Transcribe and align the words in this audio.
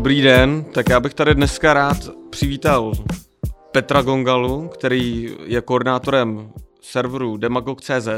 Dobrý 0.00 0.22
den, 0.22 0.64
tak 0.64 0.88
já 0.88 1.00
bych 1.00 1.14
tady 1.14 1.34
dneska 1.34 1.74
rád 1.74 1.96
přivítal 2.30 2.92
Petra 3.72 4.02
Gongalu, 4.02 4.68
který 4.68 5.36
je 5.44 5.60
koordinátorem 5.60 6.52
serveru 6.80 7.36
demagog.cz. 7.36 8.08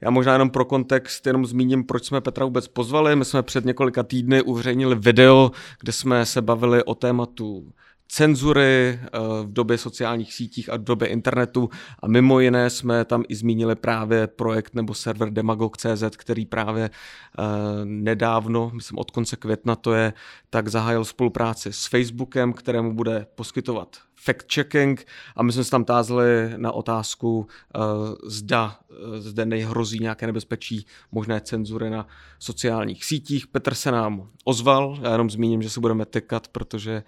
Já 0.00 0.10
možná 0.10 0.32
jenom 0.32 0.50
pro 0.50 0.64
kontext 0.64 1.26
jenom 1.26 1.46
zmíním, 1.46 1.84
proč 1.84 2.04
jsme 2.04 2.20
Petra 2.20 2.44
vůbec 2.44 2.68
pozvali. 2.68 3.16
My 3.16 3.24
jsme 3.24 3.42
před 3.42 3.64
několika 3.64 4.02
týdny 4.02 4.42
uveřejnili 4.42 4.94
video, 4.94 5.50
kde 5.80 5.92
jsme 5.92 6.26
se 6.26 6.42
bavili 6.42 6.84
o 6.84 6.94
tématu 6.94 7.72
cenzury 8.08 9.00
eh, 9.02 9.08
v 9.42 9.52
době 9.52 9.78
sociálních 9.78 10.34
sítích 10.34 10.72
a 10.72 10.76
v 10.76 10.84
době 10.84 11.08
internetu. 11.08 11.70
A 12.02 12.08
mimo 12.08 12.40
jiné 12.40 12.70
jsme 12.70 13.04
tam 13.04 13.24
i 13.28 13.34
zmínili 13.34 13.76
právě 13.76 14.26
projekt 14.26 14.74
nebo 14.74 14.94
server 14.94 15.30
demagog.cz, 15.30 16.16
který 16.16 16.46
právě 16.46 16.84
eh, 16.84 17.42
nedávno, 17.84 18.70
myslím 18.74 18.98
od 18.98 19.10
konce 19.10 19.36
května 19.36 19.76
to 19.76 19.94
je, 19.94 20.12
tak 20.50 20.68
zahájil 20.68 21.04
spolupráci 21.04 21.72
s 21.72 21.86
Facebookem, 21.86 22.52
kterému 22.52 22.94
bude 22.94 23.26
poskytovat 23.34 24.07
fact-checking 24.26 24.96
a 25.36 25.42
my 25.42 25.52
jsme 25.52 25.64
se 25.64 25.70
tam 25.70 25.84
tázli 25.84 26.52
na 26.56 26.72
otázku, 26.72 27.38
uh, 27.38 27.84
zda 28.24 28.78
uh, 28.90 29.16
zde 29.18 29.46
nejhrozí 29.46 29.98
nějaké 29.98 30.26
nebezpečí 30.26 30.86
možné 31.12 31.40
cenzury 31.40 31.90
na 31.90 32.06
sociálních 32.38 33.04
sítích. 33.04 33.46
Petr 33.46 33.74
se 33.74 33.90
nám 33.90 34.28
ozval, 34.44 34.98
já 35.02 35.12
jenom 35.12 35.30
zmíním, 35.30 35.62
že 35.62 35.70
se 35.70 35.80
budeme 35.80 36.06
tekat, 36.06 36.48
protože 36.48 37.02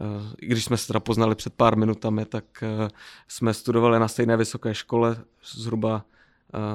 uh, 0.00 0.06
i 0.40 0.46
když 0.46 0.64
jsme 0.64 0.76
se 0.76 0.86
teda 0.86 1.00
poznali 1.00 1.34
před 1.34 1.54
pár 1.54 1.76
minutami, 1.76 2.24
tak 2.24 2.44
jsme 3.28 3.54
studovali 3.54 3.98
na 3.98 4.08
stejné 4.08 4.36
vysoké 4.36 4.74
škole 4.74 5.16
zhruba 5.54 6.04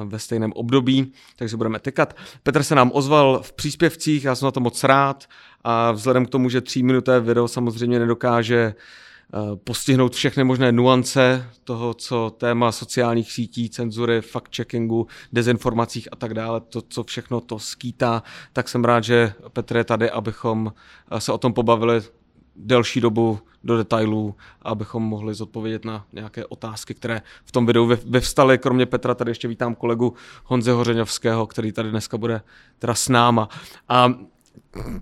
ve 0.06 0.20
stejném 0.20 0.54
období, 0.54 1.14
takže 1.36 1.58
budeme 1.58 1.80
tekat. 1.80 2.18
Petr 2.44 2.64
se 2.64 2.76
nám 2.76 2.92
ozval 2.94 3.42
v 3.44 3.54
příspěvcích, 3.54 4.24
já 4.24 4.36
jsem 4.36 4.46
na 4.46 4.52
to 4.52 4.60
moc 4.60 4.84
rád 4.84 5.26
a 5.64 5.92
vzhledem 5.92 6.26
k 6.26 6.30
tomu, 6.30 6.50
že 6.50 6.62
tříminutové 6.62 7.20
video 7.20 7.48
samozřejmě 7.48 8.00
nedokáže 8.00 8.68
uh, 8.68 8.74
Eh, 8.78 9.07
postihnout 9.64 10.14
všechny 10.14 10.44
možné 10.44 10.72
nuance 10.72 11.50
toho, 11.64 11.94
co 11.94 12.36
téma 12.38 12.72
sociálních 12.72 13.32
sítí, 13.32 13.70
cenzury, 13.70 14.20
fact-checkingu, 14.20 15.06
dezinformacích 15.34 16.08
a 16.12 16.16
tak 16.16 16.34
dále, 16.34 16.62
to, 16.62 16.82
co 16.82 17.04
všechno 17.04 17.42
to 17.42 17.60
skýtá, 17.60 18.24
tak 18.54 18.70
jsem 18.70 18.86
rád, 18.86 19.04
že 19.04 19.34
Petr 19.54 19.78
je 19.78 19.84
tady, 19.84 20.10
abychom 20.12 20.74
eh, 21.12 21.22
se 21.22 21.32
o 21.32 21.38
tom 21.38 21.54
pobavili 21.54 22.02
delší 22.56 23.02
dobu 23.02 23.40
do 23.64 23.78
detailů, 23.78 24.36
abychom 24.62 25.04
mohli 25.04 25.34
zodpovědět 25.34 25.86
na 25.86 26.06
nějaké 26.14 26.46
otázky, 26.46 26.94
které 26.94 27.22
v 27.46 27.52
tom 27.52 27.66
videu 27.66 27.86
vyvstaly. 27.86 28.58
Kromě 28.58 28.86
Petra 28.86 29.16
tady 29.16 29.32
ještě 29.32 29.48
vítám 29.48 29.76
kolegu 29.76 30.14
Honze 30.44 30.72
Hořeňovského, 30.72 31.48
který 31.48 31.72
tady 31.72 31.90
dneska 31.90 32.18
bude 32.18 32.42
teda 32.80 32.96
s 32.96 33.10
náma. 33.10 33.50
A 33.90 34.14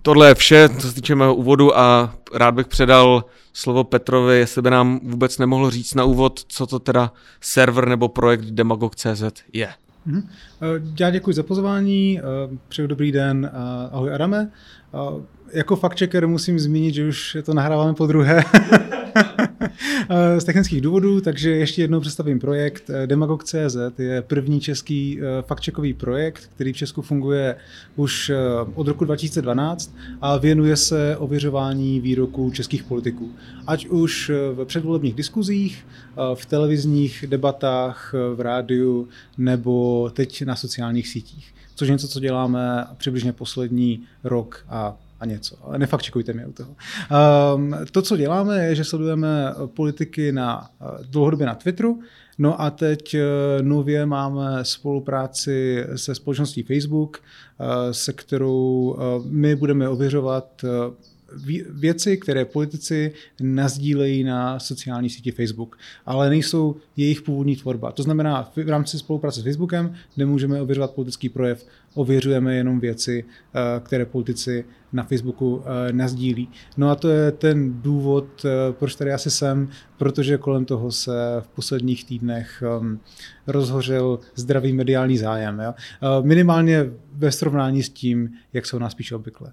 tohle 0.02 0.28
je 0.28 0.34
vše, 0.34 0.68
co 0.68 0.88
se 0.88 0.94
týče 0.94 1.14
mého 1.14 1.34
úvodu 1.34 1.78
a 1.78 2.14
rád 2.34 2.54
bych 2.54 2.66
předal 2.66 3.24
slovo 3.52 3.84
Petrovi, 3.84 4.38
jestli 4.38 4.62
by 4.62 4.70
nám 4.70 5.00
vůbec 5.02 5.38
nemohl 5.38 5.70
říct 5.70 5.94
na 5.94 6.04
úvod, 6.04 6.40
co 6.48 6.66
to 6.66 6.78
teda 6.78 7.12
server 7.40 7.88
nebo 7.88 8.08
projekt 8.08 8.44
Demagog.cz 8.44 9.22
je. 9.52 9.68
Mhm. 10.06 10.28
Já 11.00 11.10
děkuji 11.10 11.32
za 11.32 11.42
pozvání, 11.42 12.20
přeju 12.68 12.88
dobrý 12.88 13.12
den, 13.12 13.50
ahoj 13.92 14.14
Adame. 14.14 14.50
Jako 15.52 15.76
fact 15.76 15.98
checker 15.98 16.26
musím 16.26 16.58
zmínit, 16.58 16.94
že 16.94 17.08
už 17.08 17.36
to 17.44 17.54
nahráváme 17.54 17.94
po 17.94 18.06
druhé. 18.06 18.44
z 20.38 20.44
technických 20.44 20.80
důvodů, 20.80 21.20
takže 21.20 21.50
ještě 21.50 21.82
jednou 21.82 22.00
představím 22.00 22.38
projekt. 22.38 22.90
Demagog.cz 23.06 23.76
je 23.98 24.22
první 24.22 24.60
český 24.60 25.18
eh, 25.20 25.42
faktčekový 25.42 25.94
projekt, 25.94 26.50
který 26.54 26.72
v 26.72 26.76
Česku 26.76 27.02
funguje 27.02 27.56
už 27.96 28.30
eh, 28.30 28.36
od 28.74 28.88
roku 28.88 29.04
2012 29.04 29.94
a 30.20 30.36
věnuje 30.36 30.76
se 30.76 31.16
ověřování 31.16 32.00
výroků 32.00 32.50
českých 32.50 32.82
politiků. 32.82 33.30
Ať 33.66 33.86
už 33.86 34.30
eh, 34.30 34.34
v 34.54 34.64
předvolebních 34.64 35.14
diskuzích, 35.14 35.86
v 36.34 36.46
televizních 36.46 37.24
debatách, 37.28 38.14
v 38.34 38.40
rádiu 38.40 39.08
nebo 39.38 40.10
teď 40.14 40.42
na 40.42 40.56
sociálních 40.56 41.08
sítích. 41.08 41.54
Což 41.74 41.88
je 41.88 41.92
něco, 41.92 42.08
co 42.08 42.20
děláme 42.20 42.86
přibližně 42.96 43.32
poslední 43.32 44.00
rok 44.24 44.64
a 44.68 44.96
a 45.20 45.26
něco. 45.26 45.56
Ale 45.62 45.78
nefakt 45.78 46.02
čekujte 46.02 46.32
mě 46.32 46.46
u 46.46 46.52
toho. 46.52 46.76
Um, 47.56 47.74
to, 47.90 48.02
co 48.02 48.16
děláme, 48.16 48.64
je, 48.64 48.74
že 48.74 48.84
sledujeme 48.84 49.54
politiky 49.66 50.32
na, 50.32 50.70
dlouhodobě 51.10 51.46
na 51.46 51.54
Twitteru, 51.54 52.00
no 52.38 52.60
a 52.60 52.70
teď 52.70 53.14
uh, 53.14 53.20
nově 53.62 54.06
máme 54.06 54.64
spolupráci 54.64 55.86
se 55.96 56.14
společností 56.14 56.62
Facebook, 56.62 57.18
uh, 57.18 57.66
se 57.92 58.12
kterou 58.12 58.96
my 59.24 59.56
budeme 59.56 59.88
ověřovat 59.88 60.64
věci, 61.70 62.16
které 62.16 62.44
politici 62.44 63.12
nazdílejí 63.40 64.24
na 64.24 64.58
sociální 64.58 65.10
síti 65.10 65.30
Facebook, 65.30 65.78
ale 66.06 66.30
nejsou 66.30 66.76
jejich 66.96 67.22
původní 67.22 67.56
tvorba. 67.56 67.92
To 67.92 68.02
znamená, 68.02 68.52
v 68.56 68.68
rámci 68.68 68.98
spolupráce 68.98 69.40
s 69.40 69.44
Facebookem 69.44 69.94
nemůžeme 70.16 70.62
ověřovat 70.62 70.90
politický 70.90 71.28
projev, 71.28 71.66
ověřujeme 71.94 72.54
jenom 72.54 72.80
věci, 72.80 73.24
eh, 73.24 73.80
které 73.80 74.06
politici 74.06 74.64
na 74.92 75.02
Facebooku 75.02 75.62
eh, 75.62 75.92
nazdílí. 75.92 76.48
No 76.76 76.90
a 76.90 76.94
to 76.94 77.08
je 77.08 77.32
ten 77.32 77.82
důvod, 77.82 78.44
eh, 78.44 78.72
proč 78.72 78.94
tady 78.94 79.12
asi 79.12 79.30
jsem, 79.30 79.68
protože 79.96 80.38
kolem 80.38 80.64
toho 80.64 80.92
se 80.92 81.12
v 81.40 81.48
posledních 81.48 82.04
týdnech 82.04 82.62
ehm, 82.62 83.00
rozhořel 83.46 84.18
zdravý 84.34 84.72
mediální 84.72 85.18
zájem. 85.18 85.60
Jo? 85.60 85.74
Minimálně 86.22 86.84
ve 87.12 87.32
srovnání 87.32 87.82
s 87.82 87.88
tím, 87.88 88.30
jak 88.52 88.66
jsou 88.66 88.78
nás 88.78 88.92
spíš 88.92 89.12
obvykle. 89.12 89.52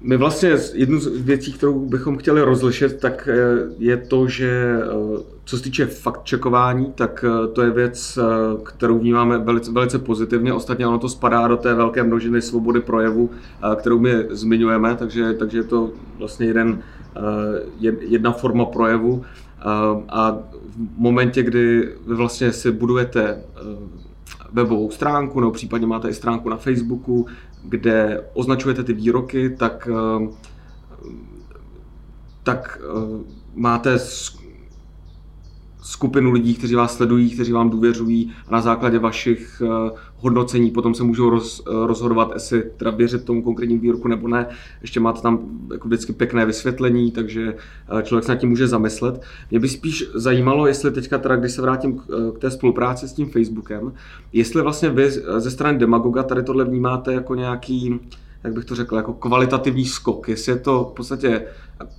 My 0.00 0.16
vlastně 0.16 0.56
jednu 0.74 1.00
z 1.00 1.06
věcí, 1.06 1.52
kterou 1.52 1.86
bychom 1.86 2.18
chtěli 2.18 2.42
rozlišit, 2.42 3.00
tak 3.00 3.28
eh, 3.32 3.34
je 3.78 3.96
to, 3.96 4.28
že 4.28 4.78
eh, 4.82 5.22
co 5.44 5.56
se 5.56 5.62
týče 5.62 5.86
fakt 5.86 6.24
čekování, 6.24 6.92
tak 6.94 7.24
eh, 7.28 7.48
to 7.48 7.62
je 7.62 7.70
věc, 7.70 8.18
kterou 8.62 8.98
vnímáme 8.98 9.38
velice, 9.38 9.72
velice 9.72 9.98
pozitivně. 9.98 10.52
Ostatně 10.52 10.86
ono 10.86 10.98
to 10.98 11.08
spadá 11.08 11.48
do 11.48 11.56
té 11.56 11.74
velké 11.74 12.02
množiny 12.02 12.42
svobody 12.42 12.80
projevu, 12.80 13.30
kterou 13.76 13.98
my 13.98 14.10
zmiňujeme, 14.30 14.94
takže, 14.96 15.32
takže 15.32 15.58
je 15.58 15.64
to 15.64 15.90
vlastně 16.18 16.46
jeden, 16.46 16.82
jedna 18.00 18.32
forma 18.32 18.64
projevu. 18.64 19.24
A 20.08 20.38
v 20.96 20.98
momentě, 20.98 21.42
kdy 21.42 21.92
vy 22.06 22.14
vlastně 22.14 22.52
si 22.52 22.70
budujete 22.70 23.42
webovou 24.52 24.90
stránku, 24.90 25.40
nebo 25.40 25.52
případně 25.52 25.86
máte 25.86 26.08
i 26.08 26.14
stránku 26.14 26.48
na 26.48 26.56
Facebooku, 26.56 27.26
kde 27.64 28.24
označujete 28.34 28.84
ty 28.84 28.92
výroky, 28.92 29.50
tak, 29.50 29.88
eh, 29.88 30.28
tak 32.42 32.78
eh, 32.80 33.24
máte 33.54 33.98
skupinu 35.88 36.30
lidí, 36.30 36.54
kteří 36.54 36.74
vás 36.74 36.96
sledují, 36.96 37.30
kteří 37.30 37.52
vám 37.52 37.70
důvěřují 37.70 38.32
a 38.48 38.52
na 38.52 38.60
základě 38.60 38.98
vašich 38.98 39.62
eh, 39.64 39.90
hodnocení 40.16 40.70
potom 40.70 40.94
se 40.94 41.02
můžou 41.04 41.30
roz, 41.30 41.62
rozhodovat, 41.86 42.30
jestli 42.34 42.62
teda 42.76 42.90
věřit 42.90 43.24
tomu 43.24 43.42
konkrétnímu 43.42 43.80
výroku 43.80 44.08
nebo 44.08 44.28
ne. 44.28 44.46
Ještě 44.80 45.00
máte 45.00 45.20
tam 45.20 45.38
jako 45.72 45.88
vždycky 45.88 46.12
pěkné 46.12 46.46
vysvětlení, 46.46 47.10
takže 47.12 47.54
člověk 48.02 48.24
se 48.24 48.32
nad 48.32 48.38
tím 48.38 48.48
může 48.48 48.68
zamyslet. 48.68 49.22
Mě 49.50 49.60
by 49.60 49.68
spíš 49.68 50.04
zajímalo, 50.14 50.66
jestli 50.66 50.90
teďka 50.90 51.18
teda, 51.18 51.36
když 51.36 51.52
se 51.52 51.62
vrátím 51.62 51.98
k 52.34 52.38
té 52.38 52.50
spolupráci 52.50 53.08
s 53.08 53.12
tím 53.12 53.30
Facebookem, 53.30 53.92
jestli 54.32 54.62
vlastně 54.62 54.90
vy 54.90 55.10
ze 55.38 55.50
strany 55.50 55.78
Demagoga 55.78 56.22
tady 56.22 56.42
tohle 56.42 56.64
vnímáte 56.64 57.12
jako 57.12 57.34
nějaký 57.34 58.00
jak 58.44 58.52
bych 58.52 58.64
to 58.64 58.74
řekl, 58.74 58.96
jako 58.96 59.12
kvalitativní 59.12 59.84
skok, 59.84 60.28
jestli 60.28 60.52
je 60.52 60.58
to 60.58 60.88
v 60.92 60.96
podstatě 60.96 61.46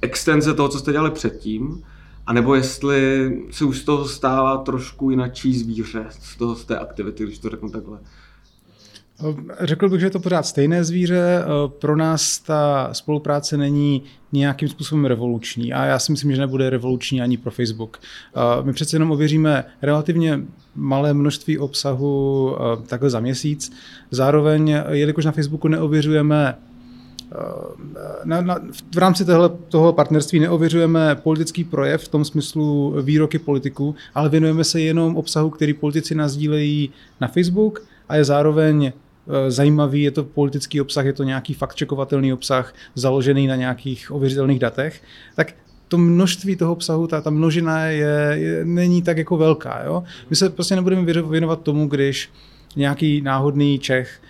extenze 0.02 0.54
toho, 0.54 0.70
co 0.70 0.80
jste 0.80 0.92
dělali 0.92 1.12
předtím, 1.12 1.84
a 2.30 2.34
nebo 2.34 2.56
jestli 2.56 3.32
se 3.52 3.66
už 3.66 3.78
z 3.78 3.84
toho 3.84 4.08
stává 4.08 4.58
trošku 4.58 5.10
jinačí 5.10 5.60
zvíře, 5.60 6.06
z, 6.10 6.36
toho, 6.36 6.56
z 6.56 6.66
té 6.66 6.80
aktivity, 6.80 7.24
když 7.24 7.40
to 7.40 7.50
řeknu 7.50 7.70
takhle. 7.70 8.00
Řekl 9.60 9.90
bych, 9.90 10.00
že 10.00 10.06
je 10.06 10.10
to 10.10 10.20
pořád 10.20 10.46
stejné 10.46 10.84
zvíře. 10.84 11.44
Pro 11.68 11.96
nás 11.96 12.40
ta 12.40 12.90
spolupráce 12.92 13.58
není 13.58 14.04
nějakým 14.32 14.70
způsobem 14.70 15.06
revoluční 15.06 15.74
a 15.74 15.86
já 15.86 16.00
si 16.00 16.12
myslím, 16.12 16.32
že 16.32 16.42
nebude 16.42 16.70
revoluční 16.70 17.22
ani 17.22 17.38
pro 17.38 17.52
Facebook. 17.52 18.00
My 18.64 18.74
přece 18.74 18.96
jenom 18.96 19.12
ověříme 19.12 19.66
relativně 19.82 20.40
malé 20.76 21.14
množství 21.14 21.58
obsahu 21.58 22.56
takhle 22.88 23.10
za 23.10 23.20
měsíc. 23.20 23.72
Zároveň, 24.12 24.76
jelikož 24.90 25.26
na 25.26 25.32
Facebooku 25.32 25.68
neověřujeme 25.68 26.56
na, 28.24 28.42
na, 28.42 28.60
v 28.96 28.98
rámci 28.98 29.26
tohle, 29.26 29.50
toho 29.70 29.94
partnerství 29.94 30.40
neověřujeme 30.40 31.16
politický 31.16 31.64
projev 31.64 32.04
v 32.04 32.08
tom 32.08 32.26
smyslu 32.26 32.96
výroky 33.02 33.40
politiků, 33.40 33.96
ale 34.16 34.30
věnujeme 34.30 34.64
se 34.64 34.82
jenom 34.82 35.16
obsahu, 35.16 35.50
který 35.50 35.74
politici 35.74 36.16
nazdílejí 36.16 36.90
na 37.22 37.28
Facebook 37.28 37.84
a 38.10 38.16
je 38.16 38.24
zároveň 38.24 38.86
e, 38.86 38.92
zajímavý, 39.52 40.04
je 40.04 40.12
to 40.12 40.24
politický 40.24 40.82
obsah, 40.82 41.06
je 41.06 41.14
to 41.14 41.24
nějaký 41.24 41.54
faktčekovatelný 41.54 42.34
obsah, 42.34 42.74
založený 42.96 43.48
na 43.48 43.56
nějakých 43.56 44.12
ověřitelných 44.12 44.60
datech, 44.60 45.02
tak 45.36 45.54
to 45.88 45.98
množství 45.98 46.56
toho 46.56 46.72
obsahu, 46.72 47.08
ta, 47.08 47.22
ta 47.22 47.30
množina 47.30 47.86
je, 47.86 48.32
je, 48.34 48.66
není 48.66 49.02
tak 49.02 49.18
jako 49.18 49.38
velká. 49.38 49.84
Jo? 49.86 50.04
My 50.30 50.36
se 50.36 50.50
prostě 50.50 50.76
nebudeme 50.76 51.22
věnovat 51.22 51.62
tomu, 51.62 51.88
když 51.88 52.30
nějaký 52.76 53.22
náhodný 53.22 53.80
Čech 53.80 54.22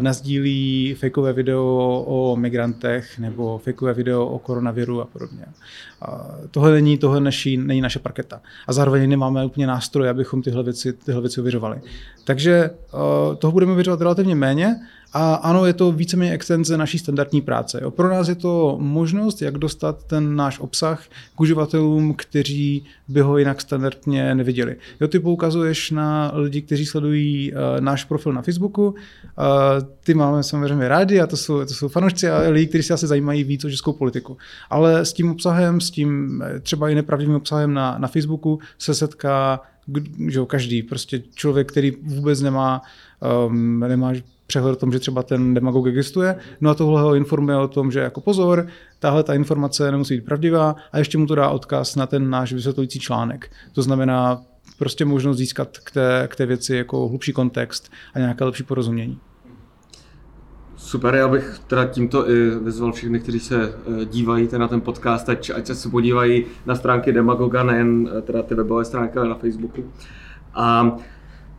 nazdílí 0.00 0.94
fejkové 0.94 1.32
video 1.32 1.64
o 2.06 2.36
migrantech 2.36 3.18
nebo 3.18 3.58
fejkové 3.58 3.94
video 3.94 4.26
o 4.26 4.38
koronaviru 4.38 5.00
a 5.00 5.04
podobně. 5.04 5.44
Tohle 6.50 6.72
není, 6.72 6.98
tohle 6.98 7.20
neší, 7.20 7.56
není 7.56 7.80
naše 7.80 7.98
parketa. 7.98 8.40
A 8.66 8.72
zároveň 8.72 9.10
nemáme 9.10 9.44
úplně 9.44 9.66
nástroje, 9.66 10.10
abychom 10.10 10.42
tyhle 10.42 10.62
věci, 10.62 10.92
tyhle 10.92 11.20
věci 11.20 11.40
ověřovali. 11.40 11.80
Takže 12.24 12.70
toho 13.38 13.52
budeme 13.52 13.72
ověřovat 13.72 14.00
relativně 14.00 14.34
méně, 14.34 14.76
a 15.12 15.34
ano, 15.34 15.66
je 15.66 15.72
to 15.72 15.92
víceméně 15.92 16.32
extenze 16.32 16.76
naší 16.76 16.98
standardní 16.98 17.40
práce. 17.40 17.80
Jo. 17.82 17.90
Pro 17.90 18.08
nás 18.08 18.28
je 18.28 18.34
to 18.34 18.76
možnost, 18.80 19.42
jak 19.42 19.58
dostat 19.58 20.04
ten 20.04 20.36
náš 20.36 20.60
obsah 20.60 21.04
k 21.36 21.40
uživatelům, 21.40 22.14
kteří 22.14 22.84
by 23.08 23.20
ho 23.20 23.38
jinak 23.38 23.60
standardně 23.60 24.34
neviděli. 24.34 24.76
Jo, 25.00 25.08
ty 25.08 25.18
poukazuješ 25.18 25.90
na 25.90 26.32
lidi, 26.34 26.62
kteří 26.62 26.86
sledují 26.86 27.52
uh, 27.52 27.58
náš 27.80 28.04
profil 28.04 28.32
na 28.32 28.42
Facebooku. 28.42 28.86
Uh, 28.86 28.94
ty 30.04 30.14
máme 30.14 30.42
samozřejmě 30.42 30.88
rádi 30.88 31.20
a 31.20 31.26
to 31.26 31.36
jsou, 31.36 31.64
to 31.64 31.74
jsou 31.74 31.88
fanoušci 31.88 32.28
a 32.28 32.38
lidi, 32.48 32.66
kteří 32.66 32.82
se 32.82 32.94
asi 32.94 33.06
zajímají 33.06 33.44
víc 33.44 33.64
o 33.64 33.70
českou 33.70 33.92
politiku. 33.92 34.36
Ale 34.70 35.04
s 35.04 35.12
tím 35.12 35.30
obsahem, 35.30 35.80
s 35.86 35.90
tím 35.90 36.42
eh, 36.42 36.60
třeba 36.60 36.88
i 36.88 36.94
nepravdivým 36.94 37.34
obsahem 37.34 37.74
na, 37.74 37.98
na 37.98 38.08
Facebooku 38.08 38.58
se 38.78 38.94
setká 38.94 39.60
že 40.28 40.40
každý, 40.46 40.82
prostě 40.82 41.22
člověk, 41.34 41.68
který 41.68 41.90
vůbec 42.02 42.40
nemá, 42.40 42.82
um, 43.46 43.80
nemá 43.80 44.12
přehled 44.46 44.72
o 44.72 44.76
tom, 44.76 44.92
že 44.92 44.98
třeba 44.98 45.22
ten 45.22 45.54
demagog 45.54 45.86
existuje. 45.86 46.36
No 46.60 46.70
a 46.70 46.74
tohle 46.74 47.02
ho 47.02 47.14
informuje 47.14 47.56
o 47.56 47.68
tom, 47.68 47.92
že 47.92 48.00
jako 48.00 48.20
pozor, 48.20 48.66
tahle 48.98 49.22
ta 49.22 49.34
informace 49.34 49.90
nemusí 49.90 50.14
být 50.14 50.24
pravdivá 50.24 50.76
a 50.92 50.98
ještě 50.98 51.18
mu 51.18 51.26
to 51.26 51.34
dá 51.34 51.48
odkaz 51.50 51.96
na 51.96 52.06
ten 52.06 52.30
náš 52.30 52.52
vysvětlující 52.52 52.98
článek. 52.98 53.50
To 53.72 53.82
znamená 53.82 54.42
prostě 54.78 55.04
možnost 55.04 55.36
získat 55.36 55.78
k 55.78 55.90
té, 55.90 56.28
k 56.30 56.36
té 56.36 56.46
věci 56.46 56.76
jako 56.76 57.08
hlubší 57.08 57.32
kontext 57.32 57.90
a 58.14 58.18
nějaké 58.18 58.44
lepší 58.44 58.62
porozumění. 58.62 59.18
Super, 60.76 61.14
já 61.14 61.28
bych 61.28 61.58
teda 61.66 61.84
tímto 61.84 62.30
i 62.30 62.50
vyzval 62.50 62.92
všechny, 62.92 63.20
kteří 63.20 63.40
se 63.40 63.74
eh, 64.02 64.04
dívají 64.04 64.48
na 64.58 64.68
ten 64.68 64.80
podcast, 64.80 65.28
ať, 65.28 65.50
ať 65.56 65.66
se 65.66 65.88
podívají 65.88 66.44
na 66.66 66.74
stránky 66.74 67.12
Demagoga, 67.12 67.62
nejen 67.62 68.10
eh, 68.18 68.22
teda 68.22 68.42
ty 68.42 68.54
webové 68.54 68.84
stránky, 68.84 69.18
ale 69.18 69.28
na 69.28 69.34
Facebooku. 69.34 69.84
A 70.54 70.96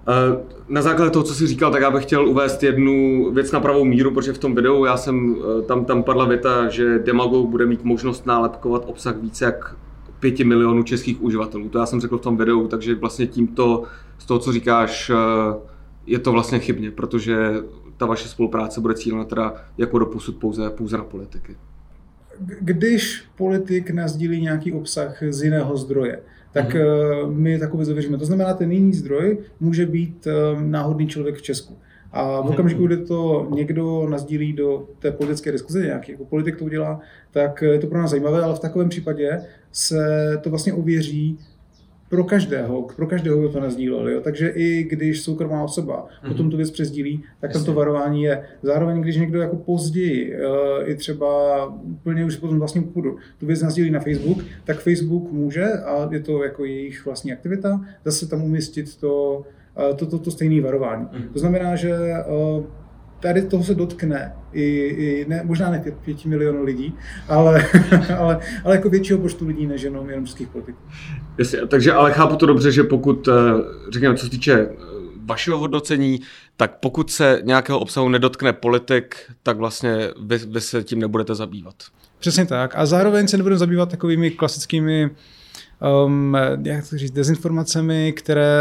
Eh, 0.09 0.37
na 0.69 0.81
základě 0.81 1.11
toho, 1.11 1.23
co 1.23 1.33
jsi 1.33 1.47
říkal, 1.47 1.71
tak 1.71 1.81
já 1.81 1.91
bych 1.91 2.03
chtěl 2.03 2.27
uvést 2.27 2.63
jednu 2.63 3.31
věc 3.33 3.51
na 3.51 3.59
pravou 3.59 3.85
míru, 3.85 4.11
protože 4.11 4.33
v 4.33 4.37
tom 4.37 4.55
videu 4.55 4.85
já 4.85 4.97
jsem, 4.97 5.35
tam, 5.67 5.85
tam 5.85 6.03
padla 6.03 6.25
věta, 6.25 6.69
že 6.69 6.99
Demagog 6.99 7.49
bude 7.49 7.65
mít 7.65 7.83
možnost 7.83 8.25
nálepkovat 8.25 8.83
obsah 8.85 9.15
více 9.17 9.45
jak 9.45 9.75
5 10.19 10.39
milionů 10.39 10.83
českých 10.83 11.21
uživatelů. 11.21 11.69
To 11.69 11.79
já 11.79 11.85
jsem 11.85 12.01
řekl 12.01 12.17
v 12.17 12.21
tom 12.21 12.37
videu, 12.37 12.67
takže 12.67 12.95
vlastně 12.95 13.27
tímto, 13.27 13.83
z 14.17 14.25
toho, 14.25 14.39
co 14.39 14.51
říkáš, 14.51 15.11
je 16.05 16.19
to 16.19 16.31
vlastně 16.31 16.59
chybně, 16.59 16.91
protože 16.91 17.53
ta 17.97 18.05
vaše 18.05 18.27
spolupráce 18.27 18.81
bude 18.81 18.93
cílena 18.93 19.25
teda 19.25 19.65
jako 19.77 19.99
doposud 19.99 20.37
pouze, 20.37 20.69
pouze 20.69 20.97
na 20.97 21.03
politiky. 21.03 21.55
Když 22.59 23.23
politik 23.37 23.89
nazdílí 23.89 24.41
nějaký 24.41 24.73
obsah 24.73 25.23
z 25.29 25.43
jiného 25.43 25.77
zdroje, 25.77 26.19
tak 26.51 26.75
mm-hmm. 26.75 27.33
my 27.33 27.59
takové 27.59 27.85
zavěříme. 27.85 28.17
To 28.17 28.25
znamená, 28.25 28.53
ten 28.53 28.71
jiný 28.71 28.93
zdroj 28.93 29.37
může 29.59 29.85
být 29.85 30.27
eh, 30.27 30.61
náhodný 30.61 31.07
člověk 31.07 31.35
v 31.35 31.41
Česku. 31.41 31.77
A 32.11 32.41
v 32.41 32.43
mhm. 32.43 32.53
okamžiku, 32.53 32.87
kdy 32.87 32.97
to 32.97 33.47
někdo 33.55 34.09
nazdílí 34.09 34.53
do 34.53 34.87
té 34.99 35.11
politické 35.11 35.51
diskuze, 35.51 35.85
nějaký 35.85 36.11
jako 36.11 36.25
politik 36.25 36.55
to 36.55 36.65
udělá, 36.65 36.99
tak 37.31 37.61
je 37.61 37.79
to 37.79 37.87
pro 37.87 37.99
nás 37.99 38.09
zajímavé, 38.09 38.41
ale 38.41 38.55
v 38.55 38.59
takovém 38.59 38.89
případě 38.89 39.41
se 39.71 40.31
to 40.43 40.49
vlastně 40.49 40.73
ověří 40.73 41.39
pro 42.09 42.23
každého, 42.23 42.87
pro 42.95 43.07
každého, 43.07 43.39
kdo 43.39 43.49
to 43.49 43.59
nazdílel. 43.59 44.09
Jo? 44.09 44.21
Takže 44.21 44.47
i 44.49 44.83
když 44.83 45.21
soukromá 45.21 45.63
osoba 45.63 46.05
mm-hmm. 46.05 46.27
potom 46.27 46.51
tu 46.51 46.57
věc 46.57 46.71
přezdílí, 46.71 47.23
tak 47.41 47.53
tam 47.53 47.63
to 47.63 47.73
varování 47.73 48.23
je. 48.23 48.43
Zároveň, 48.61 49.01
když 49.01 49.17
někdo 49.17 49.41
jako 49.41 49.55
později, 49.55 50.35
uh, 50.35 50.89
i 50.89 50.95
třeba 50.95 51.65
úplně 51.65 52.25
už 52.25 52.37
potom 52.37 52.59
vlastním 52.59 52.83
půdu, 52.83 53.17
tu 53.39 53.45
věc 53.45 53.61
nazdílí 53.61 53.91
na 53.91 53.99
Facebook, 53.99 54.43
tak 54.65 54.79
Facebook 54.79 55.31
může, 55.31 55.65
a 55.65 56.09
je 56.11 56.19
to 56.19 56.43
jako 56.43 56.65
jejich 56.65 57.05
vlastní 57.05 57.33
aktivita, 57.33 57.85
zase 58.05 58.27
tam 58.27 58.43
umístit 58.43 58.97
to, 58.97 59.43
uh, 59.89 59.95
to, 59.95 60.05
to, 60.05 60.19
to 60.19 60.31
stejné 60.31 60.61
varování. 60.61 61.05
Mm-hmm. 61.05 61.33
To 61.33 61.39
znamená, 61.39 61.75
že 61.75 61.93
uh, 62.57 62.63
tady 63.19 63.41
toho 63.41 63.63
se 63.63 63.75
dotkne 63.75 64.33
i, 64.53 64.63
i 64.87 65.25
ne, 65.27 65.41
možná 65.43 65.69
ne 65.69 65.79
5, 65.79 65.95
5 65.95 66.25
milionů 66.25 66.63
lidí, 66.63 66.95
ale, 67.27 67.65
ale, 68.17 68.39
ale 68.63 68.75
jako 68.75 68.89
většího 68.89 69.19
počtu 69.19 69.47
lidí 69.47 69.67
než 69.67 69.81
jenom, 69.81 70.09
jenom 70.09 70.25
českých 70.25 70.47
politiků. 70.47 70.79
Jasně, 71.37 71.59
takže 71.67 71.93
ale 71.93 72.13
chápu 72.13 72.35
to 72.35 72.45
dobře, 72.45 72.71
že 72.71 72.83
pokud, 72.83 73.27
eh, 73.27 73.31
řekněme, 73.91 74.15
co 74.15 74.25
se 74.25 74.31
týče 74.31 74.53
eh, 74.53 74.75
vašeho 75.25 75.57
hodnocení, 75.57 76.19
tak 76.57 76.79
pokud 76.79 77.11
se 77.11 77.41
nějakého 77.43 77.79
obsahu 77.79 78.09
nedotkne 78.09 78.53
politik, 78.53 79.15
tak 79.43 79.57
vlastně 79.57 80.07
vy, 80.21 80.37
vy 80.37 80.61
se 80.61 80.83
tím 80.83 80.99
nebudete 80.99 81.35
zabývat. 81.35 81.75
Přesně 82.19 82.45
tak. 82.45 82.73
A 82.75 82.85
zároveň 82.85 83.27
se 83.27 83.37
nebudeme 83.37 83.59
zabývat 83.59 83.89
takovými 83.89 84.31
klasickými 84.31 85.09
um, 86.05 86.37
jak 86.63 86.89
to 86.89 86.97
říct, 86.97 87.11
dezinformacemi, 87.11 88.13
které 88.17 88.55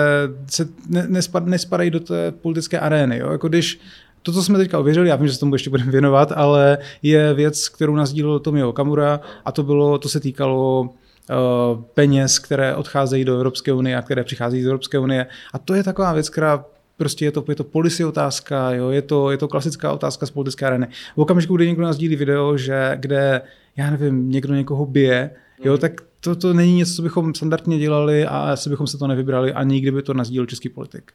se 0.46 0.68
ne, 0.88 1.06
nespad, 1.08 1.46
nespadají 1.46 1.90
do 1.90 2.00
té 2.00 2.32
politické 2.32 2.80
arény. 2.80 3.18
Jo? 3.18 3.32
Jako 3.32 3.48
když 3.48 3.80
to, 4.26 4.32
co 4.32 4.42
jsme 4.42 4.58
teďka 4.58 4.78
ověřili, 4.78 5.08
já 5.08 5.16
vím, 5.16 5.26
že 5.26 5.32
se 5.32 5.40
tomu 5.40 5.54
ještě 5.54 5.70
budeme 5.70 5.92
věnovat, 5.92 6.32
ale 6.36 6.78
je 7.02 7.34
věc, 7.34 7.68
kterou 7.68 7.94
nás 7.94 8.12
dílil 8.12 8.38
Tomio 8.38 8.68
Okamura 8.68 9.20
a 9.44 9.52
to, 9.52 9.62
bylo, 9.62 9.98
to 9.98 10.08
se 10.08 10.20
týkalo 10.20 10.80
uh, 10.80 11.82
peněz, 11.94 12.38
které 12.38 12.74
odcházejí 12.74 13.24
do 13.24 13.34
Evropské 13.34 13.72
unie 13.72 13.96
a 13.96 14.02
které 14.02 14.24
přicházejí 14.24 14.62
z 14.62 14.66
Evropské 14.66 14.98
unie. 14.98 15.26
A 15.52 15.58
to 15.58 15.74
je 15.74 15.82
taková 15.82 16.12
věc, 16.12 16.28
která 16.28 16.64
prostě 16.96 17.24
je 17.24 17.32
to, 17.32 17.44
je 17.48 17.54
to 17.54 17.64
policy 17.64 18.04
otázka, 18.04 18.72
jo? 18.72 18.90
Je, 18.90 19.02
to, 19.02 19.30
je 19.30 19.36
to 19.36 19.48
klasická 19.48 19.92
otázka 19.92 20.26
z 20.26 20.30
politické 20.30 20.66
areny. 20.66 20.86
V 21.16 21.18
okamžiku, 21.18 21.56
kdy 21.56 21.66
někdo 21.66 21.82
nás 21.82 21.96
dílí 21.96 22.16
video, 22.16 22.56
že, 22.56 22.92
kde, 22.96 23.42
já 23.76 23.90
nevím, 23.90 24.30
někdo 24.30 24.54
někoho 24.54 24.86
bije, 24.86 25.30
jo, 25.64 25.72
mhm. 25.72 25.80
tak 25.80 25.92
to, 26.20 26.36
to 26.36 26.52
není 26.52 26.74
něco, 26.74 26.94
co 26.94 27.02
bychom 27.02 27.34
standardně 27.34 27.78
dělali 27.78 28.26
a 28.26 28.38
asi 28.38 28.70
bychom 28.70 28.86
se 28.86 28.98
to 28.98 29.06
nevybrali, 29.06 29.52
ani 29.52 29.80
kdyby 29.80 30.02
to 30.02 30.14
nazdílil 30.14 30.46
český 30.46 30.68
politik. 30.68 31.12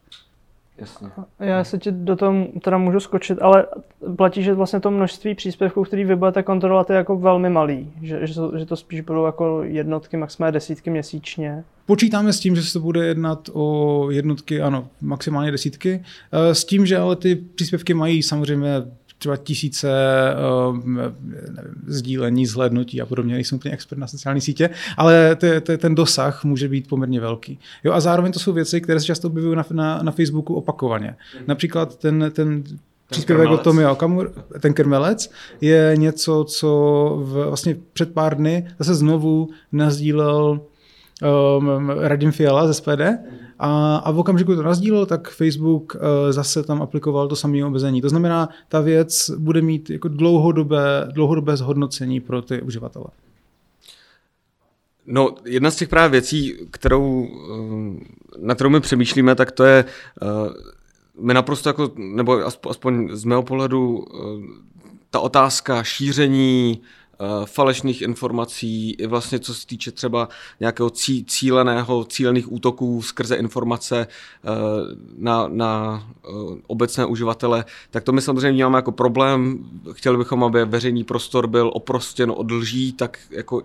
Jasně. 0.81 1.07
Já 1.39 1.63
se 1.63 1.78
ti 1.78 1.92
do 1.92 2.16
toho 2.16 2.48
teda 2.62 2.78
můžu 2.78 3.00
skočit, 3.00 3.42
ale 3.42 3.66
platí, 4.16 4.44
že 4.44 4.54
vlastně 4.54 4.80
to 4.80 4.92
množství 4.92 5.36
příspěvků, 5.36 5.83
který 5.83 6.04
vy 6.04 6.16
budete 6.16 6.44
kontrolovat, 6.44 6.89
je 6.89 6.95
jako 6.95 7.18
velmi 7.18 7.50
malý. 7.50 7.92
Že, 8.01 8.28
že, 8.28 8.36
to, 8.36 8.57
že 8.57 8.66
to 8.66 8.75
spíš 8.75 9.01
budou 9.01 9.25
jako 9.25 9.63
jednotky, 9.63 10.18
maximálně 10.18 10.51
desítky 10.51 10.89
měsíčně. 10.89 11.63
Počítáme 11.86 12.33
s 12.33 12.39
tím, 12.39 12.56
že 12.56 12.63
se 12.63 12.74
to 12.74 12.80
bude 12.80 13.06
jednat 13.06 13.50
o 13.54 14.07
jednotky, 14.12 14.62
ano, 14.62 14.88
maximálně 15.01 15.51
desítky. 15.51 16.04
Eh, 16.31 16.56
s 16.56 16.66
tím, 16.66 16.86
že 16.86 16.98
ale 16.98 17.16
ty 17.16 17.36
příspěvky 17.36 17.94
mají 17.94 18.24
samozřejmě 18.24 18.69
třeba 19.21 19.38
tisíce 19.38 19.89
uh, 20.69 20.85
nevím, 20.85 21.75
sdílení, 21.87 22.45
zhlédnutí 22.45 23.01
a 23.01 23.06
podobně, 23.06 23.33
nejsem 23.33 23.56
úplně 23.56 23.73
expert 23.73 23.97
na 23.97 24.07
sociální 24.07 24.42
sítě, 24.42 24.69
ale 24.97 25.35
t, 25.35 25.61
t, 25.61 25.78
ten 25.78 25.95
dosah 25.95 26.44
může 26.44 26.68
být 26.68 26.87
poměrně 26.87 27.19
velký. 27.19 27.59
Jo, 27.83 27.94
a 27.94 27.99
zároveň 27.99 28.31
to 28.31 28.40
jsou 28.40 28.54
věci, 28.54 28.81
které 28.81 28.99
se 28.99 29.06
často 29.06 29.28
objevují 29.28 29.56
na, 29.56 29.66
na, 29.71 30.04
na 30.04 30.11
Facebooku 30.11 30.56
opakovaně. 30.56 31.16
Například 31.47 31.95
ten, 31.95 32.31
ten 32.33 32.63
příspěvek 33.09 33.49
o 33.49 33.57
tom, 33.57 33.80
jo, 33.80 33.95
Kamur, 33.95 34.31
ten 34.59 34.73
krmelec, 34.73 35.31
je 35.61 35.94
něco, 35.95 36.44
co 36.44 36.69
v, 37.23 37.45
vlastně 37.47 37.78
před 37.94 38.13
pár 38.13 38.37
dny 38.37 38.68
zase 38.80 38.95
znovu 38.95 39.49
nazdílel 39.71 40.61
um, 41.57 41.90
Radim 41.90 42.31
Fiala 42.31 42.68
ze 42.68 42.73
SPD 42.73 43.01
a, 43.61 43.95
a 43.95 44.11
v 44.11 44.19
okamžiku 44.19 44.56
to 44.56 44.63
nazdílel, 44.63 45.06
tak 45.06 45.30
Facebook 45.30 45.95
uh, 45.95 46.01
zase 46.31 46.63
tam 46.63 46.81
aplikoval 46.81 47.27
to 47.27 47.35
samé 47.35 47.65
omezení. 47.65 48.01
To 48.01 48.09
znamená, 48.09 48.49
ta 48.68 48.81
věc 48.81 49.31
bude 49.37 49.61
mít 49.61 49.89
jako 49.89 50.07
dlouhodobé, 50.07 51.07
dlouhodobé 51.13 51.57
zhodnocení 51.57 52.19
pro 52.19 52.41
ty 52.41 52.61
uživatele. 52.61 53.06
No, 55.06 55.35
jedna 55.45 55.71
z 55.71 55.75
těch 55.75 55.89
právě 55.89 56.09
věcí, 56.09 56.53
kterou, 56.71 57.27
na 58.39 58.56
kterou 58.56 58.69
my 58.69 58.80
přemýšlíme, 58.80 59.35
tak 59.35 59.51
to 59.51 59.63
je, 59.63 59.85
my 61.19 61.33
naprosto 61.33 61.69
jako, 61.69 61.91
nebo 61.97 62.41
aspoň 62.69 63.09
z 63.11 63.23
mého 63.25 63.44
pohledu, 63.44 64.06
ta 65.09 65.19
otázka 65.19 65.83
šíření 65.83 66.81
Eh, 66.81 67.00
falešných 67.45 68.01
informací, 68.01 68.92
i 68.92 69.07
vlastně 69.07 69.40
co 69.40 69.54
se 69.54 69.68
týče 69.68 69.92
třeba 69.92 70.30
nějakého 70.59 70.90
cí, 70.90 71.25
cíleného, 71.25 72.04
cílených 72.04 72.51
útoků 72.51 73.01
skrze 73.01 73.35
informace 73.35 74.07
eh, 74.07 74.49
na, 75.18 75.47
na 75.47 76.04
eh, 76.25 76.30
obecné 76.68 77.06
uživatele, 77.06 77.66
tak 77.90 78.04
to 78.04 78.11
my 78.11 78.21
samozřejmě 78.21 78.51
vnímáme 78.51 78.78
jako 78.78 78.92
problém. 78.92 79.66
Chtěli 79.92 80.18
bychom, 80.18 80.44
aby 80.44 80.66
veřejný 80.66 81.04
prostor 81.04 81.47
byl 81.47 81.71
oprostěn 81.73 82.31
od 82.35 82.51
lží, 82.51 82.94
tak 82.94 83.19
jako 83.30 83.61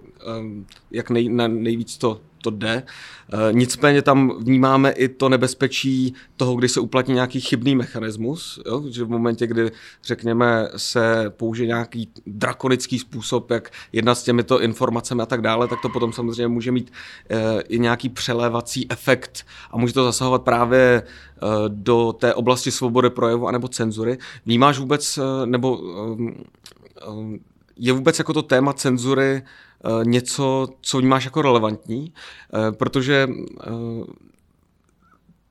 jak 0.90 1.10
nej, 1.10 1.28
na, 1.28 1.48
nejvíc 1.48 1.98
to 1.98 2.20
to 2.46 2.50
jde. 2.50 2.82
Nicméně 3.52 4.02
tam 4.02 4.32
vnímáme 4.38 4.90
i 4.90 5.08
to 5.08 5.28
nebezpečí 5.28 6.14
toho, 6.36 6.54
kdy 6.54 6.68
se 6.68 6.80
uplatní 6.80 7.14
nějaký 7.14 7.40
chybný 7.40 7.76
mechanismus, 7.76 8.60
jo? 8.66 8.82
že 8.88 9.04
v 9.04 9.08
momentě, 9.08 9.46
kdy 9.46 9.70
řekněme 10.04 10.68
se 10.76 11.24
použije 11.30 11.66
nějaký 11.66 12.08
drakonický 12.26 12.98
způsob, 12.98 13.50
jak 13.50 13.70
jednat 13.92 14.14
s 14.14 14.22
těmito 14.22 14.62
informacemi 14.62 15.22
a 15.22 15.26
tak 15.26 15.40
dále, 15.40 15.68
tak 15.68 15.80
to 15.80 15.88
potom 15.88 16.12
samozřejmě 16.12 16.48
může 16.48 16.72
mít 16.72 16.92
i 17.68 17.78
nějaký 17.78 18.08
přelévací 18.08 18.86
efekt 18.90 19.46
a 19.70 19.78
může 19.78 19.94
to 19.94 20.04
zasahovat 20.04 20.42
právě 20.42 21.02
do 21.68 22.12
té 22.12 22.34
oblasti 22.34 22.70
svobody 22.70 23.10
projevu 23.10 23.48
anebo 23.48 23.68
cenzury. 23.68 24.18
Vnímáš 24.46 24.78
vůbec, 24.78 25.18
nebo 25.44 25.80
je 27.76 27.92
vůbec 27.92 28.18
jako 28.18 28.32
to 28.32 28.42
téma 28.42 28.72
cenzury 28.72 29.42
eh, 29.42 29.65
něco, 30.04 30.68
co 30.80 30.99
vnímáš 30.99 31.25
jako 31.25 31.42
relevantní, 31.42 32.12
eh, 32.54 32.73
protože 32.73 33.28
eh, 33.30 33.71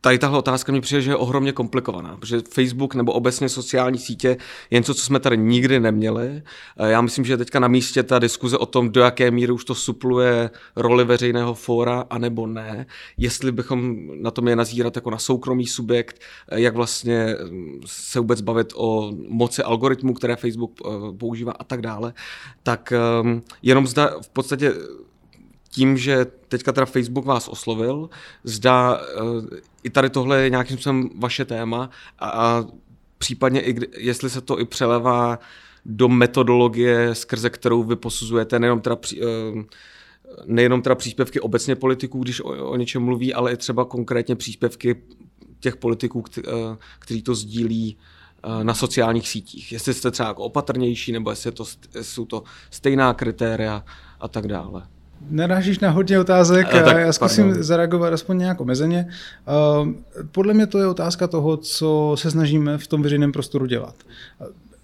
tady 0.05 0.19
tahle 0.19 0.37
otázka 0.37 0.71
mi 0.71 0.81
přijde, 0.81 1.01
že 1.01 1.11
je 1.11 1.15
ohromně 1.15 1.51
komplikovaná, 1.51 2.17
protože 2.17 2.41
Facebook 2.49 2.95
nebo 2.95 3.13
obecně 3.13 3.49
sociální 3.49 3.97
sítě 3.97 4.27
je 4.71 4.79
něco, 4.79 4.93
co 4.93 5.01
jsme 5.01 5.19
tady 5.19 5.37
nikdy 5.37 5.79
neměli. 5.79 6.43
Já 6.77 7.01
myslím, 7.01 7.25
že 7.25 7.33
je 7.33 7.37
teďka 7.37 7.59
na 7.59 7.67
místě 7.67 8.03
ta 8.03 8.19
diskuze 8.19 8.57
o 8.57 8.65
tom, 8.65 8.89
do 8.89 9.01
jaké 9.01 9.31
míry 9.31 9.51
už 9.51 9.65
to 9.65 9.75
supluje 9.75 10.49
roli 10.75 11.05
veřejného 11.05 11.53
fóra, 11.53 12.05
anebo 12.09 12.47
ne, 12.47 12.85
jestli 13.17 13.51
bychom 13.51 14.07
na 14.21 14.31
tom 14.31 14.47
je 14.47 14.55
nazírat 14.55 14.95
jako 14.95 15.11
na 15.11 15.17
soukromý 15.17 15.67
subjekt, 15.67 16.21
jak 16.51 16.75
vlastně 16.75 17.35
se 17.85 18.19
vůbec 18.19 18.41
bavit 18.41 18.73
o 18.75 19.11
moci 19.29 19.63
algoritmů, 19.63 20.13
které 20.13 20.35
Facebook 20.35 20.71
eh, 20.85 20.89
používá 21.17 21.51
a 21.51 21.63
tak 21.63 21.81
dále, 21.81 22.13
tak 22.63 22.91
ehm, 22.91 23.41
jenom 23.61 23.87
zda 23.87 24.11
v 24.21 24.29
podstatě 24.29 24.73
tím, 25.75 25.97
že 25.97 26.25
teďka 26.47 26.71
teda 26.71 26.85
Facebook 26.85 27.25
vás 27.25 27.47
oslovil, 27.47 28.09
zda 28.43 28.99
uh, 29.21 29.45
i 29.83 29.89
tady 29.89 30.09
tohle 30.09 30.41
je 30.41 30.49
nějakým 30.49 30.77
způsobem 30.77 31.09
vaše 31.15 31.45
téma 31.45 31.89
a, 32.19 32.29
a 32.29 32.65
případně 33.17 33.61
i 33.61 33.75
jestli 33.97 34.29
se 34.29 34.41
to 34.41 34.59
i 34.59 34.65
přelevá 34.65 35.39
do 35.85 36.07
metodologie, 36.07 37.15
skrze 37.15 37.49
kterou 37.49 37.83
vy 37.83 37.95
posuzujete 37.95 38.59
nejenom 38.59 38.81
teda, 38.81 38.95
uh, 38.95 39.61
nejenom 40.45 40.81
teda 40.81 40.95
příspěvky 40.95 41.39
obecně 41.39 41.75
politiků, 41.75 42.23
když 42.23 42.39
o, 42.41 42.69
o 42.69 42.75
něčem 42.75 43.03
mluví, 43.03 43.33
ale 43.33 43.53
i 43.53 43.57
třeba 43.57 43.85
konkrétně 43.85 44.35
příspěvky 44.35 45.01
těch 45.59 45.75
politiků, 45.75 46.19
uh, 46.19 46.43
kteří 46.99 47.21
to 47.21 47.35
sdílí 47.35 47.97
na 48.63 48.73
sociálních 48.73 49.27
sítích. 49.27 49.71
Jestli 49.71 49.93
jste 49.93 50.11
třeba 50.11 50.29
jako 50.29 50.43
opatrnější, 50.43 51.11
nebo 51.11 51.29
jestli, 51.29 51.51
to, 51.51 51.63
jestli 51.95 52.13
jsou 52.13 52.25
to 52.25 52.43
stejná 52.71 53.13
kritéria 53.13 53.83
a 54.19 54.27
tak 54.27 54.47
dále. 54.47 54.87
Narážíš 55.29 55.79
na 55.79 55.89
hodně 55.89 56.19
otázek, 56.19 56.73
a 56.73 56.83
tak, 56.83 56.97
já 56.97 57.13
zkusím 57.13 57.45
pardon. 57.45 57.63
zareagovat 57.63 58.13
aspoň 58.13 58.37
nějak 58.37 58.61
omezeně. 58.61 59.07
Ehm, 59.81 59.95
podle 60.31 60.53
mě 60.53 60.67
to 60.67 60.79
je 60.79 60.87
otázka 60.87 61.27
toho, 61.27 61.57
co 61.57 62.15
se 62.15 62.31
snažíme 62.31 62.77
v 62.77 62.87
tom 62.87 63.01
veřejném 63.01 63.31
prostoru 63.31 63.65
dělat. 63.65 63.95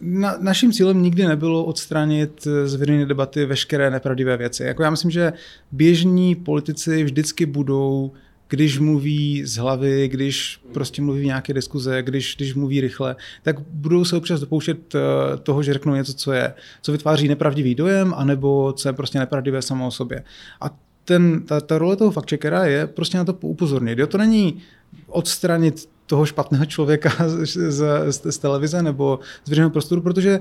Na, 0.01 0.35
naším 0.39 0.71
cílem 0.71 1.01
nikdy 1.01 1.27
nebylo 1.27 1.63
odstranit 1.63 2.47
z 2.65 2.75
veřejné 2.75 3.05
debaty 3.05 3.45
veškeré 3.45 3.91
nepravdivé 3.91 4.37
věci. 4.37 4.63
Jako 4.63 4.83
já 4.83 4.89
myslím, 4.89 5.11
že 5.11 5.33
běžní 5.71 6.35
politici 6.35 7.03
vždycky 7.03 7.45
budou 7.45 8.11
když 8.51 8.79
mluví 8.79 9.45
z 9.45 9.57
hlavy, 9.57 10.07
když 10.07 10.61
prostě 10.73 11.01
mluví 11.01 11.21
v 11.21 11.25
nějaké 11.25 11.53
diskuze, 11.53 12.01
když, 12.03 12.35
když 12.35 12.53
mluví 12.53 12.81
rychle, 12.81 13.15
tak 13.43 13.59
budou 13.59 14.05
se 14.05 14.15
občas 14.15 14.39
dopouštět 14.39 14.95
eh, 14.95 14.99
toho, 15.43 15.63
že 15.63 15.73
řeknou 15.73 15.95
něco, 15.95 16.13
co 16.13 16.31
je, 16.31 16.53
co 16.81 16.91
vytváří 16.91 17.27
nepravdivý 17.27 17.75
dojem, 17.75 18.13
anebo 18.17 18.73
co 18.73 18.89
je 18.89 18.93
prostě 18.93 19.19
nepravdivé 19.19 19.61
samo 19.61 19.87
o 19.87 19.91
sobě. 19.91 20.23
A 20.61 20.69
ten, 21.05 21.41
ta, 21.41 21.61
ta 21.61 21.77
role 21.77 21.95
toho 21.95 22.11
fact-checkera 22.11 22.63
je 22.63 22.87
prostě 22.87 23.17
na 23.17 23.23
to 23.23 23.33
upozornit. 23.41 23.99
Jo, 23.99 24.07
to 24.07 24.17
není 24.17 24.61
odstranit 25.07 25.89
toho 26.05 26.25
špatného 26.25 26.65
člověka 26.65 27.11
z, 27.27 27.71
z, 27.71 28.31
z 28.31 28.37
televize 28.37 28.83
nebo 28.83 29.19
z 29.45 29.49
veřejného 29.49 29.69
prostoru, 29.69 30.01
protože 30.01 30.39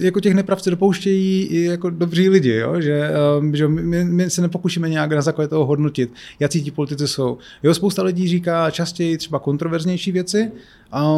jako 0.00 0.20
těch 0.20 0.34
nepravců 0.34 0.70
dopouštějí 0.70 1.46
i 1.46 1.64
jako 1.64 1.90
dobří 1.90 2.28
lidi, 2.28 2.54
jo? 2.54 2.80
že, 2.80 3.10
um, 3.40 3.56
že 3.56 3.68
my, 3.68 4.04
my, 4.04 4.30
se 4.30 4.42
nepokoušíme 4.42 4.88
nějak 4.88 5.12
na 5.12 5.22
základě 5.22 5.48
toho 5.48 5.66
hodnotit, 5.66 6.12
jaký 6.40 6.62
ti 6.62 6.70
politici 6.70 7.08
jsou. 7.08 7.38
Jo, 7.62 7.74
spousta 7.74 8.02
lidí 8.02 8.28
říká 8.28 8.70
častěji 8.70 9.18
třeba 9.18 9.38
kontroverznější 9.38 10.12
věci, 10.12 10.52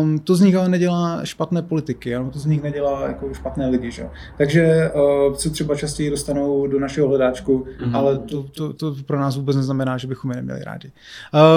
um, 0.01 0.19
to 0.19 0.35
z 0.35 0.41
nich 0.41 0.57
ale 0.57 0.69
nedělá 0.69 1.25
špatné 1.25 1.63
politiky, 1.63 2.11
jo? 2.11 2.31
to 2.33 2.39
z 2.39 2.47
nich 2.47 2.63
nedělá 2.63 3.07
jako 3.09 3.35
špatné 3.35 3.69
lidi. 3.69 3.91
Že? 3.91 4.09
Takže 4.39 4.91
uh, 4.95 5.35
se 5.35 5.51
třeba 5.51 5.75
častěji 5.75 6.11
dostanou 6.11 6.67
do 6.67 6.81
našeho 6.81 7.09
hledáčku, 7.09 7.67
mm-hmm. 7.79 7.97
ale 7.97 8.19
to, 8.19 8.43
to, 8.43 8.73
to 8.73 8.97
pro 9.07 9.21
nás 9.21 9.37
vůbec 9.37 9.57
neznamená, 9.57 9.99
že 9.99 10.07
bychom 10.07 10.31
je 10.31 10.37
neměli 10.37 10.65
rádi. 10.65 10.93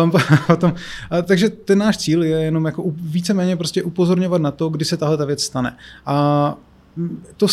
Um, 0.03 0.11
potom, 0.47 0.71
uh, 0.71 1.21
takže 1.21 1.49
ten 1.49 1.77
náš 1.77 1.97
cíl 1.97 2.23
je 2.23 2.37
jenom 2.39 2.65
jako 2.65 2.83
víceméně 2.87 3.57
prostě 3.57 3.83
upozorňovat 3.83 4.41
na 4.41 4.51
to, 4.51 4.69
kdy 4.69 4.85
se 4.85 4.97
tahle 4.97 5.17
ta 5.17 5.25
věc 5.25 5.43
stane. 5.43 5.77
A 6.05 6.57
to 7.37 7.47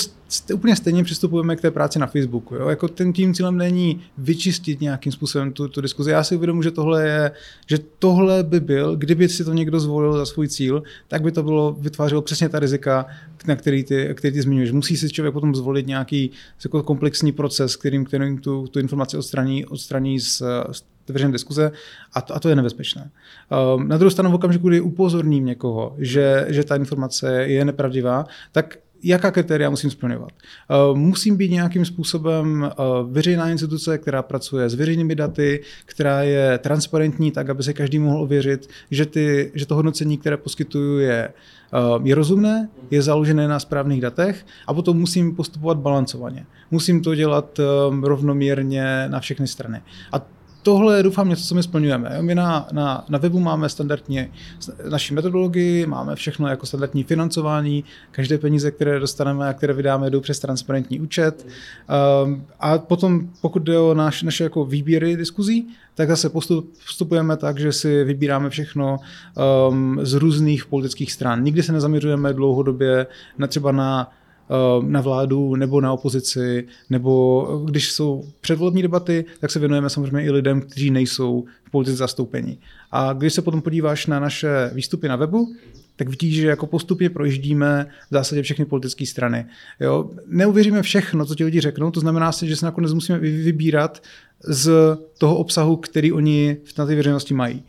úplně 0.54 0.76
stejně 0.76 1.04
přistupujeme 1.04 1.56
k 1.56 1.60
té 1.60 1.70
práci 1.70 1.98
na 1.98 2.06
Facebooku. 2.06 2.54
Jo? 2.54 2.68
Jako 2.68 2.88
ten 2.88 3.12
tím 3.12 3.34
cílem 3.34 3.56
není 3.56 4.00
vyčistit 4.18 4.80
nějakým 4.80 5.12
způsobem 5.12 5.52
tu, 5.52 5.68
tu 5.68 5.80
diskuzi. 5.80 6.10
Já 6.10 6.24
si 6.24 6.36
uvědomuji, 6.36 6.62
že 6.62 6.70
tohle 6.70 7.06
je, 7.06 7.30
že 7.66 7.78
tohle 7.98 8.42
by 8.42 8.60
byl, 8.60 8.96
kdyby 8.96 9.28
si 9.28 9.44
to 9.44 9.52
někdo 9.52 9.80
zvolil 9.80 10.12
za 10.12 10.26
svůj 10.26 10.48
cíl, 10.48 10.82
tak 11.08 11.22
by 11.22 11.32
to 11.32 11.42
bylo, 11.42 11.76
vytvářelo 11.80 12.22
přesně 12.22 12.48
ta 12.48 12.58
rizika, 12.58 13.06
na 13.46 13.56
který 13.56 13.84
ty, 13.84 14.14
který 14.14 14.34
ty 14.34 14.42
zmiňuješ. 14.42 14.72
Musí 14.72 14.96
si 14.96 15.10
člověk 15.10 15.32
potom 15.32 15.54
zvolit 15.54 15.86
nějaký 15.86 16.30
jako 16.64 16.82
komplexní 16.82 17.32
proces, 17.32 17.76
kterým, 17.76 18.04
kterým 18.04 18.38
tu, 18.38 18.66
tu 18.66 18.78
informaci 18.78 19.16
odstraní, 19.16 19.66
odstraní 19.66 20.20
z, 20.20 20.42
z 20.72 20.84
veřejné 21.08 21.32
diskuze 21.32 21.72
a 22.12 22.20
to, 22.20 22.36
a 22.36 22.40
to 22.40 22.48
je 22.48 22.56
nebezpečné. 22.56 23.10
Um, 23.76 23.88
na 23.88 23.96
druhou 23.96 24.10
stranu 24.10 24.30
v 24.30 24.34
okamžiku, 24.34 24.68
kdy 24.68 24.80
upozorním 24.80 25.46
někoho, 25.46 25.94
že, 25.98 26.46
že 26.48 26.64
ta 26.64 26.76
informace 26.76 27.42
je 27.42 27.64
nepravdivá, 27.64 28.26
tak 28.52 28.78
jaká 29.04 29.30
kritéria 29.30 29.70
musím 29.70 29.90
splňovat. 29.90 30.32
Eh, 30.32 30.74
musím 30.94 31.36
být 31.36 31.50
nějakým 31.50 31.84
způsobem 31.84 32.64
eh, 32.64 32.74
veřejná 33.04 33.50
instituce, 33.50 33.98
která 33.98 34.22
pracuje 34.22 34.68
s 34.68 34.74
veřejnými 34.74 35.14
daty, 35.14 35.62
která 35.84 36.22
je 36.22 36.58
transparentní, 36.58 37.30
tak 37.30 37.50
aby 37.50 37.62
se 37.62 37.72
každý 37.72 37.98
mohl 37.98 38.22
ověřit, 38.22 38.68
že, 38.90 39.06
ty, 39.06 39.52
že 39.54 39.66
to 39.66 39.74
hodnocení, 39.74 40.18
které 40.18 40.36
poskytuju, 40.36 40.98
je, 40.98 41.28
eh, 41.74 41.78
je 42.02 42.14
rozumné, 42.14 42.68
je 42.90 43.02
založené 43.02 43.48
na 43.48 43.58
správných 43.58 44.00
datech 44.00 44.46
a 44.66 44.74
potom 44.74 44.98
musím 44.98 45.36
postupovat 45.36 45.78
balancovaně. 45.78 46.46
Musím 46.70 47.02
to 47.02 47.14
dělat 47.14 47.60
rovnoměrně 48.02 49.04
na 49.08 49.20
všechny 49.20 49.46
strany. 49.46 49.82
A 50.12 50.26
tohle 50.64 50.96
je 50.96 51.02
doufám 51.02 51.28
něco, 51.28 51.44
co 51.44 51.54
my 51.54 51.62
splňujeme. 51.62 52.18
My 52.20 52.34
na, 52.34 52.68
na, 52.72 53.04
na 53.08 53.18
webu 53.18 53.40
máme 53.40 53.68
standardně 53.68 54.30
naši 54.90 55.14
metodologii, 55.14 55.86
máme 55.86 56.16
všechno 56.16 56.48
jako 56.48 56.66
standardní 56.66 57.04
financování, 57.04 57.84
každé 58.10 58.38
peníze, 58.38 58.70
které 58.70 59.00
dostaneme 59.00 59.48
a 59.48 59.52
které 59.52 59.72
vydáme, 59.72 60.10
jdou 60.10 60.20
přes 60.20 60.38
transparentní 60.38 61.00
účet. 61.00 61.46
Um, 62.24 62.46
a 62.60 62.78
potom, 62.78 63.28
pokud 63.40 63.62
jde 63.62 63.78
o 63.78 63.94
naš, 63.94 64.22
naše 64.22 64.44
jako 64.44 64.64
výběry 64.64 65.16
diskuzí, 65.16 65.68
tak 65.94 66.08
zase 66.08 66.28
postup, 66.28 66.72
postupujeme 66.86 67.36
tak, 67.36 67.58
že 67.58 67.72
si 67.72 68.04
vybíráme 68.04 68.50
všechno 68.50 68.98
um, 69.68 69.98
z 70.02 70.14
různých 70.14 70.66
politických 70.66 71.12
stran. 71.12 71.42
Nikdy 71.42 71.62
se 71.62 71.72
nezaměřujeme 71.72 72.32
dlouhodobě 72.32 73.06
na 73.38 73.46
třeba 73.46 73.72
na 73.72 74.10
na 74.80 75.00
vládu 75.00 75.54
nebo 75.54 75.80
na 75.80 75.92
opozici, 75.92 76.66
nebo 76.90 77.46
když 77.64 77.92
jsou 77.92 78.24
předvolební 78.40 78.82
debaty, 78.82 79.24
tak 79.40 79.50
se 79.50 79.58
věnujeme 79.58 79.90
samozřejmě 79.90 80.24
i 80.24 80.30
lidem, 80.30 80.60
kteří 80.60 80.90
nejsou 80.90 81.44
v 81.64 81.70
politice 81.70 81.96
zastoupení. 81.96 82.58
A 82.92 83.12
když 83.12 83.32
se 83.32 83.42
potom 83.42 83.62
podíváš 83.62 84.06
na 84.06 84.20
naše 84.20 84.70
výstupy 84.74 85.08
na 85.08 85.16
webu, 85.16 85.54
tak 85.96 86.08
vidíš, 86.08 86.34
že 86.34 86.46
jako 86.46 86.66
postupně 86.66 87.10
projíždíme 87.10 87.86
v 88.10 88.14
zásadě 88.14 88.42
všechny 88.42 88.64
politické 88.64 89.06
strany. 89.06 89.46
Jo? 89.80 90.10
Neuvěříme 90.26 90.82
všechno, 90.82 91.26
co 91.26 91.34
ti 91.34 91.44
lidi 91.44 91.60
řeknou, 91.60 91.90
to 91.90 92.00
znamená 92.00 92.32
si, 92.32 92.48
že 92.48 92.56
se 92.56 92.66
nakonec 92.66 92.92
musíme 92.92 93.18
vybírat 93.18 94.02
z 94.40 94.72
toho 95.18 95.36
obsahu, 95.36 95.76
který 95.76 96.12
oni 96.12 96.56
na 96.78 96.86
té 96.86 96.94
veřejnosti 96.94 97.34
mají. 97.34 97.64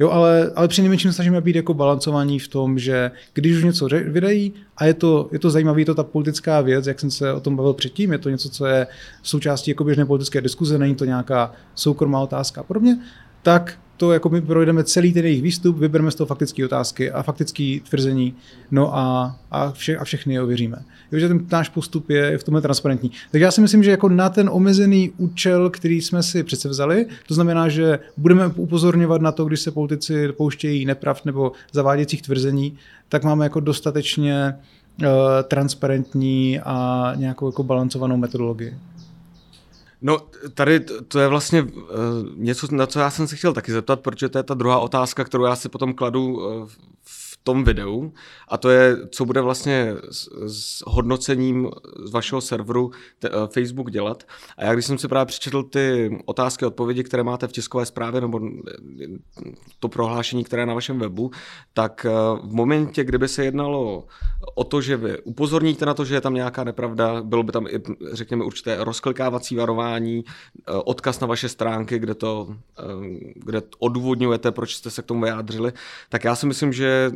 Jo, 0.00 0.10
ale, 0.10 0.50
ale 0.54 0.68
při 0.68 0.82
nejmenším 0.82 1.12
snažíme 1.12 1.40
být 1.40 1.56
jako 1.56 1.74
balancovaní 1.74 2.38
v 2.38 2.48
tom, 2.48 2.78
že 2.78 3.10
když 3.34 3.56
už 3.56 3.64
něco 3.64 3.88
vydají 4.06 4.52
a 4.76 4.84
je 4.84 4.94
to, 4.94 5.28
je 5.32 5.38
to 5.38 5.50
zajímavé, 5.50 5.80
je 5.80 5.84
to 5.84 5.94
ta 5.94 6.04
politická 6.04 6.60
věc, 6.60 6.86
jak 6.86 7.00
jsem 7.00 7.10
se 7.10 7.32
o 7.32 7.40
tom 7.40 7.56
bavil 7.56 7.72
předtím, 7.72 8.12
je 8.12 8.18
to 8.18 8.30
něco, 8.30 8.50
co 8.50 8.66
je 8.66 8.86
součástí 9.22 9.70
jako 9.70 9.84
běžné 9.84 10.06
politické 10.06 10.40
diskuze, 10.40 10.78
není 10.78 10.94
to 10.94 11.04
nějaká 11.04 11.52
soukromá 11.74 12.20
otázka 12.20 12.60
a 12.60 12.64
podobně, 12.64 12.98
tak 13.42 13.78
to 13.98 14.12
jako 14.12 14.28
my 14.28 14.40
projdeme 14.40 14.84
celý 14.84 15.12
ten 15.12 15.24
jejich 15.24 15.42
výstup, 15.42 15.78
vybereme 15.78 16.10
z 16.10 16.14
toho 16.14 16.26
faktické 16.26 16.64
otázky 16.64 17.10
a 17.10 17.22
faktické 17.22 17.78
tvrzení, 17.88 18.34
no 18.70 18.96
a, 18.96 19.36
a, 19.50 19.72
vše, 19.72 19.96
a 19.96 20.04
všechny 20.04 20.34
je 20.34 20.42
ověříme. 20.42 20.76
Jo, 21.12 21.18
že 21.18 21.28
ten 21.28 21.46
náš 21.52 21.68
postup 21.68 22.10
je 22.10 22.38
v 22.38 22.44
tomhle 22.44 22.62
transparentní. 22.62 23.10
Takže 23.30 23.44
já 23.44 23.50
si 23.50 23.60
myslím, 23.60 23.82
že 23.82 23.90
jako 23.90 24.08
na 24.08 24.28
ten 24.28 24.50
omezený 24.52 25.12
účel, 25.16 25.70
který 25.70 26.02
jsme 26.02 26.22
si 26.22 26.42
přece 26.42 26.68
vzali, 26.68 27.06
to 27.26 27.34
znamená, 27.34 27.68
že 27.68 27.98
budeme 28.16 28.46
upozorňovat 28.46 29.22
na 29.22 29.32
to, 29.32 29.44
když 29.44 29.60
se 29.60 29.70
politici 29.70 30.32
pouštějí 30.32 30.84
nepravd 30.84 31.24
nebo 31.24 31.52
zaváděcích 31.72 32.22
tvrzení, 32.22 32.76
tak 33.08 33.24
máme 33.24 33.44
jako 33.44 33.60
dostatečně 33.60 34.54
uh, 35.00 35.06
transparentní 35.42 36.60
a 36.60 37.12
nějakou 37.16 37.48
jako 37.48 37.62
balancovanou 37.62 38.16
metodologii. 38.16 38.74
No, 40.02 40.18
tady 40.54 40.80
to 40.80 41.18
je 41.18 41.28
vlastně 41.28 41.62
uh, 41.62 41.68
něco, 42.34 42.66
na 42.70 42.86
co 42.86 43.00
já 43.00 43.10
jsem 43.10 43.28
se 43.28 43.36
chtěl 43.36 43.52
taky 43.52 43.72
zeptat, 43.72 44.00
protože 44.00 44.28
to 44.28 44.38
je 44.38 44.42
ta 44.42 44.54
druhá 44.54 44.78
otázka, 44.78 45.24
kterou 45.24 45.44
já 45.44 45.56
si 45.56 45.68
potom 45.68 45.94
kladu 45.94 46.26
uh, 46.26 46.68
tom 47.48 47.64
videu 47.64 48.12
a 48.48 48.56
to 48.56 48.70
je, 48.70 49.08
co 49.08 49.24
bude 49.24 49.40
vlastně 49.40 49.94
s, 50.10 50.28
s 50.46 50.82
hodnocením 50.86 51.70
z 52.04 52.10
vašeho 52.12 52.40
serveru 52.40 52.90
te, 53.18 53.30
uh, 53.30 53.46
Facebook 53.46 53.90
dělat. 53.90 54.24
A 54.56 54.64
já 54.64 54.72
když 54.72 54.86
jsem 54.86 54.98
si 54.98 55.08
právě 55.08 55.26
přečetl 55.26 55.62
ty 55.62 56.18
otázky 56.24 56.64
a 56.64 56.68
odpovědi, 56.68 57.04
které 57.04 57.22
máte 57.22 57.48
v 57.48 57.52
tiskové 57.52 57.86
zprávě 57.86 58.20
nebo 58.20 58.40
to 59.80 59.88
prohlášení, 59.88 60.44
které 60.44 60.62
je 60.62 60.66
na 60.66 60.74
vašem 60.74 60.98
webu, 60.98 61.30
tak 61.72 62.06
uh, 62.08 62.48
v 62.48 62.52
momentě, 62.52 63.04
kdyby 63.04 63.28
se 63.28 63.44
jednalo 63.44 64.04
o 64.54 64.64
to, 64.64 64.80
že 64.80 64.96
vy 64.96 65.18
upozorníte 65.22 65.86
na 65.86 65.94
to, 65.94 66.04
že 66.04 66.14
je 66.14 66.20
tam 66.20 66.34
nějaká 66.34 66.64
nepravda, 66.64 67.22
bylo 67.22 67.42
by 67.42 67.52
tam 67.52 67.66
i, 67.66 67.80
řekněme, 68.12 68.44
určité 68.44 68.84
rozklikávací 68.84 69.56
varování, 69.56 70.24
odkaz 70.84 71.20
na 71.20 71.26
vaše 71.26 71.48
stránky, 71.48 71.98
kde 71.98 72.14
to, 72.14 72.56
kde 73.34 73.62
odůvodňujete, 73.78 74.52
proč 74.52 74.74
jste 74.74 74.90
se 74.90 75.02
k 75.02 75.06
tomu 75.06 75.20
vyjádřili, 75.22 75.72
tak 76.08 76.24
já 76.24 76.36
si 76.36 76.46
myslím, 76.46 76.72
že 76.72 77.10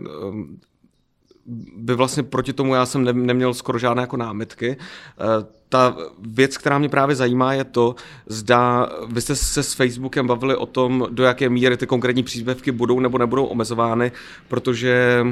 by 1.77 1.95
vlastně 1.95 2.23
proti 2.23 2.53
tomu 2.53 2.75
já 2.75 2.87
jsem 2.87 3.27
neměl 3.27 3.55
skoro 3.55 3.79
žádné 3.79 4.03
jako 4.03 4.17
námitky. 4.17 4.77
Eh, 4.79 5.47
ta 5.69 5.97
věc, 6.19 6.59
která 6.59 6.79
mě 6.79 6.89
právě 6.89 7.17
zajímá, 7.17 7.53
je 7.53 7.65
to, 7.65 7.95
zda 8.27 8.89
vy 9.09 9.21
jste 9.21 9.37
se 9.37 9.63
s 9.63 9.75
Facebookem 9.75 10.27
bavili 10.27 10.57
o 10.57 10.67
tom, 10.67 11.07
do 11.11 11.25
jaké 11.25 11.49
míry 11.49 11.77
ty 11.77 11.87
konkrétní 11.87 12.23
příspěvky 12.23 12.73
budou 12.73 13.01
nebo 13.01 13.19
nebudou 13.19 13.45
omezovány, 13.45 14.13
protože 14.49 15.25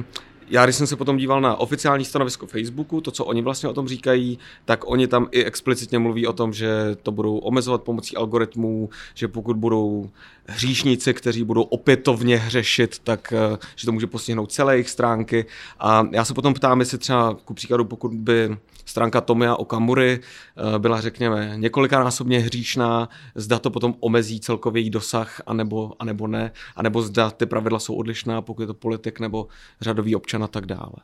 já, 0.51 0.67
když 0.67 0.77
jsem 0.77 0.87
se 0.87 0.97
potom 0.97 1.17
díval 1.17 1.41
na 1.41 1.57
oficiální 1.57 2.05
stanovisko 2.05 2.47
Facebooku, 2.47 3.01
to, 3.01 3.11
co 3.11 3.25
oni 3.25 3.43
vlastně 3.43 3.69
o 3.69 3.73
tom 3.73 3.89
říkají, 3.89 4.39
tak 4.65 4.91
oni 4.91 5.07
tam 5.07 5.29
i 5.31 5.45
explicitně 5.45 5.99
mluví 5.99 6.27
o 6.27 6.33
tom, 6.33 6.53
že 6.53 6.97
to 7.03 7.13
budou 7.13 7.39
omezovat 7.39 7.83
pomocí 7.83 8.17
algoritmů, 8.17 8.89
že 9.15 9.29
pokud 9.29 9.57
budou 9.57 10.11
hříšníci, 10.47 11.15
kteří 11.15 11.45
budou 11.45 11.63
opětovně 11.63 12.37
hřešit, 12.37 12.99
tak 12.99 13.33
eh, 13.33 13.59
že 13.77 13.87
to 13.87 13.93
může 13.93 14.07
postihnout 14.07 14.53
celé 14.53 14.75
jejich 14.75 14.91
stránky. 14.91 15.47
A 15.81 16.07
já 16.11 16.25
se 16.25 16.35
potom 16.35 16.55
ptám, 16.55 16.81
jestli 16.81 16.99
třeba, 16.99 17.37
ku 17.45 17.55
příkladu, 17.55 17.85
pokud 17.85 18.13
by 18.13 18.57
stránka 18.91 19.21
Tomia 19.21 19.57
Okamury 19.57 20.21
eh, 20.21 20.79
byla, 20.79 21.01
řekněme, 21.01 21.53
několikanásobně 21.57 22.39
hříšná, 22.39 23.09
zda 23.35 23.59
to 23.59 23.71
potom 23.71 23.95
omezí 24.01 24.41
celkový 24.41 24.91
dosah, 24.91 25.41
anebo, 25.47 25.93
anebo 25.99 26.27
ne, 26.27 26.53
anebo 26.77 27.03
zda 27.03 27.31
ty 27.31 27.47
pravidla 27.47 27.79
jsou 27.79 27.95
odlišná, 27.95 28.43
pokud 28.43 28.63
je 28.63 28.67
to 28.67 28.75
politik 28.75 29.21
nebo 29.21 29.47
řadový 29.81 30.17
občan 30.17 30.45
a 30.45 30.47
tak 30.47 30.67
dále. 30.67 30.97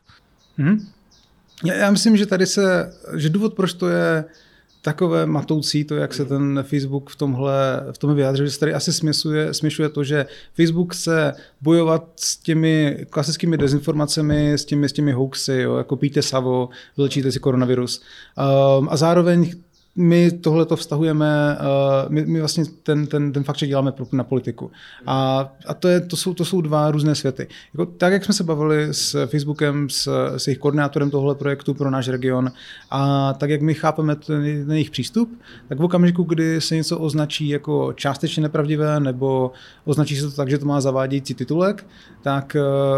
Hmm. 0.57 0.88
Já 1.64 1.90
myslím, 1.90 2.16
že 2.16 2.26
tady 2.26 2.47
se, 2.47 2.93
že 3.16 3.28
důvod, 3.28 3.55
proč 3.55 3.73
to 3.73 3.88
je 3.88 4.25
takové 4.87 5.26
matoucí 5.26 5.85
to, 5.85 5.95
jak 5.95 6.14
se 6.14 6.25
ten 6.25 6.64
Facebook 6.69 7.11
v 7.11 7.16
tomhle, 7.16 7.87
v 7.93 7.99
tomhle 7.99 8.14
vyjádřil, 8.14 8.47
že 8.47 8.52
se 8.52 8.61
tady 8.61 8.75
asi 8.75 8.93
směšuje, 8.93 9.55
směšuje 9.55 9.88
to, 9.88 10.05
že 10.05 10.26
Facebook 10.55 10.95
se 10.95 11.33
bojovat 11.61 12.05
s 12.16 12.37
těmi 12.37 13.07
klasickými 13.11 13.59
dezinformacemi, 13.59 14.52
s 14.52 14.64
těmi, 14.64 14.88
s 14.88 14.93
těmi 14.93 15.12
hoaxy, 15.12 15.52
jo, 15.52 15.76
jako 15.76 15.97
píte 15.97 16.23
savo, 16.23 16.69
vylečíte 16.97 17.33
si 17.33 17.40
koronavirus. 17.40 18.02
Um, 18.78 18.88
a 18.90 18.97
zároveň 18.97 19.52
my 19.97 20.31
tohle 20.31 20.67
to 20.67 20.76
vztahujeme, 20.76 21.59
uh, 21.61 22.12
my, 22.12 22.26
my 22.26 22.38
vlastně 22.38 22.65
ten, 22.83 23.07
ten, 23.07 23.33
ten 23.33 23.45
fakt, 23.45 23.57
že 23.57 23.67
děláme 23.67 23.93
na 24.12 24.25
politiku. 24.25 24.71
A, 25.07 25.49
a 25.67 25.75
to, 25.75 25.88
je, 25.88 26.00
to, 26.00 26.17
jsou, 26.17 26.35
to 26.35 26.45
jsou 26.45 26.61
dva 26.61 26.91
různé 26.91 27.15
světy. 27.15 27.49
Jako, 27.75 27.87
tak, 27.87 28.12
jak 28.12 28.25
jsme 28.25 28.35
se 28.35 28.45
bavili 28.45 28.88
s 28.91 29.26
Facebookem, 29.26 29.91
s, 29.91 30.31
s 30.37 30.47
jejich 30.47 30.59
koordinátorem 30.59 31.11
tohle 31.11 31.35
projektu 31.35 31.75
pro 31.75 31.91
náš 31.91 32.09
region, 32.09 32.50
a 32.91 33.33
tak, 33.33 33.50
jak 33.50 33.62
my 33.62 33.75
chápeme 33.75 34.17
ten, 34.17 34.43
ten 34.43 34.73
jejich 34.73 34.91
přístup, 34.91 35.38
tak 35.69 35.79
v 35.79 35.85
okamžiku, 35.85 36.23
kdy 36.23 36.61
se 36.61 36.76
něco 36.76 36.99
označí 36.99 37.49
jako 37.49 37.93
částečně 37.93 38.43
nepravdivé, 38.43 39.00
nebo 39.00 39.53
označí 39.85 40.17
se 40.17 40.31
to 40.31 40.37
tak, 40.37 40.50
že 40.50 40.59
to 40.59 40.67
má 40.67 40.81
zavádějící 40.81 41.35
titulek, 41.35 41.87
tak 42.23 42.57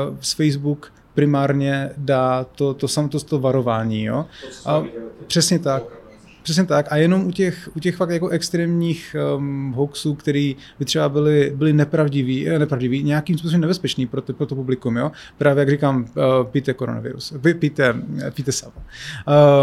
uh, 0.09 0.17
z 0.21 0.33
Facebook 0.33 0.93
primárně 1.14 1.90
dá 1.97 2.45
to, 2.45 2.75
to, 2.75 2.87
to, 2.88 3.09
to, 3.09 3.21
to 3.21 3.38
varování. 3.38 4.05
Jo? 4.05 4.26
A, 4.67 4.85
přesně 5.26 5.59
tak. 5.59 5.98
Přesně 6.49 6.64
tak. 6.64 6.87
A 6.90 6.97
jenom 6.97 7.26
u 7.26 7.31
těch, 7.31 7.69
u 7.76 7.81
těch 7.81 7.97
fakt 7.97 8.11
jako 8.11 8.28
extrémních 8.28 9.17
um, 9.37 9.73
hoaxů, 9.73 10.14
který 10.14 10.57
by 10.78 10.85
třeba 10.85 11.09
byly, 11.09 11.52
byly 11.57 11.73
nepravdiví, 11.73 12.49
eh, 12.49 12.59
nepravdiví, 12.59 13.02
nějakým 13.02 13.38
způsobem 13.38 13.61
nebezpečný 13.61 14.07
pro, 14.07 14.23
pro 14.23 14.47
to 14.47 14.55
publikum, 14.55 14.97
jo? 14.97 15.11
Právě 15.38 15.61
jak 15.61 15.71
říkám, 15.71 16.00
uh, 16.00 16.47
píte 16.50 16.75
koronavirus, 16.75 17.35
píte, 17.59 17.95
píte 18.35 18.52
savo. 18.52 18.73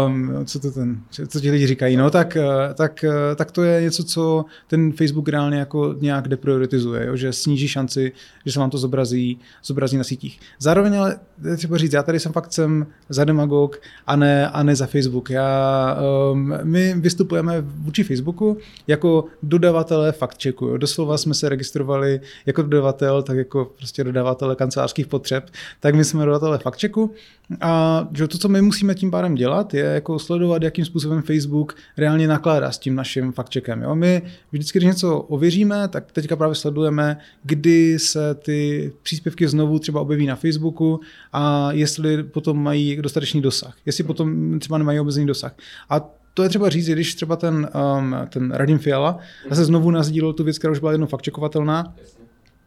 Um, 0.06 0.32
co 0.44 0.60
to 0.60 0.70
ten, 0.70 1.00
co 1.28 1.40
ti 1.40 1.50
lidi 1.50 1.66
říkají, 1.66 1.96
no 1.96 2.10
tak, 2.10 2.36
tak, 2.74 3.04
tak 3.36 3.52
to 3.52 3.62
je 3.62 3.82
něco, 3.82 4.04
co 4.04 4.44
ten 4.66 4.92
Facebook 4.92 5.28
reálně 5.28 5.58
jako 5.58 5.94
nějak 6.00 6.28
deprioritizuje, 6.28 7.06
jo? 7.06 7.16
že 7.16 7.32
sníží 7.32 7.68
šanci, 7.68 8.12
že 8.46 8.52
se 8.52 8.60
vám 8.60 8.70
to 8.70 8.78
zobrazí, 8.78 9.38
zobrazí 9.64 9.96
na 9.96 10.04
sítích. 10.04 10.40
Zároveň 10.58 10.98
ale 10.98 11.18
třeba 11.56 11.78
říct, 11.78 11.92
já 11.92 12.02
tady 12.02 12.20
jsem 12.20 12.32
fakt 12.32 12.52
jsem 12.52 12.86
za 13.08 13.24
demagog 13.24 13.80
a 14.06 14.16
ne, 14.16 14.48
a 14.48 14.62
ne 14.62 14.76
za 14.76 14.86
Facebook. 14.86 15.30
Já, 15.30 15.98
um, 16.32 16.54
my 16.76 16.94
vystupujeme 16.96 17.60
vůči 17.60 18.04
Facebooku 18.04 18.58
jako 18.86 19.24
dodavatelé 19.42 20.12
fact-checku. 20.12 20.78
Doslova 20.78 21.18
jsme 21.18 21.34
se 21.34 21.48
registrovali 21.48 22.20
jako 22.46 22.62
dodavatel, 22.62 23.22
tak 23.22 23.36
jako 23.36 23.72
prostě 23.76 24.04
dodavatele 24.04 24.56
kancelářských 24.56 25.06
potřeb, 25.06 25.50
tak 25.80 25.94
my 25.94 26.04
jsme 26.04 26.24
dodavatelé 26.24 26.58
fact-checku. 26.58 27.10
A 27.60 28.08
že 28.14 28.28
to, 28.28 28.38
co 28.38 28.48
my 28.48 28.62
musíme 28.62 28.94
tím 28.94 29.10
pádem 29.10 29.34
dělat, 29.34 29.74
je 29.74 29.84
jako 29.84 30.18
sledovat, 30.18 30.62
jakým 30.62 30.84
způsobem 30.84 31.22
Facebook 31.22 31.74
reálně 31.96 32.28
nakládá 32.28 32.72
s 32.72 32.78
tím 32.78 32.94
naším 32.94 33.32
fact-checkem. 33.32 33.82
Jo? 33.82 33.94
My 33.94 34.22
vždycky, 34.52 34.78
když 34.78 34.86
něco 34.86 35.18
ověříme, 35.18 35.88
tak 35.88 36.12
teďka 36.12 36.36
právě 36.36 36.54
sledujeme, 36.54 37.16
kdy 37.42 37.98
se 37.98 38.34
ty 38.34 38.92
příspěvky 39.02 39.48
znovu 39.48 39.78
třeba 39.78 40.00
objeví 40.00 40.26
na 40.26 40.36
Facebooku 40.36 41.00
a 41.32 41.72
jestli 41.72 42.22
potom 42.22 42.62
mají 42.62 42.96
dostatečný 42.96 43.42
dosah. 43.42 43.76
Jestli 43.86 44.04
potom 44.04 44.58
třeba 44.58 44.78
nemají 44.78 45.00
omezený 45.00 45.26
dosah. 45.26 45.54
A 45.90 46.15
to 46.36 46.42
je 46.42 46.48
třeba 46.48 46.68
říct, 46.68 46.88
když 46.88 47.14
třeba 47.14 47.36
ten, 47.36 47.68
um, 47.98 48.16
ten 48.28 48.52
Radim 48.52 48.78
Fiala 48.78 49.18
zase 49.50 49.64
znovu 49.64 49.90
nazdílel 49.90 50.32
tu 50.32 50.44
věc, 50.44 50.58
která 50.58 50.72
už 50.72 50.78
byla 50.78 50.92
jednou 50.92 51.06
fakt 51.06 51.22
čekovatelná, 51.22 51.94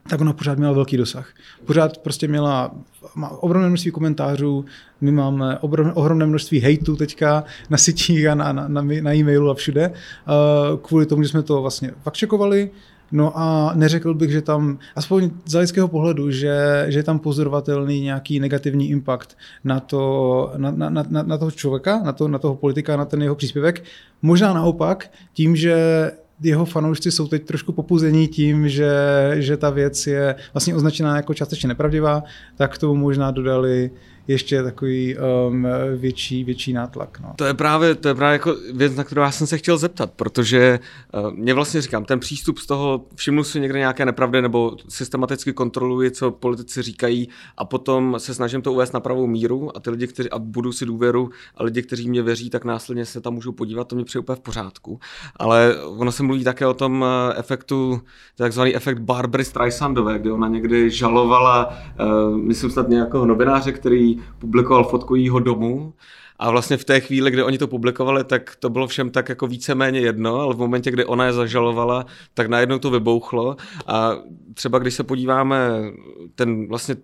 tak 0.09 0.21
ona 0.21 0.33
pořád 0.33 0.57
měla 0.57 0.73
velký 0.73 0.97
dosah. 0.97 1.33
Pořád 1.65 1.97
prostě 1.97 2.27
měla 2.27 2.75
má 3.15 3.29
obrovné 3.29 3.67
množství 3.67 3.91
komentářů, 3.91 4.65
my 5.01 5.11
máme 5.11 5.59
obrovné, 5.59 5.93
ohromné 5.93 6.25
množství 6.25 6.59
hejtu 6.59 6.95
teďka 6.95 7.43
na 7.69 7.77
sítích 7.77 8.27
a 8.27 8.35
na, 8.35 8.51
na, 8.51 8.67
na, 8.67 8.81
na 9.01 9.13
e-mailu 9.13 9.49
a 9.49 9.53
všude, 9.53 9.89
uh, 9.89 10.79
kvůli 10.79 11.05
tomu, 11.05 11.23
že 11.23 11.29
jsme 11.29 11.43
to 11.43 11.61
vlastně 11.61 11.91
fakt 12.03 12.15
čekovali, 12.15 12.71
No 13.11 13.31
a 13.35 13.71
neřekl 13.75 14.13
bych, 14.13 14.31
že 14.31 14.41
tam, 14.41 14.79
aspoň 14.95 15.29
z 15.45 15.55
lidského 15.55 15.87
pohledu, 15.87 16.31
že, 16.31 16.85
že 16.87 16.99
je 16.99 17.03
tam 17.03 17.19
pozorovatelný 17.19 18.01
nějaký 18.01 18.39
negativní 18.39 18.89
impact 18.89 19.37
na, 19.63 19.79
to, 19.79 20.53
na, 20.57 20.71
na, 20.71 20.89
na, 20.89 21.23
na 21.23 21.37
toho 21.37 21.51
člověka, 21.51 22.01
na, 22.03 22.13
to, 22.13 22.27
na 22.27 22.39
toho 22.39 22.55
politika, 22.55 22.97
na 22.97 23.05
ten 23.05 23.21
jeho 23.21 23.35
příspěvek. 23.35 23.83
Možná 24.21 24.53
naopak, 24.53 25.11
tím, 25.33 25.55
že 25.55 26.11
jeho 26.41 26.65
fanoušci 26.65 27.11
jsou 27.11 27.27
teď 27.27 27.45
trošku 27.45 27.71
popuzení 27.71 28.27
tím, 28.27 28.69
že, 28.69 28.91
že 29.35 29.57
ta 29.57 29.69
věc 29.69 30.07
je 30.07 30.35
vlastně 30.53 30.75
označená 30.75 31.15
jako 31.15 31.33
částečně 31.33 31.67
nepravdivá, 31.67 32.23
tak 32.55 32.77
tomu 32.77 32.95
možná 32.95 33.31
dodali 33.31 33.91
ještě 34.29 34.63
takový 34.63 35.15
um, 35.47 35.67
větší, 35.95 36.43
větší 36.43 36.73
nátlak. 36.73 37.19
No. 37.19 37.33
To 37.35 37.45
je 37.45 37.53
právě, 37.53 37.95
to 37.95 38.07
je 38.07 38.15
právě 38.15 38.33
jako 38.33 38.55
věc, 38.73 38.95
na 38.95 39.03
kterou 39.03 39.21
já 39.21 39.31
jsem 39.31 39.47
se 39.47 39.57
chtěl 39.57 39.77
zeptat, 39.77 40.11
protože 40.15 40.79
uh, 41.13 41.31
mě 41.31 41.53
vlastně 41.53 41.81
říkám, 41.81 42.05
ten 42.05 42.19
přístup 42.19 42.57
z 42.57 42.65
toho, 42.65 43.05
všimnu 43.15 43.43
si 43.43 43.59
někde 43.59 43.79
nějaké 43.79 44.05
nepravdy 44.05 44.41
nebo 44.41 44.77
systematicky 44.89 45.53
kontroluji, 45.53 46.11
co 46.11 46.31
politici 46.31 46.81
říkají 46.81 47.29
a 47.57 47.65
potom 47.65 48.15
se 48.17 48.33
snažím 48.33 48.61
to 48.61 48.73
uvést 48.73 48.93
na 48.93 48.99
pravou 48.99 49.27
míru 49.27 49.77
a 49.77 49.79
ty 49.79 49.89
lidi, 49.89 50.07
kteří, 50.07 50.29
a 50.29 50.39
budu 50.39 50.71
si 50.71 50.85
důvěru 50.85 51.29
a 51.55 51.63
lidi, 51.63 51.81
kteří 51.81 52.09
mě 52.09 52.21
věří, 52.21 52.49
tak 52.49 52.65
následně 52.65 53.05
se 53.05 53.21
tam 53.21 53.33
můžou 53.33 53.51
podívat, 53.51 53.87
to 53.87 53.95
mě 53.95 54.05
přijde 54.05 54.19
úplně 54.19 54.35
v 54.35 54.39
pořádku. 54.39 54.99
Ale 55.35 55.75
ono 55.83 56.11
se 56.11 56.23
mluví 56.23 56.43
také 56.43 56.67
o 56.67 56.73
tom 56.73 57.01
uh, 57.01 57.07
efektu, 57.39 58.01
takzvaný 58.37 58.75
efekt 58.75 58.99
Barbary 58.99 59.45
Streisandové, 59.45 60.19
kde 60.19 60.31
ona 60.31 60.47
někdy 60.47 60.89
žalovala, 60.89 61.69
uh, 61.69 62.37
myslím 62.37 62.71
snad 62.71 62.89
nějakého 62.89 63.25
novináře, 63.25 63.71
který 63.71 64.18
publikoval 64.39 64.83
fotku 64.83 65.15
jeho 65.15 65.39
domu. 65.39 65.93
A 66.39 66.51
vlastně 66.51 66.77
v 66.77 66.85
té 66.85 66.99
chvíli, 66.99 67.31
kdy 67.31 67.43
oni 67.43 67.57
to 67.57 67.67
publikovali, 67.67 68.23
tak 68.23 68.55
to 68.59 68.69
bylo 68.69 68.87
všem 68.87 69.09
tak 69.09 69.29
jako 69.29 69.47
víceméně 69.47 69.99
jedno, 69.99 70.35
ale 70.35 70.55
v 70.55 70.57
momentě, 70.57 70.91
kdy 70.91 71.05
ona 71.05 71.25
je 71.25 71.33
zažalovala, 71.33 72.05
tak 72.33 72.47
najednou 72.47 72.79
to 72.79 72.89
vybouchlo. 72.91 73.57
A 73.87 74.11
třeba 74.53 74.79
když 74.79 74.93
se 74.93 75.03
podíváme, 75.03 75.69
ten 76.35 76.67
vlastně 76.67 76.95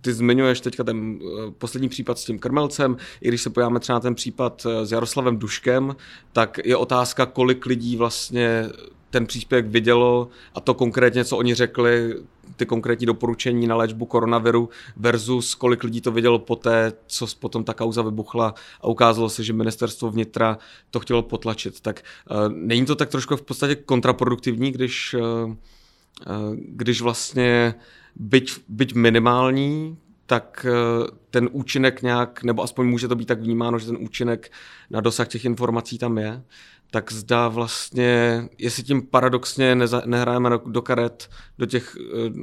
ty 0.00 0.12
zmiňuješ 0.12 0.60
teďka 0.60 0.84
ten 0.84 1.18
eh, 1.22 1.50
poslední 1.58 1.88
případ 1.88 2.18
s 2.18 2.24
tím 2.24 2.38
krmelcem, 2.38 2.96
i 3.20 3.28
když 3.28 3.42
se 3.42 3.50
podíváme 3.50 3.80
třeba 3.80 3.96
na 3.96 4.00
ten 4.00 4.14
případ 4.14 4.66
eh, 4.66 4.86
s 4.86 4.92
Jaroslavem 4.92 5.36
Duškem, 5.36 5.96
tak 6.32 6.58
je 6.64 6.76
otázka, 6.76 7.26
kolik 7.26 7.66
lidí 7.66 7.96
vlastně 7.96 8.68
ten 9.10 9.26
příspěvek 9.26 9.66
vidělo 9.66 10.28
a 10.54 10.60
to 10.60 10.74
konkrétně, 10.74 11.24
co 11.24 11.36
oni 11.36 11.54
řekli, 11.54 12.14
ty 12.60 12.66
konkrétní 12.66 13.06
doporučení 13.06 13.66
na 13.66 13.76
léčbu 13.76 14.06
koronaviru 14.06 14.68
versus 14.96 15.54
kolik 15.54 15.84
lidí 15.84 16.00
to 16.00 16.12
vidělo 16.12 16.38
poté, 16.38 16.92
co 17.06 17.26
potom 17.40 17.64
ta 17.64 17.74
kauza 17.74 18.02
vybuchla 18.02 18.54
a 18.80 18.88
ukázalo 18.88 19.28
se, 19.28 19.44
že 19.44 19.52
ministerstvo 19.52 20.10
vnitra 20.10 20.58
to 20.90 21.00
chtělo 21.00 21.22
potlačit. 21.22 21.80
Tak 21.80 22.02
uh, 22.30 22.52
není 22.52 22.86
to 22.86 22.96
tak 22.96 23.08
trošku 23.08 23.36
v 23.36 23.42
podstatě 23.42 23.74
kontraproduktivní, 23.74 24.72
když, 24.72 25.14
uh, 25.14 25.50
uh, 25.50 25.56
když 26.56 27.00
vlastně 27.00 27.74
byť, 28.16 28.52
byť 28.68 28.94
minimální, 28.94 29.96
tak 30.26 30.66
ten 31.30 31.48
účinek 31.52 32.02
nějak, 32.02 32.42
nebo 32.42 32.62
aspoň 32.62 32.86
může 32.86 33.08
to 33.08 33.16
být 33.16 33.26
tak 33.26 33.40
vnímáno, 33.40 33.78
že 33.78 33.86
ten 33.86 33.96
účinek 34.00 34.52
na 34.90 35.00
dosah 35.00 35.28
těch 35.28 35.44
informací 35.44 35.98
tam 35.98 36.18
je, 36.18 36.42
tak 36.90 37.12
zdá 37.12 37.48
vlastně, 37.48 38.42
jestli 38.58 38.82
tím 38.82 39.02
paradoxně 39.02 39.74
neza, 39.74 40.02
nehrajeme 40.06 40.50
do 40.66 40.82
karet 40.82 41.30
do 41.58 41.66
těch 41.66 41.96
uh, 41.96 42.36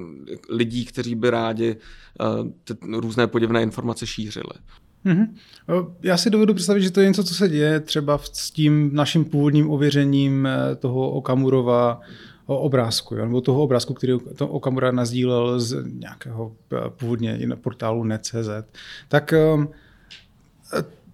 lidí, 0.49 0.85
kteří 0.85 1.15
by 1.15 1.29
rádi 1.29 1.75
uh, 2.19 2.49
ty 2.63 2.73
různé 2.99 3.27
podivné 3.27 3.63
informace 3.63 4.07
šířili. 4.07 4.53
Mm-hmm. 5.05 5.27
Já 6.03 6.17
si 6.17 6.29
dovedu 6.29 6.53
představit, 6.53 6.81
že 6.81 6.91
to 6.91 7.01
je 7.01 7.07
něco, 7.07 7.23
co 7.23 7.33
se 7.33 7.49
děje 7.49 7.79
třeba 7.79 8.19
s 8.33 8.51
tím 8.51 8.89
naším 8.93 9.25
původním 9.25 9.71
ověřením 9.71 10.45
eh, 10.45 10.75
toho 10.75 11.11
Okamurova 11.11 11.99
obrázku, 12.45 13.15
jo? 13.15 13.25
nebo 13.25 13.41
toho 13.41 13.63
obrázku, 13.63 13.93
který 13.93 14.13
to 14.35 14.47
Okamura 14.47 14.91
nazdílel 14.91 15.59
z 15.59 15.85
nějakého 15.85 16.55
původně 16.89 17.39
portálu 17.61 18.03
net.cz. 18.03 18.49
Tak 19.07 19.33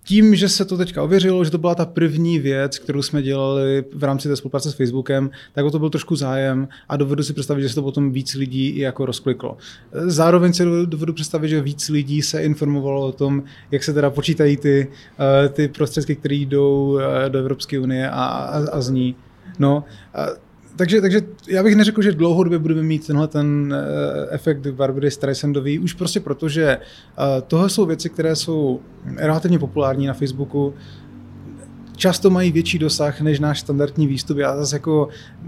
tím, 0.03 0.35
že 0.35 0.49
se 0.49 0.65
to 0.65 0.77
teďka 0.77 1.03
ověřilo, 1.03 1.45
že 1.45 1.51
to 1.51 1.57
byla 1.57 1.75
ta 1.75 1.85
první 1.85 2.39
věc, 2.39 2.79
kterou 2.79 3.01
jsme 3.01 3.21
dělali 3.21 3.83
v 3.93 4.03
rámci 4.03 4.27
té 4.27 4.35
spolupráce 4.35 4.71
s 4.71 4.73
Facebookem, 4.73 5.29
tak 5.53 5.65
o 5.65 5.71
to 5.71 5.79
byl 5.79 5.89
trošku 5.89 6.15
zájem 6.15 6.67
a 6.89 6.97
dovedu 6.97 7.23
si 7.23 7.33
představit, 7.33 7.61
že 7.61 7.69
se 7.69 7.75
to 7.75 7.81
potom 7.81 8.11
víc 8.11 8.33
lidí 8.33 8.67
i 8.67 8.79
jako 8.79 9.05
rozkliklo. 9.05 9.57
Zároveň 9.91 10.53
si 10.53 10.63
dovedu 10.85 11.13
představit, 11.13 11.49
že 11.49 11.61
víc 11.61 11.89
lidí 11.89 12.21
se 12.21 12.43
informovalo 12.43 13.07
o 13.07 13.11
tom, 13.11 13.43
jak 13.71 13.83
se 13.83 13.93
teda 13.93 14.09
počítají 14.09 14.57
ty, 14.57 14.87
eh, 15.45 15.49
ty 15.49 15.67
prostředky, 15.67 16.15
které 16.15 16.35
jdou 16.35 16.99
eh, 16.99 17.29
do 17.29 17.39
Evropské 17.39 17.79
unie 17.79 18.09
a, 18.09 18.23
a, 18.23 18.57
a 18.71 18.81
z 18.81 18.89
ní. 18.89 19.15
No, 19.59 19.83
takže, 20.75 21.01
takže 21.01 21.21
já 21.47 21.63
bych 21.63 21.75
neřekl, 21.75 22.01
že 22.01 22.11
dlouhodobě 22.11 22.59
budeme 22.59 22.83
mít 22.83 23.07
tenhle 23.07 23.27
ten 23.27 23.75
eh, 23.75 24.27
efekt 24.35 24.67
Barbary 24.67 25.11
Streisandový, 25.11 25.79
už 25.79 25.93
prostě 25.93 26.19
proto, 26.19 26.49
že 26.49 26.65
eh, 26.67 27.41
tohle 27.47 27.69
jsou 27.69 27.85
věci, 27.85 28.09
které 28.09 28.35
jsou 28.35 28.79
relativně 29.17 29.59
populární 29.59 30.07
na 30.07 30.13
Facebooku, 30.13 30.73
často 31.95 32.29
mají 32.29 32.51
větší 32.51 32.79
dosah 32.79 33.21
než 33.21 33.39
náš 33.39 33.59
standardní 33.59 34.07
výstup. 34.07 34.37
Já 34.37 34.57
zase 34.57 34.75
jako 34.75 35.07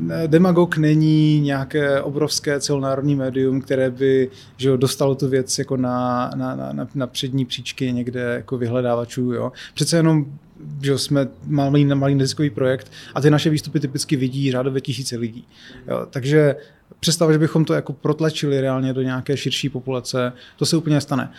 eh, 0.09 0.27
demagog 0.27 0.77
není 0.77 1.41
nějaké 1.41 2.01
obrovské 2.01 2.59
celonárodní 2.59 3.15
médium, 3.15 3.61
které 3.61 3.91
by 3.91 4.29
že 4.57 4.69
jo, 4.69 4.77
dostalo 4.77 5.15
tu 5.15 5.27
věc 5.27 5.59
jako 5.59 5.77
na, 5.77 6.29
na, 6.35 6.55
na, 6.55 6.87
na 6.95 7.07
přední 7.07 7.45
příčky 7.45 7.91
někde 7.91 8.21
jako 8.21 8.57
vyhledávačů. 8.57 9.33
Jo. 9.33 9.51
Přece 9.73 9.97
jenom 9.97 10.25
že 10.81 10.97
jsme 10.97 11.27
malý, 11.45 11.85
malý 11.85 12.15
neziskový 12.15 12.49
projekt 12.49 12.91
a 13.15 13.21
ty 13.21 13.29
naše 13.29 13.49
výstupy 13.49 13.79
typicky 13.79 14.15
vidí 14.15 14.51
řádově 14.51 14.81
tisíce 14.81 15.17
lidí. 15.17 15.47
Jo, 15.87 16.07
takže 16.09 16.55
představa, 16.99 17.31
že 17.31 17.39
bychom 17.39 17.65
to 17.65 17.73
jako 17.73 17.93
protlačili 17.93 18.61
reálně 18.61 18.93
do 18.93 19.01
nějaké 19.01 19.37
širší 19.37 19.69
populace, 19.69 20.33
to 20.55 20.65
se 20.65 20.77
úplně 20.77 21.01
stane. 21.01 21.31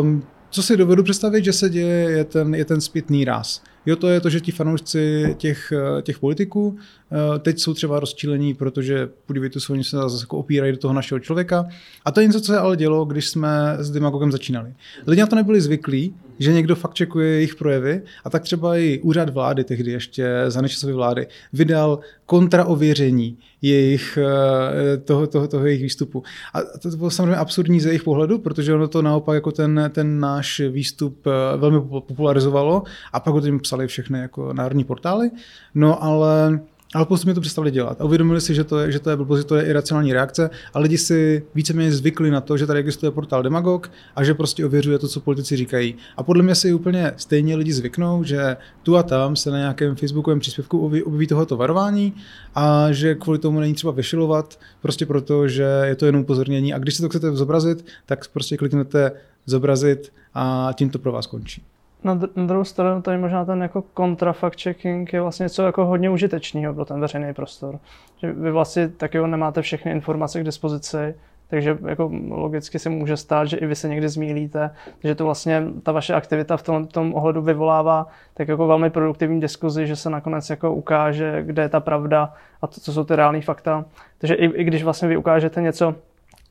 Um, 0.00 0.22
co 0.50 0.62
si 0.62 0.76
dovedu 0.76 1.02
představit, 1.02 1.44
že 1.44 1.52
se 1.52 1.70
děje, 1.70 2.10
je 2.10 2.24
ten, 2.24 2.54
je 2.54 2.64
ten 2.64 2.80
zpětný 2.80 3.24
ráz. 3.24 3.62
Jo, 3.86 3.96
to 3.96 4.08
je 4.08 4.20
to, 4.20 4.30
že 4.30 4.40
ti 4.40 4.52
fanoušci 4.52 5.34
těch, 5.38 5.72
těch 6.02 6.18
politiků 6.18 6.78
eh, 7.12 7.38
teď 7.38 7.58
jsou 7.58 7.74
třeba 7.74 8.00
rozčílení, 8.00 8.54
protože 8.54 9.08
podívejte 9.26 9.60
se, 9.60 9.72
oni 9.72 9.84
se 9.84 9.96
zase 9.96 10.22
jako 10.22 10.38
opírají 10.38 10.72
do 10.72 10.78
toho 10.78 10.94
našeho 10.94 11.18
člověka. 11.18 11.66
A 12.04 12.10
to 12.10 12.20
je 12.20 12.26
něco, 12.26 12.40
co 12.40 12.46
se 12.46 12.58
ale 12.58 12.76
dělo, 12.76 13.04
když 13.04 13.28
jsme 13.28 13.76
s 13.78 13.90
demagogem 13.90 14.32
začínali. 14.32 14.74
Lidi 15.06 15.20
na 15.20 15.26
to 15.26 15.36
nebyli 15.36 15.60
zvyklí, 15.60 16.14
že 16.38 16.52
někdo 16.52 16.74
fakt 16.74 16.94
čekuje 16.94 17.28
jejich 17.28 17.54
projevy 17.54 18.02
a 18.24 18.30
tak 18.30 18.42
třeba 18.42 18.76
i 18.76 19.00
úřad 19.02 19.28
vlády 19.28 19.64
tehdy 19.64 19.90
ještě 19.90 20.44
za 20.48 20.60
nečasové 20.60 20.92
vlády 20.92 21.26
vydal 21.52 21.98
kontraověření 22.26 23.38
jejich, 23.62 24.18
eh, 24.18 24.96
toho, 24.96 25.26
toho, 25.26 25.48
toho 25.48 25.66
jejich 25.66 25.82
výstupu. 25.82 26.22
A 26.54 26.78
to 26.78 26.88
bylo 26.88 27.10
samozřejmě 27.10 27.36
absurdní 27.36 27.80
ze 27.80 27.88
jejich 27.88 28.02
pohledu, 28.02 28.38
protože 28.38 28.74
ono 28.74 28.88
to 28.88 29.02
naopak 29.02 29.34
jako 29.34 29.52
ten, 29.52 29.90
ten 29.94 30.20
náš 30.20 30.60
výstup 30.70 31.26
eh, 31.26 31.56
velmi 31.56 31.80
popularizovalo 31.80 32.82
a 33.12 33.20
pak 33.20 33.34
ho 33.34 33.40
tím 33.40 33.60
psali 33.60 33.86
všechny 33.86 34.18
jako 34.18 34.52
národní 34.52 34.84
portály. 34.84 35.30
No 35.74 36.02
ale 36.04 36.60
ale 36.96 37.06
postupně 37.06 37.34
to 37.34 37.40
přestali 37.40 37.70
dělat. 37.70 38.00
A 38.00 38.04
uvědomili 38.04 38.40
si, 38.40 38.54
že 38.54 38.64
to 38.64 38.78
je, 38.78 38.92
že 38.92 39.00
to 39.00 39.10
je 39.10 39.16
blbost, 39.16 39.38
že 39.38 39.44
to 39.44 39.56
je 39.56 39.66
iracionální 39.66 40.12
reakce 40.12 40.50
a 40.74 40.78
lidi 40.78 40.98
si 40.98 41.42
víceméně 41.54 41.92
zvykli 41.92 42.30
na 42.30 42.40
to, 42.40 42.56
že 42.56 42.66
tady 42.66 42.80
existuje 42.80 43.10
portál 43.10 43.42
Demagog 43.42 43.90
a 44.16 44.24
že 44.24 44.34
prostě 44.34 44.66
ověřuje 44.66 44.98
to, 44.98 45.08
co 45.08 45.20
politici 45.20 45.56
říkají. 45.56 45.94
A 46.16 46.22
podle 46.22 46.42
mě 46.42 46.54
si 46.54 46.72
úplně 46.72 47.12
stejně 47.16 47.56
lidi 47.56 47.72
zvyknou, 47.72 48.24
že 48.24 48.56
tu 48.82 48.96
a 48.96 49.02
tam 49.02 49.36
se 49.36 49.50
na 49.50 49.58
nějakém 49.58 49.96
facebookovém 49.96 50.40
příspěvku 50.40 50.78
objeví 50.78 51.26
tohoto 51.26 51.56
varování 51.56 52.12
a 52.54 52.92
že 52.92 53.14
kvůli 53.14 53.38
tomu 53.38 53.60
není 53.60 53.74
třeba 53.74 53.92
vyšilovat, 53.92 54.58
prostě 54.82 55.06
proto, 55.06 55.48
že 55.48 55.66
je 55.84 55.94
to 55.94 56.06
jenom 56.06 56.22
upozornění. 56.22 56.74
A 56.74 56.78
když 56.78 56.94
si 56.94 57.02
to 57.02 57.08
chcete 57.08 57.32
zobrazit, 57.32 57.86
tak 58.06 58.28
prostě 58.28 58.56
kliknete 58.56 59.12
zobrazit 59.46 60.12
a 60.34 60.70
tím 60.74 60.90
to 60.90 60.98
pro 60.98 61.12
vás 61.12 61.26
končí 61.26 61.62
na, 62.04 62.14
na 62.36 62.46
druhou 62.46 62.64
stranu 62.64 63.02
tady 63.02 63.18
možná 63.18 63.44
ten 63.44 63.62
jako 63.62 63.82
kontrafact 63.82 64.62
checking 64.62 65.12
je 65.12 65.20
vlastně 65.20 65.44
něco 65.44 65.62
jako 65.62 65.86
hodně 65.86 66.10
užitečného 66.10 66.74
pro 66.74 66.84
ten 66.84 67.00
veřejný 67.00 67.34
prostor. 67.34 67.78
Že 68.16 68.32
vy 68.32 68.50
vlastně 68.50 68.88
taky 68.88 69.18
nemáte 69.18 69.62
všechny 69.62 69.92
informace 69.92 70.40
k 70.40 70.44
dispozici, 70.44 71.14
takže 71.48 71.78
jako 71.86 72.10
logicky 72.28 72.78
se 72.78 72.90
může 72.90 73.16
stát, 73.16 73.44
že 73.44 73.56
i 73.56 73.66
vy 73.66 73.74
se 73.74 73.88
někdy 73.88 74.08
zmílíte, 74.08 74.70
že 75.04 75.14
to 75.14 75.24
vlastně 75.24 75.62
ta 75.82 75.92
vaše 75.92 76.14
aktivita 76.14 76.56
v 76.56 76.62
tom, 76.62 76.86
tom 76.86 77.14
ohledu 77.14 77.42
vyvolává 77.42 78.06
tak 78.34 78.48
jako 78.48 78.66
velmi 78.66 78.90
produktivní 78.90 79.40
diskuzi, 79.40 79.86
že 79.86 79.96
se 79.96 80.10
nakonec 80.10 80.50
jako 80.50 80.74
ukáže, 80.74 81.42
kde 81.42 81.62
je 81.62 81.68
ta 81.68 81.80
pravda 81.80 82.32
a 82.62 82.66
to, 82.66 82.80
co 82.80 82.92
jsou 82.92 83.04
ty 83.04 83.16
reální 83.16 83.42
fakta. 83.42 83.84
Takže 84.18 84.34
i, 84.34 84.46
i 84.46 84.64
když 84.64 84.84
vlastně 84.84 85.08
vy 85.08 85.16
ukážete 85.16 85.60
něco, 85.60 85.94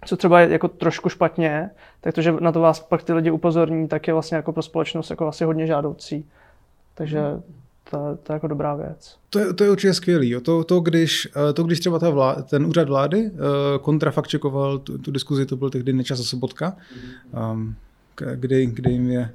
co 0.05 0.17
třeba 0.17 0.41
je 0.41 0.49
jako 0.49 0.67
trošku 0.67 1.09
špatně, 1.09 1.69
tak 2.01 2.15
to, 2.15 2.21
že 2.21 2.31
na 2.39 2.51
to 2.51 2.59
vás 2.59 2.79
pak 2.79 3.03
ty 3.03 3.13
lidi 3.13 3.31
upozorní, 3.31 3.87
tak 3.87 4.07
je 4.07 4.13
vlastně 4.13 4.35
jako 4.35 4.53
pro 4.53 4.63
společnost 4.63 5.09
jako 5.09 5.23
vlastně 5.23 5.45
hodně 5.45 5.67
žádoucí. 5.67 6.25
Takže 6.95 7.21
to, 7.89 8.17
to 8.23 8.33
je 8.33 8.35
jako 8.35 8.47
dobrá 8.47 8.75
věc. 8.75 9.17
To 9.29 9.39
je, 9.39 9.53
to 9.53 9.63
je 9.63 9.71
určitě 9.71 9.93
skvělý. 9.93 10.29
Jo. 10.29 10.41
To, 10.41 10.63
to, 10.63 10.79
když, 10.79 11.27
eh, 11.49 11.53
to, 11.53 11.63
když 11.63 11.79
třeba 11.79 11.99
ta 11.99 12.09
vlá, 12.09 12.41
ten 12.41 12.65
úřad 12.65 12.89
vlády 12.89 13.31
uh, 13.31 13.39
kontrafakčekoval 13.81 14.79
tu, 14.79 14.97
tu 14.97 15.11
diskuzi, 15.11 15.45
to 15.45 15.55
byl 15.55 15.69
tehdy 15.69 15.93
Nečas 15.93 16.19
a 16.19 16.23
Sobotka, 16.23 16.75
um, 17.51 17.75
kdy, 18.35 18.65
kdy 18.65 18.91
jim 18.91 19.09
je, 19.09 19.29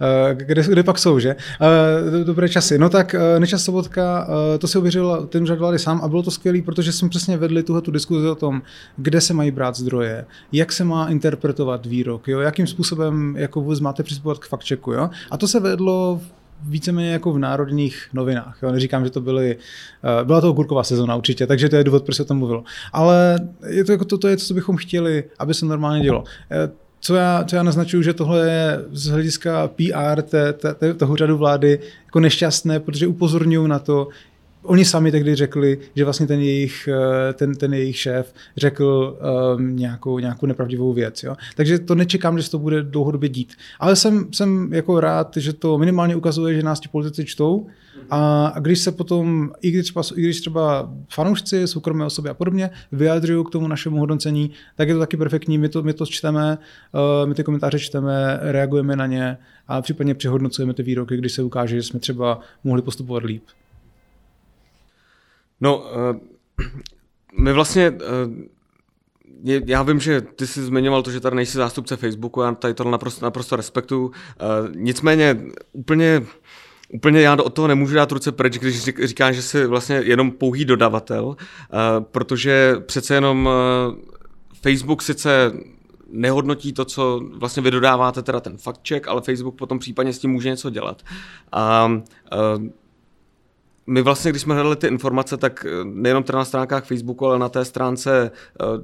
eh, 0.00 0.34
kde, 0.34 0.62
kde 0.62 0.82
pak 0.82 0.98
jsou, 0.98 1.18
že? 1.18 1.36
Eh, 1.60 2.24
dobré 2.24 2.48
časy. 2.48 2.78
No 2.78 2.90
tak 2.90 3.14
eh, 3.14 3.40
Nečas 3.40 3.64
Sobotka, 3.64 4.28
to 4.58 4.68
si 4.68 4.78
uvěřil 4.78 5.26
ten 5.30 5.42
úřad 5.42 5.58
vlády 5.58 5.78
sám 5.78 6.00
a 6.02 6.08
bylo 6.08 6.22
to 6.22 6.30
skvělé, 6.30 6.62
protože 6.62 6.92
jsme 6.92 7.08
přesně 7.08 7.36
vedli 7.36 7.62
tuhle 7.62 7.82
tu 7.82 7.90
diskuzi 7.90 8.28
o 8.28 8.34
tom, 8.34 8.62
kde 8.96 9.20
se 9.20 9.34
mají 9.34 9.50
brát 9.50 9.76
zdroje, 9.76 10.24
jak 10.52 10.72
se 10.72 10.84
má 10.84 11.08
interpretovat 11.08 11.86
výrok, 11.86 12.28
jo? 12.28 12.40
jakým 12.40 12.66
způsobem 12.66 13.34
jako 13.38 13.60
vůbec 13.60 13.80
máte 13.80 14.02
přistupovat 14.02 14.38
k 14.38 14.46
faktčeku. 14.46 14.92
Jo? 14.92 15.10
A 15.30 15.36
to 15.36 15.48
se 15.48 15.60
vedlo 15.60 16.20
víceméně 16.62 17.12
jako 17.12 17.32
v 17.32 17.38
národních 17.38 18.08
novinách. 18.12 18.58
Jo? 18.62 18.72
Neříkám, 18.72 19.04
že 19.04 19.10
to 19.10 19.20
byly, 19.20 19.56
byla 20.24 20.40
to 20.40 20.50
okurková 20.50 20.84
sezona 20.84 21.16
určitě, 21.16 21.46
takže 21.46 21.68
to 21.68 21.76
je 21.76 21.84
důvod, 21.84 22.04
proč 22.04 22.16
se 22.16 22.22
o 22.22 22.26
tom 22.26 22.38
mluvilo. 22.38 22.64
Ale 22.92 23.40
je 23.68 23.84
to, 23.84 23.92
jako 23.92 24.04
to, 24.04 24.18
to 24.18 24.28
je 24.28 24.36
to, 24.36 24.44
co 24.44 24.54
bychom 24.54 24.76
chtěli, 24.76 25.24
aby 25.38 25.54
se 25.54 25.66
normálně 25.66 26.02
dělo 26.02 26.24
co 27.04 27.14
já, 27.14 27.44
co 27.44 27.56
já 27.56 27.62
naznačuju, 27.62 28.02
že 28.02 28.14
tohle 28.14 28.50
je 28.50 28.84
z 28.92 29.06
hlediska 29.06 29.68
PR 29.68 30.22
té, 30.22 30.52
té, 30.52 30.94
toho 30.94 31.16
řadu 31.16 31.38
vlády 31.38 31.80
jako 32.04 32.20
nešťastné, 32.20 32.80
protože 32.80 33.06
upozorňují 33.06 33.68
na 33.68 33.78
to, 33.78 34.08
Oni 34.64 34.84
sami 34.84 35.10
tehdy 35.10 35.34
řekli, 35.34 35.78
že 35.96 36.04
vlastně 36.04 36.26
ten 36.26 36.40
jejich, 36.40 36.88
eh, 36.88 37.32
ten, 37.32 37.54
ten 37.54 37.74
jejich 37.74 37.96
šéf 37.96 38.34
řekl 38.56 39.18
um, 39.56 39.76
nějakou, 39.76 40.18
nějakou 40.18 40.46
nepravdivou 40.46 40.92
věc. 40.92 41.22
Jo? 41.22 41.36
Takže 41.56 41.78
to 41.78 41.94
nečekám, 41.94 42.38
že 42.38 42.44
se 42.44 42.50
to 42.50 42.58
bude 42.58 42.82
dlouhodobě 42.82 43.28
dít. 43.28 43.52
Ale 43.80 43.96
jsem, 43.96 44.26
jsem 44.32 44.72
jako 44.72 45.00
rád, 45.00 45.36
že 45.36 45.52
to 45.52 45.78
minimálně 45.78 46.16
ukazuje, 46.16 46.54
že 46.54 46.62
nás 46.62 46.80
ti 46.80 46.88
politici 46.88 47.24
čtou 47.24 47.66
a, 48.10 48.46
a 48.46 48.58
když 48.58 48.78
se 48.78 48.92
potom, 48.92 49.52
i 49.62 49.70
když 49.70 49.84
třeba, 49.84 50.02
i 50.16 50.22
když 50.22 50.40
třeba 50.40 50.92
fanoušci, 51.08 51.68
soukromé 51.68 52.04
osoby 52.04 52.28
a 52.28 52.34
podobně 52.34 52.70
vyjadřují 52.92 53.44
k 53.44 53.50
tomu 53.50 53.68
našemu 53.68 53.98
hodnocení, 53.98 54.50
tak 54.76 54.88
je 54.88 54.94
to 54.94 55.00
taky 55.00 55.16
perfektní, 55.16 55.58
my 55.58 55.68
to, 55.68 55.82
my 55.82 55.92
to 55.92 56.06
čteme, 56.06 56.58
uh, 56.92 57.28
my 57.28 57.34
ty 57.34 57.44
komentáře 57.44 57.78
čteme, 57.78 58.38
reagujeme 58.42 58.96
na 58.96 59.06
ně 59.06 59.38
a 59.68 59.82
případně 59.82 60.14
přehodnocujeme 60.14 60.74
ty 60.74 60.82
výroky, 60.82 61.16
když 61.16 61.32
se 61.32 61.42
ukáže, 61.42 61.76
že 61.76 61.82
jsme 61.82 62.00
třeba 62.00 62.40
mohli 62.64 62.82
postupovat 62.82 63.22
líp. 63.22 63.42
No, 65.64 65.78
uh, 65.78 66.16
my 67.38 67.52
vlastně, 67.52 67.90
uh, 67.90 67.98
já 69.66 69.82
vím, 69.82 70.00
že 70.00 70.20
ty 70.20 70.46
jsi 70.46 70.62
zmiňoval 70.62 71.02
to, 71.02 71.10
že 71.10 71.20
tady 71.20 71.36
nejsi 71.36 71.58
zástupce 71.58 71.96
Facebooku, 71.96 72.40
já 72.40 72.52
tady 72.52 72.74
to 72.74 72.84
naprosto, 72.84 73.24
naprosto 73.24 73.56
respektuju. 73.56 74.06
Uh, 74.06 74.12
nicméně 74.74 75.40
úplně 75.72 76.22
úplně 76.92 77.20
já 77.20 77.36
od 77.42 77.54
toho 77.54 77.68
nemůžu 77.68 77.94
dát 77.94 78.12
ruce 78.12 78.32
pryč, 78.32 78.58
když 78.58 78.84
říká, 78.84 79.32
že 79.32 79.42
jsi 79.42 79.66
vlastně 79.66 79.96
jenom 79.96 80.30
pouhý 80.30 80.64
dodavatel, 80.64 81.36
protože 82.00 82.76
přece 82.86 83.14
jenom 83.14 83.48
Facebook 84.62 85.02
sice 85.02 85.52
nehodnotí 86.10 86.72
to, 86.72 86.84
co 86.84 87.20
vlastně 87.34 87.62
vy 87.62 87.70
dodáváte, 87.70 88.22
teda 88.22 88.40
ten 88.40 88.56
fact 88.56 88.88
check, 88.88 89.08
ale 89.08 89.20
Facebook 89.20 89.54
potom 89.54 89.78
případně 89.78 90.12
s 90.12 90.18
tím 90.18 90.30
může 90.30 90.48
něco 90.48 90.70
dělat. 90.70 91.02
A 91.52 91.86
uh, 91.86 92.66
my 93.86 94.02
vlastně, 94.02 94.30
když 94.30 94.42
jsme 94.42 94.54
hledali 94.54 94.76
ty 94.76 94.86
informace, 94.86 95.36
tak 95.36 95.66
nejenom 95.84 96.22
teda 96.22 96.38
na 96.38 96.44
stránkách 96.44 96.84
Facebooku, 96.84 97.26
ale 97.26 97.38
na 97.38 97.48
té 97.48 97.64
stránce 97.64 98.30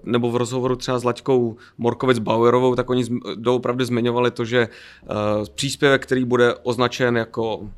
nebo 0.04 0.30
v 0.30 0.36
rozhovoru 0.36 0.76
třeba 0.76 0.98
s 0.98 1.04
Laďkou 1.04 1.56
Morkovic 1.78 2.18
Bauerovou, 2.18 2.74
tak 2.74 2.90
oni 2.90 3.04
doopravdy 3.34 3.84
zmiňovali 3.84 4.30
to, 4.30 4.44
že 4.44 4.68
příspěvek, 5.54 6.02
který 6.02 6.24
bude 6.24 6.54
označen 6.54 7.16
jako 7.16 7.68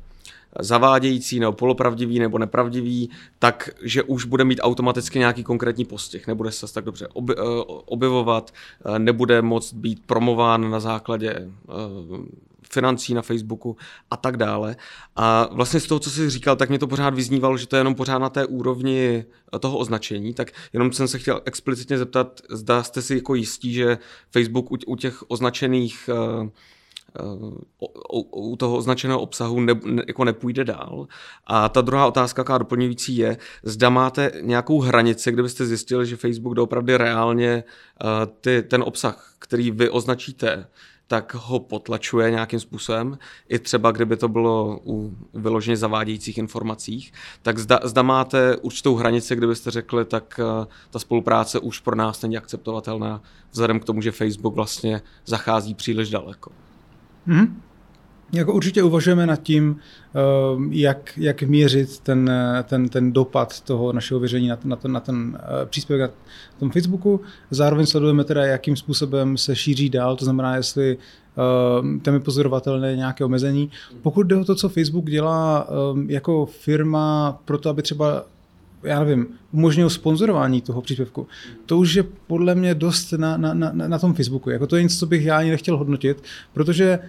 zavádějící 0.59 1.39
nebo 1.39 1.51
polopravdivý 1.51 2.19
nebo 2.19 2.37
nepravdivý, 2.37 3.09
tak 3.39 3.69
že 3.81 4.03
už 4.03 4.25
bude 4.25 4.43
mít 4.43 4.59
automaticky 4.63 5.19
nějaký 5.19 5.43
konkrétní 5.43 5.85
postih, 5.85 6.27
nebude 6.27 6.51
se 6.51 6.73
tak 6.73 6.85
dobře 6.85 7.07
eh, 7.07 7.33
objevovat, 7.85 8.51
eh, 8.85 8.99
nebude 8.99 9.41
moct 9.41 9.73
být 9.73 10.03
promován 10.05 10.71
na 10.71 10.79
základě 10.79 11.31
eh, 11.31 11.49
financí 12.73 13.13
na 13.13 13.21
Facebooku 13.21 13.77
a 14.11 14.17
tak 14.17 14.37
dále. 14.37 14.75
A 15.15 15.49
vlastně 15.51 15.79
z 15.79 15.87
toho, 15.87 15.99
co 15.99 16.09
jsi 16.09 16.29
říkal, 16.29 16.55
tak 16.55 16.69
mě 16.69 16.79
to 16.79 16.87
pořád 16.87 17.13
vyznívalo, 17.13 17.57
že 17.57 17.67
to 17.67 17.75
je 17.75 17.79
jenom 17.79 17.95
pořád 17.95 18.17
na 18.17 18.29
té 18.29 18.45
úrovni 18.45 19.25
toho 19.59 19.77
označení, 19.77 20.33
tak 20.33 20.51
jenom 20.73 20.91
jsem 20.91 21.07
se 21.07 21.19
chtěl 21.19 21.41
explicitně 21.45 21.97
zeptat, 21.97 22.41
zda 22.49 22.83
jste 22.83 23.01
si 23.01 23.15
jako 23.15 23.35
jistí, 23.35 23.73
že 23.73 23.97
Facebook 24.31 24.71
u 24.87 24.95
těch 24.95 25.23
označených 25.27 26.09
u 28.31 28.55
toho 28.55 28.77
označeného 28.77 29.21
obsahu 29.21 29.59
ne, 29.59 29.73
ne, 29.85 30.03
jako 30.07 30.23
nepůjde 30.23 30.63
dál. 30.63 31.07
A 31.47 31.69
ta 31.69 31.81
druhá 31.81 32.07
otázka, 32.07 32.39
jaká 32.39 32.57
doplňující 32.57 33.17
je, 33.17 33.37
zda 33.63 33.89
máte 33.89 34.31
nějakou 34.41 34.79
hranici, 34.79 35.31
kde 35.31 35.43
byste 35.43 35.65
zjistili, 35.65 36.05
že 36.05 36.15
Facebook 36.15 36.55
doopravdy 36.55 36.97
reálně 36.97 37.63
uh, 38.03 38.09
ty, 38.41 38.63
ten 38.63 38.83
obsah, 38.83 39.35
který 39.39 39.71
vy 39.71 39.89
označíte, 39.89 40.67
tak 41.07 41.33
ho 41.33 41.59
potlačuje 41.59 42.31
nějakým 42.31 42.59
způsobem, 42.59 43.17
i 43.49 43.59
třeba 43.59 43.91
kdyby 43.91 44.17
to 44.17 44.27
bylo 44.27 44.79
u 44.85 45.17
vyloženě 45.33 45.77
zavádějících 45.77 46.37
informacích, 46.37 47.13
tak 47.41 47.59
zda, 47.59 47.79
zda 47.83 48.01
máte 48.01 48.57
určitou 48.57 48.95
hranici, 48.95 49.35
kdybyste 49.35 49.71
řekli, 49.71 50.05
tak 50.05 50.39
uh, 50.59 50.65
ta 50.89 50.99
spolupráce 50.99 51.59
už 51.59 51.79
pro 51.79 51.95
nás 51.95 52.21
není 52.21 52.37
akceptovatelná, 52.37 53.21
vzhledem 53.51 53.79
k 53.79 53.85
tomu, 53.85 54.01
že 54.01 54.11
Facebook 54.11 54.55
vlastně 54.55 55.01
zachází 55.25 55.75
příliš 55.75 56.09
daleko. 56.09 56.51
Mm-hmm. 57.27 57.53
Jako 58.33 58.53
určitě 58.53 58.83
uvažujeme 58.83 59.27
nad 59.27 59.43
tím, 59.43 59.75
eh, 60.15 60.19
jak, 60.69 61.17
jak 61.17 61.43
měřit 61.43 61.99
ten, 61.99 62.31
ten, 62.63 62.89
ten 62.89 63.11
dopad 63.11 63.61
toho 63.61 63.93
našeho 63.93 64.19
věření 64.19 64.47
na, 64.47 64.57
na, 64.63 64.75
ten, 64.75 64.91
na 64.91 64.99
ten 64.99 65.39
eh, 65.41 65.65
příspěvek 65.65 66.11
na 66.11 66.59
tom 66.59 66.71
Facebooku. 66.71 67.21
Zároveň 67.51 67.85
sledujeme 67.85 68.23
teda, 68.23 68.45
jakým 68.45 68.75
způsobem 68.75 69.37
se 69.37 69.55
šíří 69.55 69.89
dál, 69.89 70.15
to 70.15 70.25
znamená, 70.25 70.55
jestli 70.55 70.97
eh, 70.97 71.99
tam 71.99 72.13
je 72.13 72.19
pozorovatelné 72.19 72.95
nějaké 72.95 73.25
omezení. 73.25 73.69
Pokud 74.01 74.23
jde 74.23 74.35
o 74.35 74.45
to, 74.45 74.55
co 74.55 74.69
Facebook 74.69 75.05
dělá 75.05 75.67
jako 76.07 76.45
firma 76.45 77.39
pro 77.45 77.57
to, 77.57 77.69
aby 77.69 77.81
třeba 77.81 78.25
já 78.83 78.99
nevím, 78.99 79.27
umožnil 79.51 79.89
sponzorování 79.89 80.61
toho 80.61 80.81
příspěvku. 80.81 81.27
To 81.65 81.77
už 81.77 81.93
je 81.93 82.03
podle 82.27 82.55
mě 82.55 82.75
dost 82.75 83.11
na, 83.11 83.37
na, 83.37 83.53
na, 83.53 83.71
na 83.71 83.99
tom 83.99 84.13
Facebooku. 84.13 84.49
Jako 84.49 84.67
to 84.67 84.75
je 84.75 84.83
něco, 84.83 84.97
co 84.97 85.05
bych 85.05 85.25
já 85.25 85.37
ani 85.37 85.49
nechtěl 85.49 85.77
hodnotit, 85.77 86.23
protože 86.53 86.99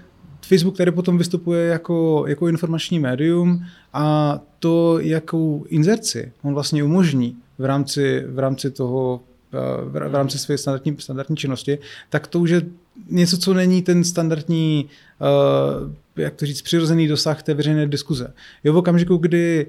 Facebook 0.44 0.76
tady 0.76 0.90
potom 0.90 1.18
vystupuje 1.18 1.66
jako, 1.66 2.24
jako 2.28 2.48
informační 2.48 2.98
médium 2.98 3.64
a 3.92 4.38
to, 4.58 4.98
jakou 5.00 5.64
inzerci 5.68 6.32
on 6.42 6.54
vlastně 6.54 6.84
umožní 6.84 7.36
v 7.58 7.64
rámci, 7.64 8.24
v 8.28 8.38
rámci 8.38 8.70
toho 8.70 9.20
eh, 9.54 9.84
v 9.84 9.96
rámci 9.96 10.38
své 10.38 10.58
standardní, 10.58 10.96
standardní 10.98 11.36
činnosti, 11.36 11.78
tak 12.10 12.26
to 12.26 12.40
už 12.40 12.50
je 12.50 12.62
něco, 13.10 13.38
co 13.38 13.54
není 13.54 13.82
ten 13.82 14.04
standardní, 14.04 14.88
uh, 15.20 16.22
jak 16.22 16.34
to 16.34 16.46
říct, 16.46 16.62
přirozený 16.62 17.08
dosah 17.08 17.42
té 17.42 17.54
veřejné 17.54 17.86
diskuze. 17.86 18.32
Jo, 18.64 18.72
v 18.72 18.76
okamžiku, 18.76 19.16
kdy 19.16 19.66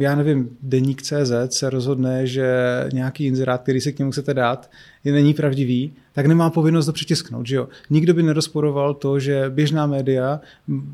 já 0.00 0.14
nevím, 0.14 0.56
deník 0.62 1.02
CZ 1.02 1.32
se 1.48 1.70
rozhodne, 1.70 2.26
že 2.26 2.46
nějaký 2.92 3.26
inzerát, 3.26 3.62
který 3.62 3.80
si 3.80 3.92
k 3.92 3.98
němu 3.98 4.10
chcete 4.10 4.34
dát, 4.34 4.70
je 5.04 5.12
není 5.12 5.34
pravdivý, 5.34 5.92
tak 6.12 6.26
nemá 6.26 6.50
povinnost 6.50 6.86
to 6.86 6.92
přetisknout. 6.92 7.46
Že 7.46 7.56
jo? 7.56 7.68
Nikdo 7.90 8.14
by 8.14 8.22
nerozporoval 8.22 8.94
to, 8.94 9.18
že 9.18 9.44
běžná 9.48 9.86
média 9.86 10.40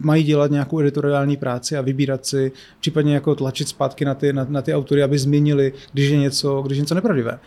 mají 0.03 0.25
dělat 0.25 0.51
nějakou 0.51 0.81
editoriální 0.81 1.37
práci 1.37 1.77
a 1.77 1.81
vybírat 1.81 2.27
si, 2.27 2.53
případně 2.81 3.15
jako 3.15 3.35
tlačit 3.35 3.69
zpátky 3.69 4.05
na 4.05 4.15
ty, 4.15 4.33
na, 4.33 4.47
na 4.49 4.63
ty 4.63 4.75
autory, 4.75 5.03
aby 5.03 5.19
změnili, 5.19 5.73
když 5.93 6.11
je 6.11 6.19
něco, 6.19 6.63
když 6.63 6.79
je 6.79 6.83
něco 6.83 6.95
nepravdivé. 6.95 7.39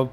Uh, 0.00 0.08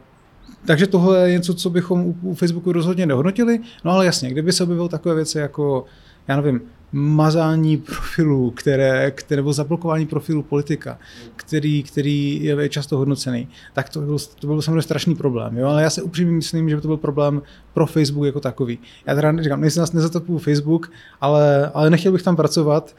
takže 0.65 0.87
tohle 0.87 1.29
je 1.29 1.33
něco, 1.33 1.53
co 1.53 1.69
bychom 1.69 2.05
u, 2.05 2.17
u 2.21 2.33
Facebooku 2.33 2.71
rozhodně 2.71 3.05
nehodnotili. 3.05 3.59
No 3.85 3.91
ale 3.91 4.05
jasně, 4.05 4.29
kdyby 4.29 4.51
se 4.51 4.63
objevilo 4.63 4.89
takové 4.89 5.15
věci 5.15 5.37
jako, 5.37 5.85
já 6.27 6.35
nevím, 6.35 6.61
mazání 6.91 7.77
profilů, 7.77 8.51
které, 8.51 9.11
které, 9.11 9.39
nebo 9.39 9.53
zablokování 9.53 10.05
profilu 10.05 10.43
politika, 10.43 10.99
který, 11.35 11.83
který 11.83 12.43
je 12.43 12.69
často 12.69 12.97
hodnocený, 12.97 13.47
tak 13.73 13.89
to 13.89 14.01
byl, 14.01 14.17
to 14.39 14.47
byl 14.47 14.61
samozřejmě 14.61 14.81
strašný 14.81 15.15
problém. 15.15 15.57
Jo? 15.57 15.67
Ale 15.67 15.83
já 15.83 15.89
si 15.89 16.01
upřímně 16.01 16.33
myslím, 16.33 16.69
že 16.69 16.75
by 16.75 16.81
to 16.81 16.87
byl 16.87 16.97
problém 16.97 17.41
pro 17.73 17.85
Facebook 17.85 18.25
jako 18.25 18.39
takový. 18.39 18.79
Já 19.05 19.15
teda 19.15 19.43
říkám, 19.43 19.61
nejsem 19.61 19.81
nás 19.81 19.93
nezatopuju 19.93 20.39
Facebook, 20.39 20.91
ale, 21.21 21.71
ale 21.73 21.89
nechtěl 21.89 22.11
bych 22.11 22.23
tam 22.23 22.35
pracovat, 22.35 22.95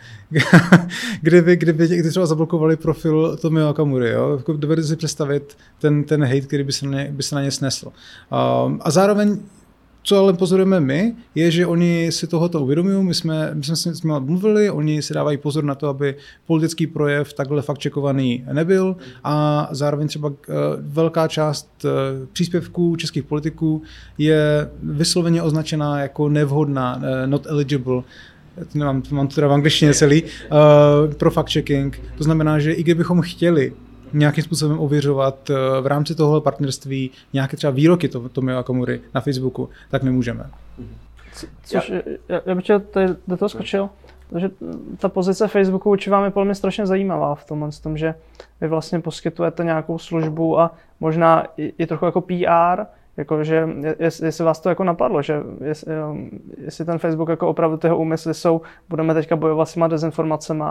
kdyby, 1.20 1.56
kdyby, 1.56 1.86
kdyby 1.86 2.10
třeba 2.10 2.26
zablokovali 2.26 2.76
profil 2.76 3.36
Tomio 3.36 3.70
Okamury. 3.70 4.10
Jo? 4.10 4.36
Jako 4.36 4.52
dovedu 4.52 4.82
si 4.82 4.96
představit 4.96 5.56
ten, 5.78 6.04
ten 6.04 6.24
hate, 6.24 6.40
který 6.40 6.64
by 6.64 6.72
se 6.72 6.86
na 6.86 6.98
ně, 6.98 7.08
by 7.12 7.22
se 7.22 7.34
na 7.34 7.42
ně 7.42 7.50
snesl. 7.50 7.86
Um, 7.86 8.80
a 8.82 8.90
zároveň 8.90 9.38
co 10.02 10.18
ale 10.18 10.32
pozorujeme 10.32 10.80
my, 10.80 11.14
je, 11.34 11.50
že 11.50 11.66
oni 11.66 12.12
si 12.12 12.26
tohoto 12.26 12.60
uvědomují, 12.60 13.04
my 13.04 13.14
jsme, 13.14 13.50
my 13.54 13.62
jsme 13.62 13.76
s 13.76 14.02
nimi 14.02 14.14
mluvili, 14.18 14.70
oni 14.70 15.02
si 15.02 15.14
dávají 15.14 15.36
pozor 15.36 15.64
na 15.64 15.74
to, 15.74 15.88
aby 15.88 16.14
politický 16.46 16.86
projev 16.86 17.32
takhle 17.32 17.62
fakt 17.62 17.78
čekovaný 17.78 18.44
nebyl 18.52 18.96
a 19.24 19.68
zároveň 19.70 20.08
třeba 20.08 20.32
eh, 20.32 20.52
velká 20.78 21.28
část 21.28 21.68
eh, 21.84 21.88
příspěvků 22.32 22.96
českých 22.96 23.24
politiků 23.24 23.82
je 24.18 24.70
vysloveně 24.82 25.42
označená 25.42 26.00
jako 26.00 26.28
nevhodná, 26.28 27.02
eh, 27.02 27.26
not 27.26 27.46
eligible, 27.46 28.02
mám, 28.74 29.02
mám 29.10 29.28
to 29.28 29.34
teda 29.34 29.48
v 29.48 29.52
angličtině 29.52 29.94
celý, 29.94 30.22
uh, 30.22 30.28
pro 31.14 31.30
fact-checking. 31.30 31.90
To 32.18 32.24
znamená, 32.24 32.58
že 32.58 32.72
i 32.72 32.82
kdybychom 32.82 33.20
chtěli 33.20 33.72
nějakým 34.12 34.44
způsobem 34.44 34.80
ověřovat 34.80 35.50
eh, 35.50 35.80
v 35.80 35.86
rámci 35.86 36.14
tohohle 36.14 36.40
partnerství 36.40 37.10
nějaké 37.32 37.56
třeba 37.56 37.70
výroky 37.70 38.08
to, 38.08 38.28
Tomio 38.28 38.58
Akamury 38.58 39.00
na 39.14 39.20
Facebooku, 39.20 39.68
tak 39.90 40.02
nemůžeme. 40.02 40.50
Což, 41.64 41.92
já, 42.28 42.40
já 42.46 42.54
bych 42.54 42.64
tady 42.90 43.06
do 43.28 43.36
toho 43.36 43.48
skočil, 43.48 43.88
protože 44.30 44.50
ta 44.98 45.08
pozice 45.08 45.48
Facebooku 45.48 45.88
vůči 45.88 46.10
vám 46.10 46.24
je 46.24 46.30
podle 46.30 46.44
mě 46.44 46.54
strašně 46.54 46.86
zajímavá 46.86 47.34
v 47.34 47.44
tomhle, 47.44 47.70
tom, 47.82 47.98
že 47.98 48.14
vy 48.60 48.68
vlastně 48.68 49.00
poskytujete 49.00 49.64
nějakou 49.64 49.98
službu 49.98 50.60
a 50.60 50.74
možná 51.00 51.46
i, 51.56 51.74
i 51.78 51.86
trochu 51.86 52.04
jako 52.04 52.20
PR, 52.20 52.84
Jakože, 53.16 53.68
jestli 53.98 54.44
vás 54.44 54.60
to 54.60 54.68
jako 54.68 54.84
napadlo, 54.84 55.22
že 55.22 55.40
jestli, 55.64 55.92
jestli 56.58 56.84
ten 56.84 56.98
Facebook 56.98 57.28
jako 57.28 57.48
opravdu 57.48 57.76
tyho 57.76 57.98
úmysly 57.98 58.34
jsou, 58.34 58.60
budeme 58.88 59.14
teďka 59.14 59.36
bojovat 59.36 59.68
s 59.68 59.74
těma 59.74 59.88
dezinformacemi 59.88 60.64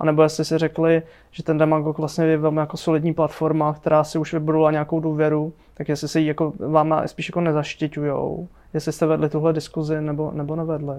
a 0.00 0.04
nebo 0.04 0.22
jestli 0.22 0.44
si 0.44 0.58
řekli, 0.58 1.02
že 1.30 1.42
ten 1.42 1.58
Demagog 1.58 1.98
vlastně 1.98 2.24
je 2.24 2.36
velmi 2.36 2.60
jako 2.60 2.76
solidní 2.76 3.14
platforma, 3.14 3.74
která 3.74 4.04
si 4.04 4.18
už 4.18 4.32
vybudovala 4.32 4.70
nějakou 4.70 5.00
důvěru, 5.00 5.52
tak 5.80 5.88
jestli 5.88 6.08
se 6.08 6.20
jí 6.20 6.26
jako 6.26 6.52
váma 6.58 7.06
spíš 7.06 7.28
jako 7.28 7.40
nezaštiťujou, 7.40 8.48
jestli 8.74 8.92
jste 8.92 9.06
vedli 9.06 9.28
tuhle 9.28 9.52
diskuzi 9.52 10.00
nebo, 10.00 10.32
nebo 10.34 10.56
nevedli. 10.56 10.96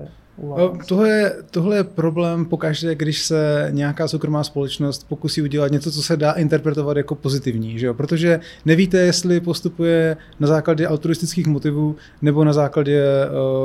Tohle 0.87 1.09
je, 1.09 1.35
tohle 1.51 1.75
je 1.75 1.83
problém 1.83 2.45
pokaždé, 2.45 2.95
když 2.95 3.21
se 3.21 3.67
nějaká 3.71 4.07
soukromá 4.07 4.43
společnost 4.43 5.07
pokusí 5.09 5.41
udělat 5.41 5.71
něco, 5.71 5.91
co 5.91 6.03
se 6.03 6.17
dá 6.17 6.31
interpretovat 6.31 6.97
jako 6.97 7.15
pozitivní, 7.15 7.79
že 7.79 7.85
jo? 7.87 7.93
protože 7.93 8.39
nevíte, 8.65 8.97
jestli 8.97 9.39
postupuje 9.39 10.17
na 10.39 10.47
základě 10.47 10.87
altruistických 10.87 11.47
motivů 11.47 11.95
nebo 12.21 12.43
na 12.43 12.53
základě 12.53 13.03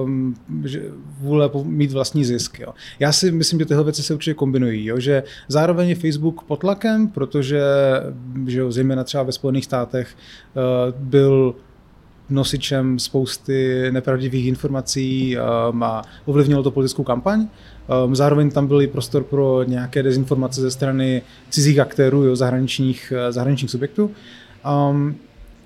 um, 0.04 0.34
že 0.64 0.82
vůle 1.20 1.50
mít 1.64 1.92
vlastní 1.92 2.24
zisk. 2.24 2.60
Jo? 2.60 2.68
Já 2.98 3.12
si 3.12 3.32
myslím, 3.32 3.58
že 3.58 3.66
tyhle 3.66 3.84
věci 3.84 4.02
se 4.02 4.14
určitě 4.14 4.34
kombinují, 4.34 4.86
jo? 4.86 5.00
že 5.00 5.22
zároveň 5.48 5.88
je 5.88 5.94
Facebook 5.94 6.42
pod 6.42 6.60
tlakem, 6.60 7.08
protože 7.08 7.60
že 8.46 8.60
jo, 8.60 8.72
zejména 8.72 9.04
třeba 9.04 9.22
ve 9.22 9.32
Spojených 9.32 9.64
státech 9.64 10.08
uh, 10.08 10.62
byl 11.06 11.54
nosičem 12.30 12.98
spousty 12.98 13.88
nepravdivých 13.90 14.46
informací 14.46 15.36
um, 15.36 15.82
a 15.82 16.02
ovlivnilo 16.24 16.62
to 16.62 16.70
politickou 16.70 17.04
kampaň. 17.04 17.46
Um, 18.04 18.16
zároveň 18.16 18.50
tam 18.50 18.66
byl 18.66 18.82
i 18.82 18.86
prostor 18.86 19.24
pro 19.24 19.62
nějaké 19.62 20.02
dezinformace 20.02 20.60
ze 20.60 20.70
strany 20.70 21.22
cizích 21.50 21.78
aktérů, 21.78 22.24
jo, 22.24 22.36
zahraničních, 22.36 23.12
zahraničních 23.30 23.70
subjektů. 23.70 24.10
Um, 24.90 25.14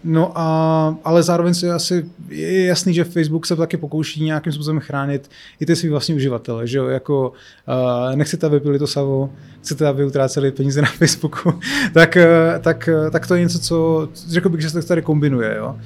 No 0.04 0.32
a, 0.34 0.98
ale 1.04 1.22
zároveň 1.22 1.54
si 1.54 1.70
asi 1.70 2.06
je 2.28 2.64
jasný, 2.64 2.94
že 2.94 3.04
Facebook 3.04 3.46
se 3.46 3.56
taky 3.56 3.76
pokouší 3.76 4.24
nějakým 4.24 4.52
způsobem 4.52 4.80
chránit 4.80 5.30
i 5.60 5.66
ty 5.66 5.76
svý 5.76 5.88
vlastní 5.88 6.14
uživatele, 6.14 6.66
že 6.66 6.78
jo, 6.78 6.86
jako 6.86 7.32
uh, 7.68 8.16
nechcete, 8.16 8.46
aby 8.46 8.60
pili 8.60 8.78
to 8.78 8.86
savo, 8.86 9.30
chcete, 9.60 9.86
aby 9.86 10.04
utráceli 10.04 10.52
peníze 10.52 10.82
na 10.82 10.88
Facebooku, 10.88 11.52
tak, 11.94 12.16
tak, 12.60 12.88
tak 13.12 13.26
to 13.26 13.34
je 13.34 13.40
něco, 13.40 13.58
co 13.58 14.08
řekl 14.28 14.48
bych, 14.48 14.60
že 14.60 14.70
se 14.70 14.82
tady 14.82 15.02
kombinuje, 15.02 15.54
jo. 15.58 15.76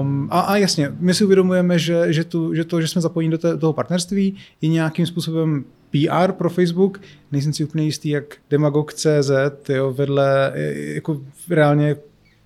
Um, 0.00 0.28
a, 0.30 0.40
a 0.40 0.56
jasně, 0.56 0.92
my 1.00 1.14
si 1.14 1.24
uvědomujeme, 1.24 1.78
že, 1.78 2.12
že, 2.12 2.24
tu, 2.24 2.54
že 2.54 2.64
to, 2.64 2.80
že 2.80 2.88
jsme 2.88 3.00
zapojeni 3.00 3.30
do, 3.30 3.58
toho 3.58 3.72
partnerství, 3.72 4.36
je 4.60 4.68
nějakým 4.68 5.06
způsobem 5.06 5.64
PR 5.90 6.32
pro 6.32 6.50
Facebook, 6.50 7.00
nejsem 7.32 7.52
si 7.52 7.64
úplně 7.64 7.84
jistý, 7.84 8.08
jak 8.08 8.24
Demagog.cz 8.50 9.30
jo, 9.68 9.92
vedle 9.92 10.52
jako 10.94 11.20
reálně 11.50 11.96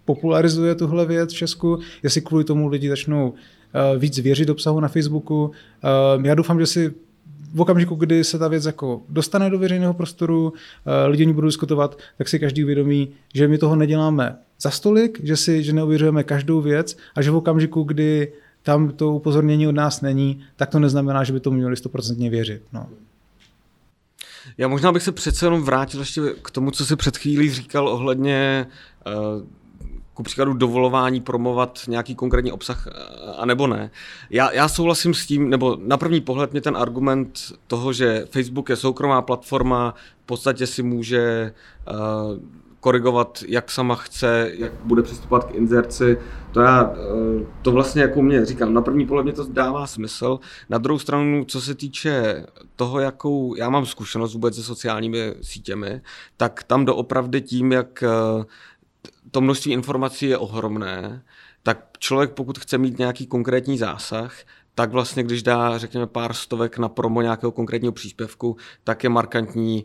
popularizuje 0.04 0.74
tuhle 0.74 1.06
věc 1.06 1.32
v 1.32 1.36
Česku, 1.36 1.78
jestli 2.02 2.20
kvůli 2.20 2.44
tomu 2.44 2.68
lidi 2.68 2.88
začnou 2.88 3.30
uh, 3.30 4.00
víc 4.00 4.18
věřit 4.18 4.50
obsahu 4.50 4.80
na 4.80 4.88
Facebooku. 4.88 5.44
Uh, 6.16 6.26
já 6.26 6.34
doufám, 6.34 6.60
že 6.60 6.66
si 6.66 6.94
v 7.54 7.60
okamžiku, 7.60 7.94
kdy 7.94 8.24
se 8.24 8.38
ta 8.38 8.48
věc 8.48 8.64
jako 8.64 9.02
dostane 9.08 9.50
do 9.50 9.58
veřejného 9.58 9.94
prostoru, 9.94 10.50
uh, 10.50 10.52
lidi 11.06 11.26
ní 11.26 11.32
budou 11.32 11.48
diskutovat, 11.48 11.98
tak 12.18 12.28
si 12.28 12.38
každý 12.38 12.64
uvědomí, 12.64 13.08
že 13.34 13.48
my 13.48 13.58
toho 13.58 13.76
neděláme 13.76 14.36
za 14.60 14.70
stolik, 14.70 15.20
že 15.22 15.36
si 15.36 15.62
že 15.62 15.72
neuvěřujeme 15.72 16.24
každou 16.24 16.60
věc 16.60 16.96
a 17.14 17.22
že 17.22 17.30
v 17.30 17.36
okamžiku, 17.36 17.82
kdy 17.82 18.32
tam 18.62 18.90
to 18.90 19.12
upozornění 19.12 19.68
od 19.68 19.72
nás 19.72 20.00
není, 20.00 20.44
tak 20.56 20.70
to 20.70 20.78
neznamená, 20.78 21.24
že 21.24 21.32
by 21.32 21.40
to 21.40 21.50
měli 21.50 21.76
stoprocentně 21.76 22.30
věřit. 22.30 22.62
No. 22.72 22.86
Já 24.58 24.68
možná 24.68 24.92
bych 24.92 25.02
se 25.02 25.12
přece 25.12 25.46
jenom 25.46 25.62
vrátil 25.62 26.00
ještě 26.00 26.20
k 26.42 26.50
tomu, 26.50 26.70
co 26.70 26.86
jsi 26.86 26.96
před 26.96 27.16
chvílí 27.16 27.50
říkal 27.50 27.88
ohledně 27.88 28.66
uh, 29.06 29.46
ku 30.14 30.22
příkladu 30.22 30.52
dovolování 30.52 31.20
promovat 31.20 31.80
nějaký 31.88 32.14
konkrétní 32.14 32.52
obsah, 32.52 32.88
a 33.36 33.46
nebo 33.46 33.66
ne. 33.66 33.90
Já, 34.30 34.52
já 34.52 34.68
souhlasím 34.68 35.14
s 35.14 35.26
tím, 35.26 35.50
nebo 35.50 35.76
na 35.80 35.96
první 35.96 36.20
pohled 36.20 36.52
mě 36.52 36.60
ten 36.60 36.76
argument 36.76 37.38
toho, 37.66 37.92
že 37.92 38.26
Facebook 38.30 38.68
je 38.68 38.76
soukromá 38.76 39.22
platforma, 39.22 39.94
v 40.22 40.26
podstatě 40.26 40.66
si 40.66 40.82
může 40.82 41.52
uh, 41.90 42.38
korigovat, 42.80 43.44
jak 43.48 43.70
sama 43.70 43.94
chce, 43.94 44.50
jak 44.54 44.72
bude 44.84 45.02
přistupovat 45.02 45.44
k 45.44 45.54
inzerci. 45.54 46.18
To 46.52 46.60
já, 46.60 46.82
uh, 46.84 46.96
to 47.62 47.72
vlastně 47.72 48.02
jako 48.02 48.22
mě 48.22 48.44
říkám, 48.44 48.74
na 48.74 48.82
první 48.82 49.06
pohled 49.06 49.22
mě 49.22 49.32
to 49.32 49.46
dává 49.48 49.86
smysl. 49.86 50.38
Na 50.68 50.78
druhou 50.78 50.98
stranu, 50.98 51.44
co 51.44 51.60
se 51.60 51.74
týče 51.74 52.46
toho, 52.76 53.00
jakou 53.00 53.54
já 53.54 53.70
mám 53.70 53.86
zkušenost 53.86 54.34
vůbec 54.34 54.54
se 54.54 54.62
sociálními 54.62 55.34
sítěmi, 55.42 56.00
tak 56.36 56.62
tam 56.62 56.84
doopravdy 56.84 57.40
tím, 57.40 57.72
jak 57.72 58.04
to 59.30 59.40
množství 59.40 59.72
informací 59.72 60.26
je 60.26 60.38
ohromné, 60.38 61.22
tak 61.62 61.98
člověk, 61.98 62.30
pokud 62.30 62.58
chce 62.58 62.78
mít 62.78 62.98
nějaký 62.98 63.26
konkrétní 63.26 63.78
zásah, 63.78 64.34
tak 64.74 64.90
vlastně, 64.92 65.22
když 65.22 65.42
dá, 65.42 65.78
řekněme, 65.78 66.06
pár 66.06 66.32
stovek 66.32 66.78
na 66.78 66.88
promo 66.88 67.22
nějakého 67.22 67.52
konkrétního 67.52 67.92
příspěvku, 67.92 68.56
tak 68.84 69.04
je 69.04 69.10
markantní, 69.10 69.84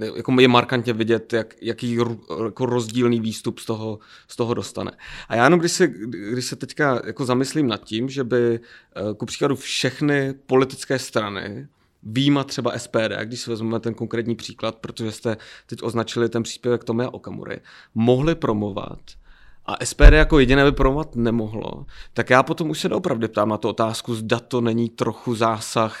eh, 0.00 0.12
jako 0.16 0.40
je 0.40 0.48
markantně 0.48 0.92
vidět, 0.92 1.32
jak, 1.32 1.54
jaký 1.62 1.98
jako 2.44 2.66
rozdílný 2.66 3.20
výstup 3.20 3.58
z 3.58 3.64
toho, 3.64 3.98
z 4.28 4.36
toho 4.36 4.54
dostane. 4.54 4.92
A 5.28 5.36
já 5.36 5.44
jenom, 5.44 5.60
když 5.60 5.72
se, 5.72 5.86
když 6.32 6.44
se 6.44 6.56
teďka 6.56 7.02
jako 7.06 7.24
zamyslím 7.24 7.66
nad 7.66 7.84
tím, 7.84 8.08
že 8.08 8.24
by 8.24 8.60
eh, 8.60 9.14
ku 9.14 9.26
příkladu 9.26 9.56
všechny 9.56 10.34
politické 10.46 10.98
strany 10.98 11.68
výjima 12.02 12.44
třeba 12.44 12.78
SPD, 12.78 13.12
když 13.24 13.40
si 13.40 13.50
vezmeme 13.50 13.80
ten 13.80 13.94
konkrétní 13.94 14.34
příklad, 14.34 14.76
protože 14.76 15.12
jste 15.12 15.36
teď 15.66 15.82
označili 15.82 16.28
ten 16.28 16.42
příspěvek 16.42 16.84
Tomia 16.84 17.10
Okamury, 17.10 17.60
mohli 17.94 18.34
promovat 18.34 19.00
a 19.66 19.84
SPD 19.84 20.12
jako 20.12 20.38
jediné 20.38 20.64
by 20.64 20.72
promovat 20.72 21.16
nemohlo, 21.16 21.86
tak 22.14 22.30
já 22.30 22.42
potom 22.42 22.70
už 22.70 22.80
se 22.80 22.88
opravdu 22.88 23.28
ptám 23.28 23.48
na 23.48 23.56
tu 23.56 23.68
otázku, 23.68 24.14
zda 24.14 24.40
to 24.40 24.60
není 24.60 24.88
trochu 24.88 25.34
zásah 25.34 25.98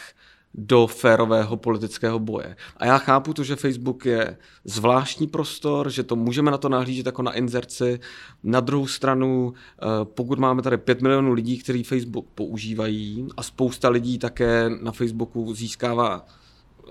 do 0.54 0.86
férového 0.86 1.56
politického 1.56 2.18
boje. 2.18 2.56
A 2.76 2.86
já 2.86 2.98
chápu 2.98 3.34
to, 3.34 3.44
že 3.44 3.56
Facebook 3.56 4.06
je 4.06 4.36
zvláštní 4.64 5.26
prostor, 5.26 5.90
že 5.90 6.02
to 6.02 6.16
můžeme 6.16 6.50
na 6.50 6.58
to 6.58 6.68
nahlížet 6.68 7.06
jako 7.06 7.22
na 7.22 7.32
inzerci. 7.32 8.00
Na 8.42 8.60
druhou 8.60 8.86
stranu, 8.86 9.52
eh, 9.54 9.86
pokud 10.04 10.38
máme 10.38 10.62
tady 10.62 10.78
5 10.78 11.02
milionů 11.02 11.32
lidí, 11.32 11.58
kteří 11.58 11.82
Facebook 11.82 12.26
používají 12.34 13.26
a 13.36 13.42
spousta 13.42 13.88
lidí 13.88 14.18
také 14.18 14.70
na 14.82 14.92
Facebooku 14.92 15.54
získává 15.54 16.26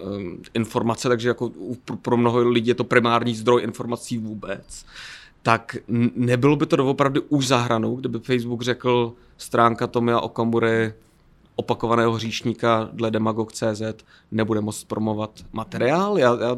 um, 0.05 0.41
informace, 0.53 1.07
takže 1.07 1.27
jako 1.27 1.51
pro 2.01 2.17
mnoho 2.17 2.49
lidí 2.49 2.67
je 2.67 2.75
to 2.75 2.83
primární 2.83 3.35
zdroj 3.35 3.63
informací 3.63 4.17
vůbec, 4.17 4.85
tak 5.41 5.77
nebylo 6.15 6.55
by 6.55 6.65
to 6.65 6.75
doopravdy 6.75 7.19
už 7.19 7.47
za 7.47 7.57
hranou, 7.57 7.95
kdyby 7.95 8.19
Facebook 8.19 8.61
řekl 8.61 9.13
stránka 9.37 9.87
Tomia 9.87 10.19
Okamury 10.19 10.93
opakovaného 11.55 12.11
hříšníka 12.11 12.89
dle 12.93 13.11
demagog.cz 13.11 13.81
nebude 14.31 14.61
moct 14.61 14.83
promovat 14.83 15.31
materiál? 15.53 16.17
Já, 16.17 16.37
já... 16.41 16.57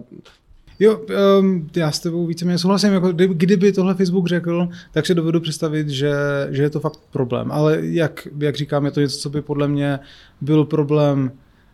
Jo, 0.79 0.99
um, 1.39 1.69
já 1.75 1.91
s 1.91 1.99
tebou 1.99 2.25
víceméně 2.25 2.57
souhlasím, 2.57 2.93
jako 2.93 3.11
kdyby 3.11 3.71
tohle 3.71 3.93
Facebook 3.93 4.27
řekl, 4.27 4.67
tak 4.91 5.05
si 5.05 5.15
dovedu 5.15 5.39
představit, 5.39 5.89
že, 5.89 6.13
že 6.49 6.63
je 6.63 6.69
to 6.69 6.79
fakt 6.79 6.99
problém. 7.11 7.51
Ale 7.51 7.77
jak, 7.81 8.27
jak 8.37 8.55
říkám, 8.55 8.85
je 8.85 8.91
to 8.91 8.99
něco, 8.99 9.17
co 9.17 9.29
by 9.29 9.41
podle 9.41 9.67
mě 9.67 9.99
byl 10.41 10.65
problém 10.65 11.31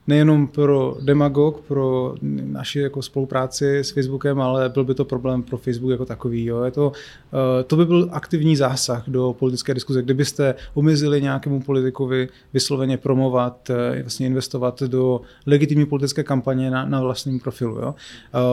nejenom 0.09 0.47
pro 0.47 0.97
Demagog, 1.01 1.61
pro 1.61 2.15
naši 2.21 2.79
jako 2.79 3.01
spolupráci 3.01 3.79
s 3.79 3.91
Facebookem, 3.91 4.41
ale 4.41 4.69
byl 4.69 4.83
by 4.83 4.93
to 4.95 5.05
problém 5.05 5.43
pro 5.43 5.57
Facebook 5.57 5.91
jako 5.91 6.05
takový. 6.05 6.45
Jo. 6.45 6.63
Je 6.63 6.71
to, 6.71 6.91
eh, 7.33 7.63
to 7.63 7.75
by 7.75 7.85
byl 7.85 8.09
aktivní 8.11 8.55
zásah 8.55 9.03
do 9.07 9.35
politické 9.39 9.73
diskuze, 9.73 10.01
kdybyste 10.01 10.55
omezili 10.73 11.21
nějakému 11.21 11.61
politikovi 11.61 12.27
vysloveně 12.53 12.97
promovat, 12.97 13.69
eh, 13.69 14.01
vlastně 14.01 14.27
investovat 14.27 14.83
do 14.83 15.21
legitimní 15.45 15.85
politické 15.85 16.23
kampaně 16.23 16.71
na, 16.71 16.85
na 16.85 17.01
vlastním 17.01 17.39
profilu. 17.39 17.77
Jo. 17.77 17.95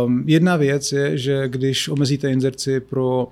Um, 0.04 0.24
jedna 0.26 0.56
věc 0.56 0.92
je, 0.92 1.18
že 1.18 1.48
když 1.48 1.88
omezíte 1.88 2.30
inzerci 2.30 2.80
pro 2.80 3.28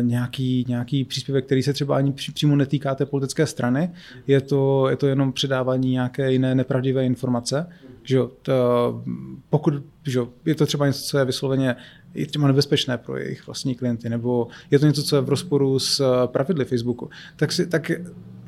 nějaký, 0.00 0.64
nějaký 0.68 1.04
příspěvek, 1.04 1.46
který 1.46 1.62
se 1.62 1.72
třeba 1.72 1.96
ani 1.96 2.12
přímo 2.12 2.56
netýká 2.56 2.94
té 2.94 3.06
politické 3.06 3.46
strany. 3.46 3.90
Je 4.26 4.40
to, 4.40 4.88
je 4.90 4.96
to 4.96 5.06
jenom 5.06 5.32
předávání 5.32 5.90
nějaké 5.90 6.32
jiné 6.32 6.54
nepravdivé 6.54 7.06
informace. 7.06 7.66
Že 8.02 8.18
to, 8.42 9.02
pokud 9.50 9.74
že 10.06 10.20
je 10.44 10.54
to 10.54 10.66
třeba 10.66 10.86
něco, 10.86 11.00
co 11.00 11.18
je 11.18 11.24
vysloveně 11.24 11.76
je 12.14 12.26
třeba 12.26 12.46
nebezpečné 12.46 12.98
pro 12.98 13.16
jejich 13.16 13.46
vlastní 13.46 13.74
klienty, 13.74 14.08
nebo 14.08 14.48
je 14.70 14.78
to 14.78 14.86
něco, 14.86 15.02
co 15.02 15.16
je 15.16 15.22
v 15.22 15.28
rozporu 15.28 15.78
s 15.78 16.26
pravidly 16.26 16.64
Facebooku, 16.64 17.10
tak, 17.36 17.52
si, 17.52 17.66
tak 17.66 17.90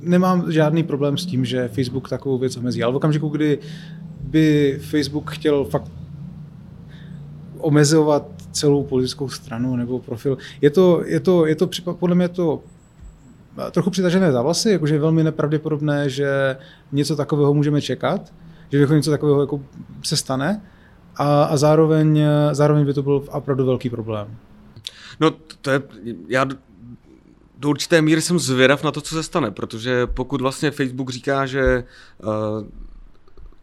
nemám 0.01 0.53
žádný 0.53 0.83
problém 0.83 1.19
s 1.19 1.27
tím, 1.27 1.45
že 1.45 1.69
Facebook 1.69 2.09
takovou 2.09 2.39
věc 2.39 2.57
omezí. 2.57 2.83
Ale 2.83 2.93
v 2.93 2.97
okamžiku, 2.97 3.29
kdy 3.29 3.59
by 4.21 4.79
Facebook 4.83 5.31
chtěl 5.31 5.65
fakt 5.65 5.93
omezovat 7.59 8.36
celou 8.57 8.85
politickou 8.85 9.29
stranu 9.29 9.77
nebo 9.77 9.99
profil. 9.99 10.39
Je 10.61 10.71
to, 10.71 11.03
je 11.05 11.21
to, 11.21 11.47
je 11.47 11.55
to 11.55 11.69
podle 11.99 12.15
mě 12.15 12.29
to 12.29 12.63
trochu 13.71 13.91
přitažené 13.91 14.33
závlasy, 14.33 14.71
jakože 14.71 14.95
je 14.95 15.01
velmi 15.01 15.25
nepravděpodobné, 15.25 16.11
že 16.11 16.57
něco 16.93 17.17
takového 17.17 17.55
můžeme 17.55 17.81
čekat, 17.81 18.33
že 18.73 18.87
něco 18.87 19.11
takového 19.11 19.41
jako 19.41 19.61
se 20.05 20.17
stane 20.17 20.63
a, 21.17 21.45
a 21.45 21.57
zároveň, 21.57 22.21
zároveň 22.53 22.87
by 22.87 22.95
to 22.95 23.03
byl 23.03 23.25
opravdu 23.31 23.67
velký 23.67 23.91
problém. 23.91 24.37
No 25.21 25.31
to 25.61 25.71
je, 25.71 25.83
já 26.29 26.45
do 27.59 27.69
určité 27.69 28.03
míry 28.03 28.23
jsem 28.23 28.39
zvědav 28.39 28.83
na 28.85 28.93
to, 28.93 29.01
co 29.01 29.15
se 29.15 29.23
stane, 29.23 29.51
protože 29.51 30.07
pokud 30.07 30.41
vlastně 30.41 30.71
Facebook 30.71 31.11
říká, 31.11 31.47
že 31.47 31.85
uh, 32.23 32.67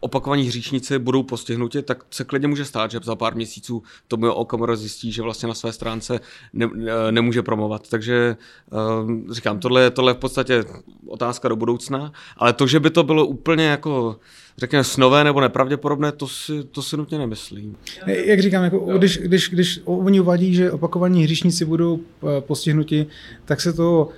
opakovaní 0.04 0.42
hříšníci 0.42 0.98
budou 0.98 1.22
postihnuti, 1.22 1.82
tak 1.82 2.04
se 2.10 2.24
klidně 2.24 2.48
může 2.48 2.64
stát, 2.64 2.90
že 2.90 3.00
za 3.02 3.16
pár 3.16 3.34
měsíců 3.34 3.82
to 4.08 4.16
mi 4.16 4.28
Okamura 4.28 4.76
zjistí, 4.76 5.12
že 5.12 5.22
vlastně 5.22 5.48
na 5.48 5.54
své 5.54 5.72
stránce 5.72 6.20
ne, 6.52 6.68
nemůže 7.10 7.42
promovat. 7.42 7.88
Takže 7.88 8.36
uh, 8.70 9.32
říkám, 9.32 9.58
tohle, 9.58 9.90
tohle 9.90 10.10
je 10.10 10.14
v 10.14 10.18
podstatě 10.18 10.64
otázka 11.06 11.48
do 11.48 11.56
budoucna, 11.56 12.12
ale 12.36 12.52
to, 12.52 12.66
že 12.66 12.80
by 12.80 12.90
to 12.90 13.02
bylo 13.02 13.26
úplně 13.26 13.64
jako 13.64 14.16
řekněme, 14.58 14.84
snové 14.84 15.24
nebo 15.24 15.40
nepravděpodobné, 15.40 16.12
to 16.12 16.28
si, 16.28 16.64
to 16.64 16.82
si 16.82 16.96
nutně 16.96 17.18
nemyslím. 17.18 17.76
Jak 18.06 18.40
říkám, 18.40 18.64
jako, 18.64 18.78
když, 18.98 19.18
když, 19.18 19.50
když 19.50 19.80
oni 19.84 20.20
uvadí, 20.20 20.54
že 20.54 20.72
opakovaní 20.72 21.24
hříšníci 21.24 21.64
budou 21.64 22.00
eh, 22.00 22.40
postihnuti, 22.40 23.06
tak 23.44 23.60
se 23.60 23.72
to 23.72 24.08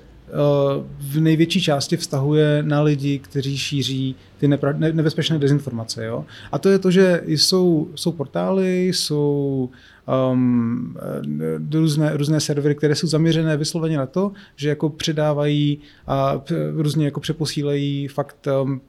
v 0.98 1.20
největší 1.20 1.62
části 1.62 1.96
vztahuje 1.96 2.62
na 2.62 2.82
lidi, 2.82 3.18
kteří 3.18 3.58
šíří 3.58 4.16
ty 4.38 4.48
nepra- 4.48 4.94
nebezpečné 4.94 5.38
dezinformace. 5.38 6.04
Jo? 6.04 6.24
A 6.52 6.58
to 6.58 6.68
je 6.68 6.78
to, 6.78 6.90
že 6.90 7.22
jsou, 7.26 7.88
jsou 7.94 8.12
portály, 8.12 8.86
jsou 8.86 9.70
um, 10.32 10.96
různé, 11.72 12.16
různé 12.16 12.40
servery, 12.40 12.74
které 12.74 12.94
jsou 12.94 13.06
zaměřené 13.06 13.56
vysloveně 13.56 13.96
na 13.98 14.06
to, 14.06 14.32
že 14.56 14.68
jako 14.68 14.88
předávají 14.88 15.78
a 16.06 16.40
různě 16.74 17.04
jako 17.04 17.20
přeposílejí 17.20 18.08
fakt 18.08 18.48
um, 18.62 18.80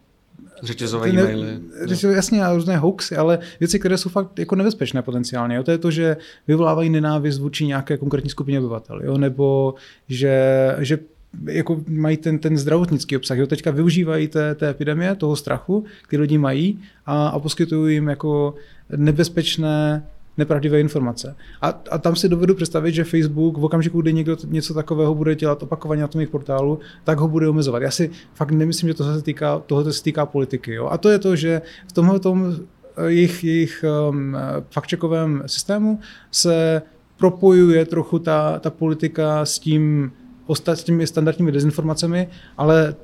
Řetězové 0.63 1.09
e-maily. 1.09 1.59
Ne, 1.87 2.13
jasně, 2.15 2.45
a 2.45 2.53
různé 2.53 2.77
hoaxy, 2.77 3.15
ale 3.15 3.39
věci, 3.59 3.79
které 3.79 3.97
jsou 3.97 4.09
fakt 4.09 4.39
jako 4.39 4.55
nebezpečné 4.55 5.01
potenciálně. 5.01 5.55
Jo? 5.55 5.63
To 5.63 5.71
je 5.71 5.77
to, 5.77 5.91
že 5.91 6.17
vyvolávají 6.47 6.89
nenávist 6.89 7.39
vůči 7.39 7.65
nějaké 7.65 7.97
konkrétní 7.97 8.29
skupině 8.29 8.59
obyvatel, 8.59 9.01
jo? 9.03 9.17
nebo 9.17 9.73
že, 10.07 10.75
že 10.79 10.99
jako 11.45 11.81
mají 11.87 12.17
ten, 12.17 12.39
ten 12.39 12.57
zdravotnický 12.57 13.17
obsah. 13.17 13.37
Jo? 13.37 13.47
Teďka 13.47 13.71
využívají 13.71 14.27
té, 14.27 14.55
té 14.55 14.69
epidemie, 14.69 15.15
toho 15.15 15.35
strachu, 15.35 15.85
který 16.07 16.21
lidi 16.21 16.37
mají 16.37 16.79
a, 17.05 17.27
a 17.27 17.39
poskytují 17.39 17.95
jim 17.95 18.07
jako 18.07 18.55
nebezpečné 18.97 20.03
nepravdivé 20.37 20.79
informace. 20.79 21.35
A, 21.61 21.81
a 21.91 21.97
tam 21.97 22.15
si 22.15 22.29
dovedu 22.29 22.55
představit, 22.55 22.91
že 22.91 23.03
Facebook 23.03 23.57
v 23.57 23.65
okamžiku, 23.65 24.01
kdy 24.01 24.13
někdo 24.13 24.37
něco 24.47 24.73
takového 24.73 25.15
bude 25.15 25.35
dělat 25.35 25.63
opakovaně 25.63 26.01
na 26.01 26.07
tom 26.07 26.21
jejich 26.21 26.29
portálu, 26.29 26.79
tak 27.03 27.19
ho 27.19 27.27
bude 27.27 27.49
omezovat. 27.49 27.81
Já 27.81 27.91
si 27.91 28.09
fakt 28.33 28.51
nemyslím, 28.51 28.87
že 28.87 28.93
to 28.93 29.13
se 29.15 29.21
týká, 29.21 29.59
tohoto 29.59 29.93
se 29.93 30.03
týká 30.03 30.25
politiky. 30.25 30.73
Jo? 30.73 30.87
A 30.87 30.97
to 30.97 31.09
je 31.09 31.19
to, 31.19 31.35
že 31.35 31.61
v 31.87 31.93
tomhle 31.93 32.19
tom 32.19 32.55
eh, 32.97 33.03
jejich, 33.05 33.43
jejich 33.43 33.85
um, 34.09 34.37
faktčekovém 34.71 35.43
systému 35.45 35.99
se 36.31 36.81
propojuje 37.17 37.85
trochu 37.85 38.19
ta, 38.19 38.59
ta 38.59 38.69
politika 38.69 39.45
s 39.45 39.59
tím, 39.59 40.11
s 40.55 40.83
těmi 40.83 41.07
standardními 41.07 41.51
dezinformacemi, 41.51 42.27
ale 42.57 42.95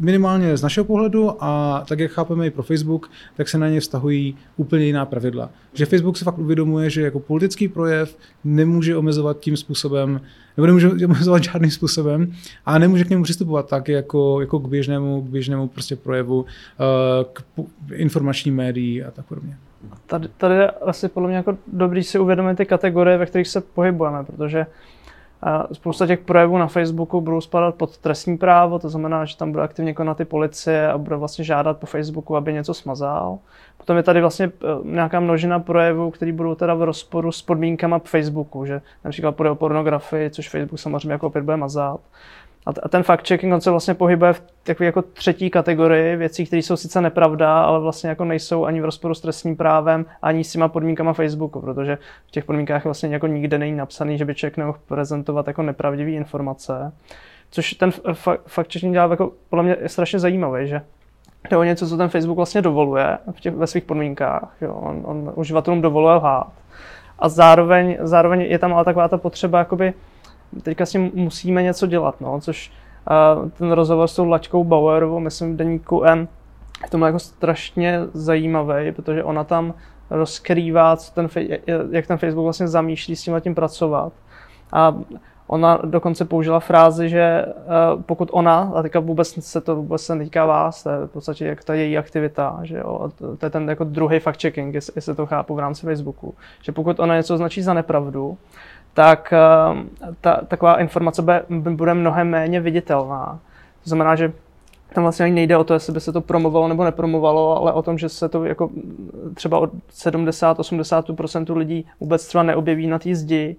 minimálně 0.00 0.56
z 0.56 0.62
našeho 0.62 0.84
pohledu 0.84 1.44
a 1.44 1.82
tak, 1.88 1.98
jak 1.98 2.10
chápeme 2.10 2.46
i 2.46 2.50
pro 2.50 2.62
Facebook, 2.62 3.10
tak 3.36 3.48
se 3.48 3.58
na 3.58 3.68
ně 3.68 3.80
vztahují 3.80 4.36
úplně 4.56 4.84
jiná 4.84 5.06
pravidla. 5.06 5.50
Že 5.72 5.86
Facebook 5.86 6.16
se 6.16 6.24
fakt 6.24 6.38
uvědomuje, 6.38 6.90
že 6.90 7.02
jako 7.02 7.20
politický 7.20 7.68
projev 7.68 8.16
nemůže 8.44 8.96
omezovat 8.96 9.40
tím 9.40 9.56
způsobem, 9.56 10.20
nebo 10.56 10.66
nemůže 10.66 10.88
omezovat 11.06 11.44
žádným 11.44 11.70
způsobem 11.70 12.32
a 12.66 12.78
nemůže 12.78 13.04
k 13.04 13.10
němu 13.10 13.22
přistupovat 13.22 13.68
tak, 13.68 13.88
jako, 13.88 14.40
jako 14.40 14.58
k 14.58 14.68
běžnému, 14.68 15.22
k 15.22 15.24
běžnému 15.24 15.68
prostě 15.68 15.96
projevu, 15.96 16.44
eh, 16.80 17.24
k 17.32 17.42
informační 17.92 18.50
médií 18.50 19.04
a 19.04 19.10
tak 19.10 19.26
podobně. 19.26 19.56
Tady, 20.06 20.28
tady 20.36 20.54
je 20.54 20.70
asi 20.70 21.08
podle 21.08 21.28
mě 21.28 21.36
jako 21.36 21.56
dobrý 21.72 22.02
si 22.02 22.18
uvědomit 22.18 22.56
ty 22.56 22.66
kategorie, 22.66 23.18
ve 23.18 23.26
kterých 23.26 23.48
se 23.48 23.60
pohybujeme, 23.60 24.24
protože 24.24 24.66
Spousta 25.72 26.06
těch 26.06 26.20
projevů 26.20 26.58
na 26.58 26.66
Facebooku 26.66 27.20
budou 27.20 27.40
spadat 27.40 27.74
pod 27.74 27.98
trestní 27.98 28.38
právo, 28.38 28.78
to 28.78 28.88
znamená, 28.88 29.24
že 29.24 29.36
tam 29.36 29.52
bude 29.52 29.62
aktivně 29.62 29.94
konat 29.94 30.16
ty 30.16 30.24
policie 30.24 30.88
a 30.88 30.98
bude 30.98 31.16
vlastně 31.16 31.44
žádat 31.44 31.78
po 31.78 31.86
Facebooku, 31.86 32.36
aby 32.36 32.52
něco 32.52 32.74
smazal. 32.74 33.38
Potom 33.76 33.96
je 33.96 34.02
tady 34.02 34.20
vlastně 34.20 34.46
eh, 34.46 34.66
nějaká 34.84 35.20
množina 35.20 35.58
projevů, 35.58 36.10
které 36.10 36.32
budou 36.32 36.54
teda 36.54 36.74
v 36.74 36.82
rozporu 36.82 37.32
s 37.32 37.42
podmínkama 37.42 37.98
Facebooku, 37.98 38.66
že 38.66 38.80
například 39.04 39.32
půjde 39.32 39.50
o 39.50 39.54
pornografii, 39.54 40.30
což 40.30 40.48
Facebook 40.48 40.80
samozřejmě 40.80 41.12
jako 41.12 41.26
opět 41.26 41.42
bude 41.42 41.56
mazat. 41.56 42.00
A 42.66 42.88
ten 42.88 43.02
fact-checking, 43.02 43.54
on 43.54 43.60
se 43.60 43.70
vlastně 43.70 43.94
pohybuje 43.94 44.32
v 44.32 44.42
takové 44.62 44.86
jako 44.86 45.02
třetí 45.02 45.50
kategorii 45.50 46.16
věcí, 46.16 46.46
které 46.46 46.62
jsou 46.62 46.76
sice 46.76 47.00
nepravda, 47.00 47.62
ale 47.62 47.80
vlastně 47.80 48.08
jako 48.10 48.24
nejsou 48.24 48.64
ani 48.64 48.80
v 48.80 48.84
rozporu 48.84 49.14
s 49.14 49.20
trestním 49.20 49.56
právem, 49.56 50.06
ani 50.22 50.44
s 50.44 50.52
těma 50.52 50.68
podmínkama 50.68 51.12
Facebooku, 51.12 51.60
protože 51.60 51.98
v 52.26 52.30
těch 52.30 52.44
podmínkách 52.44 52.84
vlastně 52.84 53.08
jako 53.08 53.26
nikde 53.26 53.58
není 53.58 53.76
napsaný, 53.76 54.18
že 54.18 54.24
by 54.24 54.34
člověk 54.34 54.56
nemohl 54.56 54.78
prezentovat 54.88 55.46
jako 55.46 55.62
nepravdivé 55.62 56.10
informace. 56.10 56.92
Což 57.50 57.74
ten 57.74 57.90
fact-checking 58.46 58.92
dělá 58.92 59.10
jako, 59.10 59.32
podle 59.50 59.62
mě 59.62 59.76
je 59.80 59.88
strašně 59.88 60.18
zajímavý, 60.18 60.68
že 60.68 60.82
je 61.50 61.56
o 61.56 61.62
něco, 61.62 61.88
co 61.88 61.96
ten 61.96 62.08
Facebook 62.08 62.36
vlastně 62.36 62.62
dovoluje 62.62 63.18
v 63.30 63.40
těch, 63.40 63.54
ve 63.54 63.66
svých 63.66 63.84
podmínkách. 63.84 64.56
Jo. 64.60 64.74
On, 64.74 65.02
on 65.04 65.32
uživatelům 65.34 65.82
dovoluje 65.82 66.14
lhát. 66.14 66.52
A 67.18 67.28
zároveň, 67.28 67.96
zároveň 68.00 68.40
je 68.40 68.58
tam 68.58 68.74
ale 68.74 68.84
taková 68.84 69.08
ta 69.08 69.18
potřeba 69.18 69.58
jakoby 69.58 69.94
teďka 70.62 70.86
s 70.86 70.90
tím 70.90 71.10
musíme 71.14 71.62
něco 71.62 71.86
dělat, 71.86 72.20
no, 72.20 72.40
což 72.40 72.72
ten 73.58 73.72
rozhovor 73.72 74.08
s 74.08 74.16
tou 74.16 74.28
Lačkou 74.28 74.64
Bauerovou, 74.64 75.20
myslím 75.20 75.54
v 75.54 75.56
deníku 75.56 76.02
N, 76.02 76.28
je 76.84 76.90
tomu 76.90 77.04
jako 77.04 77.18
strašně 77.18 78.00
zajímavý, 78.12 78.92
protože 78.92 79.24
ona 79.24 79.44
tam 79.44 79.74
rozkrývá, 80.10 80.96
co 80.96 81.12
ten, 81.12 81.28
jak 81.90 82.06
ten 82.06 82.18
Facebook 82.18 82.44
vlastně 82.44 82.68
zamýšlí 82.68 83.16
s 83.16 83.22
tím 83.22 83.40
tím 83.40 83.54
pracovat. 83.54 84.12
A 84.72 84.94
ona 85.46 85.78
dokonce 85.84 86.24
použila 86.24 86.60
frázi, 86.60 87.08
že 87.08 87.46
uh, 87.46 88.02
pokud 88.02 88.28
ona, 88.32 88.72
a 88.74 88.82
teďka 88.82 89.00
vůbec 89.00 89.44
se 89.44 89.60
to 89.60 89.76
vůbec 89.76 90.02
se 90.02 90.14
netýká 90.14 90.46
vás, 90.46 90.82
to 90.82 90.90
je 90.90 91.06
v 91.06 91.10
podstatě 91.10 91.46
jak 91.46 91.64
ta 91.64 91.74
její 91.74 91.98
aktivita, 91.98 92.58
že 92.62 92.78
jo, 92.78 93.10
to 93.38 93.46
je 93.46 93.50
ten 93.50 93.68
jako 93.68 93.84
druhý 93.84 94.18
fact-checking, 94.18 94.74
jestli, 94.74 94.92
jestli 94.96 95.14
to 95.14 95.26
chápu 95.26 95.54
v 95.54 95.58
rámci 95.58 95.86
Facebooku, 95.86 96.34
že 96.62 96.72
pokud 96.72 97.00
ona 97.00 97.16
něco 97.16 97.34
označí 97.34 97.62
za 97.62 97.74
nepravdu, 97.74 98.38
tak 98.94 99.32
eh, 99.32 100.10
ta, 100.20 100.40
taková 100.48 100.80
informace 100.80 101.22
bude, 101.48 101.94
mnohem 101.94 102.30
méně 102.30 102.60
viditelná. 102.60 103.38
To 103.84 103.88
znamená, 103.88 104.16
že 104.16 104.32
tam 104.94 105.04
vlastně 105.04 105.24
ani 105.24 105.34
nejde 105.34 105.56
o 105.56 105.64
to, 105.64 105.74
jestli 105.74 105.92
by 105.92 106.00
se 106.00 106.12
to 106.12 106.20
promovalo 106.20 106.68
nebo 106.68 106.84
nepromovalo, 106.84 107.56
ale 107.56 107.72
o 107.72 107.82
tom, 107.82 107.98
že 107.98 108.08
se 108.08 108.28
to 108.28 108.44
jako 108.44 108.70
třeba 109.34 109.58
od 109.58 109.70
70-80% 109.92 111.56
lidí 111.56 111.86
vůbec 112.00 112.26
třeba 112.26 112.44
neobjeví 112.44 112.86
na 112.86 112.98
té 112.98 113.14
zdi, 113.14 113.56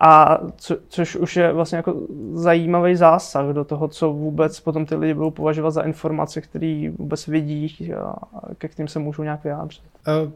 a 0.00 0.40
co, 0.56 0.76
což 0.88 1.16
už 1.16 1.36
je 1.36 1.52
vlastně 1.52 1.76
jako 1.76 1.94
zajímavý 2.32 2.96
zásah 2.96 3.46
do 3.46 3.64
toho, 3.64 3.88
co 3.88 4.12
vůbec 4.12 4.60
potom 4.60 4.86
ty 4.86 4.94
lidi 4.94 5.14
budou 5.14 5.30
považovat 5.30 5.70
za 5.70 5.82
informace, 5.82 6.40
které 6.40 6.90
vůbec 6.98 7.26
vidí 7.26 7.92
a 7.94 8.16
ke 8.58 8.68
kterým 8.68 8.88
se 8.88 8.98
můžou 8.98 9.22
nějak 9.22 9.44
vyjádřit. 9.44 9.82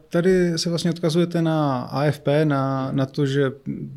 Tady 0.08 0.58
se 0.58 0.68
vlastně 0.68 0.90
odkazujete 0.90 1.42
na 1.42 1.82
AFP, 1.82 2.28
na, 2.44 2.92
na 2.92 3.06
to, 3.06 3.26
že 3.26 3.52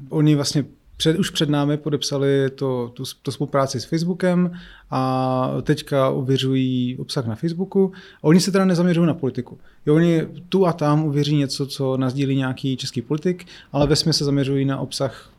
oni 0.09 0.35
vlastně 0.35 0.65
před, 0.97 1.19
už 1.19 1.29
před 1.29 1.49
námi 1.49 1.77
podepsali 1.77 2.49
to, 2.49 2.91
tu, 2.93 3.03
to 3.21 3.31
spolupráci 3.31 3.79
s 3.79 3.85
Facebookem 3.85 4.51
a 4.91 5.51
teďka 5.61 6.09
ověřují 6.09 6.97
obsah 6.97 7.25
na 7.25 7.35
Facebooku. 7.35 7.91
A 8.17 8.23
oni 8.23 8.39
se 8.39 8.51
teda 8.51 8.65
nezaměřují 8.65 9.07
na 9.07 9.13
politiku. 9.13 9.57
Jo, 9.85 9.95
oni 9.95 10.27
tu 10.49 10.67
a 10.67 10.73
tam 10.73 11.05
ověří 11.05 11.37
něco, 11.37 11.67
co 11.67 11.97
nazdílí 11.97 12.35
nějaký 12.35 12.77
český 12.77 13.01
politik, 13.01 13.45
ale 13.71 13.87
ve 13.87 13.95
se 13.95 14.25
zaměřují 14.25 14.65
na 14.65 14.79
obsah 14.79 15.31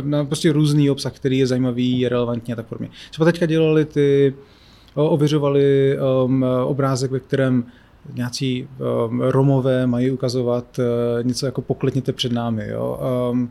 na 0.00 0.24
prostě 0.24 0.52
různý 0.52 0.90
obsah, 0.90 1.12
který 1.12 1.38
je 1.38 1.46
zajímavý, 1.46 2.00
je 2.00 2.08
relevantní 2.08 2.52
a 2.52 2.56
tak 2.56 2.66
podobně. 2.66 2.88
Třeba 3.10 3.24
teďka 3.24 3.46
dělali 3.46 3.84
ty, 3.84 4.34
ověřovali 4.94 5.98
um, 6.24 6.44
obrázek, 6.64 7.10
ve 7.10 7.20
kterém 7.20 7.64
nějací 8.14 8.68
um, 9.08 9.20
Romové 9.20 9.86
mají 9.86 10.10
ukazovat 10.10 10.78
uh, 10.78 11.26
něco 11.26 11.46
jako 11.46 11.62
poklidněte 11.62 12.12
před 12.12 12.32
námi. 12.32 12.68
Jo? 12.68 13.00
Um, 13.30 13.50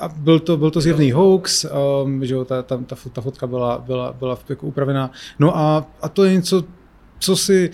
a 0.00 0.08
byl 0.08 0.40
to, 0.40 0.56
byl 0.56 0.70
to 0.70 0.80
zjevný 0.80 1.12
hoax, 1.12 1.66
um, 2.04 2.24
že 2.24 2.34
jo, 2.34 2.44
ta, 2.44 2.62
ta, 2.62 2.76
ta, 2.76 2.96
ta 3.12 3.20
fotka 3.20 3.46
byla, 3.46 3.78
byla, 3.86 4.12
byla 4.12 4.38
jako 4.48 4.66
upravená. 4.66 5.10
No 5.38 5.56
a, 5.56 5.86
a 6.02 6.08
to 6.08 6.24
je 6.24 6.32
něco, 6.32 6.64
co 7.18 7.36
si 7.36 7.70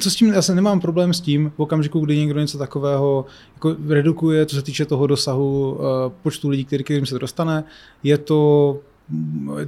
co 0.00 0.10
s 0.10 0.16
tím, 0.16 0.32
já 0.32 0.42
se 0.42 0.54
nemám 0.54 0.80
problém 0.80 1.14
s 1.14 1.20
tím, 1.20 1.52
v 1.56 1.60
okamžiku, 1.60 2.00
kdy 2.00 2.16
někdo 2.16 2.40
něco 2.40 2.58
takového 2.58 3.26
jako 3.54 3.76
redukuje, 3.88 4.46
co 4.46 4.56
se 4.56 4.62
týče 4.62 4.84
toho 4.84 5.06
dosahu 5.06 5.72
uh, 5.72 5.78
počtu 6.22 6.48
lidí, 6.48 6.64
který, 6.64 6.84
kterým 6.84 7.06
se 7.06 7.14
to 7.14 7.18
dostane, 7.18 7.64
je 8.02 8.18
to, 8.18 8.80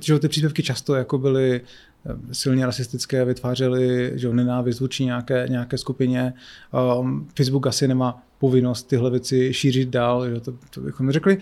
že 0.00 0.18
ty 0.18 0.28
příspěvky 0.28 0.62
často 0.62 0.94
jako 0.94 1.18
byly 1.18 1.60
eh, 1.60 2.14
silně 2.32 2.66
rasistické, 2.66 3.24
vytvářely 3.24 4.12
že 4.14 4.32
nenávist 4.32 4.80
vůči 4.80 5.04
nějaké, 5.04 5.46
nějaké 5.48 5.78
skupině. 5.78 6.32
Um, 6.98 7.28
Facebook 7.36 7.66
asi 7.66 7.88
nemá 7.88 8.22
povinnost 8.38 8.82
tyhle 8.82 9.10
věci 9.10 9.54
šířit 9.54 9.88
dál, 9.88 10.30
že 10.30 10.40
to, 10.40 10.52
to 10.70 10.80
bychom 10.80 11.06
neřekli. 11.06 11.38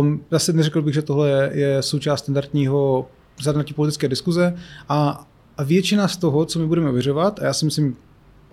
Um, 0.00 0.24
zase 0.30 0.52
neřekl 0.52 0.82
bych, 0.82 0.94
že 0.94 1.02
tohle 1.02 1.30
je, 1.30 1.50
je 1.54 1.82
součást 1.82 2.20
standardního 2.20 3.08
standardní 3.40 3.74
politické 3.74 4.08
diskuze 4.08 4.56
a, 4.88 5.26
a 5.58 5.64
většina 5.64 6.08
z 6.08 6.16
toho, 6.16 6.44
co 6.44 6.58
my 6.58 6.66
budeme 6.66 6.90
ověřovat, 6.90 7.38
a 7.40 7.44
já 7.44 7.52
si 7.52 7.64
myslím, 7.64 7.96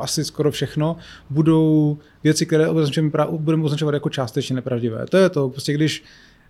asi 0.01 0.25
skoro 0.25 0.51
všechno, 0.51 0.97
budou 1.29 1.97
věci, 2.23 2.45
které 2.45 2.67
budeme 3.31 3.63
označovat 3.63 3.93
jako 3.93 4.09
částečně 4.09 4.55
nepravdivé. 4.55 5.05
To 5.09 5.17
je 5.17 5.29
to, 5.29 5.49
prostě 5.49 5.73
když 5.73 6.03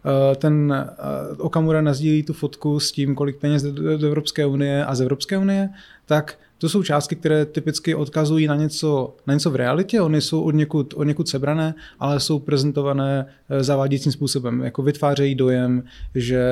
eh, 0.06 0.36
ten 0.36 0.74
eh, 0.74 1.36
Okamura 1.38 1.82
nazdílí 1.82 2.24
tu 2.24 2.34
fotku 2.34 2.80
s 2.80 2.92
tím, 2.92 3.16
kolik 3.16 3.38
peněz 3.38 3.64
do, 3.64 4.08
Evropské 4.08 4.46
unie 4.46 4.86
a 4.86 4.96
z 4.96 5.02
Evropské 5.02 5.38
unie, 5.38 5.70
tak 6.06 6.38
to 6.58 6.70
jsou 6.70 6.84
částky, 6.84 7.16
které 7.16 7.46
typicky 7.46 7.96
odkazují 7.96 8.48
na 8.48 8.56
něco, 8.56 9.16
na 9.28 9.34
něco 9.34 9.52
v 9.52 9.56
realitě, 9.56 10.02
oni 10.02 10.22
jsou 10.22 10.42
od 10.42 10.56
někud, 10.56 10.94
od 10.94 11.04
někud 11.04 11.28
sebrané, 11.28 11.74
ale 12.00 12.20
jsou 12.20 12.40
prezentované 12.40 13.26
eh, 13.50 13.64
zavádějícím 13.64 14.12
způsobem, 14.12 14.62
jako 14.62 14.82
vytvářejí 14.82 15.36
dojem, 15.36 15.84
že, 16.16 16.44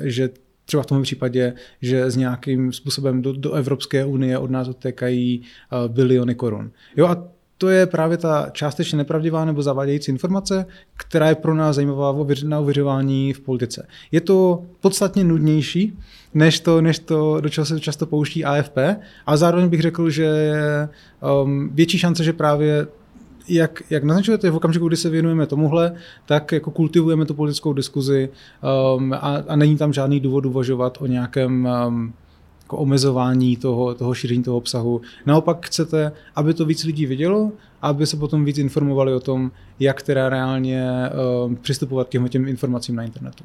že 0.00 0.30
třeba 0.68 0.82
v 0.82 0.86
tom 0.86 1.02
případě, 1.02 1.52
že 1.82 2.10
s 2.10 2.16
nějakým 2.16 2.72
způsobem 2.72 3.22
do, 3.22 3.32
do 3.32 3.52
Evropské 3.52 4.04
unie 4.04 4.38
od 4.38 4.50
nás 4.50 4.68
odtékají 4.68 5.40
uh, 5.40 5.94
biliony 5.94 6.34
korun. 6.34 6.70
Jo 6.96 7.06
a 7.06 7.24
to 7.58 7.68
je 7.68 7.86
právě 7.86 8.16
ta 8.16 8.50
částečně 8.52 8.98
nepravdivá 8.98 9.44
nebo 9.44 9.62
zavádějící 9.62 10.10
informace, 10.12 10.66
která 10.96 11.28
je 11.28 11.34
pro 11.34 11.54
nás 11.54 11.76
zajímavá 11.76 12.16
na 12.44 12.58
ověřování 12.58 13.32
v 13.32 13.40
politice. 13.40 13.86
Je 14.12 14.20
to 14.20 14.62
podstatně 14.80 15.24
nudnější, 15.24 15.98
než 16.34 16.60
to, 16.60 16.80
než 16.80 16.98
to 16.98 17.40
do 17.40 17.48
čeho 17.48 17.64
se 17.64 17.80
často 17.80 18.06
pouští 18.06 18.44
AFP, 18.44 18.78
a 19.26 19.36
zároveň 19.36 19.68
bych 19.68 19.82
řekl, 19.82 20.10
že 20.10 20.30
um, 21.42 21.70
větší 21.74 21.98
šance, 21.98 22.24
že 22.24 22.32
právě 22.32 22.86
jak, 23.48 23.82
jak 23.90 24.04
naznačujete, 24.04 24.50
v 24.50 24.56
okamžiku, 24.56 24.88
kdy 24.88 24.96
se 24.96 25.10
věnujeme 25.10 25.46
tomuhle, 25.46 25.94
tak 26.26 26.52
jako 26.52 26.70
kultivujeme 26.70 27.26
tu 27.26 27.34
politickou 27.34 27.72
diskuzi 27.72 28.28
um, 28.96 29.12
a, 29.12 29.42
a 29.48 29.56
není 29.56 29.76
tam 29.76 29.92
žádný 29.92 30.20
důvod 30.20 30.46
uvažovat 30.46 30.98
o 31.00 31.06
nějakém 31.06 31.68
um, 31.86 32.12
jako 32.62 32.76
omezování 32.76 33.56
toho, 33.56 33.94
toho 33.94 34.14
šíření 34.14 34.42
toho 34.42 34.56
obsahu. 34.56 35.00
Naopak 35.26 35.66
chcete, 35.66 36.12
aby 36.36 36.54
to 36.54 36.64
víc 36.64 36.84
lidí 36.84 37.06
vidělo, 37.06 37.52
aby 37.82 38.06
se 38.06 38.16
potom 38.16 38.44
víc 38.44 38.58
informovali 38.58 39.14
o 39.14 39.20
tom, 39.20 39.50
jak 39.80 40.02
teda 40.02 40.28
reálně 40.28 40.90
uh, 41.46 41.54
přistupovat 41.54 42.06
k 42.06 42.10
těm, 42.10 42.28
těm 42.28 42.48
informacím 42.48 42.96
na 42.96 43.02
internetu. 43.02 43.44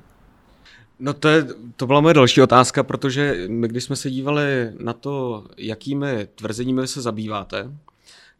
No 0.99 1.13
to, 1.13 1.27
je, 1.27 1.45
to 1.75 1.87
byla 1.87 2.01
moje 2.01 2.13
další 2.13 2.41
otázka, 2.41 2.83
protože 2.83 3.45
my, 3.47 3.67
když 3.67 3.83
jsme 3.83 3.95
se 3.95 4.09
dívali 4.09 4.71
na 4.79 4.93
to, 4.93 5.43
jakými 5.57 6.27
tvrzeními 6.35 6.87
se 6.87 7.01
zabýváte 7.01 7.71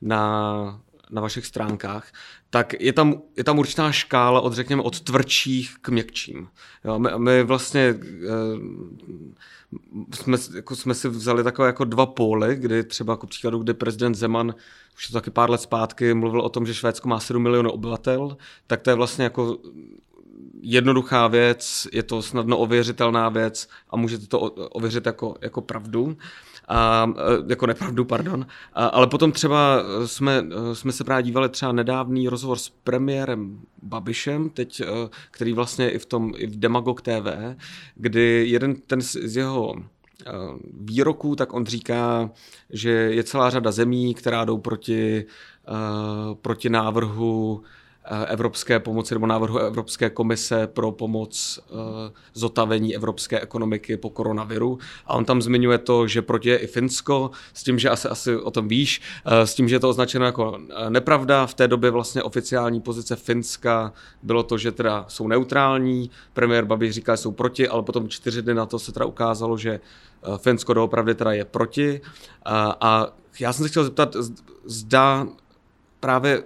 na, 0.02 0.80
na 1.12 1.22
vašich 1.22 1.46
stránkách, 1.46 2.12
tak 2.50 2.82
je 2.82 2.94
tam, 2.94 3.22
je 3.38 3.44
tam 3.44 3.60
určitá 3.60 3.92
škála 3.92 4.42
od, 4.42 4.54
řekněme, 4.54 4.82
od 4.82 5.00
tvrdších 5.00 5.76
k 5.82 5.90
měkčím. 5.90 6.48
Jo, 6.86 7.00
my, 7.00 7.10
my 7.18 7.44
vlastně 7.44 7.82
e, 7.82 7.96
jsme, 10.16 10.38
jako 10.56 10.76
jsme 10.76 10.94
si 10.94 11.10
vzali 11.10 11.44
takové 11.44 11.68
jako 11.68 11.84
dva 11.86 12.06
póly, 12.06 12.56
kdy 12.56 12.84
třeba 12.84 13.14
jako 13.14 13.28
příkladu, 13.28 13.60
kdy 13.60 13.74
prezident 13.74 14.16
Zeman 14.16 14.56
už 14.96 15.08
to 15.08 15.14
taky 15.14 15.32
pár 15.32 15.50
let 15.50 15.62
zpátky 15.62 16.14
mluvil 16.14 16.42
o 16.42 16.50
tom, 16.50 16.66
že 16.66 16.74
Švédsko 16.74 17.10
má 17.10 17.20
7 17.20 17.44
milionů 17.44 17.72
obyvatel, 17.72 18.38
tak 18.68 18.82
to 18.82 18.90
je 18.90 18.96
vlastně 18.96 19.24
jako 19.24 19.58
jednoduchá 20.62 21.28
věc, 21.28 21.88
je 21.92 22.04
to 22.04 22.22
snadno 22.22 22.58
ověřitelná 22.58 23.30
věc 23.30 23.68
a 23.90 23.98
můžete 23.98 24.28
to 24.28 24.40
ověřit 24.50 25.06
jako, 25.06 25.36
jako 25.42 25.62
pravdu. 25.62 26.18
A, 26.68 27.12
e, 27.18 27.50
jako 27.50 27.68
nepravdu, 27.68 28.06
pardon. 28.06 28.46
A, 28.74 28.86
ale 28.86 29.08
potom 29.08 29.32
třeba 29.32 29.84
jsme, 30.06 30.46
jsme 30.74 30.92
se 30.92 31.04
právě 31.04 31.24
dívali 31.24 31.50
třeba 31.50 31.72
nedávný 31.72 32.30
rozhovor 32.30 32.58
s 32.58 32.70
premiérem 32.70 33.60
Babišem, 33.84 34.50
teď, 34.50 34.80
e, 34.82 34.86
který 35.32 35.54
vlastně 35.54 35.90
i 35.90 36.00
v 36.00 36.06
tom, 36.06 36.34
i 36.38 36.48
v 36.48 36.60
Demagog 36.60 37.02
TV, 37.02 37.56
kdy 37.96 38.46
jeden 38.48 38.76
ten 38.76 39.02
z 39.02 39.36
jeho 39.38 39.76
e, 39.76 39.82
výroků, 40.80 41.36
tak 41.36 41.54
on 41.54 41.66
říká, 41.66 42.30
že 42.70 42.92
je 42.92 43.24
celá 43.24 43.50
řada 43.50 43.72
zemí, 43.72 44.14
která 44.14 44.46
jdou 44.46 44.58
proti, 44.58 45.26
proti 46.42 46.70
návrhu 46.70 47.64
evropské 48.28 48.80
pomoci 48.80 49.16
nebo 49.16 49.28
návrhu 49.28 49.58
Evropské 49.58 50.10
komise 50.10 50.68
pro 50.68 50.92
pomoc 50.92 51.60
eh, 51.60 51.74
zotavení 52.34 52.96
evropské 52.96 53.40
ekonomiky 53.40 53.98
po 53.98 54.10
koronaviru. 54.10 54.80
A 55.06 55.14
on 55.14 55.26
tam 55.26 55.42
zmiňuje 55.42 55.78
to, 55.78 56.08
že 56.08 56.22
proti 56.22 56.50
je 56.50 56.58
i 56.58 56.68
Finsko, 56.68 57.32
s 57.54 57.64
tím, 57.64 57.80
že 57.80 57.90
asi, 57.90 58.08
asi 58.08 58.36
o 58.36 58.52
tom 58.52 58.68
víš, 58.68 59.02
eh, 59.26 59.48
s 59.48 59.56
tím, 59.56 59.70
že 59.70 59.76
je 59.76 59.80
to 59.80 59.90
označeno 59.90 60.26
jako 60.26 60.60
nepravda. 60.90 61.46
V 61.46 61.54
té 61.54 61.68
době 61.68 61.92
vlastně 61.92 62.24
oficiální 62.24 62.82
pozice 62.82 63.16
Finska 63.16 63.94
bylo 64.24 64.44
to, 64.44 64.58
že 64.58 64.72
teda 64.72 65.06
jsou 65.08 65.28
neutrální. 65.28 66.10
Premiér 66.34 66.66
Babiš 66.66 66.92
říká, 66.92 67.16
že 67.16 67.22
jsou 67.22 67.32
proti, 67.32 67.68
ale 67.68 67.84
potom 67.84 68.10
čtyři 68.10 68.42
dny 68.42 68.54
na 68.54 68.66
to 68.66 68.80
se 68.80 68.92
teda 68.92 69.06
ukázalo, 69.06 69.58
že 69.58 69.80
Finsko 70.38 70.74
doopravdy 70.74 71.16
teda 71.16 71.32
je 71.32 71.46
proti. 71.46 72.02
A 72.80 73.08
já 73.40 73.54
jsem 73.54 73.66
se 73.66 73.70
chtěl 73.70 73.84
zeptat, 73.84 74.16
zda 74.66 75.28
právě 76.00 76.44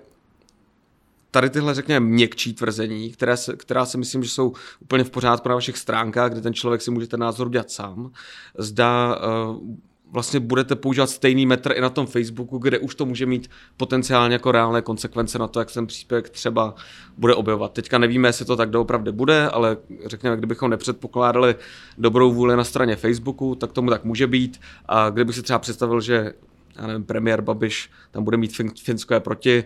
tady 1.37 1.49
tyhle, 1.49 1.73
řekněme, 1.73 2.05
měkčí 2.05 2.53
tvrzení, 2.53 3.11
které 3.11 3.37
se, 3.37 3.55
která 3.55 3.85
si 3.85 3.97
myslím, 3.97 4.23
že 4.23 4.29
jsou 4.29 4.53
úplně 4.79 5.03
v 5.03 5.09
pořádku 5.09 5.49
na 5.49 5.55
vašich 5.55 5.77
stránkách, 5.77 6.31
kde 6.31 6.41
ten 6.41 6.53
člověk 6.53 6.81
si 6.81 6.91
může 6.91 7.07
ten 7.07 7.19
názor 7.19 7.47
udělat 7.47 7.71
sám, 7.71 8.11
zda 8.57 9.19
uh, 9.49 9.75
vlastně 10.11 10.39
budete 10.39 10.75
používat 10.75 11.09
stejný 11.09 11.45
metr 11.45 11.71
i 11.75 11.81
na 11.81 11.89
tom 11.89 12.07
Facebooku, 12.07 12.57
kde 12.57 12.79
už 12.79 12.95
to 12.95 13.05
může 13.05 13.25
mít 13.25 13.49
potenciálně 13.77 14.33
jako 14.33 14.51
reálné 14.51 14.81
konsekvence 14.81 15.39
na 15.39 15.47
to, 15.47 15.59
jak 15.59 15.71
ten 15.71 15.87
příspěvek 15.87 16.29
třeba 16.29 16.75
bude 17.17 17.35
objevovat. 17.35 17.73
Teďka 17.73 17.97
nevíme, 17.97 18.29
jestli 18.29 18.45
to 18.45 18.55
tak 18.55 18.69
doopravdy 18.69 19.11
bude, 19.11 19.49
ale 19.49 19.77
řekněme, 20.05 20.37
kdybychom 20.37 20.69
nepředpokládali 20.69 21.55
dobrou 21.97 22.33
vůli 22.33 22.55
na 22.55 22.63
straně 22.63 22.95
Facebooku, 22.95 23.55
tak 23.55 23.71
tomu 23.71 23.89
tak 23.89 24.03
může 24.03 24.27
být. 24.27 24.59
A 24.85 25.09
kdybych 25.09 25.35
si 25.35 25.41
třeba 25.41 25.59
představil, 25.59 26.01
že 26.01 26.33
já 26.77 26.87
nevím, 26.87 27.03
premiér 27.03 27.41
Babiš 27.41 27.89
tam 28.11 28.23
bude 28.23 28.37
mít 28.37 28.57
Finsko 28.83 29.13
je 29.13 29.19
proti, 29.19 29.63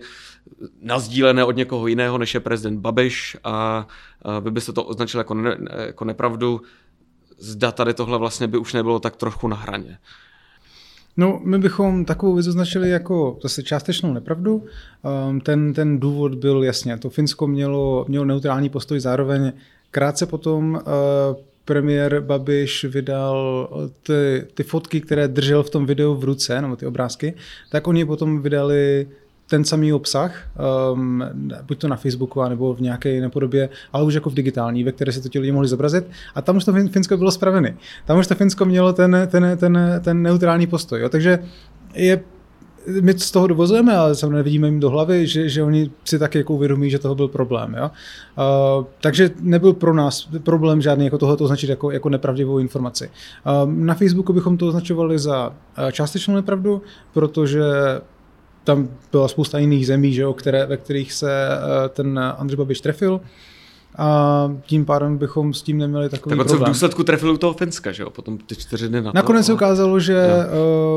nazdílené 0.82 1.44
od 1.44 1.56
někoho 1.56 1.88
jiného, 1.88 2.18
než 2.18 2.34
je 2.34 2.40
prezident 2.40 2.80
Babiš 2.80 3.38
a, 3.44 3.88
a 4.22 4.40
vy 4.40 4.52
byste 4.52 4.74
to 4.74 4.84
označili 4.84 5.20
jako, 5.20 5.34
ne, 5.34 5.58
jako 5.86 6.06
nepravdu, 6.06 6.62
zda 7.38 7.72
tady 7.72 7.94
tohle 7.94 8.18
vlastně 8.18 8.48
by 8.48 8.58
už 8.58 8.74
nebylo 8.74 9.00
tak 9.00 9.16
trochu 9.16 9.48
na 9.48 9.56
hraně. 9.56 9.98
No, 11.18 11.42
my 11.44 11.60
bychom 11.60 12.06
takovou 12.06 12.34
věc 12.34 12.48
označili 12.48 12.90
jako 12.90 13.40
zase 13.44 13.64
částečnou 13.64 14.14
nepravdu. 14.14 14.66
Um, 15.30 15.42
ten, 15.42 15.74
ten 15.74 16.00
důvod 16.00 16.36
byl 16.36 16.64
jasně, 16.64 16.98
to 16.98 17.10
Finsko 17.10 17.48
mělo, 17.48 18.06
mělo 18.08 18.26
neutrální 18.26 18.70
postoj, 18.70 19.00
zároveň 19.00 19.54
krátce 19.92 20.26
potom 20.26 20.74
uh, 20.74 20.82
premiér 21.66 22.22
Babiš 22.22 22.84
vydal 22.84 23.70
ty, 24.04 24.48
ty 24.54 24.64
fotky, 24.64 25.02
které 25.02 25.28
držel 25.28 25.64
v 25.64 25.70
tom 25.70 25.86
videu 25.86 26.16
v 26.16 26.24
ruce, 26.24 26.62
nebo 26.62 26.76
ty 26.76 26.86
obrázky, 26.86 27.34
tak 27.70 27.88
oni 27.88 28.06
potom 28.06 28.42
vydali 28.42 29.08
ten 29.50 29.64
samý 29.64 29.94
obsah, 29.94 30.48
um, 30.94 31.24
buď 31.62 31.78
to 31.78 31.88
na 31.88 31.96
Facebooku, 31.96 32.44
nebo 32.50 32.74
v 32.74 32.82
nějaké 32.82 33.10
jiné 33.10 33.30
podobě, 33.30 33.70
ale 33.94 34.06
už 34.06 34.14
jako 34.14 34.30
v 34.30 34.34
digitální, 34.34 34.84
ve 34.84 34.92
které 34.92 35.12
se 35.12 35.22
to 35.22 35.30
ti 35.30 35.40
lidi 35.40 35.52
mohli 35.52 35.68
zobrazit. 35.68 36.06
A 36.36 36.42
tam 36.42 36.58
už 36.58 36.66
to 36.66 36.74
Finsko 36.74 37.18
bylo 37.18 37.32
spravené. 37.32 37.78
Tam 38.06 38.20
už 38.20 38.28
to 38.28 38.36
Finsko 38.36 38.66
mělo 38.66 38.94
ten, 38.94 39.28
ten, 39.32 39.58
ten, 39.58 39.80
ten 40.04 40.22
neutrální 40.22 40.68
postoj. 40.68 41.02
Jo. 41.02 41.10
Takže 41.10 41.40
je 41.94 42.24
my 43.02 43.14
z 43.20 43.32
toho 43.32 43.48
dovozujeme, 43.48 43.98
ale 43.98 44.16
samozřejmě 44.16 44.36
nevidíme 44.36 44.68
jim 44.68 44.80
do 44.80 44.90
hlavy, 44.90 45.28
že, 45.28 45.50
že 45.50 45.64
oni 45.64 45.92
si 46.06 46.20
taky 46.20 46.38
jako 46.38 46.54
uvědomí, 46.54 46.90
že 46.90 47.00
toho 47.00 47.16
byl 47.16 47.28
problém. 47.28 47.76
Jo? 47.78 47.92
Uh, 48.80 48.86
takže 49.02 49.30
nebyl 49.40 49.74
pro 49.74 49.94
nás 49.94 50.30
problém 50.44 50.82
žádný 50.82 51.06
jako 51.06 51.18
tohle 51.18 51.38
označit 51.38 51.70
jako, 51.70 51.92
jako 51.92 52.10
nepravdivou 52.10 52.60
informaci. 52.60 53.10
Uh, 53.64 53.72
na 53.72 53.94
Facebooku 53.94 54.34
bychom 54.34 54.58
to 54.58 54.68
označovali 54.68 55.20
za 55.20 55.50
uh, 55.50 55.92
částečnou 55.92 56.36
nepravdu, 56.36 56.82
protože 57.14 57.64
tam 58.64 58.90
byla 59.12 59.28
spousta 59.28 59.60
jiných 59.60 59.88
zemí, 59.88 60.14
že 60.14 60.22
jo, 60.22 60.34
které, 60.34 60.66
ve 60.66 60.78
kterých 60.78 61.14
se 61.14 61.48
uh, 61.48 61.90
ten 61.90 62.20
Andrej 62.38 62.58
Babiš 62.58 62.82
trefil 62.82 63.22
a 63.98 64.52
tím 64.66 64.86
pádem 64.86 65.18
bychom 65.18 65.54
s 65.54 65.62
tím 65.62 65.78
neměli 65.78 66.10
takový 66.10 66.38
tak 66.38 66.48
problém. 66.48 66.60
Tak 66.60 66.70
v 66.70 66.72
důsledku 66.72 67.04
trefil 67.04 67.38
toho 67.38 67.54
Finska, 67.54 67.92
že 67.92 68.04
jo, 68.04 68.10
potom 68.10 68.38
ty 68.38 68.56
čtyři 68.56 68.90
dny 68.90 69.02
na 69.02 69.12
to. 69.12 69.16
Nakonec 69.16 69.46
se 69.46 69.54
ukázalo, 69.54 70.00
že, 70.00 70.28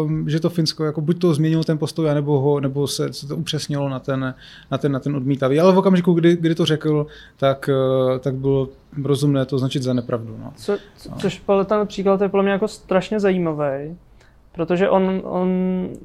uh, 0.05 0.29
že 0.29 0.41
to 0.41 0.51
Finsko 0.51 0.85
jako 0.85 1.01
buď 1.01 1.19
to 1.19 1.35
změnilo 1.35 1.65
ten 1.65 1.79
postoj, 1.79 2.15
nebo, 2.15 2.41
ho, 2.41 2.61
nebo 2.61 2.87
se, 2.87 3.13
se 3.13 3.29
to 3.29 3.37
upřesnilo 3.37 3.89
na 3.89 3.99
ten, 3.99 4.35
na 4.71 4.79
ten, 4.79 4.93
na 4.93 5.01
ten 5.01 5.17
odmítavý. 5.17 5.61
Ale 5.61 5.73
v 5.73 5.79
okamžiku, 5.79 6.13
kdy, 6.13 6.37
kdy 6.37 6.55
to 6.55 6.65
řekl, 6.65 7.07
tak, 7.37 7.71
uh, 8.13 8.19
tak 8.19 8.35
bylo 8.35 8.69
rozumné 9.05 9.45
to 9.45 9.57
označit 9.57 9.83
za 9.83 9.93
nepravdu. 9.93 10.37
No. 10.41 10.53
Co, 10.57 10.79
co, 10.97 11.11
což 11.19 11.43
ten 11.65 11.87
příklad 11.87 12.21
je 12.21 12.29
pro 12.29 12.43
mě 12.43 12.53
jako 12.53 12.69
strašně 12.69 13.21
zajímavý, 13.21 13.97
Protože 14.55 14.91
on, 14.91 15.23
on 15.25 15.49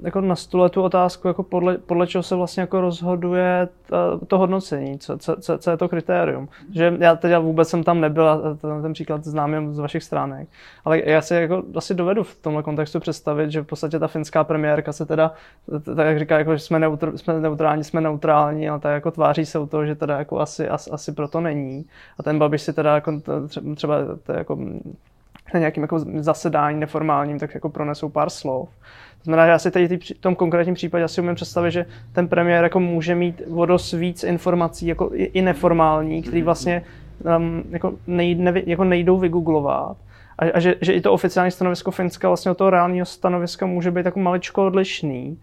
jako 0.01 0.21
nastule 0.21 0.69
tu 0.69 0.81
otázku, 0.81 1.27
jako 1.27 1.43
podle, 1.43 1.77
podle 1.77 2.07
čeho 2.07 2.23
se 2.23 2.35
vlastně 2.35 2.61
jako 2.61 2.81
rozhoduje 2.81 3.67
to, 3.89 4.25
to 4.25 4.37
hodnocení, 4.37 4.99
co, 4.99 5.17
co, 5.17 5.57
co, 5.57 5.71
je 5.71 5.77
to 5.77 5.89
kritérium. 5.89 6.49
Že 6.73 6.93
já 6.99 7.15
teď 7.15 7.37
vůbec 7.37 7.69
jsem 7.69 7.83
tam 7.83 8.01
nebyl 8.01 8.57
ten, 8.61 8.81
ten 8.81 8.93
příklad 8.93 9.23
znám 9.25 9.53
jen 9.53 9.73
z 9.73 9.79
vašich 9.79 10.03
stránek, 10.03 10.47
ale 10.85 11.01
já 11.05 11.21
si 11.21 11.35
jako 11.35 11.63
asi 11.75 11.95
dovedu 11.95 12.23
v 12.23 12.35
tomhle 12.35 12.63
kontextu 12.63 12.99
představit, 12.99 13.51
že 13.51 13.61
v 13.61 13.65
podstatě 13.65 13.99
ta 13.99 14.07
finská 14.07 14.43
premiérka 14.43 14.93
se 14.93 15.05
teda, 15.05 15.33
tak 15.95 16.07
jak 16.07 16.19
říká, 16.19 16.37
jako, 16.37 16.55
že 16.55 16.59
jsme, 16.59 16.79
neutr, 16.79 17.17
jsme 17.17 17.39
neutrální, 17.39 17.83
jsme 17.83 18.01
neutrální, 18.01 18.69
ale 18.69 18.79
tak 18.79 18.93
jako 18.93 19.11
tváří 19.11 19.45
se 19.45 19.59
u 19.59 19.65
toho, 19.65 19.85
že 19.85 19.95
teda 19.95 20.17
jako 20.17 20.39
asi, 20.39 20.69
asi, 20.69 20.91
asi 20.91 21.11
proto 21.11 21.41
není. 21.41 21.85
A 22.19 22.23
ten 22.23 22.39
Babiš 22.39 22.61
si 22.61 22.73
teda 22.73 22.95
jako 22.95 23.21
třeba 23.75 23.95
to 24.23 24.33
jako 24.33 24.57
na 25.53 25.59
nějakým 25.59 25.83
jako 25.83 25.99
zasedání 25.99 26.79
neformálním, 26.79 27.39
tak 27.39 27.53
jako 27.53 27.69
pronesou 27.69 28.09
pár 28.09 28.29
slov. 28.29 28.69
To 29.17 29.23
znamená, 29.23 29.45
že 29.45 29.53
asi 29.53 29.71
tady 29.71 29.97
v 29.97 30.13
tom 30.19 30.35
konkrétním 30.35 30.75
případě 30.75 31.03
asi 31.03 31.21
umím 31.21 31.35
představit, 31.35 31.71
že 31.71 31.85
ten 32.13 32.27
premiér 32.27 32.63
jako 32.63 32.79
může 32.79 33.15
mít 33.15 33.41
o 33.55 33.65
dost 33.65 33.93
víc 33.93 34.23
informací 34.23 34.87
jako 34.87 35.09
i, 35.13 35.23
i 35.23 35.41
neformální, 35.41 36.21
který 36.21 36.41
vlastně 36.41 36.83
um, 37.37 37.63
jako, 37.69 37.93
nej, 38.07 38.35
ne, 38.35 38.53
jako 38.65 38.83
nejdou 38.83 39.17
vygooglovat. 39.17 39.97
A, 40.39 40.45
a 40.53 40.59
že, 40.59 40.75
že, 40.81 40.93
i 40.93 41.01
to 41.01 41.13
oficiální 41.13 41.51
stanovisko 41.51 41.91
Finska 41.91 42.27
vlastně 42.27 42.51
od 42.51 42.57
toho 42.57 42.69
reálního 42.69 43.05
stanoviska 43.05 43.65
může 43.65 43.91
být 43.91 44.05
jako 44.05 44.19
maličko 44.19 44.65
odlišný. 44.65 45.37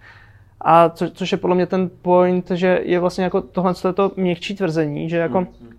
A 0.60 0.88
co, 0.88 1.10
což 1.10 1.32
je 1.32 1.38
podle 1.38 1.56
mě 1.56 1.66
ten 1.66 1.90
point, 2.02 2.50
že 2.50 2.80
je 2.82 3.00
vlastně 3.00 3.24
jako 3.24 3.40
tohle 3.40 3.74
to 3.94 4.12
měkčí 4.16 4.54
tvrzení, 4.54 5.10
že 5.10 5.16
jako 5.16 5.40
mm-hmm 5.40 5.75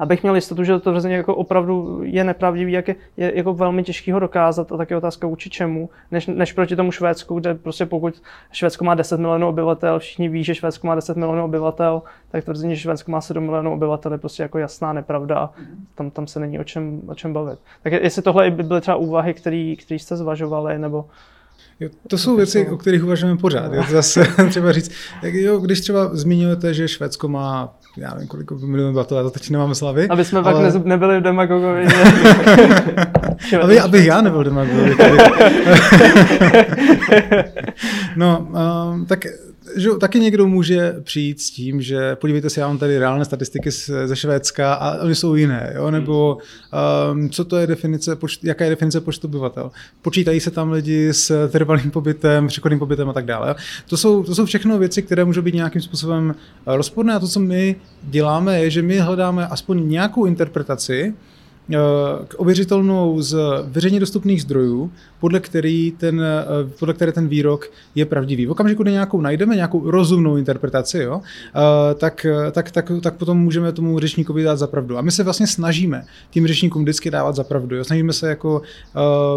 abych 0.00 0.22
měl 0.22 0.34
jistotu, 0.34 0.64
že 0.64 0.72
to 0.72 0.90
tvrzení 0.90 1.14
jako 1.14 1.34
opravdu 1.34 2.00
je 2.02 2.24
nepravdivý, 2.24 2.72
jak 2.72 2.88
je, 2.88 2.94
je 3.16 3.36
jako 3.36 3.54
velmi 3.54 3.82
těžký 3.82 4.12
ho 4.12 4.18
dokázat 4.18 4.72
a 4.72 4.76
taky 4.76 4.96
otázka 4.96 5.26
vůči 5.26 5.50
čemu, 5.50 5.90
než, 6.10 6.26
než 6.26 6.52
proti 6.52 6.76
tomu 6.76 6.92
Švédsku, 6.92 7.34
kde 7.34 7.54
prostě 7.54 7.86
pokud 7.86 8.22
Švédsko 8.52 8.84
má 8.84 8.94
10 8.94 9.20
milionů 9.20 9.48
obyvatel, 9.48 9.98
všichni 9.98 10.28
ví, 10.28 10.44
že 10.44 10.54
Švédsko 10.54 10.86
má 10.86 10.94
10 10.94 11.16
milionů 11.16 11.44
obyvatel, 11.44 12.02
tak 12.30 12.44
tvrzení, 12.44 12.76
že 12.76 12.80
Švédsko 12.80 13.10
má 13.12 13.20
7 13.20 13.44
milionů 13.44 13.72
obyvatel 13.72 14.12
je 14.12 14.18
prostě 14.18 14.42
jako 14.42 14.58
jasná 14.58 14.92
nepravda, 14.92 15.50
tam, 15.94 16.10
tam 16.10 16.26
se 16.26 16.40
není 16.40 16.58
o 16.58 16.64
čem, 16.64 17.00
o 17.06 17.14
čem 17.14 17.32
bavit. 17.32 17.58
Tak 17.82 17.92
jestli 17.92 18.22
tohle 18.22 18.50
by 18.50 18.62
byly 18.62 18.80
třeba 18.80 18.96
úvahy, 18.96 19.34
které 19.34 19.76
jste 19.90 20.16
zvažovali, 20.16 20.78
nebo 20.78 21.04
to 22.08 22.18
jsou 22.18 22.36
věci, 22.36 22.68
o 22.68 22.76
kterých 22.76 23.04
uvažujeme 23.04 23.38
pořád. 23.38 23.72
Je 23.72 23.82
to 23.82 23.92
zase 23.92 24.24
třeba 24.48 24.72
říct, 24.72 24.90
tak 25.22 25.34
jo, 25.34 25.58
když 25.58 25.80
třeba 25.80 26.16
zmiňujete, 26.16 26.74
že 26.74 26.88
Švédsko 26.88 27.28
má, 27.28 27.74
já 27.96 28.14
nevím, 28.14 28.28
kolik 28.28 28.50
milionů 28.50 28.90
obyvatel, 28.90 29.18
já 29.18 29.22
to 29.24 29.30
teď 29.30 29.50
nemám 29.50 29.74
slavy. 29.74 30.08
Aby 30.08 30.24
jsme 30.24 30.40
ale... 30.40 30.72
pak 30.72 30.84
nebyli 30.84 31.20
demagogovi. 31.20 31.86
aby, 33.62 33.80
abych 33.80 34.06
já 34.06 34.20
nebyl 34.20 34.44
demagog. 34.44 34.76
no, 38.16 38.48
um, 38.92 39.06
tak 39.06 39.26
že 39.76 39.90
taky 40.00 40.20
někdo 40.20 40.46
může 40.46 40.96
přijít 41.02 41.40
s 41.40 41.50
tím, 41.50 41.82
že 41.82 42.16
podívejte 42.16 42.50
se, 42.50 42.60
já 42.60 42.68
mám 42.68 42.78
tady 42.78 42.98
reálné 42.98 43.24
statistiky 43.24 43.70
ze 44.04 44.16
Švédska 44.16 44.74
a 44.74 45.02
oni 45.02 45.14
jsou 45.14 45.34
jiné, 45.34 45.72
jo? 45.76 45.90
nebo 45.90 46.38
um, 47.12 47.30
co 47.30 47.44
to 47.44 47.56
je 47.56 47.66
definice, 47.66 48.16
jaká 48.42 48.64
je 48.64 48.70
definice 48.70 49.00
počtu 49.00 49.26
obyvatel. 49.26 49.70
Počítají 50.02 50.40
se 50.40 50.50
tam 50.50 50.70
lidi 50.70 51.08
s 51.12 51.48
trvalým 51.48 51.90
pobytem, 51.90 52.46
přechodným 52.46 52.78
pobytem 52.78 53.08
a 53.08 53.12
tak 53.12 53.24
dále. 53.24 53.54
To, 53.88 53.96
jsou, 53.96 54.22
to 54.22 54.34
jsou 54.34 54.44
všechno 54.44 54.78
věci, 54.78 55.02
které 55.02 55.24
můžou 55.24 55.42
být 55.42 55.54
nějakým 55.54 55.82
způsobem 55.82 56.34
rozporné 56.66 57.14
a 57.14 57.18
to, 57.18 57.28
co 57.28 57.40
my 57.40 57.76
děláme, 58.02 58.60
je, 58.60 58.70
že 58.70 58.82
my 58.82 58.98
hledáme 58.98 59.46
aspoň 59.46 59.88
nějakou 59.88 60.24
interpretaci, 60.24 61.14
Eh, 61.72 62.26
ověřitelnou 62.36 63.22
z 63.22 63.38
veřejně 63.64 64.00
dostupných 64.00 64.42
zdrojů, 64.42 64.92
podle, 65.20 65.40
který 65.40 65.90
ten, 65.90 66.22
eh, 66.22 66.44
podle 66.78 66.94
které 66.94 67.12
ten 67.12 67.28
výrok 67.28 67.70
je 67.94 68.06
pravdivý. 68.06 68.46
V 68.46 68.50
okamžiku, 68.50 68.82
kdy 68.82 68.92
nějakou 68.92 69.20
najdeme, 69.20 69.56
nějakou 69.56 69.90
rozumnou 69.90 70.36
interpretaci, 70.36 70.98
jo, 70.98 71.20
eh, 71.20 71.94
tak, 71.94 72.26
tak, 72.52 72.70
tak, 72.70 72.90
tak 73.02 73.14
potom 73.14 73.38
můžeme 73.38 73.72
tomu 73.72 73.98
řečníkovi 73.98 74.42
dát 74.42 74.56
za 74.56 74.66
pravdu. 74.66 74.98
A 74.98 75.02
my 75.02 75.10
se 75.10 75.24
vlastně 75.24 75.46
snažíme 75.46 76.04
tím 76.30 76.46
řečníkům 76.46 76.82
vždycky 76.82 77.10
dávat 77.10 77.36
za 77.36 77.44
pravdu. 77.44 77.76
Jo. 77.76 77.84
Snažíme 77.84 78.12
se 78.12 78.28
jako 78.28 78.62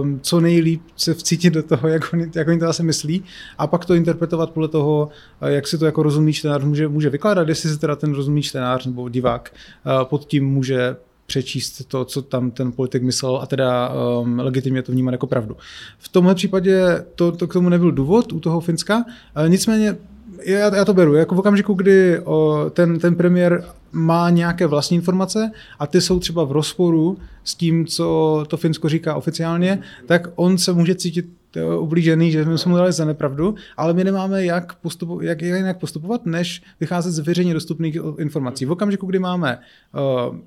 um, 0.01 0.19
co 0.21 0.41
nejlíp 0.41 0.81
se 0.95 1.13
vcítit 1.13 1.53
do 1.53 1.63
toho, 1.63 1.87
jak 1.87 2.13
oni, 2.13 2.25
jak 2.35 2.47
oni 2.47 2.59
to 2.59 2.67
asi 2.67 2.83
myslí, 2.83 3.23
a 3.57 3.67
pak 3.67 3.85
to 3.85 3.93
interpretovat 3.93 4.49
podle 4.51 4.67
toho, 4.67 5.09
jak 5.45 5.67
si 5.67 5.77
to 5.77 5.85
jako 5.85 6.03
rozumný 6.03 6.33
čtenář 6.33 6.63
může, 6.63 6.87
může 6.87 7.09
vykládat, 7.09 7.49
jestli 7.49 7.69
si 7.69 7.79
teda 7.79 7.95
ten 7.95 8.13
rozumný 8.13 8.41
čtenář 8.41 8.85
nebo 8.85 9.09
divák 9.09 9.53
pod 10.09 10.25
tím 10.25 10.45
může 10.45 10.95
přečíst 11.25 11.81
to, 11.87 12.05
co 12.05 12.21
tam 12.21 12.51
ten 12.51 12.71
politik 12.71 13.03
myslel 13.03 13.37
a 13.37 13.45
teda 13.45 13.89
um, 14.21 14.39
legitimně 14.39 14.81
to 14.81 14.91
vnímat 14.91 15.11
jako 15.11 15.27
pravdu. 15.27 15.57
V 15.97 16.09
tomhle 16.09 16.35
případě 16.35 17.05
to, 17.15 17.31
to 17.31 17.47
k 17.47 17.53
tomu 17.53 17.69
nebyl 17.69 17.91
důvod 17.91 18.33
u 18.33 18.39
toho 18.39 18.59
Finska, 18.59 19.05
ale 19.35 19.49
nicméně 19.49 19.97
já, 20.45 20.75
já 20.75 20.85
to 20.85 20.93
beru, 20.93 21.13
jako 21.13 21.35
v 21.35 21.39
okamžiku, 21.39 21.73
kdy 21.73 22.19
o, 22.19 22.65
ten, 22.73 22.99
ten 22.99 23.15
premiér 23.15 23.65
má 23.91 24.29
nějaké 24.29 24.67
vlastní 24.67 24.95
informace 24.95 25.51
a 25.79 25.87
ty 25.87 26.01
jsou 26.01 26.19
třeba 26.19 26.43
v 26.43 26.51
rozporu 26.51 27.17
s 27.43 27.55
tím, 27.55 27.85
co 27.85 28.45
to 28.47 28.57
Finsko 28.57 28.89
říká 28.89 29.15
oficiálně, 29.15 29.79
tak 30.05 30.27
on 30.35 30.57
se 30.57 30.73
může 30.73 30.95
cítit 30.95 31.25
e, 31.55 31.75
ublížený, 31.77 32.31
že 32.31 32.57
jsme 32.57 32.71
mu 32.71 32.77
dali 32.77 32.91
za 32.91 33.05
nepravdu, 33.05 33.55
ale 33.77 33.93
my 33.93 34.03
nemáme 34.03 34.45
jak, 34.45 34.75
postupu, 34.75 35.21
jak, 35.21 35.41
jak 35.41 35.79
postupovat, 35.79 36.25
než 36.25 36.63
vycházet 36.79 37.11
z 37.11 37.19
veřejně 37.19 37.53
dostupných 37.53 37.97
informací. 38.17 38.65
V 38.65 38.71
okamžiku, 38.71 39.05
kdy 39.05 39.19
máme 39.19 39.59
uh, 40.27 40.37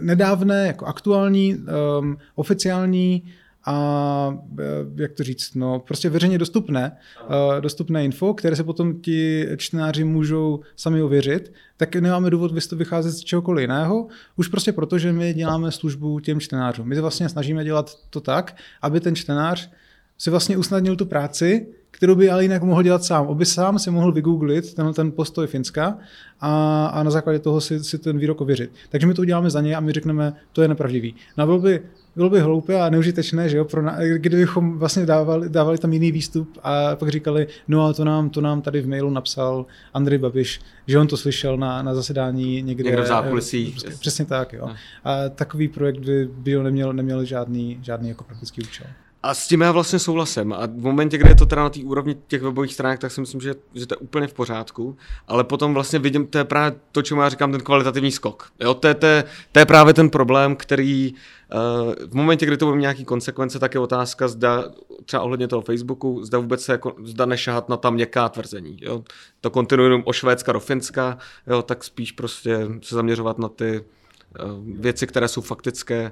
nedávné, 0.00 0.66
jako 0.66 0.86
aktuální, 0.86 1.56
um, 2.00 2.18
oficiální 2.34 3.22
a 3.66 4.38
eh, 4.58 4.64
jak 5.02 5.12
to 5.12 5.22
říct, 5.22 5.54
no 5.54 5.78
prostě 5.78 6.10
veřejně 6.10 6.38
dostupné, 6.38 6.96
uh, 7.28 7.60
dostupné 7.60 8.04
info, 8.04 8.34
které 8.34 8.56
se 8.56 8.64
potom 8.64 9.00
ti 9.00 9.48
čtenáři 9.56 10.04
můžou 10.04 10.60
sami 10.76 11.02
ověřit, 11.02 11.52
tak 11.76 11.96
nemáme 11.96 12.30
důvod 12.30 12.72
vycházet 12.72 13.10
z 13.10 13.20
čehokoliv 13.20 13.62
jiného, 13.62 14.06
už 14.36 14.48
prostě 14.48 14.72
proto, 14.72 14.98
že 14.98 15.12
my 15.12 15.34
děláme 15.34 15.72
službu 15.72 16.20
těm 16.20 16.40
čtenářům. 16.40 16.88
My 16.88 17.00
vlastně 17.00 17.28
snažíme 17.28 17.64
dělat 17.64 17.94
to 18.10 18.20
tak, 18.20 18.56
aby 18.82 19.00
ten 19.00 19.16
čtenář 19.16 19.70
si 20.18 20.30
vlastně 20.30 20.56
usnadnil 20.56 20.96
tu 20.96 21.06
práci, 21.06 21.66
kterou 21.96 22.14
by 22.14 22.30
ale 22.30 22.42
jinak 22.42 22.62
mohl 22.62 22.82
dělat 22.82 23.04
sám. 23.04 23.26
Oby 23.26 23.44
sám 23.44 23.78
si 23.78 23.90
mohl 23.90 24.12
vygooglit 24.12 24.74
ten, 24.74 24.92
ten 24.92 25.12
postoj 25.12 25.46
Finska 25.46 25.98
a, 26.40 26.86
a 26.86 27.02
na 27.02 27.10
základě 27.10 27.38
toho 27.38 27.60
si, 27.60 27.84
si 27.84 27.98
ten 27.98 28.18
výrok 28.18 28.40
ověřit. 28.40 28.70
Takže 28.88 29.06
my 29.06 29.14
to 29.14 29.22
uděláme 29.22 29.50
za 29.50 29.60
ně 29.60 29.76
a 29.76 29.80
my 29.80 29.92
řekneme, 29.92 30.32
to 30.52 30.62
je 30.62 30.68
nepravdivý. 30.68 31.14
No 31.36 31.46
bylo 31.46 31.58
by, 31.58 31.82
bylo 32.16 32.30
by 32.30 32.40
hloupé 32.40 32.80
a 32.80 32.90
neužitečné, 32.90 33.48
že 33.48 33.56
jo, 33.56 33.64
pro 33.64 33.82
na, 33.82 33.96
kdybychom 34.16 34.78
vlastně 34.78 35.06
dávali, 35.06 35.48
dávali 35.48 35.78
tam 35.78 35.92
jiný 35.92 36.12
výstup 36.12 36.58
a 36.62 36.96
pak 36.96 37.08
říkali, 37.08 37.46
no 37.68 37.86
a 37.86 37.92
to 37.92 38.04
nám, 38.04 38.30
to 38.30 38.40
nám 38.40 38.62
tady 38.62 38.80
v 38.80 38.88
mailu 38.88 39.10
napsal 39.10 39.66
Andrej 39.94 40.18
Babiš, 40.18 40.60
že 40.86 40.98
on 40.98 41.06
to 41.06 41.16
slyšel 41.16 41.56
na, 41.56 41.82
na 41.82 41.94
zasedání 41.94 42.62
někde. 42.62 42.84
Někde 42.84 43.02
v 43.02 43.06
zákulisí. 43.06 43.72
Přesně, 43.76 43.96
přesně 44.00 44.24
tak, 44.24 44.52
jo. 44.52 44.66
No. 44.66 44.74
A 45.04 45.28
takový 45.28 45.68
projekt 45.68 45.98
by, 45.98 46.28
by 46.32 46.62
neměl, 46.62 46.92
neměl 46.92 47.24
žádný, 47.24 47.78
žádný 47.82 48.08
jako 48.08 48.24
praktický 48.24 48.62
účel. 48.62 48.86
A 49.22 49.34
s 49.34 49.48
tím 49.48 49.60
já 49.60 49.72
vlastně 49.72 49.98
souhlasím. 49.98 50.52
A 50.52 50.66
v 50.66 50.82
momentě, 50.82 51.18
kdy 51.18 51.30
je 51.30 51.34
to 51.34 51.46
teda 51.46 51.62
na 51.62 51.70
té 51.70 51.80
úrovni 51.80 52.16
těch 52.26 52.42
webových 52.42 52.74
stránek, 52.74 53.00
tak 53.00 53.12
si 53.12 53.20
myslím, 53.20 53.40
že, 53.40 53.54
že 53.74 53.86
to 53.86 53.94
je 53.94 53.96
úplně 53.96 54.26
v 54.26 54.34
pořádku. 54.34 54.96
Ale 55.28 55.44
potom 55.44 55.74
vlastně 55.74 55.98
vidím, 55.98 56.26
to 56.26 56.38
je 56.38 56.44
právě 56.44 56.78
to, 56.92 57.02
čemu 57.02 57.20
já 57.20 57.28
říkám, 57.28 57.52
ten 57.52 57.60
kvalitativní 57.60 58.12
skok. 58.12 58.50
Jo, 58.60 58.74
to, 58.74 58.88
je, 58.88 58.94
to, 58.94 59.06
je, 59.06 59.24
to 59.52 59.58
je 59.58 59.66
právě 59.66 59.94
ten 59.94 60.10
problém, 60.10 60.56
který 60.56 61.14
uh, 61.14 61.94
v 62.08 62.14
momentě, 62.14 62.46
kdy 62.46 62.56
to 62.56 62.66
bude 62.66 62.80
nějaký 62.80 63.04
konsekvence, 63.04 63.58
tak 63.58 63.74
je 63.74 63.80
otázka, 63.80 64.28
zda 64.28 64.64
třeba 65.04 65.22
ohledně 65.22 65.48
toho 65.48 65.62
Facebooku, 65.62 66.24
zda 66.24 66.38
vůbec 66.38 66.62
se 66.62 66.72
jako, 66.72 66.94
zda 67.04 67.26
nešahat 67.26 67.68
na 67.68 67.76
ta 67.76 67.90
měkká 67.90 68.28
tvrzení. 68.28 68.78
Jo. 68.82 69.04
To 69.40 69.50
kontinuum 69.50 70.02
o 70.04 70.12
Švédska 70.12 70.52
do 70.52 70.60
Finska, 70.60 71.18
jo, 71.46 71.62
tak 71.62 71.84
spíš 71.84 72.12
prostě 72.12 72.68
se 72.82 72.94
zaměřovat 72.94 73.38
na 73.38 73.48
ty 73.48 73.80
uh, 73.80 74.80
věci, 74.80 75.06
které 75.06 75.28
jsou 75.28 75.40
faktické. 75.40 76.02
Uh, 76.02 76.10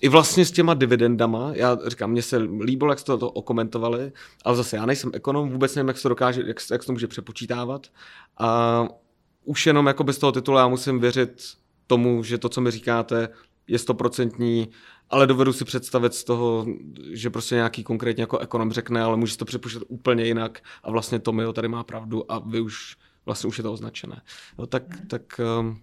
I 0.00 0.08
vlastně 0.08 0.44
s 0.44 0.50
těma 0.50 0.74
dividendama, 0.74 1.50
já 1.54 1.78
říkám, 1.86 2.10
mně 2.10 2.22
se 2.22 2.36
líbilo, 2.60 2.92
jak 2.92 2.98
jste 2.98 3.18
to 3.18 3.30
okomentovali, 3.30 4.12
ale 4.44 4.56
zase 4.56 4.76
já 4.76 4.86
nejsem 4.86 5.10
ekonom, 5.14 5.50
vůbec 5.50 5.74
nevím, 5.74 5.88
jak 5.88 5.96
se 5.96 6.02
to 6.02 6.08
dokáže, 6.08 6.42
jak, 6.46 6.56
jak 6.70 6.82
se 6.82 6.86
to 6.86 6.92
může 6.92 7.06
přepočítávat. 7.06 7.86
A 8.38 8.88
už 9.44 9.66
jenom 9.66 9.86
jako 9.86 10.04
bez 10.04 10.18
toho 10.18 10.32
titulu 10.32 10.58
já 10.58 10.68
musím 10.68 11.00
věřit 11.00 11.42
tomu, 11.86 12.22
že 12.22 12.38
to, 12.38 12.48
co 12.48 12.60
mi 12.60 12.70
říkáte, 12.70 13.28
je 13.66 13.78
stoprocentní, 13.78 14.68
ale 15.10 15.26
dovedu 15.26 15.52
si 15.52 15.64
představit 15.64 16.14
z 16.14 16.24
toho, 16.24 16.66
že 17.12 17.30
prostě 17.30 17.54
nějaký 17.54 17.84
konkrétně 17.84 18.22
jako 18.22 18.38
ekonom 18.38 18.72
řekne, 18.72 19.02
ale 19.02 19.16
může 19.16 19.36
to 19.36 19.44
přepočítat 19.44 19.82
úplně 19.88 20.24
jinak 20.24 20.60
a 20.82 20.90
vlastně 20.90 21.18
Tomio 21.18 21.52
tady 21.52 21.68
má 21.68 21.84
pravdu 21.84 22.32
a 22.32 22.38
vy 22.38 22.60
už 22.60 22.96
vlastně 23.26 23.48
už 23.48 23.58
je 23.58 23.62
to 23.62 23.72
označené. 23.72 24.22
No, 24.58 24.66
tak, 24.66 24.82
tak 25.08 25.40
um, 25.60 25.80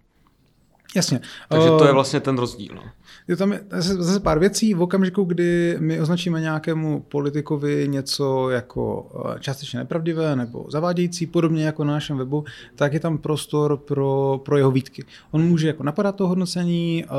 Jasně. 0.95 1.19
Takže 1.49 1.67
to 1.67 1.83
je 1.83 1.89
eh, 1.89 1.93
vlastně 1.93 2.19
ten 2.19 2.37
rozdíl. 2.37 2.71
No. 2.75 2.83
Je 3.27 3.35
tam 3.35 3.53
zase 3.79 4.19
pár 4.19 4.39
věcí. 4.39 4.73
V 4.73 4.81
okamžiku, 4.81 5.23
kdy 5.23 5.77
my 5.79 6.01
označíme 6.01 6.41
nějakému 6.41 6.99
politikovi 6.99 7.87
něco 7.89 8.49
jako 8.49 9.11
eh, 9.35 9.39
částečně 9.39 9.79
nepravdivé 9.79 10.35
nebo 10.35 10.65
zavádějící, 10.69 11.25
podobně 11.27 11.65
jako 11.65 11.83
na 11.83 11.93
našem 11.93 12.17
webu, 12.17 12.43
tak 12.75 12.93
je 12.93 12.99
tam 12.99 13.17
prostor 13.17 13.77
pro, 13.77 14.41
pro 14.45 14.57
jeho 14.57 14.71
výtky. 14.71 15.05
On 15.31 15.43
může 15.43 15.67
jako 15.67 15.83
napadat 15.83 16.15
to 16.15 16.27
hodnocení, 16.27 17.05
eh, 17.05 17.09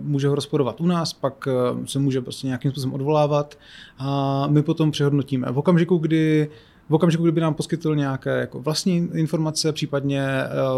může 0.00 0.28
ho 0.28 0.34
rozporovat 0.34 0.80
u 0.80 0.86
nás, 0.86 1.12
pak 1.12 1.48
se 1.84 1.98
může 1.98 2.20
prostě 2.20 2.46
nějakým 2.46 2.70
způsobem 2.70 2.94
odvolávat 2.94 3.58
a 3.98 4.46
my 4.46 4.62
potom 4.62 4.90
přehodnotíme. 4.90 5.52
V 5.52 5.58
okamžiku, 5.58 5.98
kdy 5.98 6.48
v 6.90 6.94
okamžiku, 6.94 7.22
kdyby 7.22 7.40
nám 7.40 7.54
poskytl 7.54 7.94
nějaké 7.96 8.40
jako 8.40 8.60
vlastní 8.60 9.08
informace, 9.14 9.72
případně 9.72 10.26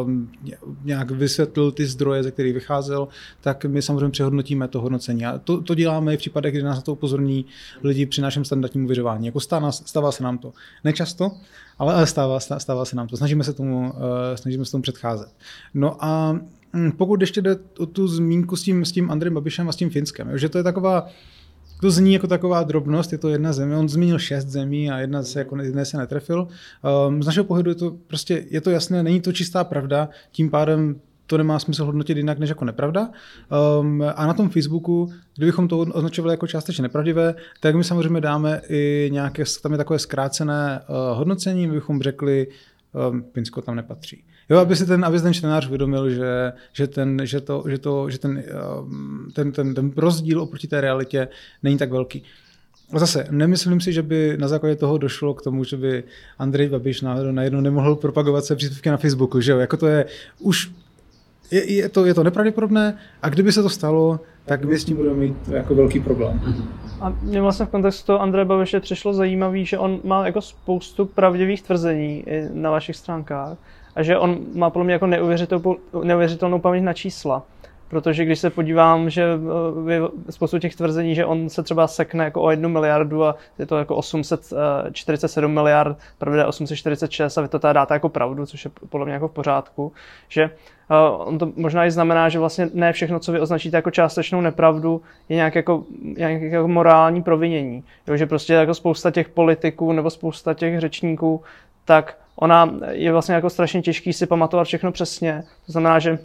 um, 0.04 0.30
nějak 0.84 1.10
vysvětlil 1.10 1.72
ty 1.72 1.86
zdroje, 1.86 2.22
ze 2.22 2.30
kterých 2.30 2.54
vycházel, 2.54 3.08
tak 3.40 3.64
my 3.64 3.82
samozřejmě 3.82 4.08
přehodnotíme 4.08 4.68
to 4.68 4.80
hodnocení. 4.80 5.26
A 5.26 5.38
to, 5.38 5.60
to 5.60 5.74
děláme 5.74 6.14
i 6.14 6.16
v 6.16 6.18
případech, 6.18 6.54
kdy 6.54 6.62
nás 6.62 6.76
na 6.76 6.82
to 6.82 6.92
upozorní 6.92 7.44
lidi 7.82 8.06
při 8.06 8.20
našem 8.20 8.44
standardním 8.44 8.84
uvěřování. 8.84 9.26
Jako 9.26 9.40
stává, 9.40 9.72
stává 9.72 10.12
se 10.12 10.22
nám 10.22 10.38
to. 10.38 10.52
Nečasto, 10.84 11.30
ale 11.78 12.06
stává, 12.06 12.40
stává 12.40 12.84
se 12.84 12.96
nám 12.96 13.08
to. 13.08 13.16
Snažíme 13.16 13.44
se 13.44 13.52
tomu, 13.52 13.92
uh, 13.92 14.00
snažíme 14.34 14.64
se 14.64 14.72
tomu 14.72 14.82
předcházet. 14.82 15.28
No 15.74 16.04
a 16.04 16.38
hm, 16.76 16.92
pokud 16.92 17.20
ještě 17.20 17.42
jde 17.42 17.56
o 17.78 17.86
tu 17.86 18.08
zmínku 18.08 18.56
s 18.56 18.62
tím, 18.62 18.84
s 18.84 18.92
tím 18.92 19.10
Andrejem 19.10 19.34
Babišem 19.34 19.68
a 19.68 19.72
s 19.72 19.76
tím 19.76 19.90
Finskem, 19.90 20.38
že 20.38 20.48
to 20.48 20.58
je 20.58 20.64
taková 20.64 21.08
to 21.82 21.90
zní 21.90 22.12
jako 22.12 22.26
taková 22.26 22.62
drobnost, 22.62 23.12
je 23.12 23.18
to 23.18 23.28
jedna 23.28 23.52
země. 23.52 23.76
On 23.76 23.88
zmínil 23.88 24.18
šest 24.18 24.46
zemí 24.46 24.90
a 24.90 24.98
jedna 24.98 25.22
se, 25.22 25.38
jako 25.38 25.62
jedné 25.62 25.84
se 25.84 25.96
netrefil. 25.96 26.48
Um, 27.08 27.22
z 27.22 27.26
našeho 27.26 27.44
pohledu 27.44 27.70
je 27.70 27.74
to 27.74 27.96
prostě, 28.06 28.44
je 28.50 28.60
to 28.60 28.70
jasné, 28.70 29.02
není 29.02 29.20
to 29.20 29.32
čistá 29.32 29.64
pravda, 29.64 30.08
tím 30.30 30.50
pádem 30.50 31.00
to 31.26 31.38
nemá 31.38 31.58
smysl 31.58 31.84
hodnotit 31.84 32.16
jinak 32.16 32.38
než 32.38 32.48
jako 32.48 32.64
nepravda. 32.64 33.10
Um, 33.80 34.04
a 34.16 34.26
na 34.26 34.34
tom 34.34 34.50
Facebooku, 34.50 35.12
kdybychom 35.36 35.68
to 35.68 35.78
označovali 35.78 36.32
jako 36.32 36.46
částečně 36.46 36.82
nepravdivé, 36.82 37.34
tak 37.60 37.74
my 37.74 37.84
samozřejmě 37.84 38.20
dáme 38.20 38.60
i 38.68 39.08
nějaké, 39.12 39.44
tam 39.62 39.72
je 39.72 39.78
takové 39.78 39.98
zkrácené 39.98 40.80
uh, 40.88 41.18
hodnocení, 41.18 41.66
my 41.66 41.72
bychom 41.72 42.02
řekli, 42.02 42.46
um, 43.10 43.24
Finsko 43.34 43.62
tam 43.62 43.76
nepatří. 43.76 44.24
Jo, 44.52 44.58
aby 44.58 44.76
si 44.76 44.86
ten, 44.86 45.04
aby 45.04 45.18
si 45.18 45.24
ten 45.24 45.34
čtenář 45.34 45.66
uvědomil, 45.66 46.10
že, 46.10 46.52
že, 46.72 46.86
ten, 46.86 47.20
že, 47.24 47.40
to, 47.40 47.64
že, 47.68 47.78
to, 47.78 48.10
že 48.10 48.18
ten, 48.18 48.44
um, 48.80 49.28
ten, 49.32 49.52
ten, 49.52 49.74
ten 49.74 49.92
rozdíl 49.96 50.40
oproti 50.40 50.68
té 50.68 50.80
realitě 50.80 51.28
není 51.62 51.78
tak 51.78 51.90
velký. 51.90 52.22
Zase, 52.96 53.26
nemyslím 53.30 53.80
si, 53.80 53.92
že 53.92 54.02
by 54.02 54.36
na 54.40 54.48
základě 54.48 54.76
toho 54.76 54.98
došlo 54.98 55.34
k 55.34 55.42
tomu, 55.42 55.64
že 55.64 55.76
by 55.76 56.04
Andrej 56.38 56.68
Babiš 56.68 57.00
náhodou 57.00 57.32
najednou 57.32 57.60
nemohl 57.60 57.96
propagovat 57.96 58.44
své 58.44 58.56
příspěvky 58.56 58.90
na 58.90 58.96
Facebooku, 58.96 59.40
že 59.40 59.52
jo? 59.52 59.58
Jako 59.58 59.76
to 59.76 59.86
je 59.86 60.06
už 60.38 60.70
je, 61.50 61.72
je, 61.72 61.88
to, 61.88 62.06
je 62.06 62.14
to 62.14 62.24
nepravděpodobné 62.24 62.98
a 63.22 63.28
kdyby 63.28 63.52
se 63.52 63.62
to 63.62 63.68
stalo, 63.68 64.20
tak 64.44 64.64
my 64.64 64.78
s 64.78 64.84
tím 64.84 64.96
budeme 64.96 65.16
mít 65.16 65.48
jako 65.48 65.74
velký 65.74 66.00
problém. 66.00 66.40
A 67.00 67.16
mě 67.22 67.40
vlastně 67.40 67.66
v 67.66 67.68
kontextu 67.68 68.12
Andreje 68.12 68.44
Babiše 68.44 68.80
přišlo 68.80 69.14
zajímavé, 69.14 69.64
že 69.64 69.78
on 69.78 70.00
má 70.04 70.26
jako 70.26 70.40
spoustu 70.40 71.06
pravdivých 71.06 71.62
tvrzení 71.62 72.24
na 72.52 72.70
vašich 72.70 72.96
stránkách 72.96 73.58
a 73.96 74.02
že 74.02 74.18
on 74.18 74.38
má 74.54 74.70
podle 74.70 74.84
mě 74.84 74.92
jako 74.92 75.06
neuvěřitelnou, 75.06 75.76
neuvěřitelnou 76.04 76.58
paměť 76.58 76.82
na 76.82 76.92
čísla. 76.92 77.42
protože 77.88 78.24
když 78.24 78.38
se 78.38 78.50
podívám, 78.50 79.10
že 79.10 79.24
eh, 79.88 80.32
spoustu 80.32 80.58
těch 80.58 80.76
tvrzení, 80.76 81.14
že 81.14 81.26
on 81.26 81.48
se 81.48 81.62
třeba 81.62 81.86
sekne 81.86 82.24
jako 82.24 82.42
o 82.42 82.50
jednu 82.50 82.68
miliardu 82.68 83.24
a 83.24 83.36
je 83.58 83.66
to 83.66 83.78
jako 83.78 83.96
847 83.96 85.52
miliard, 85.52 85.98
pravda 86.18 86.46
846 86.46 87.38
a 87.38 87.42
vy 87.42 87.48
to 87.48 87.58
teda 87.58 87.72
dáte 87.72 87.94
jako 87.94 88.08
pravdu, 88.08 88.46
což 88.46 88.64
je 88.64 88.70
podle 88.88 89.06
mě 89.06 89.14
jako 89.14 89.28
v 89.28 89.32
pořádku, 89.32 89.92
že 90.28 90.50
on 91.18 91.38
to 91.38 91.52
možná 91.56 91.86
i 91.86 91.90
znamená, 91.90 92.28
že 92.28 92.38
vlastně 92.38 92.68
ne 92.74 92.92
všechno, 92.92 93.18
co 93.18 93.32
vy 93.32 93.40
označíte 93.40 93.76
jako 93.76 93.90
částečnou 93.90 94.40
nepravdu, 94.40 95.02
je 95.28 95.36
nějak 95.36 95.54
jako, 95.54 95.84
nějak 96.02 96.42
jako 96.42 96.68
morální 96.68 97.22
provinění. 97.22 97.84
Jo, 98.06 98.16
že 98.16 98.26
prostě 98.26 98.52
jako 98.52 98.74
spousta 98.74 99.10
těch 99.10 99.28
politiků 99.28 99.92
nebo 99.92 100.10
spousta 100.10 100.54
těch 100.54 100.80
řečníků, 100.80 101.42
tak 101.84 102.16
ona 102.36 102.74
je 102.90 103.12
vlastně 103.12 103.34
jako 103.34 103.50
strašně 103.50 103.82
těžký 103.82 104.12
si 104.12 104.26
pamatovat 104.26 104.66
všechno 104.66 104.92
přesně. 104.92 105.44
To 105.66 105.72
znamená, 105.72 105.98
že 105.98 106.18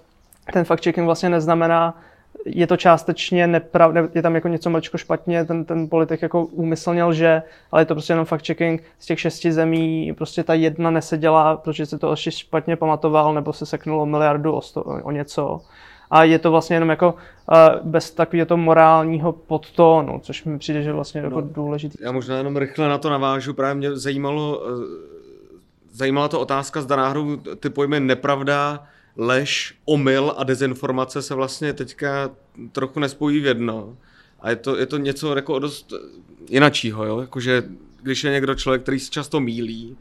ten 0.54 0.66
fact 0.66 0.84
checking 0.84 1.06
vlastně 1.06 1.30
neznamená, 1.30 2.02
je 2.46 2.68
to 2.68 2.78
částečně 2.78 3.48
nepravda, 3.48 4.08
je 4.16 4.22
tam 4.22 4.36
jako 4.36 4.48
něco 4.48 4.70
maličko 4.70 4.98
špatně, 4.98 5.46
ten, 5.46 5.66
ten 5.66 5.90
politik 5.90 6.22
jako 6.22 6.46
úmyslně 6.46 7.04
lže, 7.04 7.42
ale 7.72 7.82
je 7.82 7.86
to 7.86 7.96
prostě 7.96 8.14
jenom 8.14 8.26
fact 8.26 8.48
checking 8.48 8.84
z 9.00 9.06
těch 9.06 9.20
šesti 9.20 9.52
zemí, 9.52 10.14
prostě 10.14 10.44
ta 10.44 10.54
jedna 10.54 10.92
neseděla, 10.92 11.58
protože 11.58 11.86
se 11.86 11.98
to 11.98 12.12
ještě 12.12 12.32
špatně 12.32 12.76
pamatoval, 12.76 13.34
nebo 13.34 13.54
se 13.54 13.66
seknulo 13.66 14.06
miliardu 14.06 14.54
o, 14.54 14.62
sto, 14.62 14.84
o 14.84 15.12
něco. 15.12 15.62
A 16.12 16.24
je 16.24 16.40
to 16.40 16.52
vlastně 16.52 16.76
jenom 16.76 16.90
jako 16.90 17.14
uh, 17.14 17.90
bez 17.90 18.12
takového 18.12 18.46
to 18.46 18.58
morálního 18.58 19.32
podtónu, 19.32 20.20
což 20.24 20.44
mi 20.44 20.60
přijde, 20.60 20.84
že 20.84 20.94
vlastně 20.94 21.22
jako 21.22 21.30
no, 21.30 21.38
jako 21.42 21.54
důležitý. 21.54 21.98
Já 22.02 22.12
možná 22.12 22.38
jenom 22.38 22.58
rychle 22.58 22.88
na 22.88 22.98
to 22.98 23.10
navážu, 23.10 23.54
právě 23.54 23.76
mě 23.76 23.96
zajímalo, 23.96 24.60
uh, 24.60 24.84
zajímala 25.98 26.28
to 26.28 26.40
otázka, 26.40 26.82
zda 26.82 26.96
náhodou 26.96 27.38
ty 27.38 27.70
pojmy 27.70 28.00
nepravda, 28.00 28.88
lež, 29.16 29.76
omyl 29.86 30.34
a 30.38 30.44
dezinformace 30.44 31.22
se 31.22 31.36
vlastně 31.36 31.74
teďka 31.74 32.32
trochu 32.72 33.00
nespojí 33.00 33.40
v 33.40 33.46
jedno. 33.46 33.98
A 34.40 34.50
je 34.50 34.56
to, 34.56 34.78
je 34.78 34.86
to 34.86 34.98
něco 34.98 35.36
jako 35.36 35.60
dost 35.60 35.94
jinačího, 36.50 37.06
jo? 37.06 37.20
Jakože 37.20 37.64
když 38.02 38.24
je 38.24 38.32
někdo 38.32 38.56
člověk, 38.56 38.82
který 38.82 39.00
se 39.00 39.12
často 39.12 39.40
mílí, 39.40 39.98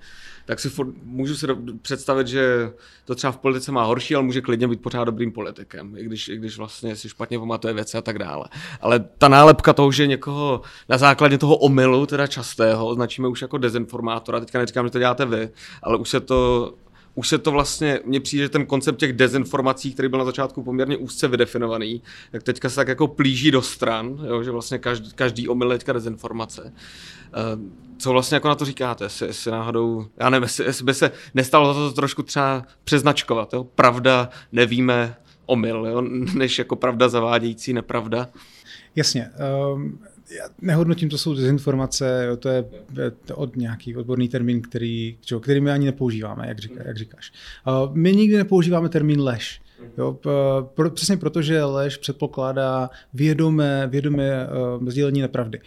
tak 0.46 0.60
si 0.60 0.68
for, 0.70 0.86
můžu 1.02 1.36
si 1.36 1.46
představit, 1.82 2.26
že 2.26 2.72
to 3.04 3.14
třeba 3.14 3.32
v 3.32 3.36
politice 3.36 3.72
má 3.72 3.84
horší, 3.84 4.14
ale 4.14 4.24
může 4.24 4.40
klidně 4.40 4.68
být 4.68 4.82
pořád 4.82 5.04
dobrým 5.04 5.32
politikem, 5.32 5.94
i 5.96 6.04
když, 6.04 6.28
i 6.28 6.36
když 6.36 6.58
vlastně 6.58 6.96
si 6.96 7.08
špatně 7.08 7.38
pamatuje 7.38 7.74
věci 7.74 7.98
a 7.98 8.02
tak 8.02 8.18
dále. 8.18 8.44
Ale 8.80 9.04
ta 9.18 9.28
nálepka 9.28 9.72
toho, 9.72 9.92
že 9.92 10.06
někoho 10.06 10.60
na 10.88 10.98
základě 10.98 11.38
toho 11.38 11.56
omylu, 11.56 12.06
teda 12.06 12.26
častého, 12.26 12.86
označíme 12.86 13.28
už 13.28 13.42
jako 13.42 13.58
dezinformátora, 13.58 14.40
teďka 14.40 14.58
neříkám, 14.58 14.86
že 14.86 14.90
to 14.90 14.98
děláte 14.98 15.26
vy, 15.26 15.48
ale 15.82 15.96
už 15.96 16.08
se 16.08 16.20
to 16.20 16.72
už 17.16 17.28
se 17.28 17.38
to 17.38 17.50
vlastně, 17.50 18.00
mně 18.04 18.20
přijde, 18.20 18.42
že 18.42 18.48
ten 18.48 18.66
koncept 18.66 18.96
těch 18.96 19.12
dezinformací, 19.12 19.92
který 19.92 20.08
byl 20.08 20.18
na 20.18 20.24
začátku 20.24 20.62
poměrně 20.62 20.96
úzce 20.96 21.28
vydefinovaný, 21.28 22.02
tak 22.32 22.42
teďka 22.42 22.68
se 22.68 22.76
tak 22.76 22.88
jako 22.88 23.08
plíží 23.08 23.50
do 23.50 23.62
stran, 23.62 24.18
jo, 24.28 24.42
že 24.42 24.50
vlastně 24.50 24.78
každý, 24.78 25.12
každý 25.12 25.48
omyl 25.48 25.68
teďka 25.68 25.92
dezinformace. 25.92 26.62
Uh, 26.62 27.62
co 27.98 28.12
vlastně 28.12 28.34
jako 28.34 28.48
na 28.48 28.54
to 28.54 28.64
říkáte, 28.64 29.04
jestli, 29.04 29.26
jestli 29.26 29.50
náhodou, 29.50 30.06
já 30.16 30.30
nevím, 30.30 30.42
jestli, 30.42 30.64
jestli 30.64 30.84
by 30.84 30.94
se 30.94 31.12
nestalo 31.34 31.74
to 31.74 31.92
trošku 31.92 32.22
třeba 32.22 32.64
přeznačkovat, 32.84 33.52
jo? 33.52 33.64
pravda, 33.64 34.28
nevíme, 34.52 35.16
omyl, 35.46 35.86
jo? 35.86 36.02
než 36.34 36.58
jako 36.58 36.76
pravda 36.76 37.08
zavádějící, 37.08 37.72
nepravda. 37.72 38.28
Jasně. 38.96 39.30
Um 39.74 39.98
já 40.30 40.48
nehodnotím, 40.60 41.08
to 41.08 41.18
jsou 41.18 41.34
dezinformace, 41.34 42.24
jo, 42.28 42.36
to 42.36 42.48
je 42.48 42.64
od 43.34 43.56
nějaký 43.56 43.96
odborný 43.96 44.28
termín, 44.28 44.62
který, 44.62 45.18
čo, 45.20 45.40
který 45.40 45.60
my 45.60 45.70
ani 45.70 45.86
nepoužíváme, 45.86 46.48
jak, 46.48 46.58
říká, 46.58 46.82
jak 46.84 46.96
říkáš. 46.96 47.32
Uh, 47.66 47.96
my 47.96 48.12
nikdy 48.12 48.36
nepoužíváme 48.36 48.88
termín 48.88 49.20
lež. 49.20 49.60
Jo, 49.98 50.18
pro, 50.74 50.90
přesně 50.90 51.16
proto, 51.16 51.42
že 51.42 51.64
lež 51.64 51.96
předpokládá 51.96 52.90
vědomé, 53.14 53.86
vědomé 53.86 54.48
uh, 54.78 54.88
sdílení 54.88 55.20
nepravdy. 55.20 55.60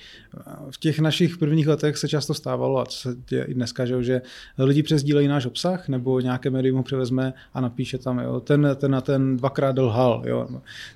V 0.69 0.79
těch 0.79 0.99
našich 0.99 1.37
prvních 1.37 1.67
letech 1.67 1.97
se 1.97 2.07
často 2.07 2.33
stávalo, 2.33 2.79
a 2.79 2.85
co 2.85 2.97
se 2.97 3.15
děje 3.29 3.43
i 3.43 3.53
dneska, 3.53 3.85
že, 3.85 4.03
že 4.03 4.21
lidi 4.57 4.83
přezdílejí 4.83 5.27
náš 5.27 5.45
obsah, 5.45 5.87
nebo 5.87 6.19
nějaké 6.19 6.49
médium 6.49 6.77
ho 6.77 6.83
převezme 6.83 7.33
a 7.53 7.61
napíše 7.61 7.97
tam, 7.97 8.19
jo, 8.19 8.39
ten, 8.39 8.67
ten 8.75 8.95
a 8.95 9.01
ten 9.01 9.37
dvakrát 9.37 9.77
lhal. 9.77 10.23
Jo. 10.25 10.47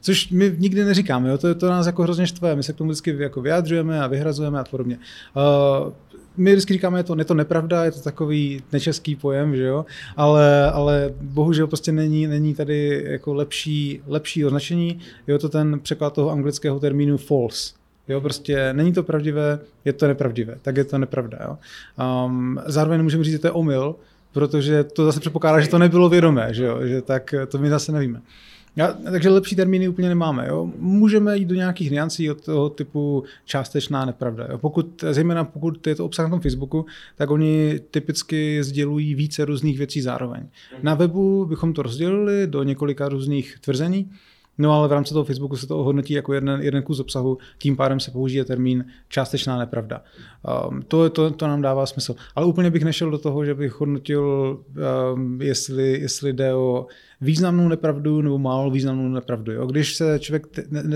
Což 0.02 0.30
my 0.30 0.56
nikdy 0.58 0.86
neříkáme, 0.86 1.30
jo, 1.30 1.38
to, 1.38 1.56
to 1.56 1.70
nás 1.70 1.86
jako 1.86 2.04
hrozně 2.04 2.28
štve, 2.28 2.56
my 2.56 2.64
se 2.64 2.74
k 2.74 2.76
tomu 2.76 2.90
vždycky 2.90 3.16
jako 3.20 3.42
vyjadřujeme 3.42 4.02
a 4.02 4.08
vyhrazujeme 4.08 4.60
a 4.60 4.64
podobně. 4.64 5.00
Uh, 5.36 5.94
my 6.38 6.52
vždycky 6.52 6.74
říkáme, 6.74 7.00
je 7.00 7.04
to, 7.04 7.16
je 7.18 7.26
to 7.26 7.34
nepravda, 7.34 7.86
je 7.86 7.92
to 7.92 8.00
takový 8.00 8.64
nečeský 8.72 9.16
pojem, 9.16 9.56
že 9.56 9.64
jo, 9.64 9.86
ale, 10.18 10.72
ale 10.72 11.14
bohužel 11.22 11.68
prostě 11.68 11.92
není, 11.92 12.28
není 12.28 12.56
tady 12.56 13.04
jako 13.08 13.34
lepší, 13.34 14.02
lepší 14.08 14.46
označení, 14.46 15.00
je 15.28 15.40
to 15.40 15.50
ten 15.50 15.80
překlad 15.80 16.14
toho 16.14 16.30
anglického 16.30 16.80
termínu 16.80 17.18
false, 17.18 17.74
Jo, 18.08 18.22
prostě 18.22 18.74
není 18.74 18.94
to 18.94 19.04
pravdivé, 19.04 19.60
je 19.86 19.94
to 19.94 20.08
nepravdivé, 20.08 20.56
tak 20.62 20.78
je 20.78 20.84
to 20.84 20.98
nepravda. 20.98 21.38
Jo. 21.42 21.58
Um, 22.26 22.60
zároveň 22.66 23.04
můžeme 23.04 23.24
říct, 23.24 23.34
že 23.34 23.40
to 23.40 23.48
je 23.48 23.52
omyl, 23.52 23.96
protože 24.34 24.84
to 24.84 25.06
zase 25.06 25.20
předpokládá, 25.20 25.60
že 25.60 25.68
to 25.70 25.80
nebylo 25.80 26.10
vědomé, 26.10 26.54
že, 26.54 26.66
jo, 26.66 26.80
že 26.88 27.02
tak 27.02 27.36
to 27.48 27.58
my 27.58 27.70
zase 27.70 27.92
nevíme. 27.92 28.22
Ja, 28.76 28.98
takže 29.12 29.30
lepší 29.30 29.56
termíny 29.56 29.88
úplně 29.88 30.10
nemáme. 30.10 30.48
Jo. 30.48 30.70
Můžeme 30.78 31.38
jít 31.38 31.46
do 31.46 31.56
nějakých 31.56 31.92
niancí 31.92 32.32
od 32.32 32.46
toho 32.46 32.70
typu 32.70 33.24
částečná 33.46 34.06
nepravda. 34.06 34.48
Jo. 34.52 34.58
Pokud, 34.58 35.04
zejména 35.12 35.44
pokud 35.44 35.88
je 35.88 35.96
to 35.96 36.06
obsah 36.06 36.26
na 36.26 36.30
tom 36.30 36.40
Facebooku, 36.40 36.86
tak 37.16 37.32
oni 37.32 37.80
typicky 37.92 38.64
sdělují 38.64 39.16
více 39.16 39.46
různých 39.46 39.78
věcí 39.78 40.02
zároveň. 40.02 40.48
Na 40.84 40.94
webu 40.94 41.46
bychom 41.46 41.74
to 41.74 41.84
rozdělili 41.84 42.48
do 42.48 42.64
několika 42.64 43.10
různých 43.10 43.58
tvrzení, 43.62 44.12
No 44.58 44.74
ale 44.74 44.88
v 44.88 44.92
rámci 44.92 45.14
toho 45.14 45.26
Facebooku 45.26 45.58
se 45.58 45.68
to 45.68 45.80
ohodnotí 45.80 46.14
jako 46.14 46.34
jeden, 46.34 46.62
jeden 46.62 46.84
kus 46.84 47.00
obsahu, 47.00 47.38
tím 47.58 47.76
pádem 47.76 48.00
se 48.00 48.12
použije 48.12 48.46
termín 48.46 48.86
částečná 49.10 49.60
nepravda. 49.60 50.02
Um, 50.70 50.82
to, 50.82 51.10
to, 51.10 51.32
to 51.32 51.48
nám 51.48 51.62
dává 51.62 51.86
smysl. 51.86 52.16
Ale 52.36 52.46
úplně 52.46 52.72
bych 52.72 52.84
nešel 52.84 53.12
do 53.12 53.18
toho, 53.18 53.46
že 53.46 53.54
bych 53.54 53.80
hodnotil, 53.80 54.60
um, 55.14 55.42
jestli, 55.42 56.00
jestli 56.02 56.34
jde 56.34 56.54
o 56.54 56.88
významnou 57.22 57.68
nepravdu 57.68 58.22
nebo 58.22 58.38
málo 58.38 58.72
významnou 58.72 59.10
nepravdu. 59.10 59.52
Jo? 59.52 59.66
Když 59.66 59.96
se 59.96 60.20
člověk 60.20 60.48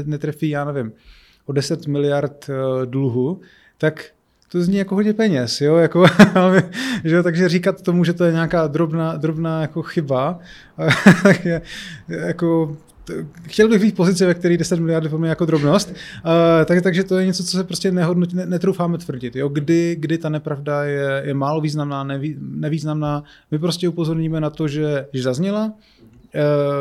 netrefí, 0.06 0.50
já 0.50 0.66
nevím, 0.66 0.92
o 1.46 1.52
10 1.54 1.88
miliard 1.88 2.46
uh, 2.50 2.86
dluhu, 2.86 3.42
tak 3.78 4.06
to 4.52 4.62
zní 4.62 4.78
jako 4.78 4.96
hodně 4.96 5.14
peněz, 5.14 5.62
jo, 5.62 5.76
jako, 5.76 6.06
že, 7.04 7.24
takže 7.24 7.50
říkat 7.50 7.82
tomu, 7.82 8.04
že 8.04 8.14
to 8.14 8.24
je 8.24 8.32
nějaká 8.32 8.68
drobná, 8.68 9.18
drobná 9.18 9.62
jako 9.62 9.82
chyba, 9.82 10.40
je, 11.44 11.62
jako 12.08 12.78
chtěl 13.48 13.70
bych 13.70 13.82
být 13.82 13.94
v 13.94 13.96
pozici, 13.96 14.26
ve 14.26 14.34
které 14.34 14.58
10 14.58 14.80
miliard 14.80 15.12
je 15.24 15.30
jako 15.30 15.46
drobnost, 15.46 15.90
uh, 15.90 15.96
tak, 16.66 16.82
takže 16.82 17.04
to 17.04 17.18
je 17.18 17.26
něco, 17.26 17.44
co 17.44 17.58
se 17.58 17.64
prostě 17.64 17.92
nehodnotí, 17.92 18.36
ne, 18.36 18.46
netroufáme 18.46 18.98
tvrdit. 18.98 19.36
Jo? 19.36 19.50
Kdy, 19.50 19.96
kdy 20.00 20.18
ta 20.18 20.30
nepravda 20.30 20.84
je, 20.84 21.22
je 21.26 21.34
málo 21.34 21.62
významná, 21.62 22.04
neví, 22.04 22.36
nevýznamná, 22.40 23.24
my 23.52 23.60
prostě 23.60 23.90
upozorníme 23.90 24.42
na 24.42 24.50
to, 24.50 24.68
že, 24.68 25.06
že 25.14 25.24
zazněla, 25.24 25.74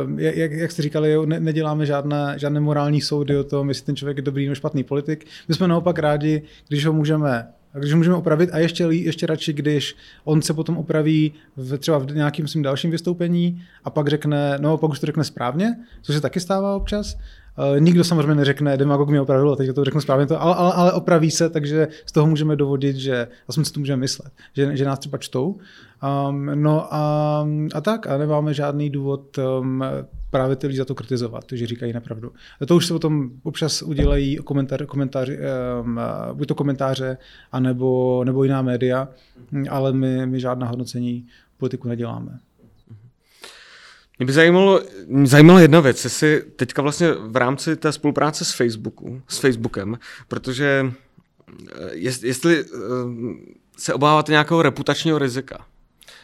Uh, 0.06 0.20
jak, 0.20 0.52
jak 0.52 0.72
jste 0.72 0.82
říkali, 0.82 1.12
jo, 1.12 1.26
ne, 1.26 1.40
neděláme 1.40 1.86
žádné, 1.86 2.34
žádné 2.36 2.60
morální 2.60 3.00
soudy 3.00 3.36
o 3.36 3.44
tom, 3.44 3.68
jestli 3.68 3.86
ten 3.86 3.96
člověk 3.96 4.16
je 4.16 4.22
dobrý 4.22 4.44
nebo 4.44 4.54
špatný 4.54 4.84
politik. 4.84 5.26
My 5.48 5.54
jsme 5.54 5.68
naopak 5.68 5.98
rádi, 5.98 6.42
když 6.68 6.86
ho 6.86 6.92
můžeme 6.92 7.46
když 7.78 7.94
můžeme 7.94 8.16
opravit 8.16 8.50
a 8.52 8.58
ještě, 8.58 8.84
ještě 8.84 9.26
radši, 9.26 9.52
když 9.52 9.96
on 10.24 10.42
se 10.42 10.54
potom 10.54 10.76
opraví 10.76 11.32
v, 11.56 11.78
třeba 11.78 11.98
v 11.98 12.06
nějakém 12.06 12.48
svým 12.48 12.62
dalším 12.62 12.90
vystoupení 12.90 13.62
a 13.84 13.90
pak 13.90 14.08
řekne, 14.08 14.58
no 14.60 14.78
pak 14.78 14.90
už 14.90 15.00
to 15.00 15.06
řekne 15.06 15.24
správně, 15.24 15.76
což 16.02 16.14
se 16.14 16.20
taky 16.20 16.40
stává 16.40 16.76
občas, 16.76 17.16
Uh, 17.58 17.80
nikdo 17.80 18.04
samozřejmě 18.04 18.34
neřekne, 18.34 18.76
demagog 18.76 19.08
mě 19.08 19.20
opravil 19.20 19.52
a 19.52 19.56
teď 19.56 19.74
to 19.74 19.84
řeknu 19.84 20.00
správně, 20.00 20.26
to, 20.26 20.42
ale, 20.42 20.54
ale, 20.54 20.72
ale 20.72 20.92
opraví 20.92 21.30
se, 21.30 21.50
takže 21.50 21.88
z 22.06 22.12
toho 22.12 22.26
můžeme 22.26 22.56
dovodit, 22.56 22.96
že 22.96 23.28
aspoň 23.48 23.64
si 23.64 23.72
to 23.72 23.80
můžeme 23.80 24.00
myslet, 24.00 24.32
že, 24.56 24.76
že 24.76 24.84
nás 24.84 24.98
třeba 24.98 25.18
čtou. 25.18 25.56
Um, 26.28 26.50
no 26.54 26.94
a, 26.94 27.46
a 27.74 27.80
tak, 27.80 28.06
a 28.06 28.18
nemáme 28.18 28.54
žádný 28.54 28.90
důvod 28.90 29.38
um, 29.38 29.84
právě 30.30 30.56
ty 30.56 30.66
lidi 30.66 30.78
za 30.78 30.84
to 30.84 30.94
kritizovat, 30.94 31.44
že 31.52 31.66
říkají 31.66 31.92
nepravdu. 31.92 32.32
To 32.66 32.76
už 32.76 32.86
se 32.86 32.92
potom 32.92 33.30
občas 33.42 33.82
udělají 33.82 34.36
komentář, 34.36 34.80
komentáři, 34.86 35.38
um, 35.82 36.00
buď 36.32 36.48
to 36.48 36.54
komentáře, 36.54 37.18
anebo, 37.52 38.22
nebo 38.24 38.44
jiná 38.44 38.62
média, 38.62 39.08
ale 39.70 39.92
my, 39.92 40.26
my 40.26 40.40
žádná 40.40 40.66
hodnocení 40.66 41.26
politiku 41.56 41.88
neděláme. 41.88 42.38
Mě 44.18 44.26
by 44.26 44.32
zajímalo, 44.32 44.80
mě 45.06 45.26
zajímala 45.26 45.60
jedna 45.60 45.80
věc, 45.80 46.04
jestli 46.04 46.42
teďka 46.56 46.82
vlastně 46.82 47.12
v 47.12 47.36
rámci 47.36 47.76
té 47.76 47.92
spolupráce 47.92 48.44
s, 48.44 48.52
Facebooku, 48.52 49.22
s 49.28 49.38
Facebookem, 49.38 49.98
protože 50.28 50.92
eh, 51.74 51.90
jestli 51.94 52.60
eh, 52.60 52.66
se 53.78 53.94
obáváte 53.94 54.32
nějakého 54.32 54.62
reputačního 54.62 55.18
rizika. 55.18 55.66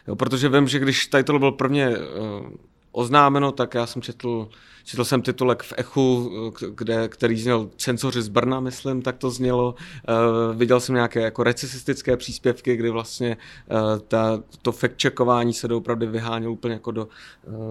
Jo, 0.09 0.16
protože 0.16 0.48
vím, 0.48 0.68
že 0.68 0.78
když 0.78 1.07
title 1.07 1.38
byl 1.38 1.53
prvně 1.53 1.88
uh, 1.88 2.46
oznámeno, 2.93 3.53
tak 3.53 3.74
já 3.74 3.86
jsem 3.86 4.03
četl, 4.03 4.49
četl 4.84 5.05
jsem 5.05 5.22
titulek 5.22 5.62
v 5.62 5.72
Echu, 5.76 6.30
kde, 6.74 7.09
který 7.09 7.40
zněl 7.40 7.70
Cenzoři 7.76 8.22
z 8.22 8.28
Brna, 8.28 8.61
myslím, 8.61 9.03
tak 9.03 9.18
to 9.18 9.30
znělo. 9.30 9.74
Uh, 9.74 10.57
viděl 10.57 10.80
jsem 10.80 10.95
nějaké 10.95 11.20
jako 11.20 11.43
recesistické 11.43 12.16
příspěvky, 12.16 12.76
kdy 12.76 12.90
vlastně 12.90 13.36
uh, 13.70 13.99
ta, 14.09 14.43
to 14.62 14.72
fact-checkování 14.72 15.53
se 15.53 15.68
doopravdy 15.68 16.07
vyhánělo 16.07 16.53
úplně 16.53 16.74
jako 16.74 16.90
do, 16.90 17.09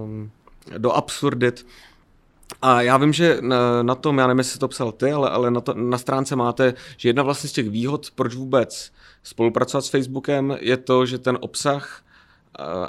um, 0.04 0.32
do 0.78 0.92
absurdit. 0.92 1.66
A 2.62 2.82
já 2.82 2.98
vím, 2.98 3.14
že 3.14 3.38
na, 3.42 3.84
na 3.84 3.96
tom, 3.96 4.18
já 4.18 4.28
nevím, 4.28 4.38
jestli 4.38 4.60
to 4.60 4.68
psal 4.68 4.92
ty, 4.92 5.12
ale, 5.12 5.30
ale 5.30 5.52
na, 5.52 5.62
to, 5.62 5.74
na 5.74 5.98
stránce 5.98 6.36
máte, 6.36 6.74
že 6.98 7.10
jedna 7.10 7.24
vlastně 7.24 7.50
z 7.50 7.54
těch 7.54 7.70
výhod, 7.70 8.12
proč 8.16 8.36
vůbec 8.36 8.92
spolupracovat 9.24 9.86
s 9.86 9.90
Facebookem, 9.90 10.58
je 10.60 10.78
to, 10.78 11.06
že 11.06 11.18
ten 11.18 11.38
obsah 11.42 12.04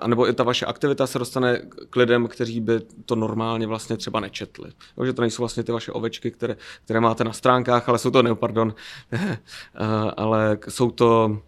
anebo 0.01 0.29
i 0.29 0.33
ta 0.33 0.45
vaše 0.45 0.67
aktivita 0.67 1.07
se 1.07 1.19
dostane 1.19 1.61
k 1.91 1.97
lidem, 1.97 2.29
kteří 2.29 2.61
by 2.61 2.81
to 3.07 3.17
normálně 3.17 3.67
vlastně 3.67 3.97
třeba 3.97 4.21
nečetli. 4.21 4.71
Jo, 4.99 5.05
že 5.05 5.13
to 5.13 5.23
nejsou 5.23 5.43
vlastně 5.43 5.63
ty 5.63 5.73
vaše 5.73 5.93
ovečky, 5.93 6.31
které, 6.31 6.57
které 6.85 7.01
máte 7.01 7.25
na 7.25 7.33
stránkách, 7.33 7.89
ale 7.89 7.99
jsou 7.99 8.11
to, 8.11 8.23
ne, 8.23 8.35
pardon, 8.35 8.75
ale 10.17 10.59
jsou 10.69 10.91
to 10.91 11.39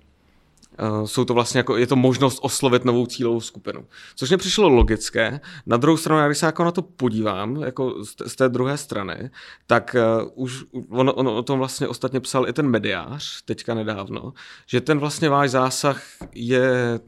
Uh, 0.82 1.04
jsou 1.04 1.24
to 1.24 1.34
vlastně 1.34 1.58
jako, 1.58 1.76
je 1.76 1.86
to 1.86 1.96
možnost 1.96 2.38
oslovit 2.42 2.84
novou 2.84 3.06
cílovou 3.06 3.40
skupinu. 3.40 3.84
Což 4.14 4.28
mě 4.28 4.36
přišlo 4.36 4.68
logické. 4.68 5.40
Na 5.66 5.76
druhou 5.76 5.96
stranu, 5.96 6.26
když 6.26 6.38
se 6.38 6.46
jako 6.46 6.64
na 6.64 6.70
to 6.70 6.82
podívám, 6.82 7.56
jako 7.56 8.04
z, 8.04 8.36
té 8.36 8.48
druhé 8.48 8.76
strany, 8.76 9.30
tak 9.66 9.96
už 10.34 10.64
on, 10.90 11.12
on 11.14 11.28
o 11.28 11.42
tom 11.42 11.58
vlastně 11.58 11.88
ostatně 11.88 12.20
psal 12.20 12.48
i 12.48 12.52
ten 12.52 12.68
mediář, 12.68 13.42
teďka 13.44 13.74
nedávno, 13.74 14.32
že 14.66 14.80
ten 14.80 14.98
vlastně 14.98 15.28
váš 15.28 15.50
zásah 15.50 16.02
je 16.34 17.00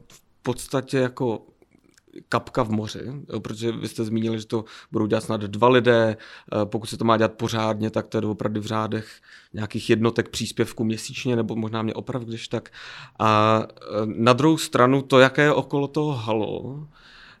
podstatě 0.47 0.97
jako 0.97 1.41
kapka 2.29 2.63
v 2.63 2.69
moři, 2.69 3.01
protože 3.39 3.71
vy 3.71 3.87
jste 3.87 4.03
zmínili, 4.03 4.39
že 4.39 4.47
to 4.47 4.65
budou 4.91 5.05
dělat 5.05 5.23
snad 5.23 5.41
dva 5.41 5.69
lidé, 5.69 6.17
eh, 6.17 6.65
pokud 6.65 6.85
se 6.85 6.97
to 6.97 7.05
má 7.05 7.17
dělat 7.17 7.33
pořádně, 7.33 7.89
tak 7.89 8.07
to 8.07 8.17
je 8.17 8.21
opravdu 8.21 8.61
v 8.61 8.65
řádech 8.65 9.07
nějakých 9.53 9.89
jednotek 9.89 10.29
příspěvků 10.29 10.83
měsíčně, 10.83 11.35
nebo 11.35 11.55
možná 11.55 11.81
mě 11.81 11.93
oprav, 11.93 12.23
když 12.23 12.47
tak. 12.47 12.69
A 13.19 13.63
eh, 13.69 13.77
na 14.05 14.33
druhou 14.33 14.57
stranu 14.57 15.01
to, 15.01 15.19
jaké 15.19 15.41
je 15.41 15.53
okolo 15.53 15.87
toho 15.87 16.13
halo, 16.13 16.79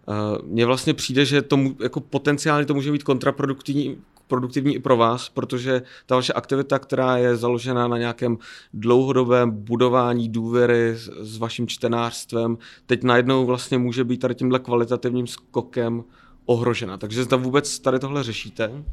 eh, 0.07 0.41
mně 0.43 0.65
vlastně 0.65 0.93
přijde, 0.93 1.25
že 1.25 1.41
to, 1.41 1.59
jako 1.83 1.99
potenciálně 1.99 2.65
to 2.65 2.73
může 2.73 2.91
být 2.91 3.03
kontraproduktivní 3.03 3.97
produktivní 4.27 4.75
i 4.75 4.79
pro 4.79 4.97
vás, 4.97 5.29
protože 5.29 5.81
ta 6.05 6.15
vaše 6.15 6.33
aktivita, 6.33 6.79
která 6.79 7.17
je 7.17 7.35
založena 7.35 7.87
na 7.87 7.97
nějakém 7.97 8.37
dlouhodobém 8.73 9.51
budování 9.51 10.29
důvěry 10.29 10.89
s, 10.95 11.09
s 11.19 11.37
vaším 11.37 11.67
čtenářstvem, 11.67 12.57
teď 12.85 13.03
najednou 13.03 13.45
vlastně 13.45 13.77
může 13.77 14.03
být 14.03 14.17
tady 14.17 14.35
tímhle 14.35 14.59
kvalitativním 14.59 15.27
skokem 15.27 16.03
ohrožena. 16.45 16.97
Takže 16.97 17.23
zda 17.23 17.37
vůbec 17.37 17.79
tady 17.79 17.99
tohle 17.99 18.23
řešíte. 18.23 18.83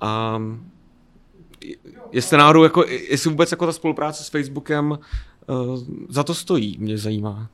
A 0.00 0.42
jestli 2.12 2.36
náhodou, 2.36 2.62
jako, 2.62 2.84
jestli 3.10 3.30
vůbec 3.30 3.50
jako 3.50 3.66
ta 3.66 3.72
spolupráce 3.72 4.24
s 4.24 4.28
Facebookem 4.28 4.90
uh, 4.90 4.98
za 6.08 6.22
to 6.22 6.34
stojí, 6.34 6.76
mě 6.78 6.98
zajímá. 6.98 7.50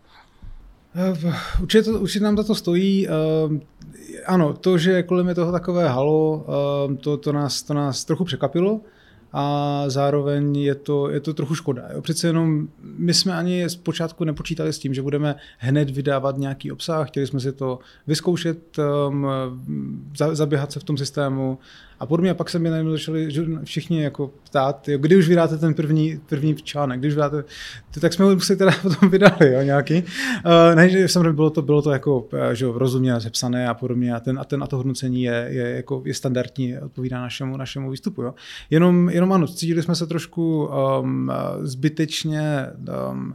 Eh, 0.94 1.34
určitě, 1.62 1.82
to, 1.82 2.00
určitě 2.00 2.24
nám 2.24 2.36
za 2.36 2.44
to 2.44 2.54
stojí. 2.54 3.08
Uh, 3.08 3.58
ano, 4.26 4.52
to, 4.52 4.78
že 4.78 5.02
kolem 5.02 5.28
je 5.28 5.34
toho 5.34 5.52
takové 5.52 5.88
halo, 5.88 6.46
uh, 6.88 6.96
to, 6.96 7.16
to, 7.16 7.32
nás, 7.32 7.62
to 7.62 7.74
nás 7.74 8.04
trochu 8.04 8.24
překapilo 8.24 8.80
a 9.32 9.84
zároveň 9.86 10.56
je 10.56 10.74
to, 10.74 11.10
je 11.10 11.20
to 11.20 11.34
trochu 11.34 11.54
škoda. 11.54 11.82
Jo. 11.92 12.02
Přece 12.02 12.26
jenom 12.26 12.68
my 12.82 13.14
jsme 13.14 13.34
ani 13.34 13.70
zpočátku 13.70 14.24
nepočítali 14.24 14.72
s 14.72 14.78
tím, 14.78 14.94
že 14.94 15.02
budeme 15.02 15.36
hned 15.58 15.90
vydávat 15.90 16.38
nějaký 16.38 16.72
obsah, 16.72 17.08
chtěli 17.08 17.26
jsme 17.26 17.40
si 17.40 17.52
to 17.52 17.78
vyzkoušet, 18.06 18.78
um, 19.08 19.26
zaběhat 20.32 20.72
se 20.72 20.80
v 20.80 20.84
tom 20.84 20.96
systému 20.96 21.58
a 22.00 22.06
podobně. 22.06 22.30
A 22.30 22.34
pak 22.34 22.50
se 22.50 22.58
mi 22.58 22.70
najednou 22.70 22.92
začali 22.92 23.28
všichni 23.64 24.02
jako 24.02 24.30
ptát, 24.44 24.88
jo, 24.88 24.98
kdy 24.98 25.16
už 25.16 25.28
vydáte 25.28 25.58
ten 25.58 25.74
první, 25.74 26.20
první 26.28 26.54
článek, 26.54 27.00
když 27.00 27.14
vydáte, 27.14 27.44
tak 28.00 28.12
jsme 28.12 28.24
ho 28.24 28.34
museli 28.34 28.56
teda 28.56 28.72
potom 28.82 29.10
vydali, 29.10 29.52
jo, 29.52 29.62
nějaký. 29.62 29.94
Uh, 29.94 30.74
ne, 30.74 31.08
samozřejmě 31.08 31.32
bylo 31.32 31.50
to, 31.50 31.62
bylo 31.62 31.82
to 31.82 31.90
jako, 31.90 32.28
eh, 32.32 32.54
že 32.56 32.64
jo, 32.64 32.72
rozumně 32.78 33.20
zepsané 33.20 33.68
a 33.68 33.74
podobně 33.74 34.14
a, 34.14 34.20
ten, 34.20 34.38
a, 34.38 34.44
ten, 34.44 34.62
a 34.62 34.66
to 34.66 34.76
hodnocení 34.76 35.22
je, 35.22 35.46
je, 35.48 35.70
jako, 35.70 36.02
je 36.06 36.14
standardní, 36.14 36.78
odpovídá 36.78 37.20
našemu, 37.20 37.56
našemu 37.56 37.90
výstupu. 37.90 38.22
Jo. 38.22 38.34
Jenom, 38.70 39.08
jenom 39.10 39.32
ano, 39.32 39.46
cítili 39.46 39.82
jsme 39.82 39.94
se 39.94 40.06
trošku 40.06 40.70
um, 41.00 41.32
zbytečně 41.62 42.66
um, 43.12 43.34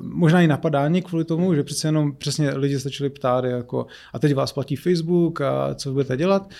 možná 0.00 0.42
i 0.42 0.46
napadání 0.46 1.02
kvůli 1.02 1.24
tomu, 1.24 1.54
že 1.54 1.62
přece 1.62 1.88
jenom 1.88 2.12
přesně 2.12 2.50
lidi 2.50 2.78
začali 2.78 3.10
ptát, 3.10 3.44
jako 3.44 3.86
a 4.12 4.18
teď 4.18 4.34
vás 4.34 4.52
platí 4.52 4.76
Facebook 4.76 5.40
a 5.40 5.74
co 5.74 5.92
budete 5.92 6.16
dělat. 6.16 6.50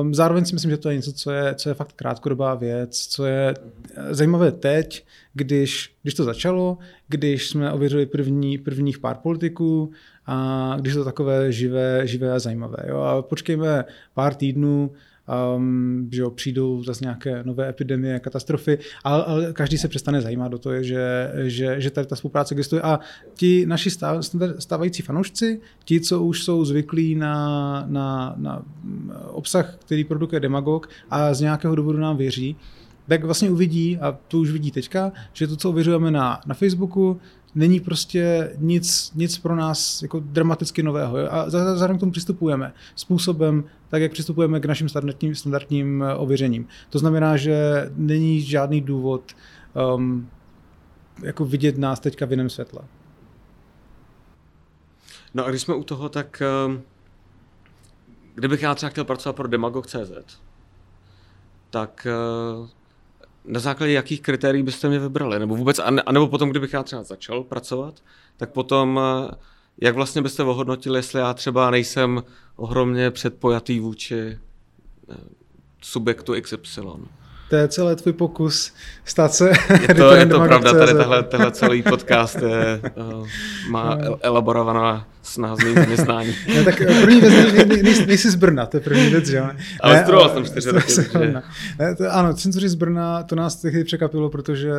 Um, 0.00 0.14
zároveň 0.14 0.44
si 0.44 0.54
myslím, 0.54 0.70
že 0.70 0.76
to 0.76 0.90
je 0.90 0.96
něco, 0.96 1.12
co 1.12 1.30
je, 1.30 1.54
co 1.54 1.68
je 1.68 1.74
fakt 1.74 1.92
krátkodobá 1.92 2.54
věc, 2.54 3.06
co 3.06 3.24
je 3.26 3.54
zajímavé 4.10 4.52
teď, 4.52 5.06
když, 5.34 5.94
když 6.02 6.14
to 6.14 6.24
začalo, 6.24 6.78
když 7.08 7.48
jsme 7.48 7.72
ověřili 7.72 8.06
první, 8.06 8.58
prvních 8.58 8.98
pár 8.98 9.16
politiků 9.16 9.90
a 10.26 10.76
když 10.80 10.94
to 10.94 11.04
takové 11.04 11.52
živé, 11.52 12.06
živé 12.06 12.32
a 12.32 12.38
zajímavé. 12.38 12.76
Jo? 12.88 12.98
A 12.98 13.22
počkejme 13.22 13.84
pár 14.14 14.34
týdnů, 14.34 14.92
um, 15.56 16.08
že 16.12 16.22
jo, 16.22 16.30
přijdou 16.30 16.82
zase 16.82 17.04
nějaké 17.04 17.42
nové 17.44 17.68
epidemie, 17.68 18.20
katastrofy, 18.20 18.78
ale, 19.04 19.24
ale 19.24 19.52
každý 19.52 19.78
se 19.78 19.88
přestane 19.88 20.20
zajímat 20.20 20.48
do 20.48 20.58
toho, 20.58 20.82
že, 20.82 21.32
že, 21.44 21.80
že 21.80 21.90
tady 21.90 22.06
ta 22.06 22.16
spolupráce 22.16 22.54
existuje. 22.54 22.82
A 22.82 23.00
ti 23.34 23.66
naši 23.66 23.90
stávající 24.58 25.02
fanoušci, 25.02 25.60
ti, 25.84 26.00
co 26.00 26.22
už 26.22 26.44
jsou 26.44 26.64
zvyklí 26.64 27.14
na, 27.14 27.84
na, 27.88 28.34
na 28.36 28.62
obsah, 29.28 29.76
který 29.76 30.04
produkuje 30.04 30.40
Demagog 30.40 30.88
a 31.10 31.34
z 31.34 31.40
nějakého 31.40 31.74
důvodu 31.74 31.98
nám 31.98 32.16
věří, 32.16 32.56
tak 33.08 33.24
vlastně 33.24 33.50
uvidí, 33.50 33.98
a 33.98 34.18
to 34.28 34.38
už 34.38 34.50
vidí 34.50 34.70
teďka, 34.70 35.12
že 35.32 35.46
to, 35.46 35.56
co 35.56 35.68
ověřujeme 35.68 36.10
na, 36.10 36.40
na 36.46 36.54
Facebooku, 36.54 37.20
není 37.56 37.80
prostě 37.80 38.52
nic, 38.58 39.12
nic 39.14 39.38
pro 39.38 39.56
nás 39.56 40.02
jako 40.02 40.20
dramaticky 40.20 40.82
nového. 40.82 41.34
A 41.34 41.50
zároveň 41.50 41.96
k 41.96 42.00
tomu 42.00 42.12
přistupujeme 42.12 42.72
způsobem, 42.96 43.64
tak 43.88 44.02
jak 44.02 44.12
přistupujeme 44.12 44.60
k 44.60 44.64
našim 44.64 44.88
standardním, 44.88 45.34
standardním 45.34 46.02
eh, 46.02 46.14
ověřením. 46.14 46.68
To 46.90 46.98
znamená, 46.98 47.36
že 47.36 47.86
není 47.96 48.40
žádný 48.40 48.80
důvod 48.80 49.32
um, 49.94 50.30
jako 51.22 51.44
vidět 51.44 51.78
nás 51.78 52.00
teďka 52.00 52.26
v 52.26 52.30
jiném 52.30 52.50
světle. 52.50 52.80
No 55.34 55.46
a 55.46 55.50
když 55.50 55.62
jsme 55.62 55.74
u 55.74 55.84
toho, 55.84 56.08
tak 56.08 56.42
um, 56.66 56.82
kdybych 58.34 58.62
já 58.62 58.74
třeba 58.74 58.90
chtěl 58.90 59.04
pracovat 59.04 59.36
pro 59.36 59.48
Demagog.cz, 59.48 60.40
tak 61.70 62.06
uh, 62.60 62.68
na 63.46 63.60
základě 63.60 63.92
jakých 63.92 64.22
kritérií 64.22 64.62
byste 64.62 64.88
mě 64.88 64.98
vybrali? 64.98 65.38
Nebo 65.38 65.56
vůbec, 65.56 65.80
anebo 66.06 66.28
potom, 66.28 66.50
kdybych 66.50 66.72
já 66.72 66.82
třeba 66.82 67.02
začal 67.02 67.44
pracovat, 67.44 68.02
tak 68.36 68.52
potom 68.52 69.00
eh, 69.02 69.34
jak 69.80 69.94
vlastně 69.94 70.22
byste 70.22 70.42
ohodnotili, 70.42 70.98
jestli 70.98 71.20
já 71.20 71.34
třeba 71.34 71.70
nejsem 71.70 72.22
ohromně 72.56 73.10
předpojatý 73.10 73.80
vůči 73.80 74.38
eh, 75.10 75.16
subjektu 75.82 76.34
XY? 76.40 76.80
To 77.50 77.56
je 77.56 77.68
celý 77.68 77.96
tvůj 77.96 78.12
pokus 78.12 78.72
stát 79.04 79.34
se 79.34 79.52
Je 79.88 79.94
to, 79.94 80.14
je 80.14 80.26
to 80.26 80.40
pravda, 80.40 80.72
tady 80.72 80.94
tahle, 80.94 81.22
tahle 81.22 81.50
celý 81.50 81.82
podcast 81.82 82.42
je, 82.42 82.80
uh, 82.96 83.26
má 83.70 83.94
no. 83.94 84.18
elaborovaná 84.22 85.06
snaha 85.22 85.56
změnit 85.56 85.78
zaměstnání. 85.80 86.34
no, 86.56 86.64
tak 86.64 86.76
první 86.76 87.20
věc, 87.20 87.32
nej, 87.32 87.66
nej, 87.66 87.82
nej, 87.82 88.06
nejsi 88.06 88.30
z 88.30 88.34
Brna, 88.34 88.66
to 88.66 88.76
je 88.76 88.80
první 88.80 89.10
věc, 89.10 89.26
že 89.26 89.36
jo? 89.36 89.50
Ale 89.80 90.02
studoval 90.02 90.28
jsem 90.28 90.44
čtyři 90.44 90.70
roky. 90.70 90.92
Ano, 92.10 92.34
cenzuři 92.34 92.68
z 92.68 92.74
Brna, 92.74 93.22
to 93.22 93.34
nás 93.34 93.56
tehdy 93.56 93.84
překapilo, 93.84 94.30
protože 94.30 94.72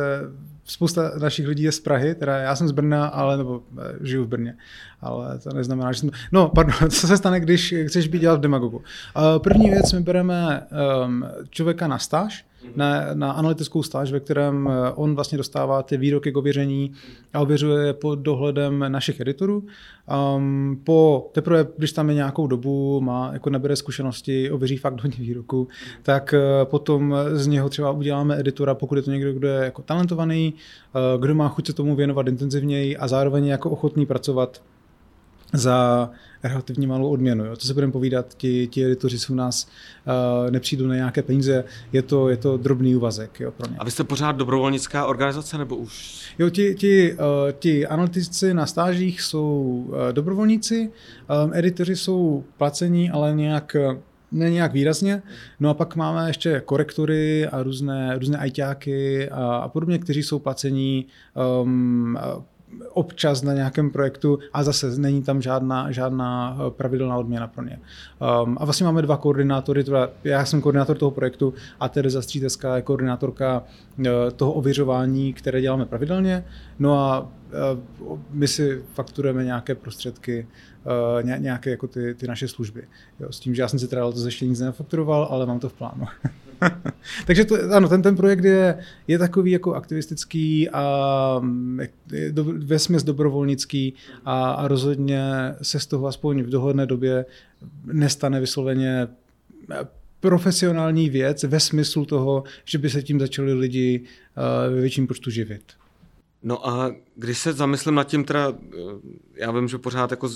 spousta 0.64 1.12
našich 1.18 1.46
lidí 1.46 1.62
je 1.62 1.72
z 1.72 1.80
Prahy, 1.80 2.14
teda 2.14 2.36
já 2.36 2.56
jsem 2.56 2.68
z 2.68 2.72
Brna, 2.72 3.06
ale 3.06 3.36
nebo 3.36 3.62
eh, 3.78 3.96
žiju 4.00 4.24
v 4.24 4.28
Brně, 4.28 4.54
ale 5.00 5.38
to 5.38 5.50
neznamená, 5.54 5.92
že 5.92 6.00
jsem... 6.00 6.10
No, 6.32 6.48
pardon, 6.48 6.74
co 6.90 7.06
se 7.06 7.16
stane, 7.16 7.40
když 7.40 7.74
chceš 7.86 8.08
být 8.08 8.18
dělat 8.18 8.36
v 8.36 8.40
demagogu? 8.40 8.82
První 9.38 9.70
věc, 9.70 9.92
my 9.92 10.00
bereme 10.00 10.66
um, 11.04 11.26
člověka 11.50 11.88
na 11.88 11.98
stáž, 11.98 12.44
na, 12.76 13.14
na 13.14 13.32
analytickou 13.32 13.82
stáž, 13.82 14.12
ve 14.12 14.20
kterém 14.20 14.68
eh, 14.68 14.92
on 14.94 15.14
vlastně 15.14 15.38
dostává 15.38 15.82
ty 15.82 15.96
výroky 15.96 16.32
k 16.32 16.36
ověření 16.36 16.92
a 17.34 17.40
ověřuje 17.40 17.86
je 17.86 17.92
pod 17.92 18.18
dohledem 18.18 18.84
našich 18.88 19.20
editorů. 19.20 19.64
Um, 20.36 20.80
po, 20.84 21.30
teprve, 21.32 21.66
když 21.76 21.92
tam 21.92 22.08
je 22.08 22.14
nějakou 22.14 22.46
dobu, 22.46 23.00
má, 23.00 23.30
jako 23.32 23.50
nebere 23.50 23.76
zkušenosti, 23.76 24.50
ověří 24.50 24.76
fakt 24.76 25.02
hodně 25.02 25.24
výroků, 25.24 25.68
tak 26.02 26.34
uh, 26.36 26.70
potom 26.70 27.14
z 27.32 27.46
něho 27.46 27.68
třeba 27.68 27.90
uděláme 27.90 28.40
editora, 28.40 28.74
pokud 28.74 28.96
je 28.96 29.02
to 29.02 29.10
někdo, 29.10 29.32
kdo 29.32 29.48
je 29.48 29.64
jako 29.64 29.82
talentovaný, 29.82 30.54
uh, 31.14 31.20
kdo 31.20 31.34
má 31.34 31.48
chuť 31.48 31.66
se 31.66 31.72
tomu 31.72 31.96
věnovat 31.96 32.28
intenzivněji 32.28 32.96
a 32.96 33.08
zároveň 33.08 33.46
jako 33.46 33.70
ochotný 33.70 34.06
pracovat 34.06 34.62
za 35.52 36.10
relativně 36.42 36.86
malou 36.86 37.10
odměnu. 37.10 37.44
Jo. 37.44 37.56
Co 37.56 37.66
se 37.66 37.74
budeme 37.74 37.92
povídat, 37.92 38.34
ti, 38.34 38.66
ti 38.66 38.84
editoři 38.84 39.18
jsou 39.18 39.34
nás, 39.34 39.68
uh, 40.06 40.50
nepřijdou 40.50 40.86
na 40.86 40.94
nějaké 40.94 41.22
peníze, 41.22 41.64
je 41.92 42.02
to, 42.02 42.28
je 42.28 42.36
to 42.36 42.56
drobný 42.56 42.96
úvazek 42.96 43.40
jo, 43.40 43.50
pro 43.50 43.70
ně. 43.70 43.76
A 43.78 43.84
vy 43.84 43.90
jste 43.90 44.04
pořád 44.04 44.36
dobrovolnická 44.36 45.06
organizace 45.06 45.58
nebo 45.58 45.76
už? 45.76 46.22
Jo, 46.38 46.50
ti, 46.50 46.74
ti, 46.74 47.12
uh, 47.12 47.18
ti 47.58 47.86
analytici 47.86 48.54
na 48.54 48.66
stážích 48.66 49.22
jsou 49.22 49.84
uh, 49.88 50.12
dobrovolníci, 50.12 50.90
um, 51.44 51.50
editoři 51.54 51.96
jsou 51.96 52.44
placení, 52.56 53.10
ale 53.10 53.34
nějak 53.34 53.76
ne 54.32 54.50
nějak 54.50 54.72
výrazně. 54.72 55.22
No 55.60 55.70
a 55.70 55.74
pak 55.74 55.96
máme 55.96 56.28
ještě 56.28 56.62
korektory 56.64 57.46
a 57.46 57.62
různé, 57.62 58.18
různé 58.18 58.38
ajťáky 58.38 59.28
a, 59.30 59.56
a 59.56 59.68
podobně, 59.68 59.98
kteří 59.98 60.22
jsou 60.22 60.38
placení 60.38 61.06
um, 61.62 62.18
občas 62.92 63.42
na 63.42 63.52
nějakém 63.52 63.90
projektu 63.90 64.38
a 64.52 64.62
zase 64.62 64.98
není 64.98 65.22
tam 65.22 65.42
žádná, 65.42 65.92
žádná 65.92 66.58
pravidelná 66.68 67.16
odměna 67.16 67.46
pro 67.46 67.64
ně. 67.64 67.80
Um, 68.42 68.58
a 68.60 68.64
vlastně 68.64 68.86
máme 68.86 69.02
dva 69.02 69.16
koordinátory, 69.16 69.84
teda 69.84 70.10
já 70.24 70.44
jsem 70.44 70.60
koordinátor 70.60 70.98
toho 70.98 71.10
projektu 71.10 71.54
a 71.80 71.88
Tereza 71.88 72.22
Stříteská 72.22 72.76
je 72.76 72.82
koordinátorka 72.82 73.62
uh, 73.98 74.06
toho 74.36 74.52
ověřování, 74.52 75.32
které 75.32 75.60
děláme 75.60 75.86
pravidelně. 75.86 76.44
No 76.78 76.98
a 76.98 77.20
uh, 78.02 78.18
my 78.30 78.48
si 78.48 78.82
fakturujeme 78.94 79.44
nějaké 79.44 79.74
prostředky, 79.74 80.46
nějaké 81.20 81.70
jako 81.70 81.86
ty, 81.86 82.14
ty 82.14 82.26
naše 82.26 82.48
služby. 82.48 82.82
Jo, 83.20 83.32
s 83.32 83.40
tím, 83.40 83.54
že 83.54 83.62
já 83.62 83.68
jsem 83.68 83.78
si 83.78 83.88
teda 83.88 84.12
to 84.12 84.24
ještě 84.24 84.46
nic 84.46 84.60
nefakturoval, 84.60 85.28
ale 85.30 85.46
mám 85.46 85.60
to 85.60 85.68
v 85.68 85.72
plánu. 85.72 86.06
Takže 87.26 87.44
to, 87.44 87.56
ano, 87.72 87.88
ten, 87.88 88.02
ten 88.02 88.16
projekt 88.16 88.44
je, 88.44 88.78
je 89.08 89.18
takový 89.18 89.50
jako 89.50 89.74
aktivistický 89.74 90.70
a 90.70 91.42
je 92.12 92.32
do, 92.32 92.44
vesměs 92.44 93.02
dobrovolnický 93.02 93.94
a, 94.24 94.50
a 94.50 94.68
rozhodně 94.68 95.22
se 95.62 95.80
z 95.80 95.86
toho 95.86 96.06
aspoň 96.06 96.42
v 96.42 96.48
dohodné 96.48 96.86
době 96.86 97.24
nestane 97.84 98.40
vysloveně 98.40 99.08
profesionální 100.20 101.10
věc 101.10 101.44
ve 101.44 101.60
smyslu 101.60 102.04
toho, 102.04 102.44
že 102.64 102.78
by 102.78 102.90
se 102.90 103.02
tím 103.02 103.20
začali 103.20 103.52
lidi 103.52 104.00
uh, 104.00 104.74
ve 104.74 104.80
větším 104.80 105.06
počtu 105.06 105.30
živit. 105.30 105.62
No 106.42 106.68
a 106.68 106.94
když 107.16 107.38
se 107.38 107.52
zamyslím 107.52 107.94
nad 107.94 108.04
tím, 108.04 108.24
teda, 108.24 108.52
eh, 108.52 108.78
já 109.34 109.50
vím, 109.52 109.68
že 109.68 109.78
pořád 109.78 110.10
jako 110.10 110.28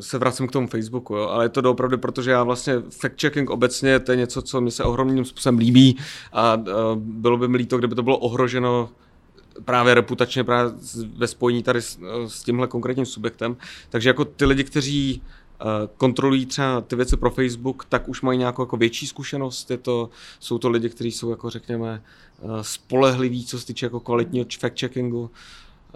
se 0.00 0.18
vracím 0.18 0.48
k 0.48 0.52
tomu 0.52 0.66
Facebooku, 0.66 1.14
jo, 1.14 1.28
ale 1.28 1.44
je 1.44 1.48
to 1.48 1.70
opravdu, 1.70 1.98
protože 1.98 2.30
já 2.30 2.42
vlastně 2.42 2.78
fact-checking 2.78 3.50
obecně, 3.50 4.00
to 4.00 4.12
je 4.12 4.16
něco, 4.16 4.42
co 4.42 4.60
mi 4.60 4.70
se 4.70 4.84
ohromným 4.84 5.24
způsobem 5.24 5.58
líbí 5.58 5.98
a, 6.32 6.42
a 6.42 6.58
bylo 6.96 7.36
by 7.36 7.48
mi 7.48 7.56
líto, 7.56 7.78
kdyby 7.78 7.94
to 7.94 8.02
bylo 8.02 8.18
ohroženo 8.18 8.88
právě 9.64 9.94
reputačně 9.94 10.44
právě 10.44 10.72
ve 11.16 11.26
spojení 11.26 11.62
tady 11.62 11.82
s, 11.82 11.98
s 12.26 12.42
tímhle 12.42 12.66
konkrétním 12.66 13.06
subjektem. 13.06 13.56
Takže 13.90 14.08
jako 14.08 14.24
ty 14.24 14.44
lidi, 14.44 14.64
kteří 14.64 15.22
uh, 15.22 15.68
kontrolují 15.96 16.46
třeba 16.46 16.80
ty 16.80 16.96
věci 16.96 17.16
pro 17.16 17.30
Facebook, 17.30 17.84
tak 17.84 18.08
už 18.08 18.22
mají 18.22 18.38
nějakou 18.38 18.62
jako 18.62 18.76
větší 18.76 19.06
zkušenost. 19.06 19.70
Je 19.70 19.76
to, 19.76 20.10
jsou 20.40 20.58
to 20.58 20.68
lidi, 20.70 20.88
kteří 20.88 21.12
jsou 21.12 21.30
jako 21.30 21.50
řekněme 21.50 22.02
uh, 22.40 22.60
spolehliví, 22.60 23.46
co 23.46 23.60
se 23.60 23.66
týče 23.66 23.86
jako 23.86 24.00
kvalitního 24.00 24.44
fact-checkingu. 24.44 25.28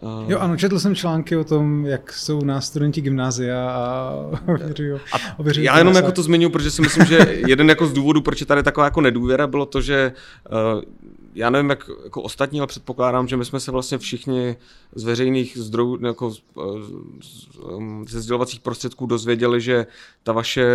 Uh, 0.03 0.31
jo, 0.31 0.39
ano, 0.39 0.57
četl 0.57 0.79
jsem 0.79 0.95
články 0.95 1.37
o 1.37 1.45
tom, 1.45 1.87
jak 1.87 2.13
jsou 2.13 2.45
nás 2.45 2.67
studenti 2.67 3.01
gymnázia 3.01 3.71
a 3.71 4.13
ověřují. 5.37 5.69
A 5.69 5.73
já 5.73 5.79
jenom 5.79 5.95
jako 5.95 6.13
to 6.13 6.23
zmiňuji, 6.23 6.51
protože 6.51 6.71
si 6.71 6.83
myslím, 6.83 7.07
že 7.07 7.43
jeden 7.47 7.69
jako 7.69 7.87
z 7.87 7.93
důvodů, 7.93 8.21
proč 8.21 8.41
je 8.41 8.47
tady 8.47 8.63
taková 8.63 8.85
jako 8.85 9.01
nedůvěra, 9.01 9.47
bylo 9.47 9.67
to, 9.67 9.81
že 9.81 10.13
uh, 10.75 10.83
já 11.35 11.51
nevím, 11.51 11.71
jak 11.71 11.91
jako 12.05 12.23
ostatní, 12.23 12.61
ale 12.61 12.67
předpokládám, 12.67 13.29
že 13.29 13.37
my 13.37 13.45
jsme 13.45 13.61
se 13.61 13.71
vlastně 13.71 13.99
všichni 13.99 14.57
z 14.95 15.05
veřejných 15.05 15.59
zdrojů, 15.59 16.07
jako 16.07 16.33
um, 16.55 18.05
ze 18.09 18.21
sdělovacích 18.21 18.61
prostředků 18.61 19.07
dozvěděli, 19.07 19.61
že 19.61 19.87
ta 20.23 20.33
vaše 20.33 20.67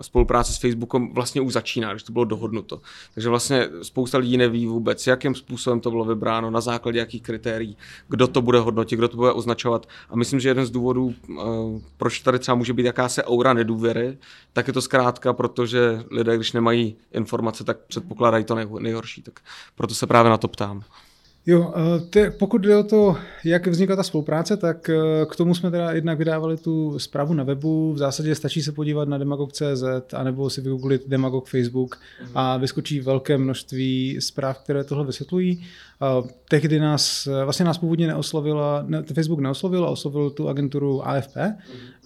spolupráce 0.00 0.52
s 0.52 0.58
Facebookem 0.58 1.14
vlastně 1.14 1.40
už 1.40 1.52
začíná, 1.52 1.90
když 1.90 2.02
to 2.02 2.12
bylo 2.12 2.24
dohodnuto. 2.24 2.80
Takže 3.14 3.28
vlastně 3.28 3.68
spousta 3.82 4.18
lidí 4.18 4.36
neví 4.36 4.66
vůbec, 4.66 5.06
jakým 5.06 5.34
způsobem 5.34 5.80
to 5.80 5.90
bylo 5.90 6.04
vybráno, 6.04 6.50
na 6.50 6.60
základě 6.60 6.98
jakých 6.98 7.22
kritérií, 7.22 7.76
kdo 8.08 8.26
to 8.28 8.42
bude 8.42 8.58
hodnotit, 8.58 8.96
kdo 8.96 9.08
to 9.08 9.16
bude 9.16 9.32
označovat. 9.32 9.88
A 10.10 10.16
myslím, 10.16 10.40
že 10.40 10.48
jeden 10.48 10.66
z 10.66 10.70
důvodů, 10.70 11.14
uh, 11.28 11.80
proč 11.96 12.20
tady 12.20 12.38
třeba 12.38 12.54
může 12.54 12.72
být 12.72 12.86
jakási 12.86 13.22
aura 13.22 13.52
nedůvěry, 13.52 14.18
tak 14.52 14.66
je 14.66 14.72
to 14.72 14.82
zkrátka, 14.82 15.32
protože 15.32 16.04
lidé, 16.10 16.36
když 16.36 16.52
nemají 16.52 16.96
informace, 17.12 17.64
tak 17.64 17.78
předpokládají 17.78 18.44
to 18.44 18.54
nejhorší. 18.78 19.22
Tak 19.22 19.40
proto 19.74 19.94
se 19.94 20.03
právě 20.06 20.30
na 20.30 20.38
to 20.38 20.48
ptám. 20.48 20.84
Jo, 21.46 21.74
eh, 21.76 22.00
ty, 22.10 22.30
pokud 22.38 22.58
jde 22.58 22.76
o 22.76 22.82
to, 22.82 23.16
jak 23.44 23.66
vznikla 23.66 23.96
ta 23.96 24.02
spolupráce, 24.02 24.56
tak 24.56 24.90
eh, 24.90 25.26
k 25.30 25.36
tomu 25.36 25.54
jsme 25.54 25.70
teda 25.70 25.92
jednak 25.92 26.18
vydávali 26.18 26.56
tu 26.56 26.98
zprávu 26.98 27.34
na 27.34 27.44
webu. 27.44 27.92
V 27.92 27.98
zásadě 27.98 28.34
stačí 28.34 28.62
se 28.62 28.72
podívat 28.72 29.08
na 29.08 29.18
demagog.cz 29.18 30.14
anebo 30.14 30.50
si 30.50 30.60
vygooglit 30.60 31.08
demagog 31.08 31.48
Facebook 31.48 32.00
a 32.34 32.56
vyskočí 32.56 33.00
velké 33.00 33.38
množství 33.38 34.16
zpráv, 34.20 34.58
které 34.58 34.84
tohle 34.84 35.06
vysvětlují. 35.06 35.62
Eh, 36.02 36.28
tehdy 36.48 36.80
nás, 36.80 37.28
vlastně 37.44 37.64
nás 37.64 37.78
původně 37.78 38.06
neoslovila, 38.06 38.84
ne, 38.86 39.02
Facebook 39.02 39.40
neoslovil 39.40 39.84
a 39.84 39.90
oslovil 39.90 40.30
tu 40.30 40.48
agenturu 40.48 41.08
AFP 41.08 41.36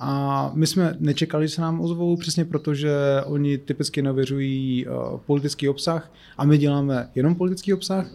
a 0.01 0.51
my 0.55 0.67
jsme 0.67 0.97
nečekali, 0.99 1.49
že 1.49 1.55
se 1.55 1.61
nám 1.61 1.81
ozvou, 1.81 2.17
přesně 2.17 2.45
proto, 2.45 2.75
že 2.75 2.91
oni 3.25 3.59
typicky 3.59 4.03
nevěřují 4.03 4.87
politický 5.27 5.69
obsah 5.69 6.13
a 6.39 6.45
my 6.45 6.59
děláme 6.59 7.09
jenom 7.15 7.35
politický 7.35 7.75
obsah. 7.75 8.11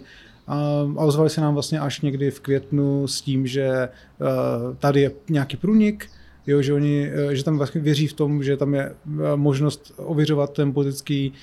A 0.47 0.57
ozvali 0.95 1.29
se 1.29 1.41
nám 1.41 1.53
vlastně 1.53 1.79
až 1.79 2.01
někdy 2.01 2.31
v 2.31 2.39
květnu 2.39 3.07
s 3.07 3.21
tím, 3.21 3.47
že 3.47 3.63
eh, 3.63 3.89
tady 4.79 5.01
je 5.01 5.11
nějaký 5.29 5.57
průnik, 5.57 6.09
jo, 6.47 6.61
že, 6.61 6.73
oni, 6.73 7.11
eh, 7.13 7.35
že 7.35 7.43
tam 7.43 7.57
vlastně 7.57 7.81
věří 7.81 8.07
v 8.07 8.13
tom, 8.13 8.43
že 8.43 8.57
tam 8.57 8.73
je 8.73 8.83
eh, 8.83 8.95
možnost 9.35 9.93
ověřovat 9.97 10.53
ten 10.53 10.73
politický 10.73 11.33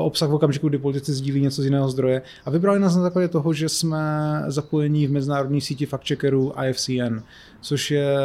obsah 0.00 0.30
v 0.30 0.34
okamžiku, 0.34 0.68
kdy 0.68 0.78
politici 0.78 1.12
sdílí 1.12 1.40
něco 1.40 1.62
z 1.62 1.64
jiného 1.64 1.88
zdroje. 1.88 2.22
A 2.44 2.50
vybrali 2.50 2.80
nás 2.80 2.96
na 2.96 3.02
základě 3.02 3.28
toho, 3.28 3.52
že 3.52 3.68
jsme 3.68 3.98
zapojení 4.46 5.06
v 5.06 5.12
mezinárodní 5.12 5.60
síti 5.60 5.86
fact-checkerů 5.86 6.52
IFCN, 6.68 7.20
což 7.60 7.90
je 7.90 8.16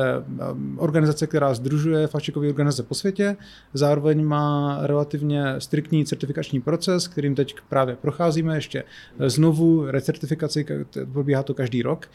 um, 0.52 0.80
organizace, 0.80 1.28
která 1.28 1.54
združuje 1.54 2.08
fact-checkové 2.08 2.50
organizace 2.50 2.84
po 2.84 2.96
světě. 2.96 3.38
Zároveň 3.74 4.26
má 4.26 4.78
relativně 4.82 5.44
striktní 5.58 6.06
certifikační 6.06 6.62
proces, 6.62 7.08
kterým 7.08 7.36
teď 7.36 7.56
právě 7.70 7.96
procházíme 7.96 8.56
ještě 8.56 8.84
znovu 9.20 9.86
recertifikaci, 9.92 10.66
probíhá 11.14 11.44
to 11.44 11.54
každý 11.54 11.82
rok. 11.82 12.10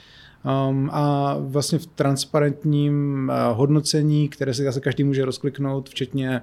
Um, 0.68 0.90
a 0.92 1.36
vlastně 1.40 1.78
v 1.78 1.86
transparentním 1.86 3.30
uh, 3.32 3.56
hodnocení, 3.56 4.28
které 4.28 4.54
si 4.54 4.64
zase 4.64 4.80
každý 4.80 5.04
může 5.04 5.24
rozkliknout, 5.24 5.88
včetně, 5.88 6.42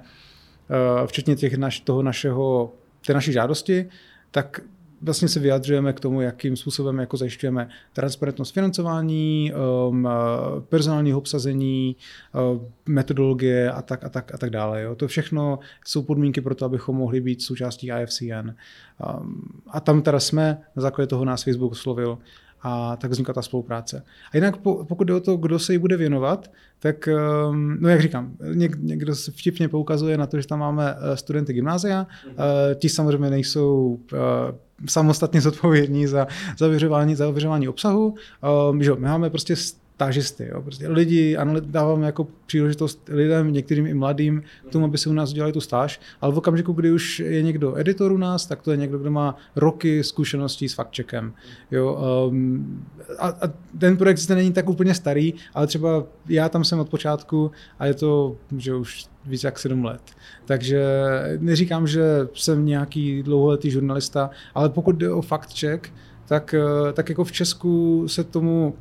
uh, 1.00 1.06
včetně 1.06 1.36
těch 1.36 1.56
naš, 1.56 1.80
toho 1.80 2.02
našeho 2.02 2.72
té 3.06 3.14
naší 3.14 3.32
žádosti, 3.32 3.88
tak 4.30 4.60
vlastně 5.02 5.28
se 5.28 5.40
vyjadřujeme 5.40 5.92
k 5.92 6.00
tomu, 6.00 6.20
jakým 6.20 6.56
způsobem 6.56 6.98
jako 6.98 7.16
zajišťujeme 7.16 7.68
transparentnost 7.92 8.54
financování, 8.54 9.52
um, 9.88 10.08
personálního 10.68 11.18
obsazení, 11.18 11.96
uh, 12.34 12.62
metodologie 12.86 13.70
a 13.70 13.82
tak, 13.82 14.04
a 14.04 14.08
tak, 14.08 14.34
a 14.34 14.38
tak 14.38 14.50
dále. 14.50 14.82
Jo. 14.82 14.94
To 14.94 15.08
všechno 15.08 15.58
jsou 15.86 16.02
podmínky 16.02 16.40
pro 16.40 16.54
to, 16.54 16.64
abychom 16.64 16.96
mohli 16.96 17.20
být 17.20 17.42
součástí 17.42 17.90
IFCN. 18.02 18.50
Um, 19.20 19.42
a 19.70 19.80
tam 19.80 20.02
teda 20.02 20.20
jsme, 20.20 20.58
na 20.76 20.82
základě 20.82 21.06
toho 21.06 21.24
nás 21.24 21.42
Facebook 21.42 21.72
oslovil 21.72 22.18
a 22.62 22.96
tak 22.96 23.10
vznikla 23.10 23.34
ta 23.34 23.42
spolupráce. 23.42 24.02
A 24.32 24.36
jinak 24.36 24.56
pokud 24.56 25.04
jde 25.04 25.14
o 25.14 25.20
to, 25.20 25.36
kdo 25.36 25.58
se 25.58 25.72
jí 25.72 25.78
bude 25.78 25.96
věnovat, 25.96 26.50
tak, 26.78 27.08
ehm, 27.08 27.78
no 27.80 27.88
jak 27.88 28.00
říkám, 28.00 28.32
něk, 28.54 28.76
někdo 28.80 29.14
vtipně 29.14 29.68
poukazuje 29.68 30.18
na 30.18 30.26
to, 30.26 30.40
že 30.40 30.46
tam 30.46 30.58
máme 30.58 30.94
eh, 30.96 31.16
studenty 31.16 31.52
gymnázia, 31.52 32.06
mhm. 32.26 32.36
eh, 32.38 32.74
ti 32.74 32.88
samozřejmě 32.88 33.30
nejsou 33.30 33.98
eh, 34.12 34.16
samostatně 34.88 35.40
zodpovědní 35.40 36.06
za 36.06 36.26
zavěřování, 36.58 37.14
za 37.14 37.28
ověřování 37.28 37.68
obsahu. 37.68 38.14
Um, 38.70 38.82
že 38.82 38.94
my 38.94 39.00
máme 39.00 39.30
prostě 39.30 39.56
stážisty. 40.00 40.48
Jo. 40.52 40.62
Prostě 40.62 40.88
lidi, 40.88 41.36
dáváme 41.60 42.06
jako 42.06 42.26
příležitost 42.46 43.08
lidem, 43.12 43.52
některým 43.52 43.86
i 43.86 43.94
mladým, 43.94 44.42
k 44.68 44.72
tomu, 44.72 44.84
aby 44.84 44.98
si 44.98 45.08
u 45.08 45.12
nás 45.12 45.30
udělali 45.30 45.52
tu 45.52 45.60
stáž, 45.60 46.00
ale 46.20 46.32
v 46.32 46.38
okamžiku, 46.38 46.72
kdy 46.72 46.92
už 46.92 47.20
je 47.20 47.42
někdo 47.42 47.78
editor 47.78 48.12
u 48.12 48.16
nás, 48.16 48.46
tak 48.46 48.62
to 48.62 48.70
je 48.70 48.76
někdo, 48.76 48.98
kdo 48.98 49.10
má 49.10 49.36
roky 49.56 50.04
zkušeností 50.04 50.68
s 50.68 50.78
fact-checkem. 50.78 51.32
Jo. 51.70 51.98
Um, 52.30 52.86
a, 53.18 53.28
a 53.28 53.52
ten 53.78 53.96
projekt 53.96 54.18
zde 54.18 54.34
není 54.34 54.52
tak 54.52 54.68
úplně 54.68 54.94
starý, 54.94 55.34
ale 55.54 55.66
třeba 55.66 56.04
já 56.28 56.48
tam 56.48 56.64
jsem 56.64 56.78
od 56.78 56.88
počátku 56.88 57.50
a 57.78 57.86
je 57.86 57.94
to, 57.94 58.36
že 58.56 58.74
už 58.74 59.06
víc 59.26 59.44
jak 59.44 59.58
sedm 59.58 59.84
let. 59.84 60.02
Takže 60.44 60.82
neříkám, 61.38 61.86
že 61.86 62.02
jsem 62.34 62.66
nějaký 62.66 63.22
dlouholetý 63.22 63.70
žurnalista, 63.70 64.30
ale 64.54 64.68
pokud 64.68 64.96
jde 64.96 65.12
o 65.12 65.20
fact-check, 65.20 65.80
tak, 66.26 66.54
eh, 66.54 66.92
tak 66.92 67.08
jako 67.08 67.24
v 67.24 67.32
Česku 67.32 68.04
se 68.08 68.24
tomu 68.24 68.74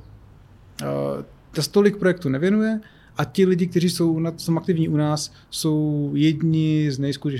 ta 1.52 1.62
stolik 1.62 1.98
projektu 1.98 2.30
nevěnuje 2.30 2.80
a 3.18 3.26
ti 3.26 3.46
lidi, 3.46 3.68
kteří 3.68 3.90
jsou 3.90 4.20
na 4.20 4.32
tom 4.32 4.58
aktivní 4.58 4.90
u 4.90 4.98
nás, 4.98 5.32
jsou 5.50 6.12
jedni 6.16 6.92
z 6.92 7.00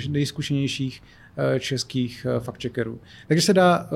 nejzkušenějších 0.10 1.04
eh, 1.38 1.60
českých 1.60 2.26
eh, 2.30 2.40
fact-checkerů. 2.40 2.98
Takže 3.28 3.42
se 3.42 3.54
dá, 3.54 3.90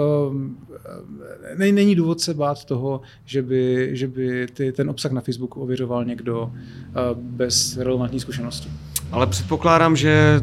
ne, 1.58 1.72
není 1.72 1.96
důvod 1.96 2.22
se 2.22 2.34
bát 2.34 2.66
toho, 2.66 3.02
že 3.26 3.42
by, 3.42 3.90
že 3.94 4.08
by 4.08 4.48
ty, 4.54 4.72
ten 4.72 4.90
obsah 4.90 5.12
na 5.12 5.22
Facebooku 5.22 5.62
ověřoval 5.62 6.06
někdo 6.06 6.52
eh, 6.54 6.92
bez 7.14 7.78
relevantní 7.78 8.20
zkušenosti. 8.20 8.70
Ale 9.12 9.28
předpokládám, 9.28 9.96
že 9.96 10.42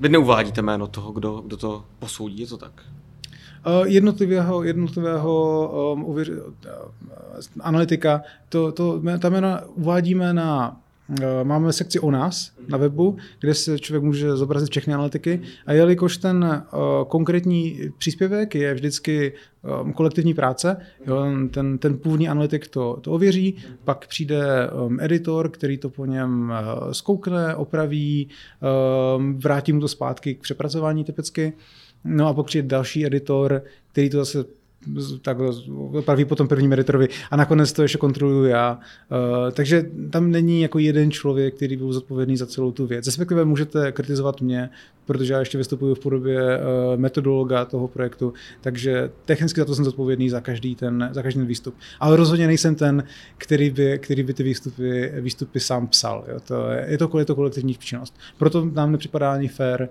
vy 0.00 0.08
neuvádíte 0.08 0.62
jméno 0.62 0.86
toho, 0.86 1.12
kdo, 1.12 1.42
kdo 1.46 1.56
to 1.56 1.84
posoudí, 1.98 2.40
je 2.40 2.46
to 2.46 2.56
tak? 2.56 2.72
Eh, 3.68 3.88
jednotlivého, 3.88 4.62
jednotlivého 4.62 5.92
um, 5.94 6.04
uvěř, 6.04 6.28
uh, 6.28 6.36
analytika, 7.60 8.22
to, 8.48 8.72
to, 8.72 9.02
ta 9.18 9.28
jména 9.28 9.62
uvádíme 9.74 10.34
na 10.34 10.80
máme 11.42 11.72
sekci 11.72 12.00
o 12.00 12.10
nás 12.10 12.52
na 12.68 12.78
webu, 12.78 13.16
kde 13.40 13.54
se 13.54 13.78
člověk 13.78 14.02
může 14.02 14.36
zobrazit 14.36 14.70
všechny 14.70 14.94
analytiky. 14.94 15.40
A 15.66 15.72
jelikož 15.72 16.16
ten 16.16 16.62
konkrétní 17.08 17.80
příspěvek 17.98 18.54
je 18.54 18.74
vždycky 18.74 19.32
kolektivní 19.94 20.34
práce, 20.34 20.76
ten, 21.50 21.78
ten 21.78 21.98
původní 21.98 22.28
analytik 22.28 22.68
to, 22.68 22.98
to 23.00 23.12
ověří, 23.12 23.56
pak 23.84 24.06
přijde 24.06 24.70
um, 24.70 25.00
editor, 25.00 25.50
který 25.50 25.78
to 25.78 25.90
po 25.90 26.06
něm 26.06 26.52
zkoukne, 26.92 27.54
opraví, 27.54 28.28
vrátí 29.36 29.72
mu 29.72 29.80
to 29.80 29.88
zpátky 29.88 30.34
k 30.34 30.40
přepracování 30.40 31.04
typicky, 31.04 31.52
no 32.04 32.28
a 32.28 32.34
pak 32.34 32.46
přijde 32.46 32.68
další 32.68 33.06
editor, 33.06 33.62
který 33.92 34.10
to 34.10 34.18
zase 34.18 34.44
tak 35.22 35.36
praví 36.04 36.24
potom 36.24 36.48
prvním 36.48 36.72
editorovi 36.72 37.08
a 37.30 37.36
nakonec 37.36 37.72
to 37.72 37.82
ještě 37.82 37.98
kontroluju 37.98 38.44
já. 38.44 38.78
Uh, 39.10 39.52
takže 39.52 39.90
tam 40.10 40.30
není 40.30 40.60
jako 40.60 40.78
jeden 40.78 41.10
člověk, 41.10 41.54
který 41.54 41.76
byl 41.76 41.92
zodpovědný 41.92 42.36
za 42.36 42.46
celou 42.46 42.72
tu 42.72 42.86
věc. 42.86 43.06
Respektive 43.06 43.44
můžete 43.44 43.92
kritizovat 43.92 44.40
mě, 44.40 44.70
protože 45.04 45.32
já 45.32 45.38
ještě 45.38 45.58
vystupuji 45.58 45.94
v 45.94 45.98
podobě 45.98 46.38
uh, 46.58 47.00
metodologa 47.00 47.64
toho 47.64 47.88
projektu, 47.88 48.32
takže 48.60 49.10
technicky 49.24 49.60
za 49.60 49.64
to 49.64 49.74
jsem 49.74 49.84
zodpovědný 49.84 50.30
za 50.30 50.40
každý 50.40 50.74
ten, 50.74 51.08
za 51.12 51.22
každý 51.22 51.40
ten 51.40 51.48
výstup. 51.48 51.74
Ale 52.00 52.16
rozhodně 52.16 52.46
nejsem 52.46 52.74
ten, 52.74 53.04
který 53.38 53.70
by, 53.70 53.98
který 53.98 54.22
by 54.22 54.34
ty 54.34 54.42
výstupy, 54.42 55.12
výstupy 55.20 55.60
sám 55.60 55.86
psal. 55.86 56.24
Jo. 56.28 56.40
To 56.40 56.70
je, 56.70 56.86
je, 56.88 56.98
to, 56.98 57.18
je 57.18 57.24
to 57.24 57.34
kolektivní 57.34 57.74
činnost. 57.74 58.14
Proto 58.38 58.64
nám 58.64 58.92
nepřipadá 58.92 59.32
ani 59.32 59.48
fair 59.48 59.88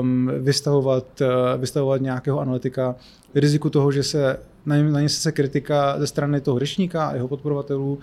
um, 0.00 0.30
vystavovat, 0.38 1.20
uh, 1.20 1.60
vystavovat 1.60 2.00
nějakého 2.00 2.40
analytika 2.40 2.96
riziku 3.34 3.70
toho, 3.70 3.92
že 3.92 4.02
se 4.02 4.40
na, 4.66 4.76
se 5.06 5.32
kritika 5.32 5.98
ze 5.98 6.06
strany 6.06 6.40
toho 6.40 6.58
řečníka 6.58 7.08
a 7.08 7.14
jeho 7.14 7.28
podporovatelů 7.28 7.98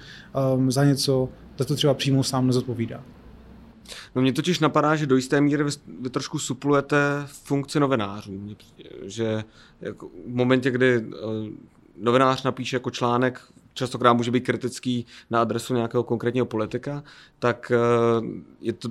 um, 0.56 0.72
za 0.72 0.86
něco, 0.86 1.30
za 1.58 1.66
to 1.66 1.76
třeba 1.76 1.94
přímo 1.94 2.24
sám 2.24 2.48
nezodpovídá. 2.48 3.04
No 4.16 4.22
mě 4.22 4.34
totiž 4.34 4.60
napadá, 4.60 4.96
že 4.96 5.06
do 5.06 5.16
jisté 5.16 5.42
míry 5.42 5.64
vy, 5.64 5.72
vy 6.02 6.10
trošku 6.10 6.40
suplujete 6.40 6.98
funkci 7.26 7.80
novinářů. 7.80 8.56
Že 9.06 9.44
jako 9.82 10.08
v 10.08 10.36
momentě, 10.36 10.72
kdy 10.72 10.98
uh, 10.98 11.14
novinář 12.02 12.44
napíše 12.44 12.76
jako 12.76 12.92
článek 12.92 13.42
častokrát 13.78 14.18
může 14.18 14.32
být 14.32 14.46
kritický 14.46 15.06
na 15.30 15.42
adresu 15.42 15.74
nějakého 15.74 16.04
konkrétního 16.04 16.46
politika, 16.46 17.04
tak 17.40 17.72
eh, 17.72 17.78
je 18.62 18.74
to, 18.74 18.90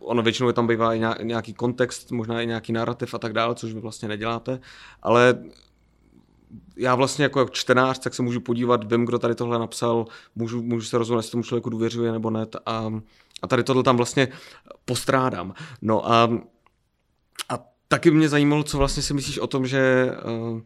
ono 0.00 0.22
většinou 0.22 0.48
je 0.48 0.52
tam 0.52 0.66
bývá 0.66 0.94
i 0.94 1.00
nějaký 1.22 1.54
kontext, 1.54 2.12
možná 2.12 2.42
i 2.42 2.46
nějaký 2.46 2.72
narrativ 2.72 3.14
a 3.14 3.18
tak 3.18 3.32
dále, 3.32 3.54
což 3.54 3.72
vy 3.72 3.80
vlastně 3.80 4.08
neděláte, 4.08 4.60
ale 5.02 5.38
já 6.76 6.94
vlastně 6.94 7.22
jako 7.22 7.48
čtenář, 7.48 7.98
tak 7.98 8.14
se 8.14 8.22
můžu 8.22 8.40
podívat, 8.40 8.92
vím, 8.92 9.04
kdo 9.04 9.18
tady 9.18 9.34
tohle 9.34 9.58
napsal, 9.58 10.06
můžu, 10.34 10.62
můžu 10.62 10.86
se 10.86 10.98
rozhodnout, 10.98 11.18
jestli 11.18 11.30
tomu 11.30 11.42
člověku 11.42 11.70
důvěřuje 11.70 12.12
nebo 12.12 12.30
ne 12.30 12.46
a, 12.66 12.92
a 13.42 13.46
tady 13.46 13.64
tohle 13.64 13.82
tam 13.82 13.96
vlastně 13.96 14.28
postrádám. 14.84 15.54
No 15.82 16.10
a, 16.12 16.30
a 17.48 17.58
taky 17.88 18.10
mě 18.10 18.28
zajímalo, 18.28 18.62
co 18.62 18.78
vlastně 18.78 19.02
si 19.02 19.14
myslíš 19.14 19.38
o 19.38 19.46
tom, 19.46 19.66
že 19.66 20.10
eh, 20.12 20.62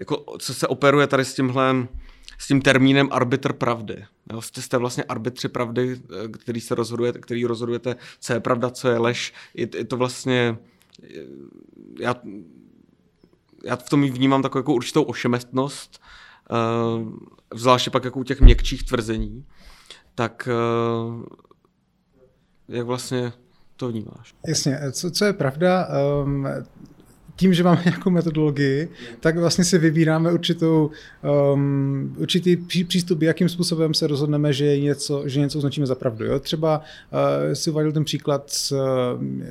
jako, 0.00 0.24
co 0.38 0.54
se 0.54 0.68
operuje 0.68 1.06
tady 1.06 1.24
s 1.24 1.34
tímhle 1.34 1.88
s 2.38 2.46
tím 2.46 2.62
termínem 2.62 3.08
arbitr 3.12 3.52
pravdy. 3.52 4.04
Jo, 4.32 4.40
jste, 4.40 4.62
jste 4.62 4.78
vlastně 4.78 5.04
arbitři 5.04 5.48
pravdy, 5.48 6.00
eh, 6.24 6.28
který 6.28 6.60
se 6.60 6.74
rozhodujete, 6.74 7.18
který 7.18 7.44
rozhodujete, 7.44 7.96
co 8.20 8.32
je 8.32 8.40
pravda, 8.40 8.70
co 8.70 8.88
je 8.88 8.98
lež. 8.98 9.34
Je, 9.54 9.68
je 9.76 9.84
to 9.84 9.96
vlastně, 9.96 10.58
já, 12.00 12.14
já 13.64 13.76
v 13.76 13.88
tom 13.88 14.02
vnímám 14.02 14.42
takovou 14.42 14.60
jako 14.60 14.74
určitou 14.74 15.02
ošemetnost, 15.02 16.02
uh, 16.50 17.12
zvláště 17.54 17.90
pak 17.90 18.04
jako 18.04 18.20
u 18.20 18.24
těch 18.24 18.40
měkčích 18.40 18.82
tvrzení. 18.82 19.44
Tak 20.14 20.48
jak 22.68 22.86
vlastně 22.86 23.32
to 23.76 23.88
vnímáš? 23.88 24.34
Jasně, 24.46 24.78
co, 24.92 25.10
co 25.10 25.24
je 25.24 25.32
pravda, 25.32 25.88
um, 26.24 26.46
tím, 27.36 27.54
že 27.54 27.64
máme 27.64 27.82
nějakou 27.84 28.10
metodologii, 28.10 28.88
tak 29.20 29.38
vlastně 29.38 29.64
si 29.64 29.78
vybíráme 29.78 30.32
určitou, 30.32 30.90
um, 31.52 32.16
určitý 32.18 32.56
přístup, 32.84 33.22
jakým 33.22 33.48
způsobem 33.48 33.94
se 33.94 34.06
rozhodneme, 34.06 34.52
že 34.52 34.80
něco, 34.80 35.22
že 35.28 35.40
něco 35.40 35.58
označíme 35.58 35.86
za 35.86 35.94
pravdu. 35.94 36.24
Jo? 36.24 36.38
Třeba 36.40 36.78
uh, 36.78 37.52
si 37.52 37.70
uváděl 37.70 37.92
ten 37.92 38.04
příklad 38.04 38.50
s, 38.50 38.72
uh, 38.72 38.78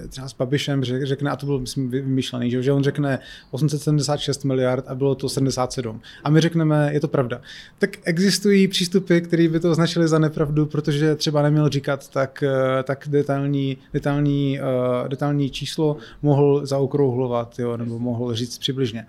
třeba 0.10 0.28
s 0.28 0.34
Babišem, 0.34 0.84
že 0.84 1.06
řekne, 1.06 1.32
a 1.32 1.36
to 1.36 1.46
bylo 1.46 1.60
myslím, 1.60 1.90
vymyšlený, 1.90 2.52
že, 2.52 2.64
že 2.64 2.72
on 2.72 2.84
řekne 2.84 3.20
876 3.52 4.46
miliard 4.46 4.86
a 4.88 4.96
bylo 4.96 5.16
to 5.16 5.30
77. 5.30 6.02
A 6.24 6.30
my 6.30 6.42
řekneme, 6.42 6.90
je 6.94 7.00
to 7.00 7.08
pravda. 7.08 7.42
Tak 7.80 7.90
existují 8.04 8.68
přístupy, 8.68 9.20
které 9.20 9.48
by 9.48 9.60
to 9.60 9.72
označili 9.72 10.08
za 10.08 10.20
nepravdu, 10.20 10.66
protože 10.66 11.16
třeba 11.16 11.42
neměl 11.42 11.70
říkat 11.70 12.10
tak, 12.10 12.44
uh, 12.48 12.84
tak 12.84 13.08
detailní, 13.08 13.78
detailní, 13.94 14.60
uh, 14.60 15.08
detailní 15.08 15.50
číslo, 15.50 15.98
mohl 16.22 16.66
zaokrouhlovat. 16.66 17.60
Jo? 17.60 17.75
Nebo 17.78 18.00
mohl 18.00 18.36
říct 18.36 18.58
přibližně. 18.58 19.06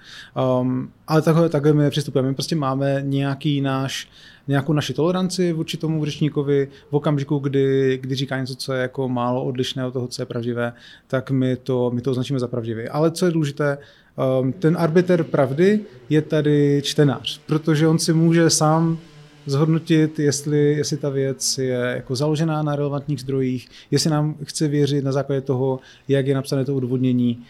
Um, 0.61 0.91
ale 1.07 1.23
takhle, 1.23 1.49
takhle 1.49 1.73
my 1.73 1.91
přistupujeme. 1.91 2.29
My 2.29 2.35
prostě 2.35 2.57
máme 2.57 3.03
nějaký 3.05 3.61
náš, 3.61 4.09
nějakou 4.49 4.73
naši 4.73 4.95
toleranci 4.95 5.53
vůči 5.53 5.77
tomu 5.77 6.05
řečníkovi 6.05 6.69
v 6.91 6.95
okamžiku, 6.95 7.39
kdy, 7.39 7.99
kdy 8.03 8.14
říká 8.14 8.41
něco, 8.41 8.55
co 8.55 8.73
je 8.73 8.83
jako 8.83 9.09
málo 9.09 9.45
odlišné 9.45 9.87
od 9.87 9.93
toho, 9.93 10.09
co 10.09 10.23
je 10.23 10.27
pravdivé, 10.27 10.73
tak 11.07 11.31
my 11.31 11.57
to, 11.57 11.91
my 11.95 12.01
to 12.01 12.11
označíme 12.11 12.39
za 12.39 12.49
pravdivé. 12.49 12.89
Ale 12.89 13.11
co 13.11 13.27
je 13.27 13.33
důležité, 13.33 13.79
um, 14.41 14.53
ten 14.53 14.77
arbiter 14.79 15.25
pravdy 15.25 15.81
je 16.09 16.23
tady 16.23 16.81
čtenář, 16.85 17.41
protože 17.47 17.89
on 17.89 17.99
si 17.99 18.12
může 18.12 18.51
sám 18.51 18.99
zhodnotit, 19.47 20.19
jestli, 20.19 20.59
jestli 20.59 20.97
ta 20.97 21.09
věc 21.09 21.59
je 21.59 21.79
jako 21.97 22.17
založená 22.17 22.62
na 22.62 22.77
relevantních 22.77 23.21
zdrojích, 23.21 23.69
jestli 23.91 24.11
nám 24.11 24.35
chce 24.45 24.69
věřit 24.69 25.05
na 25.05 25.12
základě 25.12 25.41
toho, 25.41 25.81
jak 26.09 26.27
je 26.27 26.35
napsané 26.35 26.64
to 26.64 26.77
odvodnění, 26.77 27.45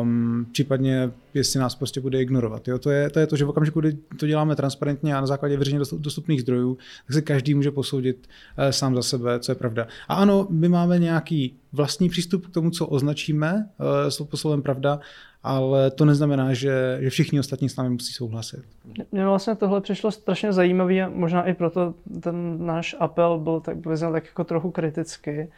um, 0.00 0.46
případně 0.52 1.10
jestli 1.34 1.60
nás 1.60 1.74
prostě 1.74 2.00
bude 2.00 2.22
ignorovat. 2.22 2.68
Jo? 2.68 2.78
To, 2.78 2.90
je, 2.90 3.10
to 3.10 3.18
je 3.18 3.26
to, 3.26 3.36
že 3.36 3.44
v 3.44 3.48
okamžiku, 3.48 3.80
kdy 3.80 3.92
to 3.92 4.26
děláme 4.26 4.56
transparentně 4.56 5.14
a 5.14 5.20
na 5.20 5.26
základě 5.26 5.56
veřejně 5.56 5.80
dostupných 5.98 6.40
zdrojů, 6.40 6.78
tak 7.06 7.14
se 7.14 7.22
každý 7.22 7.54
může 7.54 7.70
posoudit 7.70 8.26
uh, 8.58 8.70
sám 8.70 8.94
za 8.94 9.02
sebe, 9.02 9.40
co 9.40 9.52
je 9.52 9.56
pravda. 9.56 9.86
A 10.08 10.14
ano, 10.14 10.46
my 10.50 10.68
máme 10.68 10.98
nějaký 10.98 11.56
vlastní 11.72 12.08
přístup 12.08 12.46
k 12.46 12.50
tomu, 12.50 12.70
co 12.70 12.86
označíme 12.86 13.68
uh, 14.10 14.26
slovem 14.34 14.62
pravda, 14.62 15.00
ale 15.42 15.90
to 15.90 16.04
neznamená, 16.04 16.54
že, 16.54 16.98
že 17.00 17.10
všichni 17.10 17.40
ostatní 17.40 17.68
s 17.68 17.76
námi 17.76 17.90
musí 17.90 18.12
souhlasit. 18.12 18.62
Mně 19.12 19.26
vlastně 19.26 19.54
tohle 19.54 19.80
přišlo 19.80 20.10
strašně 20.10 20.52
zajímavý 20.52 21.02
a 21.02 21.08
možná 21.08 21.42
i 21.42 21.54
proto 21.54 21.94
ten 22.20 22.66
náš 22.66 22.96
apel 23.00 23.38
byl 23.38 23.60
tak, 23.60 23.86
vyznal 23.86 24.12
tak 24.12 24.26
jako 24.26 24.44
trochu 24.44 24.70
kriticky. 24.70 25.50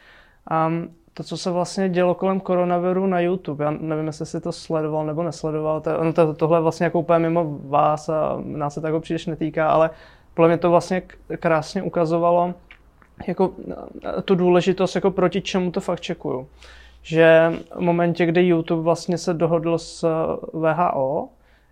A 0.49 0.71
to, 1.17 1.23
co 1.23 1.37
se 1.37 1.51
vlastně 1.51 1.89
dělo 1.89 2.15
kolem 2.15 2.39
koronaviru 2.39 3.07
na 3.07 3.19
YouTube, 3.19 3.65
já 3.65 3.71
nevím, 3.71 4.07
jestli 4.07 4.25
si 4.25 4.41
to 4.41 4.51
sledoval 4.51 5.05
nebo 5.05 5.23
nesledoval, 5.23 5.81
to, 5.81 6.03
no 6.03 6.13
to, 6.13 6.33
tohle 6.33 6.61
vlastně 6.61 6.83
jako 6.83 6.99
úplně 6.99 7.19
mimo 7.19 7.59
vás 7.63 8.09
a 8.09 8.41
nás 8.43 8.73
se 8.73 8.81
tak 8.81 9.01
příliš 9.01 9.25
netýká, 9.25 9.69
ale 9.69 9.89
podle 10.33 10.47
mě 10.47 10.57
to 10.57 10.69
vlastně 10.69 11.01
krásně 11.39 11.83
ukazovalo 11.83 12.53
jako 13.27 13.51
tu 14.25 14.35
důležitost, 14.35 14.95
jako 14.95 15.11
proti 15.11 15.41
čemu 15.41 15.71
to 15.71 15.81
fakt 15.81 16.01
čekuju. 16.01 16.47
Že 17.01 17.53
v 17.75 17.79
momentě, 17.79 18.25
kdy 18.25 18.47
YouTube 18.47 18.81
vlastně 18.81 19.17
se 19.17 19.33
dohodl 19.33 19.77
s 19.77 20.03
eh, 20.03 20.47
VHO, 20.53 21.29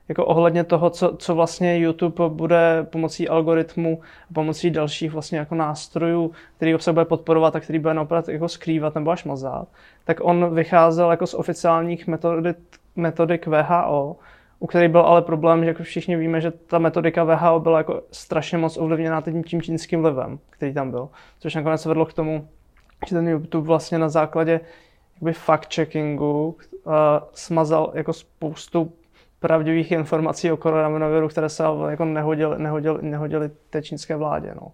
jako 0.10 0.26
ohledně 0.26 0.64
toho, 0.64 0.90
co, 0.90 1.16
co 1.18 1.36
vlastně 1.36 1.80
YouTube 1.80 2.30
bude 2.30 2.86
pomocí 2.90 3.30
algoritmu 3.30 4.02
a 4.30 4.34
pomocí 4.34 4.72
dalších 4.72 5.12
vlastně 5.12 5.38
jako 5.38 5.56
nástrojů, 5.56 6.32
který 6.58 6.76
se 6.80 6.94
bude 6.94 7.06
podporovat 7.06 7.56
a 7.56 7.60
který 7.60 7.80
bude 7.80 7.94
naopak 7.94 8.28
jako 8.28 8.50
skrývat 8.50 8.96
nebo 8.96 9.12
až 9.12 9.24
mazat, 9.24 9.68
tak 10.06 10.18
on 10.22 10.56
vycházel 10.56 11.12
jako 11.12 11.28
z 11.28 11.34
oficiálních 11.34 12.08
metodik, 12.08 12.58
metodik 12.96 13.48
VHO, 13.48 14.16
u 14.60 14.68
kterých 14.68 14.90
byl 14.90 15.02
ale 15.02 15.22
problém, 15.22 15.64
že 15.64 15.68
jako 15.68 15.84
všichni 15.84 16.16
víme, 16.16 16.42
že 16.42 16.52
ta 16.52 16.80
metodika 16.80 17.24
VHO 17.24 17.60
byla 17.60 17.78
jako 17.78 18.02
strašně 18.12 18.58
moc 18.58 18.78
ovlivněná 18.78 19.22
tím, 19.22 19.44
tím 19.44 19.62
čínským 19.62 20.02
vlivem, 20.02 20.40
který 20.50 20.74
tam 20.74 20.92
byl. 20.92 21.10
Což 21.40 21.56
nakonec 21.56 21.86
vedlo 21.86 22.06
k 22.06 22.14
tomu, 22.14 22.48
že 23.08 23.16
ten 23.16 23.28
YouTube 23.28 23.68
vlastně 23.68 23.98
na 23.98 24.10
základě 24.10 24.60
jakoby 25.14 25.32
fact-checkingu 25.32 26.46
uh, 26.46 26.54
smazal 27.34 27.92
jako 27.94 28.14
spoustu 28.14 28.94
pravdivých 29.44 29.92
informací 29.92 30.52
o 30.52 30.58
koronaviru, 30.58 31.28
které 31.28 31.50
se 31.50 31.64
jako 31.90 32.06
nehodily, 32.06 32.56
nehodily, 32.58 33.00
nehodily 33.02 33.52
té 33.70 33.82
čínské 33.82 34.16
vládě. 34.16 34.54
No. 34.56 34.68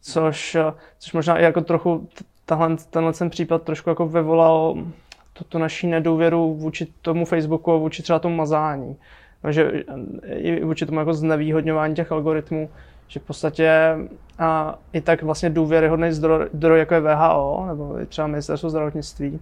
Což, 0.00 0.56
což 0.98 1.12
možná 1.12 1.38
i 1.38 1.42
jako 1.42 1.60
trochu 1.60 2.08
tahle, 2.44 2.76
tenhle 2.90 3.12
ten 3.12 3.30
případ 3.30 3.62
trošku 3.62 3.90
jako 3.90 4.06
vyvolal 4.06 4.74
tu, 5.32 5.44
tu 5.44 5.58
naší 5.58 5.86
nedůvěru 5.86 6.54
vůči 6.54 6.86
tomu 7.02 7.24
Facebooku 7.24 7.72
a 7.72 7.76
vůči 7.76 8.02
třeba 8.02 8.18
tomu 8.18 8.36
mazání. 8.36 8.96
No, 9.44 9.52
že 9.52 9.84
i 10.26 10.64
vůči 10.64 10.86
tomu 10.86 10.98
jako 10.98 11.14
znevýhodňování 11.14 11.94
těch 11.94 12.12
algoritmů, 12.12 12.70
že 13.08 13.20
v 13.20 13.22
podstatě 13.22 13.96
a 14.38 14.78
i 14.92 15.00
tak 15.00 15.22
vlastně 15.22 15.50
důvěryhodný 15.50 16.12
zdroj, 16.12 16.48
zdroj 16.52 16.78
jako 16.78 16.94
je 16.94 17.00
VHO 17.00 17.64
nebo 17.68 17.96
třeba 18.08 18.26
ministerstvo 18.26 18.70
zdravotnictví, 18.70 19.40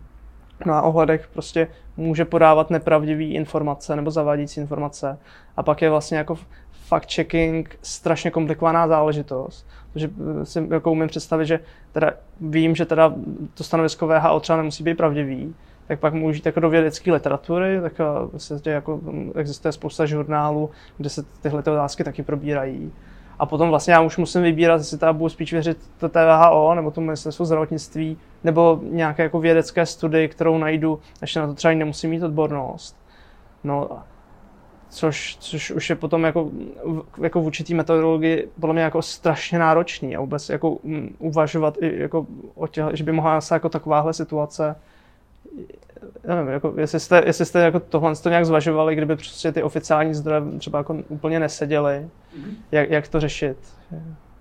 na 0.66 0.82
ohledech 0.82 1.28
prostě 1.32 1.68
může 1.96 2.24
podávat 2.24 2.70
nepravdivé 2.70 3.24
informace 3.24 3.96
nebo 3.96 4.10
zavádějící 4.10 4.60
informace. 4.60 5.18
A 5.56 5.62
pak 5.62 5.82
je 5.82 5.90
vlastně 5.90 6.18
jako 6.18 6.38
fact-checking 6.90 7.64
strašně 7.82 8.30
komplikovaná 8.30 8.88
záležitost. 8.88 9.66
Takže 9.92 10.10
eh, 10.40 10.46
si 10.46 10.66
jako 10.70 10.92
umím 10.92 11.08
představit, 11.08 11.46
že 11.46 11.60
teda 11.92 12.12
vím, 12.40 12.74
že 12.74 12.86
teda 12.86 13.14
to 13.54 13.64
stanovisko 13.64 14.06
VHO 14.06 14.40
třeba 14.40 14.56
nemusí 14.56 14.84
být 14.84 14.96
pravdivý, 14.96 15.54
tak 15.88 16.00
pak 16.00 16.14
můžu 16.14 16.36
jít 16.36 16.46
jako 16.46 16.60
do 16.60 16.70
vědecké 16.70 17.12
literatury, 17.12 17.80
tak 17.80 17.92
se 18.36 18.60
jako 18.64 19.00
existuje 19.34 19.72
spousta 19.72 20.06
žurnálů, 20.06 20.70
kde 20.96 21.08
se 21.08 21.22
tyhle 21.42 21.58
otázky 21.60 22.04
taky 22.04 22.22
probírají. 22.22 22.92
A 23.42 23.46
potom 23.46 23.68
vlastně 23.68 23.94
já 23.94 24.00
už 24.00 24.16
musím 24.16 24.42
vybírat, 24.42 24.74
jestli 24.74 24.98
teda 24.98 25.12
budu 25.12 25.28
spíš 25.28 25.52
věřit 25.52 25.78
to 25.98 26.08
TVHO, 26.08 26.74
nebo 26.74 26.90
tomu 26.90 27.06
ministerstvu 27.06 27.44
zdravotnictví, 27.44 28.18
nebo 28.44 28.80
nějaké 28.82 29.22
jako 29.22 29.40
vědecké 29.40 29.86
studii, 29.86 30.28
kterou 30.28 30.58
najdu, 30.58 31.00
ještě 31.20 31.40
na 31.40 31.46
to 31.46 31.54
třeba 31.54 31.74
nemusím 31.74 32.10
mít 32.10 32.22
odbornost. 32.22 32.96
No, 33.64 33.88
což, 34.88 35.36
což 35.40 35.70
už 35.70 35.90
je 35.90 35.96
potom 35.96 36.24
jako, 36.24 36.50
jako 37.22 37.40
v 37.40 37.46
určitý 37.46 37.74
metodologii 37.74 38.48
podle 38.60 38.72
mě 38.72 38.82
jako 38.82 39.02
strašně 39.02 39.58
náročný 39.58 40.16
a 40.16 40.20
vůbec 40.20 40.48
jako 40.48 40.70
um, 40.70 41.08
uvažovat 41.18 41.76
i 41.80 42.00
jako 42.00 42.26
o 42.54 42.66
těch, 42.66 42.84
že 42.92 43.04
by 43.04 43.12
mohla 43.12 43.40
se 43.40 43.54
jako 43.54 43.68
takováhle 43.68 44.12
situace 44.12 44.76
já 46.24 46.34
nevím, 46.34 46.52
jako, 46.52 46.74
jestli 46.76 47.00
jste, 47.00 47.22
jestli 47.26 47.46
jste 47.46 47.60
jako 47.60 47.80
tohle 47.80 48.16
to 48.16 48.28
nějak 48.28 48.46
zvažovali, 48.46 48.96
kdyby 48.96 49.16
prostě 49.16 49.52
ty 49.52 49.62
oficiální 49.62 50.14
zdroje 50.14 50.42
třeba 50.58 50.78
jako 50.78 50.96
úplně 51.08 51.40
neseděly. 51.40 52.08
Jak, 52.72 52.90
jak 52.90 53.08
to 53.08 53.20
řešit? 53.20 53.56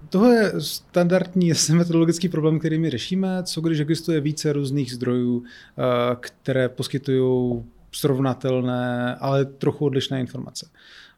Tohle 0.10 0.36
je 0.36 0.52
standardní 0.58 1.52
metodologický 1.74 2.30
problém, 2.30 2.60
který 2.60 2.80
my 2.80 2.90
řešíme. 2.90 3.44
Co 3.44 3.62
když 3.62 3.80
existuje 3.80 4.22
více 4.22 4.54
různých 4.54 4.94
zdrojů, 4.94 5.44
eh, 5.44 6.16
které 6.20 6.70
poskytují 6.70 7.64
srovnatelné, 7.92 9.16
ale 9.16 9.46
trochu 9.46 9.86
odlišné 9.86 10.20
informace. 10.20 10.70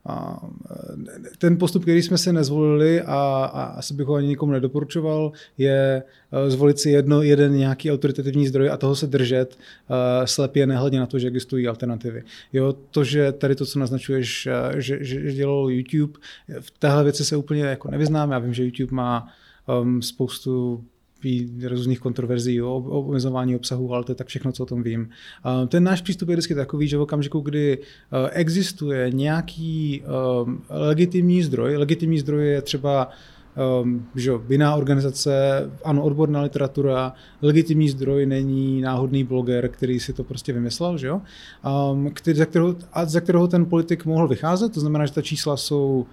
A 0.05 0.47
e, 0.71 1.38
ten 1.38 1.57
postup, 1.57 1.81
který 1.81 2.01
jsme 2.01 2.17
se 2.17 2.34
nezvolili 2.34 3.01
a, 3.01 3.49
a 3.53 3.63
asi 3.63 3.93
bych 3.93 4.07
ho 4.07 4.15
ani 4.15 4.27
nikomu 4.27 4.51
nedoporučoval, 4.51 5.31
je 5.57 6.03
e, 6.31 6.49
zvolit 6.49 6.80
si 6.80 6.89
jedno, 6.89 7.21
jeden 7.21 7.53
nějaký 7.53 7.91
autoritativní 7.91 8.47
zdroj 8.47 8.69
a 8.69 8.77
toho 8.77 8.95
se 8.95 9.07
držet 9.07 9.57
uh, 9.89 10.25
slepě 10.25 10.67
nehledě 10.67 10.99
na 10.99 11.05
to, 11.05 11.19
že 11.19 11.27
existují 11.27 11.67
alternativy. 11.67 12.23
Jo, 12.53 12.73
to, 12.91 13.03
že 13.03 13.31
tady 13.31 13.55
to, 13.55 13.65
co 13.65 13.80
naznačuješ, 13.80 14.47
že, 14.77 14.99
že, 15.03 15.03
že 15.03 15.34
dělal 15.34 15.69
YouTube, 15.69 16.19
v 16.59 16.71
téhle 16.71 17.03
věci 17.03 17.25
se 17.25 17.38
úplně 17.38 17.63
jako 17.63 17.91
nevyznám. 17.91 18.31
Já 18.31 18.39
vím, 18.39 18.53
že 18.53 18.63
YouTube 18.63 18.95
má 18.95 19.27
um, 19.81 20.01
spoustu 20.01 20.84
různých 21.68 22.00
kontroverzí 22.00 22.62
o 22.62 22.76
omezování 22.78 23.56
obsahu, 23.56 23.94
ale 23.94 24.04
to 24.04 24.12
je 24.12 24.16
tak 24.16 24.28
všechno, 24.28 24.52
co 24.52 24.64
o 24.64 24.66
tom 24.66 24.84
vím. 24.84 25.10
Ten 25.68 25.84
náš 25.84 26.02
přístup 26.02 26.30
je 26.30 26.36
vždycky 26.36 26.56
takový, 26.56 26.88
že 26.88 26.98
v 26.98 27.02
okamžiku, 27.02 27.40
kdy 27.40 27.78
e, 27.78 28.30
existuje 28.30 29.12
nějaký 29.12 30.02
e, 30.02 30.06
legitimní 30.70 31.44
zdroj, 31.44 31.78
legitimní 31.78 32.20
zdroj 32.20 32.48
je 32.48 32.62
třeba 32.62 33.10
um, 33.82 34.08
že 34.16 34.32
jiná 34.50 34.76
organizace, 34.76 35.32
ano, 35.84 36.04
odborná 36.04 36.41
literatura, 36.41 37.14
legitimní 37.41 37.90
zdroj 37.90 38.26
není 38.26 38.82
náhodný 38.82 39.24
bloger, 39.24 39.70
který 39.70 40.00
si 40.00 40.14
to 40.14 40.24
prostě 40.24 40.54
vymyslel, 40.54 40.98
že 40.98 41.08
jo? 41.08 41.22
Um, 41.91 42.12
který, 42.14 42.38
za, 42.38 42.45
kterého, 42.45 42.76
a 42.94 43.06
za 43.06 43.22
kterého 43.22 43.48
ten 43.48 43.66
politik 43.66 44.06
mohl 44.06 44.28
vycházet, 44.28 44.74
to 44.74 44.80
znamená, 44.80 45.06
že 45.06 45.14
ta 45.14 45.22
čísla 45.22 45.58
jsou 45.58 46.06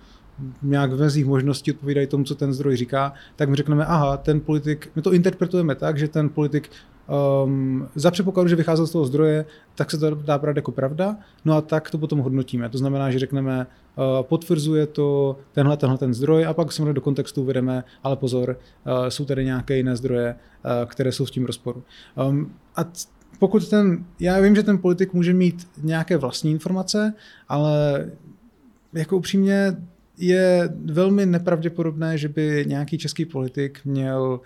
nějak 0.62 0.92
v 0.92 1.00
mezích 1.00 1.26
možností 1.26 1.72
odpovídají 1.72 2.06
tomu, 2.06 2.24
co 2.24 2.34
ten 2.34 2.52
zdroj 2.52 2.76
říká, 2.76 3.12
tak 3.36 3.48
my 3.48 3.56
řekneme, 3.56 3.86
aha, 3.86 4.16
ten 4.16 4.40
politik, 4.40 4.90
my 4.96 5.02
to 5.02 5.12
interpretujeme 5.12 5.74
tak, 5.74 5.98
že 5.98 6.08
ten 6.08 6.28
politik 6.28 6.70
um, 7.44 7.88
za 7.94 8.10
předpokladu, 8.10 8.48
že 8.48 8.56
vycházel 8.56 8.86
z 8.86 8.92
toho 8.92 9.04
zdroje, 9.04 9.44
tak 9.74 9.90
se 9.90 9.98
to 9.98 10.14
dá 10.14 10.38
brát 10.38 10.56
jako 10.56 10.72
pravda, 10.72 11.16
no 11.44 11.56
a 11.56 11.60
tak 11.60 11.90
to 11.90 11.98
potom 11.98 12.18
hodnotíme. 12.18 12.68
To 12.68 12.78
znamená, 12.78 13.10
že 13.10 13.18
řekneme, 13.18 13.66
uh, 13.96 14.04
potvrzuje 14.22 14.86
to 14.86 15.36
tenhle, 15.52 15.76
tenhle 15.76 15.98
ten 15.98 16.14
zdroj 16.14 16.46
a 16.46 16.54
pak 16.54 16.72
samozřejmě 16.72 16.92
do 16.92 17.00
kontextu 17.00 17.42
uvedeme, 17.42 17.84
ale 18.02 18.16
pozor, 18.16 18.58
uh, 18.86 19.06
jsou 19.08 19.24
tady 19.24 19.44
nějaké 19.44 19.76
jiné 19.76 19.96
zdroje, 19.96 20.34
uh, 20.34 20.88
které 20.88 21.12
jsou 21.12 21.26
s 21.26 21.30
tím 21.30 21.46
rozporu. 21.46 21.82
Um, 22.28 22.54
a 22.76 22.84
pokud 23.38 23.68
ten, 23.68 24.04
já 24.20 24.40
vím, 24.40 24.56
že 24.56 24.62
ten 24.62 24.78
politik 24.78 25.12
může 25.12 25.32
mít 25.32 25.68
nějaké 25.82 26.16
vlastní 26.16 26.50
informace, 26.50 27.14
ale 27.48 28.06
jako 28.92 29.16
upřímně 29.16 29.76
je 30.20 30.68
velmi 30.84 31.26
nepravděpodobné, 31.26 32.18
že 32.18 32.28
by 32.28 32.64
nějaký 32.68 32.98
český 32.98 33.24
politik 33.24 33.80
měl 33.84 34.40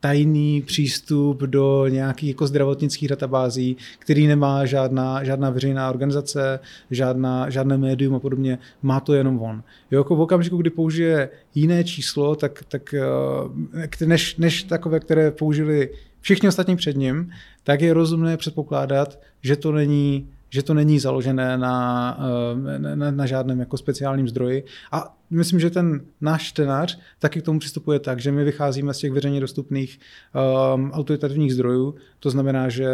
tajný 0.00 0.62
přístup 0.62 1.40
do 1.40 1.86
nějakých 1.88 2.28
jako 2.28 2.46
zdravotnických 2.46 3.08
databází, 3.08 3.76
který 3.98 4.26
nemá 4.26 4.66
žádná, 4.66 5.24
žádná 5.24 5.50
veřejná 5.50 5.90
organizace, 5.90 6.60
žádná, 6.90 7.50
žádné 7.50 7.78
médium 7.78 8.14
a 8.14 8.18
podobně, 8.18 8.58
má 8.82 9.00
to 9.00 9.14
jenom 9.14 9.42
on. 9.42 9.62
Jo, 9.90 10.00
jako 10.00 10.16
v 10.16 10.20
okamžiku, 10.20 10.56
kdy 10.56 10.70
použije 10.70 11.28
jiné 11.54 11.84
číslo, 11.84 12.36
tak, 12.36 12.64
tak 12.68 12.94
eh, 12.94 14.06
než, 14.06 14.36
než 14.36 14.62
takové, 14.62 15.00
které 15.00 15.30
použili 15.30 15.90
všichni 16.20 16.48
ostatní 16.48 16.76
před 16.76 16.96
ním, 16.96 17.30
tak 17.64 17.80
je 17.80 17.94
rozumné 17.94 18.36
předpokládat, 18.36 19.20
že 19.42 19.56
to 19.56 19.72
není 19.72 20.28
že 20.52 20.62
to 20.62 20.74
není 20.74 20.98
založené 20.98 21.58
na, 21.58 22.18
eh, 22.74 22.78
na, 22.96 23.10
na 23.10 23.26
žádném 23.26 23.60
jako 23.60 23.76
speciálním 23.76 24.28
zdroji. 24.28 24.64
A 24.92 25.16
myslím, 25.30 25.60
že 25.60 25.70
ten 25.70 26.00
náš 26.20 26.42
čtenář 26.42 26.98
taky 27.18 27.40
k 27.40 27.44
tomu 27.44 27.58
přistupuje 27.58 27.98
tak, 27.98 28.20
že 28.20 28.32
my 28.32 28.44
vycházíme 28.44 28.94
z 28.94 28.98
těch 28.98 29.12
veřejně 29.12 29.40
dostupných 29.40 30.00
um, 30.74 30.90
autoritativních 30.90 31.54
zdrojů. 31.54 31.94
To 32.18 32.30
znamená, 32.30 32.68
že, 32.68 32.88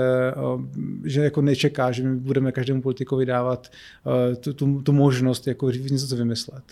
um, 0.55 0.71
že 1.05 1.25
jako 1.25 1.43
nečeká, 1.43 1.93
že 1.93 2.03
my 2.03 2.17
budeme 2.17 2.53
každému 2.53 2.83
politikovi 2.83 3.27
dávat 3.27 3.71
uh, 4.05 4.35
tu, 4.37 4.53
tu, 4.53 4.83
tu 4.83 4.93
možnost 4.93 5.47
jako 5.47 5.71
něco 5.71 6.17
vymyslet. 6.17 6.65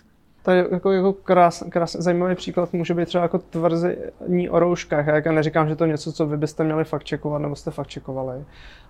To 0.45 0.51
je 0.51 0.66
jako, 0.71 0.93
jako 0.93 1.12
krás, 1.12 1.65
krás, 1.69 1.97
zajímavý 1.99 2.35
příklad 2.35 2.73
může 2.73 2.95
být 2.95 3.07
třeba 3.07 3.23
jako 3.23 3.39
tvrzení 3.39 4.51
o 4.51 4.59
rouškách. 4.59 5.07
Já 5.07 5.33
neříkám, 5.33 5.69
že 5.69 5.77
to 5.77 5.85
je 5.85 5.91
něco, 5.91 6.12
co 6.12 6.27
vy 6.27 6.37
byste 6.37 6.65
měli 6.65 6.85
fakt 6.85 7.05
čekovat, 7.05 7.39
nebo 7.39 7.57
jste 7.57 7.71
fakt 7.71 7.89
čekovali. 7.89 8.45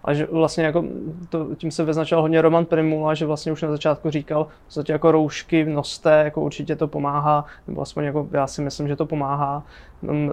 Ale 0.04 0.14
že 0.14 0.26
vlastně 0.30 0.64
jako 0.64 0.84
to, 1.28 1.54
tím 1.54 1.70
se 1.70 1.84
vyznačil 1.84 2.20
hodně 2.20 2.42
Roman 2.42 2.64
Primula, 2.64 3.14
že 3.14 3.26
vlastně 3.26 3.52
už 3.52 3.62
na 3.62 3.70
začátku 3.70 4.10
říkal, 4.10 4.46
že 4.86 4.92
jako 4.92 5.12
roušky 5.12 5.64
noste, 5.64 6.22
jako 6.24 6.40
určitě 6.40 6.76
to 6.76 6.88
pomáhá, 6.88 7.44
nebo 7.68 7.82
aspoň 7.82 8.04
jako 8.04 8.28
já 8.32 8.46
si 8.46 8.62
myslím, 8.62 8.88
že 8.88 8.96
to 8.96 9.06
pomáhá. 9.06 9.62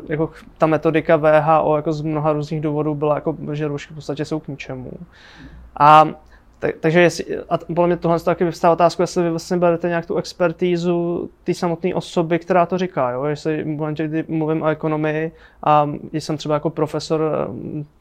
Jako 0.10 0.30
ta 0.58 0.68
metodika 0.68 1.18
VHO 1.18 1.76
jako 1.76 1.94
z 1.94 2.02
mnoha 2.02 2.34
různých 2.34 2.62
důvodů 2.62 2.96
byla, 2.96 3.16
jako, 3.16 3.38
že 3.52 3.68
roušky 3.68 3.94
v 3.94 3.96
podstatě 3.96 4.26
jsou 4.26 4.40
k 4.40 4.48
ničemu. 4.48 4.92
A 5.80 6.08
tak, 6.62 6.76
takže 6.80 7.02
jestli, 7.02 7.26
a 7.50 7.58
podle 7.58 7.88
mě 7.88 7.98
tohle 7.98 8.20
taky 8.20 8.44
vyvstává 8.44 8.74
otázku, 8.74 9.02
jestli 9.02 9.24
vy 9.24 9.30
vlastně 9.30 9.58
berete 9.58 9.88
nějak 9.88 10.06
tu 10.06 10.16
expertízu 10.16 11.30
té 11.44 11.54
samotné 11.54 11.96
osoby, 11.96 12.40
která 12.40 12.66
to 12.66 12.78
říká. 12.78 13.12
Jo? 13.12 13.24
Jestli 13.24 13.64
v 13.64 13.68
momentě, 13.68 14.08
kdy 14.08 14.24
mluvím 14.28 14.62
o 14.62 14.68
ekonomii 14.68 15.32
a 15.64 15.90
jsem 16.14 16.38
třeba 16.38 16.54
jako 16.54 16.70
profesor, 16.70 17.50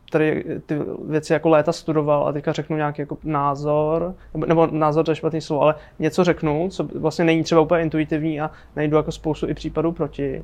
který 0.08 0.44
ty 0.66 0.78
věci 1.08 1.32
jako 1.32 1.48
léta 1.48 1.72
studoval 1.72 2.28
a 2.28 2.32
teďka 2.32 2.52
řeknu 2.52 2.76
nějaký 2.76 3.02
jako 3.02 3.18
názor, 3.24 4.14
nebo, 4.34 4.46
nebo 4.46 4.66
názor 4.66 5.04
to 5.04 5.10
je 5.10 5.16
špatný 5.16 5.40
slovo, 5.40 5.62
ale 5.62 5.74
něco 5.98 6.24
řeknu, 6.24 6.68
co 6.70 6.84
vlastně 6.94 7.24
není 7.24 7.42
třeba 7.42 7.60
úplně 7.60 7.82
intuitivní 7.82 8.40
a 8.40 8.50
najdu 8.76 8.96
jako 8.96 9.12
spoustu 9.12 9.48
i 9.48 9.54
případů 9.54 9.92
proti, 9.92 10.42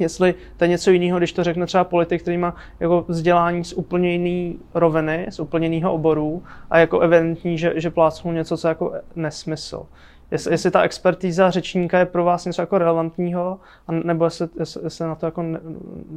jestli 0.00 0.34
to 0.56 0.64
je 0.64 0.68
něco 0.68 0.90
jiného, 0.90 1.18
když 1.18 1.32
to 1.32 1.44
řekne 1.44 1.66
třeba 1.66 1.84
politik, 1.84 2.22
který 2.22 2.38
má 2.38 2.56
jako 2.80 3.04
vzdělání 3.08 3.64
z 3.64 3.72
úplně 3.72 4.12
jiný 4.12 4.58
roviny, 4.74 5.26
z 5.30 5.40
úplně 5.40 5.66
jiného 5.66 5.92
oboru 5.92 6.42
a 6.70 6.78
jako 6.78 7.00
evidentní, 7.00 7.58
že, 7.58 7.72
že 7.76 7.90
plácnul 7.90 8.34
něco, 8.34 8.56
co 8.56 8.68
je 8.68 8.70
jako 8.70 8.92
nesmysl 9.16 9.86
jestli, 10.30 10.52
jestli 10.52 10.70
ta 10.70 10.82
expertíza 10.82 11.50
řečníka 11.50 11.98
je 11.98 12.06
pro 12.06 12.24
vás 12.24 12.44
něco 12.44 12.62
jako 12.62 12.78
relevantního, 12.78 13.60
nebo 14.04 14.24
jestli, 14.24 14.48
jestli, 14.84 15.04
na 15.04 15.14
to 15.14 15.26
jako 15.26 15.42
ne, 15.42 15.60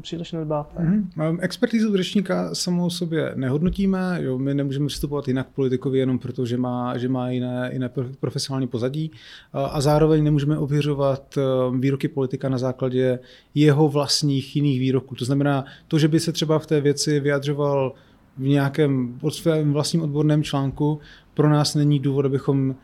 příliš 0.02 0.32
nedbáte. 0.32 0.84
Mm-hmm. 0.84 1.38
Expertízu 1.42 1.98
řečníka 1.98 2.56
samou 2.56 2.90
sobě 2.90 3.32
nehodnotíme, 3.36 4.18
jo, 4.22 4.38
my 4.38 4.54
nemůžeme 4.54 4.88
přistupovat 4.88 5.28
jinak 5.28 5.48
politikovi 5.48 6.00
jenom 6.00 6.20
proto, 6.20 6.46
že 6.46 6.58
má, 6.58 6.98
že 6.98 7.10
má 7.10 7.30
jiné, 7.30 7.70
jiné 7.74 7.90
profesionální 8.20 8.68
pozadí 8.68 9.12
a 9.54 9.82
zároveň 9.82 10.24
nemůžeme 10.24 10.58
ověřovat 10.58 11.38
eh, 11.38 11.42
výroky 11.80 12.08
politika 12.08 12.50
na 12.50 12.58
základě 12.58 13.20
jeho 13.56 13.90
vlastních 13.90 14.56
jiných 14.56 14.80
výroků. 14.80 15.16
To 15.16 15.26
znamená, 15.26 15.66
to, 15.88 16.00
že 16.00 16.08
by 16.08 16.20
se 16.20 16.32
třeba 16.32 16.60
v 16.60 16.68
té 16.68 16.82
věci 16.82 17.20
vyjadřoval 17.20 17.94
v 18.38 18.48
nějakém 18.48 19.20
svém 19.30 19.74
vlastním 19.74 20.02
odborném 20.02 20.44
článku, 20.44 21.00
pro 21.34 21.50
nás 21.50 21.76
není 21.76 22.00
důvod, 22.00 22.26
abychom 22.26 22.76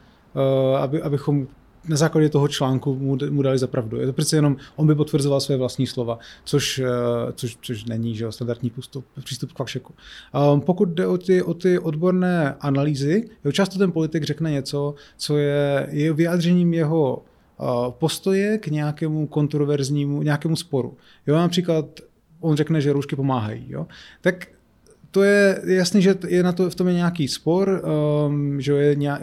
aby, 0.77 1.01
abychom 1.01 1.47
na 1.87 1.97
základě 1.97 2.29
toho 2.29 2.47
článku 2.47 2.95
mu, 2.95 3.17
mu 3.29 3.41
dali 3.41 3.57
za 3.57 3.67
pravdu. 3.67 3.99
Je 3.99 4.05
to 4.05 4.13
přece 4.13 4.35
jenom, 4.35 4.57
on 4.75 4.87
by 4.87 4.95
potvrzoval 4.95 5.39
své 5.39 5.57
vlastní 5.57 5.87
slova, 5.87 6.19
což, 6.43 6.79
eh, 6.79 6.87
což, 7.33 7.57
což 7.61 7.85
není 7.85 8.15
že 8.15 8.31
standardní 8.31 8.69
postup, 8.69 9.05
přístup 9.23 9.51
k 9.51 9.57
fakšeku. 9.57 9.93
Um, 10.53 10.61
pokud 10.61 10.89
jde 10.89 11.07
o 11.07 11.17
ty, 11.17 11.41
o 11.41 11.53
ty 11.53 11.79
odborné 11.79 12.55
analýzy, 12.59 13.29
jo, 13.45 13.51
často 13.51 13.79
ten 13.79 13.91
politik 13.91 14.23
řekne 14.23 14.51
něco, 14.51 14.95
co 15.17 15.37
je, 15.37 15.87
je 15.91 16.13
vyjádřením 16.13 16.73
jeho 16.73 17.23
uh, 17.57 17.91
postoje 17.91 18.57
k 18.57 18.67
nějakému 18.67 19.27
kontroverznímu, 19.27 20.21
nějakému 20.21 20.55
sporu. 20.55 20.97
Jo, 21.27 21.35
například 21.35 21.85
on 22.39 22.55
řekne, 22.55 22.81
že 22.81 22.93
roušky 22.93 23.15
pomáhají. 23.15 23.65
Jo? 23.69 23.87
Tak 24.21 24.47
to 25.11 25.23
je 25.23 25.61
jasný, 25.65 26.01
že 26.01 26.15
je 26.27 26.43
na 26.43 26.51
to, 26.51 26.69
v 26.69 26.75
tom 26.75 26.87
je 26.87 26.93
nějaký 26.93 27.27
spor, 27.27 27.81
um, 28.27 28.61
že 28.61 28.73
je 28.73 28.95
nějak, 28.95 29.21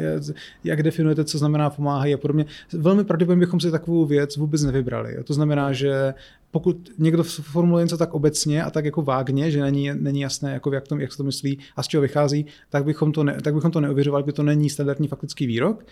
jak 0.64 0.82
definujete, 0.82 1.24
co 1.24 1.38
znamená 1.38 1.70
pomáhají 1.70 2.14
a 2.14 2.18
podobně. 2.18 2.46
Velmi 2.72 3.04
pravděpodobně 3.04 3.40
bychom 3.40 3.60
si 3.60 3.70
takovou 3.70 4.06
věc 4.06 4.36
vůbec 4.36 4.62
nevybrali. 4.62 5.16
To 5.24 5.34
znamená, 5.34 5.72
že 5.72 6.14
pokud 6.50 6.90
někdo 6.98 7.22
formuluje 7.22 7.84
něco 7.84 7.96
tak 7.96 8.14
obecně 8.14 8.64
a 8.64 8.70
tak 8.70 8.84
jako 8.84 9.02
vágně, 9.02 9.50
že 9.50 9.60
není, 9.60 9.90
není 9.94 10.20
jasné, 10.20 10.52
jako 10.52 10.72
jak, 10.72 10.88
to, 10.88 10.98
jak 10.98 11.12
se 11.12 11.18
to 11.18 11.24
myslí 11.24 11.58
a 11.76 11.82
z 11.82 11.88
čeho 11.88 12.02
vychází, 12.02 12.46
tak 12.70 12.84
bychom 12.84 13.12
to, 13.12 13.24
ne, 13.24 13.38
tak 13.42 13.54
bychom 13.54 13.70
to 13.70 13.80
neověřovali, 13.80 14.24
protože 14.24 14.32
to 14.32 14.42
není 14.42 14.70
standardní 14.70 15.08
faktický 15.08 15.46
výrok. 15.46 15.86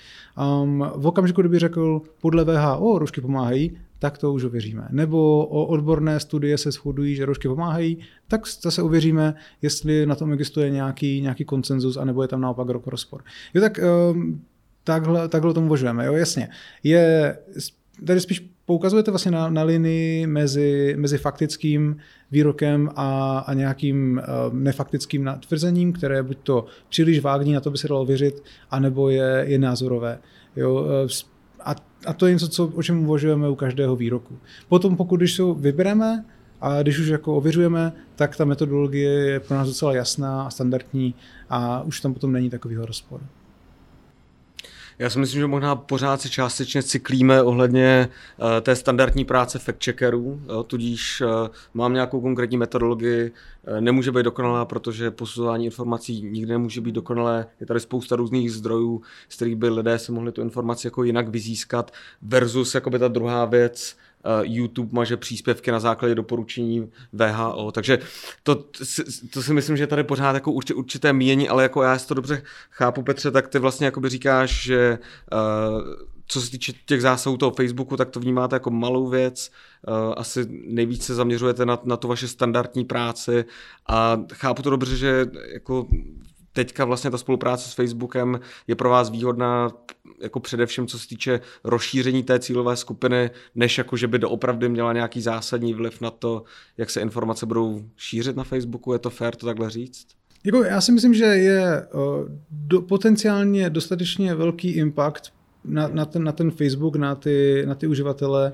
Um, 0.62 0.85
v 0.97 1.06
okamžiku, 1.06 1.43
kdyby 1.43 1.59
řekl, 1.59 2.02
podle 2.20 2.44
VHO 2.44 2.98
roušky 2.98 3.20
pomáhají, 3.20 3.78
tak 4.03 4.19
to 4.19 4.33
už 4.33 4.45
ověříme. 4.45 4.89
Nebo 4.91 5.47
o 5.47 5.66
odborné 5.66 6.20
studie 6.20 6.59
se 6.59 6.70
shodují, 6.70 7.15
že 7.15 7.27
roušky 7.27 7.49
pomáhají, 7.49 7.99
tak 8.29 8.41
zase 8.62 8.83
ověříme, 8.83 9.35
jestli 9.62 10.07
na 10.07 10.15
tom 10.15 10.33
existuje 10.33 10.70
nějaký, 10.70 11.20
nějaký 11.20 11.45
koncenzus, 11.45 11.97
anebo 11.97 12.23
je 12.23 12.29
tam 12.29 12.41
naopak 12.41 12.69
rozpor. 12.87 13.23
Jo, 13.55 13.61
tak 13.61 13.81
um, 14.12 14.43
takhle, 14.85 15.29
takhle 15.29 15.55
tomu 15.55 15.66
uvažujeme. 15.66 16.07
Jo, 16.07 16.12
jasně. 16.12 16.49
Je, 16.83 17.37
tady 18.07 18.20
spíš 18.20 18.51
poukazujete 18.66 19.11
vlastně 19.11 19.31
na, 19.31 19.51
na 19.51 19.62
linii 19.62 20.27
mezi, 20.27 20.95
mezi 20.99 21.19
faktickým 21.19 21.97
výrokem 22.31 22.91
a, 22.97 23.39
a 23.39 23.55
nějakým 23.55 24.20
uh, 24.49 24.55
nefaktickým 24.55 25.31
tvrzením, 25.49 25.93
které 25.93 26.15
je 26.16 26.23
buď 26.23 26.39
to 26.43 26.66
příliš 26.89 27.20
vágní, 27.20 27.53
na 27.53 27.61
to 27.61 27.70
by 27.70 27.79
se 27.79 27.89
dalo 27.89 28.05
věřit, 28.05 28.43
anebo 28.70 29.11
je, 29.11 29.45
je 29.49 29.59
názorové. 29.59 30.19
Jo, 30.57 30.74
uh, 30.74 31.09
a, 31.64 31.74
a 32.06 32.12
to 32.12 32.26
je 32.26 32.32
něco, 32.32 32.48
co, 32.48 32.66
o 32.66 32.82
čem 32.82 33.05
uvažujeme 33.05 33.48
u 33.48 33.55
každého 33.55 33.97
výroku. 33.97 34.39
Potom, 34.68 34.97
pokud 34.97 35.16
když 35.16 35.34
se 35.34 35.43
vybereme, 35.56 36.24
a 36.60 36.82
když 36.82 36.98
už 36.98 37.06
jako 37.06 37.36
ověřujeme, 37.36 37.93
tak 38.16 38.36
ta 38.36 38.44
metodologie 38.44 39.10
je 39.10 39.40
pro 39.40 39.56
nás 39.56 39.68
docela 39.68 39.94
jasná 39.94 40.43
a 40.43 40.51
standardní 40.51 41.14
a 41.51 41.82
už 41.82 42.01
tam 42.01 42.14
potom 42.14 42.32
není 42.32 42.51
takovýho 42.51 42.86
rozporu. 42.86 43.24
Já 44.98 45.10
si 45.10 45.19
myslím, 45.19 45.40
že 45.40 45.47
možná 45.47 45.77
pořád 45.77 46.20
si 46.20 46.31
částečně 46.31 46.82
cyklíme 46.82 47.43
ohledně 47.43 48.09
uh, 48.39 48.47
té 48.60 48.77
standardní 48.77 49.24
práce 49.24 49.59
fact-checkerů, 49.59 50.19
uh, 50.19 50.62
tudíž 50.66 51.20
uh, 51.20 51.48
mám 51.74 51.93
nějakou 51.93 52.20
konkrétní 52.20 52.56
metodologii, 52.56 53.31
uh, 53.31 53.81
nemůže 53.81 54.12
být 54.12 54.23
dokonalá, 54.23 54.64
protože 54.64 55.10
posuzování 55.10 55.64
informací 55.64 56.23
nikdy 56.23 56.52
nemůže 56.52 56.81
být 56.81 56.94
dokonalé. 56.94 57.47
Je 57.60 57.66
tady 57.66 57.81
spousta 57.81 58.16
různých 58.16 58.52
zdrojů, 58.52 59.02
z 59.28 59.36
kterých 59.36 59.56
by 59.56 59.69
lidé 59.69 59.98
si 59.98 60.12
mohli 60.12 60.32
tu 60.32 60.40
informaci 60.40 60.86
jako 60.86 61.05
jinak 61.05 61.28
vyzískat, 61.28 61.93
versus 62.23 62.74
jakoby 62.74 62.98
ta 62.98 63.09
druhá 63.09 63.44
věc, 63.44 63.97
YouTube 64.43 64.93
maže 64.93 65.16
příspěvky 65.16 65.70
na 65.70 65.81
základě 65.81 66.15
doporučení 66.15 66.90
VHO, 67.12 67.73
takže 67.73 67.99
to, 68.43 68.65
to 69.31 69.43
si 69.43 69.55
myslím, 69.55 69.77
že 69.77 69.86
tady 69.86 70.05
pořád 70.05 70.35
jako 70.35 70.53
určité 70.53 71.12
mínění, 71.12 71.49
ale 71.49 71.62
jako 71.62 71.82
já 71.82 71.99
si 71.99 72.09
to 72.09 72.15
dobře 72.15 72.43
chápu, 72.70 73.03
Petře, 73.03 73.31
tak 73.31 73.49
ty 73.49 73.59
vlastně 73.59 73.86
jakoby 73.86 74.09
říkáš, 74.09 74.62
že 74.62 74.99
uh, 75.32 75.81
co 76.27 76.40
se 76.40 76.51
týče 76.51 76.73
těch 76.86 77.03
zásahů 77.03 77.36
toho 77.36 77.53
Facebooku, 77.53 77.97
tak 77.97 78.11
to 78.11 78.20
vnímáte 78.20 78.57
jako 78.57 78.70
malou 78.70 79.09
věc, 79.09 79.51
uh, 79.89 80.15
asi 80.16 80.47
nejvíce 80.66 81.07
se 81.07 81.15
zaměřujete 81.15 81.66
na, 81.66 81.78
na 81.85 81.97
tu 81.97 82.09
vaše 82.09 82.28
standardní 82.28 82.85
práci. 82.85 83.44
A 83.89 84.20
chápu 84.32 84.62
to 84.62 84.70
dobře, 84.70 84.97
že 84.97 85.27
jako 85.53 85.86
teďka 86.53 86.85
vlastně 86.85 87.11
ta 87.11 87.19
spolupráce 87.19 87.70
s 87.70 87.74
Facebookem 87.74 88.41
je 88.66 88.74
pro 88.74 88.91
vás 88.91 89.11
výhodná 89.11 89.70
jako 90.23 90.41
především 90.41 90.87
co 90.87 90.99
se 90.99 91.09
týče 91.09 91.41
rozšíření 91.65 92.23
té 92.23 92.39
cílové 92.39 92.77
skupiny, 92.77 93.31
než 93.55 93.79
jako, 93.79 93.97
že 93.97 94.09
by 94.09 94.19
doopravdy 94.19 94.69
měla 94.69 94.93
nějaký 94.93 95.20
zásadní 95.20 95.74
vliv 95.74 96.01
na 96.01 96.11
to, 96.11 96.45
jak 96.77 96.91
se 96.91 97.01
informace 97.01 97.47
budou 97.47 97.83
šířit 97.97 98.37
na 98.37 98.45
Facebooku. 98.45 98.93
Je 98.93 98.99
to 98.99 99.11
fér 99.11 99.37
to 99.37 99.47
takhle 99.47 99.70
říct? 99.70 100.07
Jako 100.45 100.65
já 100.65 100.81
si 100.81 100.93
myslím, 100.93 101.15
že 101.15 101.24
je 101.24 101.87
do, 102.51 102.83
potenciálně 102.83 103.70
dostatečně 103.70 104.35
velký 104.35 104.70
impact 104.70 105.33
na, 105.65 105.89
na, 105.89 106.05
ten, 106.05 106.24
na 106.24 106.33
ten 106.33 106.51
Facebook, 106.51 106.97
na 106.97 107.15
ty, 107.15 107.65
na 107.66 107.74
ty 107.74 107.87
uživatele, 107.87 108.53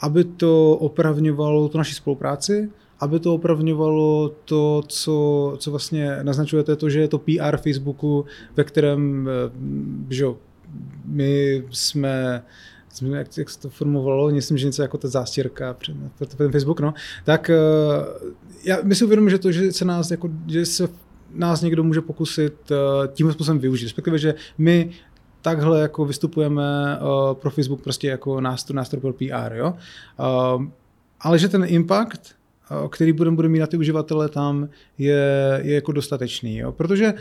aby 0.00 0.24
to 0.24 0.70
opravňovalo 0.70 1.68
tu 1.68 1.78
naši 1.78 1.94
spolupráci, 1.94 2.70
aby 3.02 3.20
to 3.20 3.34
opravňovalo 3.34 4.28
to, 4.44 4.82
co, 4.88 5.54
co 5.58 5.70
vlastně 5.70 6.18
naznačujete, 6.22 6.76
to, 6.76 6.90
že 6.90 7.00
je 7.00 7.08
to 7.08 7.18
PR 7.18 7.56
Facebooku, 7.56 8.24
ve 8.56 8.64
kterém 8.64 9.28
eh, 9.28 9.50
že 10.10 10.26
my 11.04 11.64
jsme 11.70 12.42
jak, 13.10 13.38
jak 13.38 13.50
se 13.50 13.60
to 13.60 13.70
formovalo, 13.70 14.30
myslím, 14.30 14.58
že 14.58 14.66
něco 14.66 14.82
jako 14.82 14.98
ta 14.98 15.08
zástěrka 15.08 15.76
pro 16.18 16.26
ten 16.26 16.52
Facebook, 16.52 16.80
no, 16.80 16.94
tak 17.24 17.50
eh, 17.50 17.56
já, 18.64 18.78
my 18.82 18.94
si 18.94 19.06
že 19.28 19.38
to, 19.38 19.52
že 19.52 19.72
se 19.72 19.84
nás, 19.84 20.10
jako, 20.10 20.30
že 20.46 20.66
se 20.66 20.88
nás 21.34 21.62
někdo 21.62 21.84
může 21.84 22.00
pokusit 22.00 22.54
eh, 22.70 23.08
tím 23.08 23.32
způsobem 23.32 23.58
využít, 23.58 23.84
respektive, 23.84 24.18
že 24.18 24.34
my 24.58 24.90
takhle 25.42 25.80
jako 25.80 26.04
vystupujeme 26.04 26.98
pro 27.32 27.50
Facebook 27.50 27.82
prostě 27.82 28.08
jako 28.08 28.40
nástroj, 28.40 28.76
nástroj 28.76 29.00
pro 29.00 29.12
PR, 29.12 29.54
jo. 29.54 29.74
Ale 31.20 31.38
že 31.38 31.48
ten 31.48 31.64
impact 31.66 32.34
který 32.90 33.12
budeme 33.12 33.36
bude 33.36 33.48
mít 33.48 33.58
na 33.58 33.66
ty 33.66 33.76
uživatele 33.76 34.28
tam, 34.28 34.68
je, 34.98 35.60
je 35.62 35.74
jako 35.74 35.92
dostatečný. 35.92 36.58
Jo? 36.58 36.72
Protože 36.72 37.14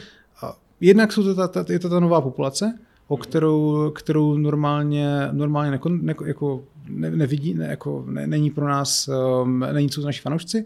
jednak 0.81 1.13
jsou 1.13 1.23
to 1.23 1.35
ta, 1.35 1.47
ta, 1.47 1.65
je 1.73 1.79
to 1.79 1.89
ta 1.89 1.99
nová 1.99 2.21
populace, 2.21 2.79
o 3.07 3.17
kterou, 3.17 3.91
kterou 3.95 4.37
normálně, 4.37 5.29
normálně 5.31 5.71
neko, 5.71 5.89
ne, 5.89 6.15
jako 6.25 6.63
ne, 6.89 7.11
nevidí, 7.11 7.53
ne, 7.53 7.67
jako 7.67 8.05
ne, 8.07 8.27
není 8.27 8.51
pro 8.51 8.67
nás, 8.67 9.09
um, 9.43 9.65
není 9.71 9.89
co 9.89 10.01
naši 10.01 10.21
fanoušci. 10.21 10.65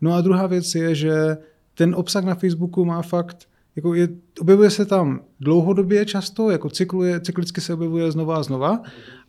No 0.00 0.14
a 0.14 0.20
druhá 0.20 0.46
věc 0.46 0.74
je, 0.74 0.94
že 0.94 1.36
ten 1.74 1.94
obsah 1.94 2.24
na 2.24 2.34
Facebooku 2.34 2.84
má 2.84 3.02
fakt, 3.02 3.48
jako 3.76 3.94
je, 3.94 4.08
objevuje 4.40 4.70
se 4.70 4.84
tam 4.84 5.20
dlouhodobě 5.40 6.04
často, 6.04 6.50
jako 6.50 6.70
cykluje, 6.70 7.20
cyklicky 7.20 7.60
se 7.60 7.74
objevuje 7.74 8.12
znova 8.12 8.36
a 8.36 8.42
znova 8.42 8.82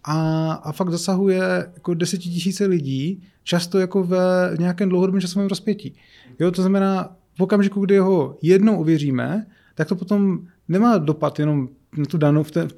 a, 0.04 0.52
a 0.52 0.72
fakt 0.72 0.92
zasahuje 0.92 1.42
jako 1.74 1.94
desetitisíce 1.94 2.66
lidí, 2.66 3.24
často 3.44 3.80
jako 3.80 4.04
ve 4.04 4.56
nějakém 4.60 4.90
dlouhodobém 4.90 5.22
časovém 5.22 5.48
rozpětí. 5.48 5.96
Jo, 6.40 6.52
to 6.52 6.62
znamená, 6.62 7.16
v 7.38 7.42
okamžiku, 7.42 7.82
kdy 7.86 7.98
ho 7.98 8.38
jednou 8.42 8.80
ověříme, 8.80 9.46
tak 9.76 9.88
to 9.88 9.96
potom 9.96 10.40
nemá 10.68 10.98
dopad 10.98 11.40
jenom 11.40 11.70
na 11.98 12.06
tu 12.06 12.18
danou, 12.18 12.44
v 12.44 12.52
té, 12.52 12.68
v 12.68 12.74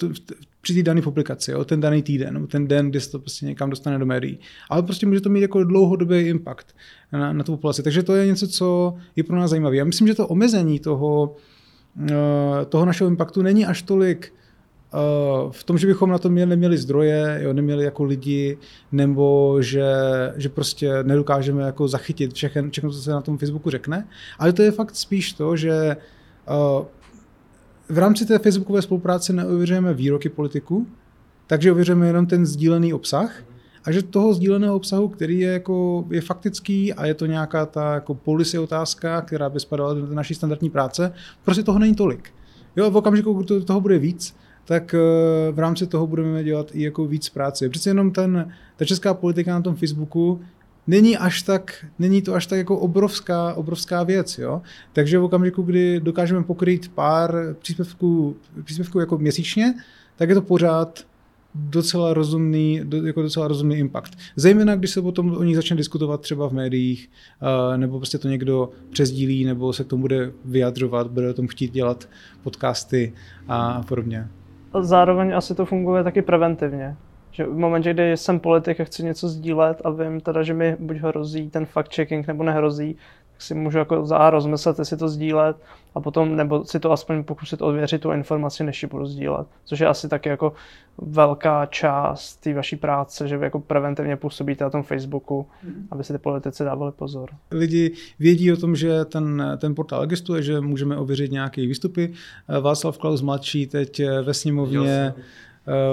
v 0.59 0.61
při 0.61 0.73
té 0.73 0.83
dané 0.83 1.01
publikaci, 1.01 1.51
jo, 1.51 1.65
ten 1.65 1.79
daný 1.81 2.03
týden, 2.03 2.47
ten 2.47 2.67
den, 2.67 2.89
kdy 2.89 3.01
se 3.01 3.11
to 3.11 3.19
prostě 3.19 3.45
někam 3.45 3.69
dostane 3.69 3.99
do 3.99 4.05
médií. 4.05 4.39
Ale 4.69 4.83
prostě 4.83 5.05
může 5.05 5.21
to 5.21 5.29
mít 5.29 5.41
jako 5.41 5.63
dlouhodobý 5.63 6.19
impact 6.19 6.75
na, 7.11 7.33
na 7.33 7.43
tu 7.43 7.51
populaci. 7.51 7.83
Takže 7.83 8.03
to 8.03 8.15
je 8.15 8.27
něco, 8.27 8.47
co 8.47 8.95
je 9.15 9.23
pro 9.23 9.35
nás 9.35 9.49
zajímavé. 9.49 9.75
Já 9.75 9.85
myslím, 9.85 10.07
že 10.07 10.15
to 10.15 10.27
omezení 10.27 10.79
toho, 10.79 11.35
toho 12.69 12.85
našeho 12.85 13.09
impactu 13.09 13.41
není 13.41 13.65
až 13.65 13.81
tolik 13.81 14.33
Eh, 14.93 15.49
v 15.51 15.63
tom, 15.63 15.77
že 15.77 15.87
bychom 15.87 16.09
na 16.09 16.17
to 16.17 16.29
měli, 16.29 16.49
neměli 16.49 16.77
zdroje, 16.77 17.39
jo, 17.43 17.53
neměli 17.53 17.83
jako 17.83 18.03
lidi, 18.03 18.57
nebo 18.91 19.57
že, 19.61 19.85
že 20.35 20.49
prostě 20.49 21.03
nedokážeme 21.03 21.63
jako 21.63 21.87
zachytit 21.87 22.33
všechno, 22.33 22.69
všechno, 22.69 22.91
co 22.91 23.01
se 23.01 23.11
na 23.11 23.21
tom 23.21 23.37
Facebooku 23.37 23.69
řekne. 23.69 24.07
Ale 24.39 24.53
to 24.53 24.61
je 24.61 24.71
fakt 24.71 24.95
spíš 24.95 25.33
to, 25.33 25.55
že 25.55 25.97
uh, 26.49 26.85
v 27.89 27.97
rámci 27.97 28.25
té 28.25 28.39
facebookové 28.39 28.81
spolupráce 28.81 29.33
neověřujeme 29.33 29.93
výroky 29.93 30.29
politiků, 30.29 30.87
takže 31.47 31.71
ověřujeme 31.71 32.07
jenom 32.07 32.25
ten 32.25 32.45
sdílený 32.45 32.93
obsah 32.93 33.43
a 33.89 33.91
že 33.91 34.01
toho 34.01 34.33
sdíleného 34.33 34.75
obsahu, 34.75 35.07
který 35.07 35.39
je, 35.39 35.51
jako, 35.51 36.05
je 36.09 36.21
faktický 36.21 36.93
a 36.93 37.05
je 37.05 37.13
to 37.13 37.25
nějaká 37.25 37.65
ta 37.65 37.93
jako 37.93 38.15
policy 38.15 38.57
otázka, 38.57 39.21
která 39.21 39.49
by 39.49 39.59
spadala 39.59 39.93
do 39.93 40.15
naší 40.15 40.33
standardní 40.33 40.69
práce, 40.69 41.13
prostě 41.45 41.63
toho 41.63 41.79
není 41.79 41.95
tolik. 41.95 42.29
Jo, 42.75 42.91
v 42.91 42.97
okamžiku, 42.97 43.33
kdy 43.33 43.61
toho 43.61 43.81
bude 43.81 43.99
víc, 43.99 44.35
tak 44.65 44.93
eh, 44.93 44.97
v 45.51 45.59
rámci 45.59 45.87
toho 45.87 46.07
budeme 46.07 46.43
dělat 46.43 46.71
i 46.73 46.83
jako 46.83 47.05
víc 47.05 47.29
práce. 47.29 47.69
Přece 47.69 47.89
jenom 47.89 48.11
ten, 48.11 48.53
ta 48.77 48.85
česká 48.85 49.13
politika 49.13 49.53
na 49.53 49.61
tom 49.61 49.75
Facebooku 49.75 50.41
není 50.87 51.17
až 51.17 51.41
tak, 51.41 51.85
není 51.99 52.21
to 52.21 52.33
až 52.33 52.45
tak 52.45 52.57
jako 52.57 52.77
obrovská, 52.77 53.53
obrovská 53.53 54.03
věc, 54.03 54.37
jo. 54.37 54.61
Takže 54.93 55.19
v 55.19 55.23
okamžiku, 55.23 55.61
kdy 55.61 55.99
dokážeme 55.99 56.43
pokrýt 56.43 56.91
pár 56.95 57.55
příspěvků, 57.59 58.35
příspěvků 58.63 58.99
jako 58.99 59.17
měsíčně, 59.17 59.73
tak 60.15 60.29
je 60.29 60.35
to 60.35 60.41
pořád 60.41 61.08
docela 61.55 62.13
rozumný, 62.13 62.81
jako 63.05 63.21
docela 63.21 63.47
rozumný 63.47 63.75
impact. 63.75 64.17
Zejména, 64.35 64.75
když 64.75 64.91
se 64.91 65.01
potom 65.01 65.37
o 65.37 65.43
nich 65.43 65.55
začne 65.55 65.77
diskutovat 65.77 66.21
třeba 66.21 66.49
v 66.49 66.53
médiích, 66.53 67.09
eh, 67.41 67.77
nebo 67.77 67.97
prostě 67.97 68.17
to 68.17 68.27
někdo 68.27 68.69
přezdílí, 68.89 69.45
nebo 69.45 69.73
se 69.73 69.83
k 69.83 69.87
tomu 69.87 70.01
bude 70.01 70.31
vyjadřovat, 70.45 71.07
bude 71.07 71.29
o 71.29 71.33
tom 71.33 71.47
chtít 71.47 71.71
dělat 71.71 72.09
podcasty 72.43 73.13
a 73.47 73.81
podobně 73.87 74.27
zároveň 74.73 75.35
asi 75.35 75.55
to 75.55 75.65
funguje 75.65 76.03
taky 76.03 76.21
preventivně. 76.21 76.95
Že 77.31 77.45
v 77.45 77.57
momentě, 77.57 77.93
kdy 77.93 78.17
jsem 78.17 78.39
politik 78.39 78.79
a 78.79 78.83
chci 78.83 79.03
něco 79.03 79.29
sdílet 79.29 79.81
a 79.85 79.89
vím 79.89 80.19
teda, 80.19 80.43
že 80.43 80.53
mi 80.53 80.75
buď 80.79 80.97
hrozí 80.97 81.49
ten 81.49 81.65
fact-checking 81.65 82.27
nebo 82.27 82.43
nehrozí, 82.43 82.95
si 83.39 83.55
můžu 83.55 83.77
jako 83.77 84.05
za 84.05 84.29
rozmyslet, 84.29 84.79
jestli 84.79 84.97
to 84.97 85.09
sdílet 85.09 85.57
a 85.95 86.01
potom, 86.01 86.35
nebo 86.35 86.65
si 86.65 86.79
to 86.79 86.91
aspoň 86.91 87.23
pokusit 87.23 87.61
ověřit 87.61 88.01
tu 88.01 88.11
informaci, 88.11 88.63
než 88.63 88.83
ji 88.83 88.89
budu 88.89 89.05
sdílet. 89.05 89.47
Což 89.65 89.79
je 89.79 89.87
asi 89.87 90.09
taky 90.09 90.29
jako 90.29 90.53
velká 90.97 91.65
část 91.65 92.35
té 92.35 92.53
vaší 92.53 92.75
práce, 92.75 93.27
že 93.27 93.37
vy 93.37 93.43
jako 93.43 93.59
preventivně 93.59 94.15
působíte 94.15 94.63
na 94.63 94.69
tom 94.69 94.83
Facebooku, 94.83 95.47
mm. 95.63 95.87
aby 95.91 96.03
si 96.03 96.13
ty 96.13 96.19
politici 96.19 96.63
dávali 96.63 96.91
pozor. 96.91 97.29
Lidi 97.51 97.93
vědí 98.19 98.53
o 98.53 98.57
tom, 98.57 98.75
že 98.75 99.05
ten, 99.05 99.57
ten 99.57 99.75
portál 99.75 100.03
existuje, 100.03 100.41
že 100.41 100.61
můžeme 100.61 100.97
ověřit 100.97 101.31
nějaké 101.31 101.61
výstupy. 101.61 102.13
Václav 102.61 102.97
Klaus 102.97 103.21
mladší 103.21 103.67
teď 103.67 104.01
ve 104.23 104.33
sněmovně 104.33 105.13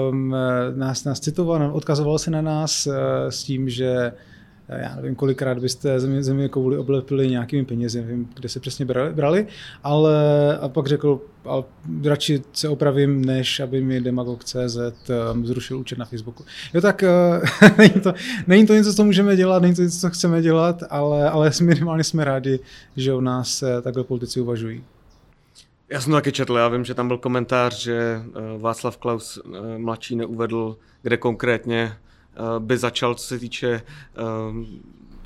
um, 0.09 0.35
nás, 0.75 1.03
nás 1.03 1.19
citoval, 1.19 1.71
odkazoval 1.73 2.19
se 2.19 2.31
na 2.31 2.41
nás 2.41 2.87
uh, 2.87 2.93
s 3.29 3.43
tím, 3.43 3.69
že 3.69 4.11
Eh, 4.11 4.36
já 4.69 4.95
nevím, 4.95 5.15
kolikrát 5.15 5.59
byste 5.59 5.99
země, 5.99 6.23
země 6.23 6.49
kouli 6.49 6.77
oblepili 6.77 7.29
nějakými 7.29 7.65
penězi, 7.65 8.01
nevím, 8.01 8.29
kde 8.35 8.49
se 8.49 8.59
přesně 8.59 8.85
brali, 8.85 9.13
brali 9.13 9.47
ale 9.83 10.13
a 10.57 10.69
pak 10.69 10.87
řekl, 10.87 11.21
ale 11.45 11.63
radši 12.03 12.41
se 12.53 12.69
opravím, 12.69 13.25
než 13.25 13.59
aby 13.59 13.81
mi 13.81 14.01
demagog.cz 14.01 14.77
um, 15.33 15.45
zrušil 15.45 15.79
účet 15.79 15.97
na 15.97 16.05
Facebooku. 16.05 16.45
Jo 16.73 16.81
tak 16.81 17.03
uh, 17.03 17.69
není, 17.77 18.01
to, 18.01 18.13
není 18.47 18.67
to 18.67 18.73
něco, 18.73 18.93
co 18.93 19.03
můžeme 19.03 19.35
dělat, 19.35 19.61
není 19.61 19.75
to 19.75 19.81
něco, 19.81 19.99
co 19.99 20.09
chceme 20.09 20.41
dělat, 20.41 20.83
ale, 20.89 21.29
ale 21.29 21.51
minimálně 21.61 22.03
jsme 22.03 22.23
rádi, 22.23 22.59
že 22.95 23.13
o 23.13 23.21
nás 23.21 23.61
uh, 23.61 23.81
takhle 23.81 24.03
politici 24.03 24.41
uvažují. 24.41 24.83
Já 25.89 26.01
jsem 26.01 26.11
to 26.11 26.17
taky 26.17 26.31
četl, 26.31 26.57
já 26.57 26.67
vím, 26.67 26.85
že 26.85 26.93
tam 26.93 27.07
byl 27.07 27.17
komentář, 27.17 27.83
že 27.83 28.21
Václav 28.57 28.97
Klaus 28.97 29.39
mladší 29.77 30.15
neuvedl, 30.15 30.77
kde 31.01 31.17
konkrétně 31.17 31.91
Eh, 31.91 32.06
by 32.59 32.77
začal, 32.77 33.15
co 33.15 33.27
se 33.27 33.39
týče 33.39 33.81
um, 34.49 34.81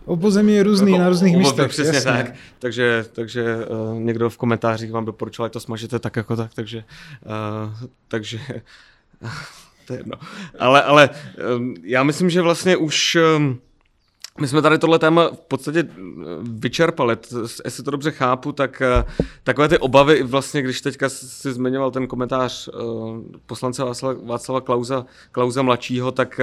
Obozemí 0.06 0.54
je 0.54 0.64
různý 0.64 0.98
na 0.98 1.10
různých 1.10 1.38
místech. 1.38 1.70
Přesně 1.70 1.96
jasně. 1.96 2.12
tak. 2.12 2.34
Takže, 2.60 3.06
takže 3.14 3.66
uh, 3.66 4.00
někdo 4.00 4.30
v 4.30 4.38
komentářích 4.38 4.92
vám 4.92 5.06
doporučil, 5.06 5.50
to 5.50 5.60
smažete 5.60 6.00
tak 6.00 6.16
jako 6.16 6.36
tak, 6.36 6.54
takže, 6.54 6.84
uh, 7.26 7.90
takže 8.08 8.40
to 9.88 9.94
je 9.94 10.00
jedno. 10.00 10.18
Ale, 10.60 10.84
ale 10.84 11.10
um, 11.56 11.76
já 11.84 12.04
myslím, 12.04 12.30
že 12.30 12.42
vlastně 12.42 12.78
už 12.78 13.18
um, 13.38 13.60
my 14.40 14.48
jsme 14.48 14.62
tady 14.62 14.78
tohle 14.78 15.00
téma 15.00 15.30
v 15.30 15.40
podstatě 15.48 15.80
eh, 15.80 15.94
vyčerpali, 16.42 17.18
jestli 17.66 17.84
to 17.84 17.92
dobře 17.92 18.12
chápu, 18.12 18.52
tak 18.52 18.82
eh, 18.82 19.04
takové 19.44 19.68
ty 19.68 19.78
obavy, 19.78 20.24
vlastně 20.24 20.62
když 20.62 20.82
teďka 20.82 21.10
si 21.10 21.54
zmiňoval 21.54 21.92
ten 21.92 22.08
komentář 22.08 22.70
eh, 22.70 22.72
poslance 23.46 23.84
Václava 24.24 24.62
Klauza, 24.62 25.06
Klauza 25.32 25.62
mladšího, 25.62 26.12
tak 26.12 26.40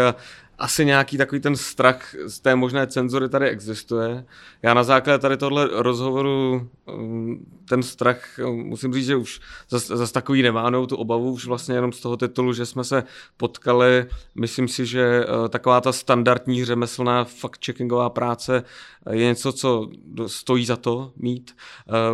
asi 0.58 0.84
nějaký 0.84 1.16
takový 1.16 1.40
ten 1.40 1.56
strach 1.56 2.14
z 2.26 2.40
té 2.40 2.56
možné 2.56 2.86
cenzury 2.86 3.28
tady 3.28 3.48
existuje. 3.48 4.24
Já 4.62 4.74
na 4.74 4.82
základě 4.82 5.18
tady 5.18 5.36
tohle 5.36 5.68
rozhovoru 5.72 6.68
um, 6.86 7.46
ten 7.68 7.82
strach, 7.82 8.38
um, 8.46 8.56
musím 8.56 8.94
říct, 8.94 9.06
že 9.06 9.16
už 9.16 9.40
zase 9.68 9.96
zas 9.96 10.12
takový 10.12 10.42
nemánou 10.42 10.86
tu 10.86 10.96
obavu, 10.96 11.32
už 11.32 11.46
vlastně 11.46 11.74
jenom 11.74 11.92
z 11.92 12.00
toho 12.00 12.16
titulu, 12.16 12.52
že 12.52 12.66
jsme 12.66 12.84
se 12.84 13.04
potkali. 13.36 14.06
Myslím 14.34 14.68
si, 14.68 14.86
že 14.86 15.26
uh, 15.26 15.48
taková 15.48 15.80
ta 15.80 15.92
standardní 15.92 16.64
řemeslná 16.64 17.24
fact-checkingová 17.24 18.10
práce 18.10 18.62
je 19.10 19.24
něco, 19.24 19.52
co 19.52 19.88
stojí 20.26 20.66
za 20.66 20.76
to 20.76 21.12
mít. 21.16 21.56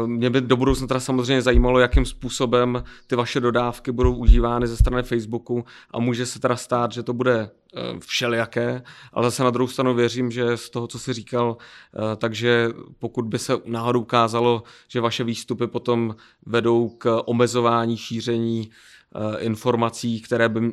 Uh, 0.01 0.07
mě 0.07 0.31
by 0.31 0.41
do 0.41 0.57
budoucna 0.57 0.87
teda 0.87 1.01
samozřejmě 1.01 1.43
zajímalo, 1.43 1.79
jakým 1.79 2.05
způsobem 2.07 2.85
ty 3.07 3.17
vaše 3.17 3.41
dodávky 3.41 3.93
budou 3.93 4.15
užívány 4.15 4.67
ze 4.67 4.77
strany 4.77 5.03
Facebooku 5.03 5.65
a 5.91 5.99
může 5.99 6.27
se 6.27 6.41
teda 6.41 6.57
stát, 6.57 6.93
že 6.93 7.03
to 7.03 7.13
bude 7.13 7.51
Eh, 7.64 7.64
všelijaké, 7.99 8.83
ale 9.13 9.27
zase 9.27 9.45
na 9.45 9.51
druhou 9.51 9.69
stranu 9.69 9.95
věřím, 9.95 10.31
že 10.31 10.57
z 10.57 10.71
toho, 10.71 10.87
co 10.87 10.99
jsi 10.99 11.13
říkal, 11.13 11.57
eh, 11.57 12.17
takže 12.17 12.69
pokud 12.99 13.25
by 13.25 13.39
se 13.39 13.53
náhodou 13.65 14.01
ukázalo, 14.01 14.63
že 14.89 15.01
vaše 15.01 15.25
výstupy 15.25 15.67
potom 15.67 16.17
vedou 16.47 16.89
k 16.89 17.23
omezování 17.25 17.97
šíření 17.97 18.71
eh, 18.71 19.41
informací, 19.41 20.21
které 20.21 20.49
by 20.49 20.73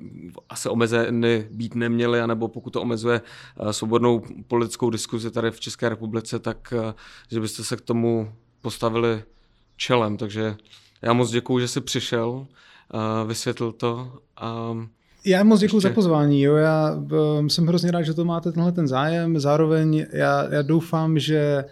asi 0.50 0.70
omezeny 0.70 1.48
být 1.52 1.76
neměly, 1.76 2.22
anebo 2.22 2.48
pokud 2.48 2.70
to 2.70 2.82
omezuje 2.82 3.22
svobodnou 3.72 4.24
politickou 4.48 4.90
diskuzi 4.90 5.32
tady 5.32 5.52
v 5.52 5.60
České 5.60 5.90
republice, 5.90 6.40
tak 6.40 6.74
že 7.32 7.40
byste 7.40 7.64
se 7.64 7.78
k 7.78 7.82
tomu 7.82 8.34
postavili 8.62 9.24
čelem. 9.78 10.18
Takže 10.18 10.56
já 11.02 11.14
moc 11.14 11.32
děkuju, 11.32 11.60
že 11.60 11.68
jsi 11.68 11.82
přišel, 11.82 12.48
vysvětlil 13.26 13.72
to. 13.72 14.14
A 14.38 14.78
já 15.26 15.44
moc 15.44 15.60
děkuji 15.60 15.80
za 15.80 15.90
pozvání. 15.90 16.42
Jo. 16.42 16.56
Já 16.56 16.96
um, 17.40 17.50
jsem 17.50 17.68
hrozně 17.68 17.92
rád, 17.92 18.02
že 18.02 18.14
to 18.14 18.26
máte 18.26 18.52
tenhle 18.52 18.72
ten 18.72 18.88
zájem. 18.88 19.40
Zároveň 19.40 20.06
já, 20.12 20.54
já 20.54 20.62
doufám, 20.62 21.20
že 21.20 21.66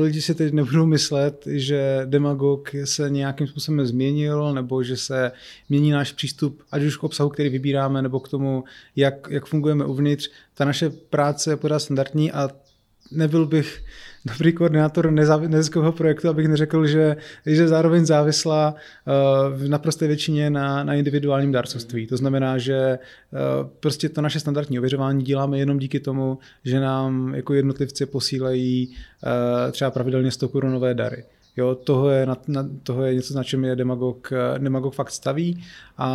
lidi 0.00 0.22
si 0.22 0.34
teď 0.34 0.52
nebudou 0.52 0.86
myslet, 0.86 1.42
že 1.46 2.02
demagog 2.04 2.70
se 2.84 3.10
nějakým 3.10 3.46
způsobem 3.46 3.86
změnil, 3.86 4.54
nebo 4.54 4.82
že 4.82 4.96
se 4.96 5.32
mění 5.68 5.90
náš 5.90 6.12
přístup, 6.12 6.62
ať 6.70 6.82
už 6.82 6.96
k 6.96 7.04
obsahu, 7.04 7.30
který 7.30 7.48
vybíráme, 7.48 8.02
nebo 8.02 8.20
k 8.20 8.28
tomu, 8.28 8.64
jak, 8.96 9.28
jak 9.30 9.46
fungujeme 9.46 9.84
uvnitř. 9.84 10.30
Ta 10.54 10.64
naše 10.64 10.90
práce 10.90 11.50
je 11.50 11.56
pořád 11.56 11.78
standardní 11.78 12.32
a 12.32 12.50
nebyl 13.10 13.46
bych 13.46 13.82
dobrý 14.32 14.52
koordinátor 14.52 15.10
neziskového 15.48 15.92
projektu, 15.92 16.28
abych 16.28 16.48
neřekl, 16.48 16.86
že, 16.86 17.16
že 17.46 17.68
zároveň 17.68 18.06
závislá 18.06 18.74
uh, 18.74 19.14
v 19.56 19.68
naprosté 19.68 20.06
většině 20.06 20.50
na, 20.50 20.84
na 20.84 20.94
individuálním 20.94 21.52
dárcovství. 21.52 22.06
To 22.06 22.16
znamená, 22.16 22.58
že 22.58 22.98
uh, 22.98 23.70
prostě 23.80 24.08
to 24.08 24.20
naše 24.20 24.40
standardní 24.40 24.78
ověřování 24.78 25.24
děláme 25.24 25.58
jenom 25.58 25.78
díky 25.78 26.00
tomu, 26.00 26.38
že 26.64 26.80
nám 26.80 27.34
jako 27.34 27.54
jednotlivci 27.54 28.06
posílají 28.06 28.88
uh, 28.88 29.72
třeba 29.72 29.90
pravidelně 29.90 30.30
100 30.30 30.48
korunové 30.48 30.94
dary. 30.94 31.24
Jo, 31.56 31.74
toho, 31.74 32.10
je, 32.10 32.26
na, 32.26 32.36
na, 32.48 32.68
toho 32.82 33.04
je 33.04 33.14
něco, 33.14 33.34
na 33.34 33.44
čem 33.44 33.64
je 33.64 33.76
demagog, 33.76 34.32
demagog 34.58 34.94
fakt 34.94 35.10
staví 35.10 35.64
a, 35.98 36.08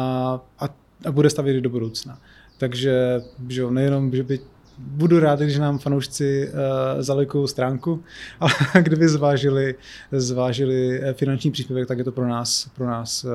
a, 0.60 0.70
a 1.06 1.12
bude 1.12 1.30
stavět 1.30 1.58
i 1.58 1.62
do 1.62 1.70
budoucna. 1.70 2.20
Takže 2.58 3.22
že 3.50 3.62
jo, 3.62 3.72
nejenom, 3.72 4.12
že 4.16 4.24
by 4.24 4.40
budu 4.88 5.20
rád, 5.20 5.40
když 5.40 5.58
nám 5.58 5.78
fanoušci 5.78 6.50
uh, 6.50 7.02
zalikují 7.02 7.48
stránku, 7.48 8.04
ale 8.40 8.54
kdyby 8.82 9.08
zvážili, 9.10 9.76
zvážili 10.12 11.00
eh, 11.04 11.14
finanční 11.14 11.52
příspěvek, 11.52 11.88
tak 11.88 11.98
je 11.98 12.04
to 12.04 12.12
pro 12.12 12.28
nás, 12.28 12.70
pro 12.76 12.88
nás 12.88 13.24
uh, 13.24 13.32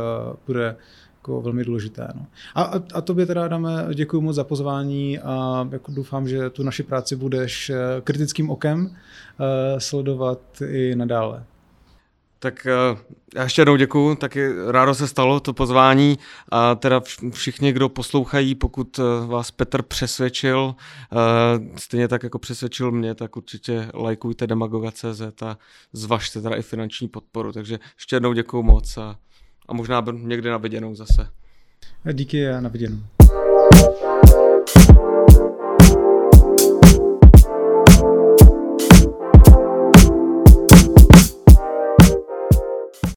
bude 0.47 0.77
jako 1.17 1.43
velmi 1.43 1.65
důležité. 1.65 2.09
No. 2.15 2.27
A, 2.55 2.63
a, 2.63 2.83
a 2.95 3.01
tobě 3.01 3.27
teda 3.27 3.49
dáme, 3.49 3.89
děkuji 3.95 4.21
moc 4.21 4.37
za 4.37 4.45
pozvání 4.45 5.19
a 5.19 5.69
jako 5.73 5.93
doufám, 5.93 6.29
že 6.29 6.51
tu 6.51 6.63
naši 6.63 6.83
práci 6.83 7.17
budeš 7.17 7.73
kritickým 8.05 8.51
okem 8.51 8.81
uh, 8.81 8.91
sledovat 9.79 10.41
i 10.69 10.95
nadále. 10.95 11.45
Tak 12.39 12.67
eh, 12.67 12.99
já 13.35 13.43
ještě 13.43 13.61
jednou 13.61 13.77
děkuju, 13.77 14.15
taky 14.15 14.53
rádo 14.67 14.95
se 14.95 15.09
stalo 15.09 15.41
to 15.41 15.53
pozvání 15.53 16.19
a 16.49 16.75
teda 16.75 17.03
všichni, 17.31 17.73
kdo 17.73 17.89
poslouchají, 17.89 18.55
pokud 18.55 18.99
eh, 18.99 19.27
vás 19.27 19.51
Petr 19.51 19.83
přesvědčil, 19.83 20.75
eh, 21.13 21.79
stejně 21.79 22.09
tak 22.09 22.23
jako 22.23 22.39
přesvědčil 22.39 22.91
mě, 22.91 23.15
tak 23.15 23.37
určitě 23.37 23.89
lajkujte 23.95 24.47
demagoga.cz 24.47 25.43
a 25.43 25.59
zvažte 25.93 26.43
teda 26.43 26.57
i 26.57 26.63
finanční 26.63 27.09
podporu, 27.09 27.53
takže 27.53 27.79
ještě 27.97 28.17
jednou 28.17 28.33
děkuju 28.33 28.63
moc 28.63 28.97
a, 28.97 29.19
a 29.69 29.75
možná 29.75 30.05
někdy 30.13 30.51
na 30.51 30.57
viděnou 30.57 30.95
zase. 30.95 31.29
Díky 32.13 32.49
a 32.49 32.61
na 32.61 32.69
viděnou. 32.69 33.18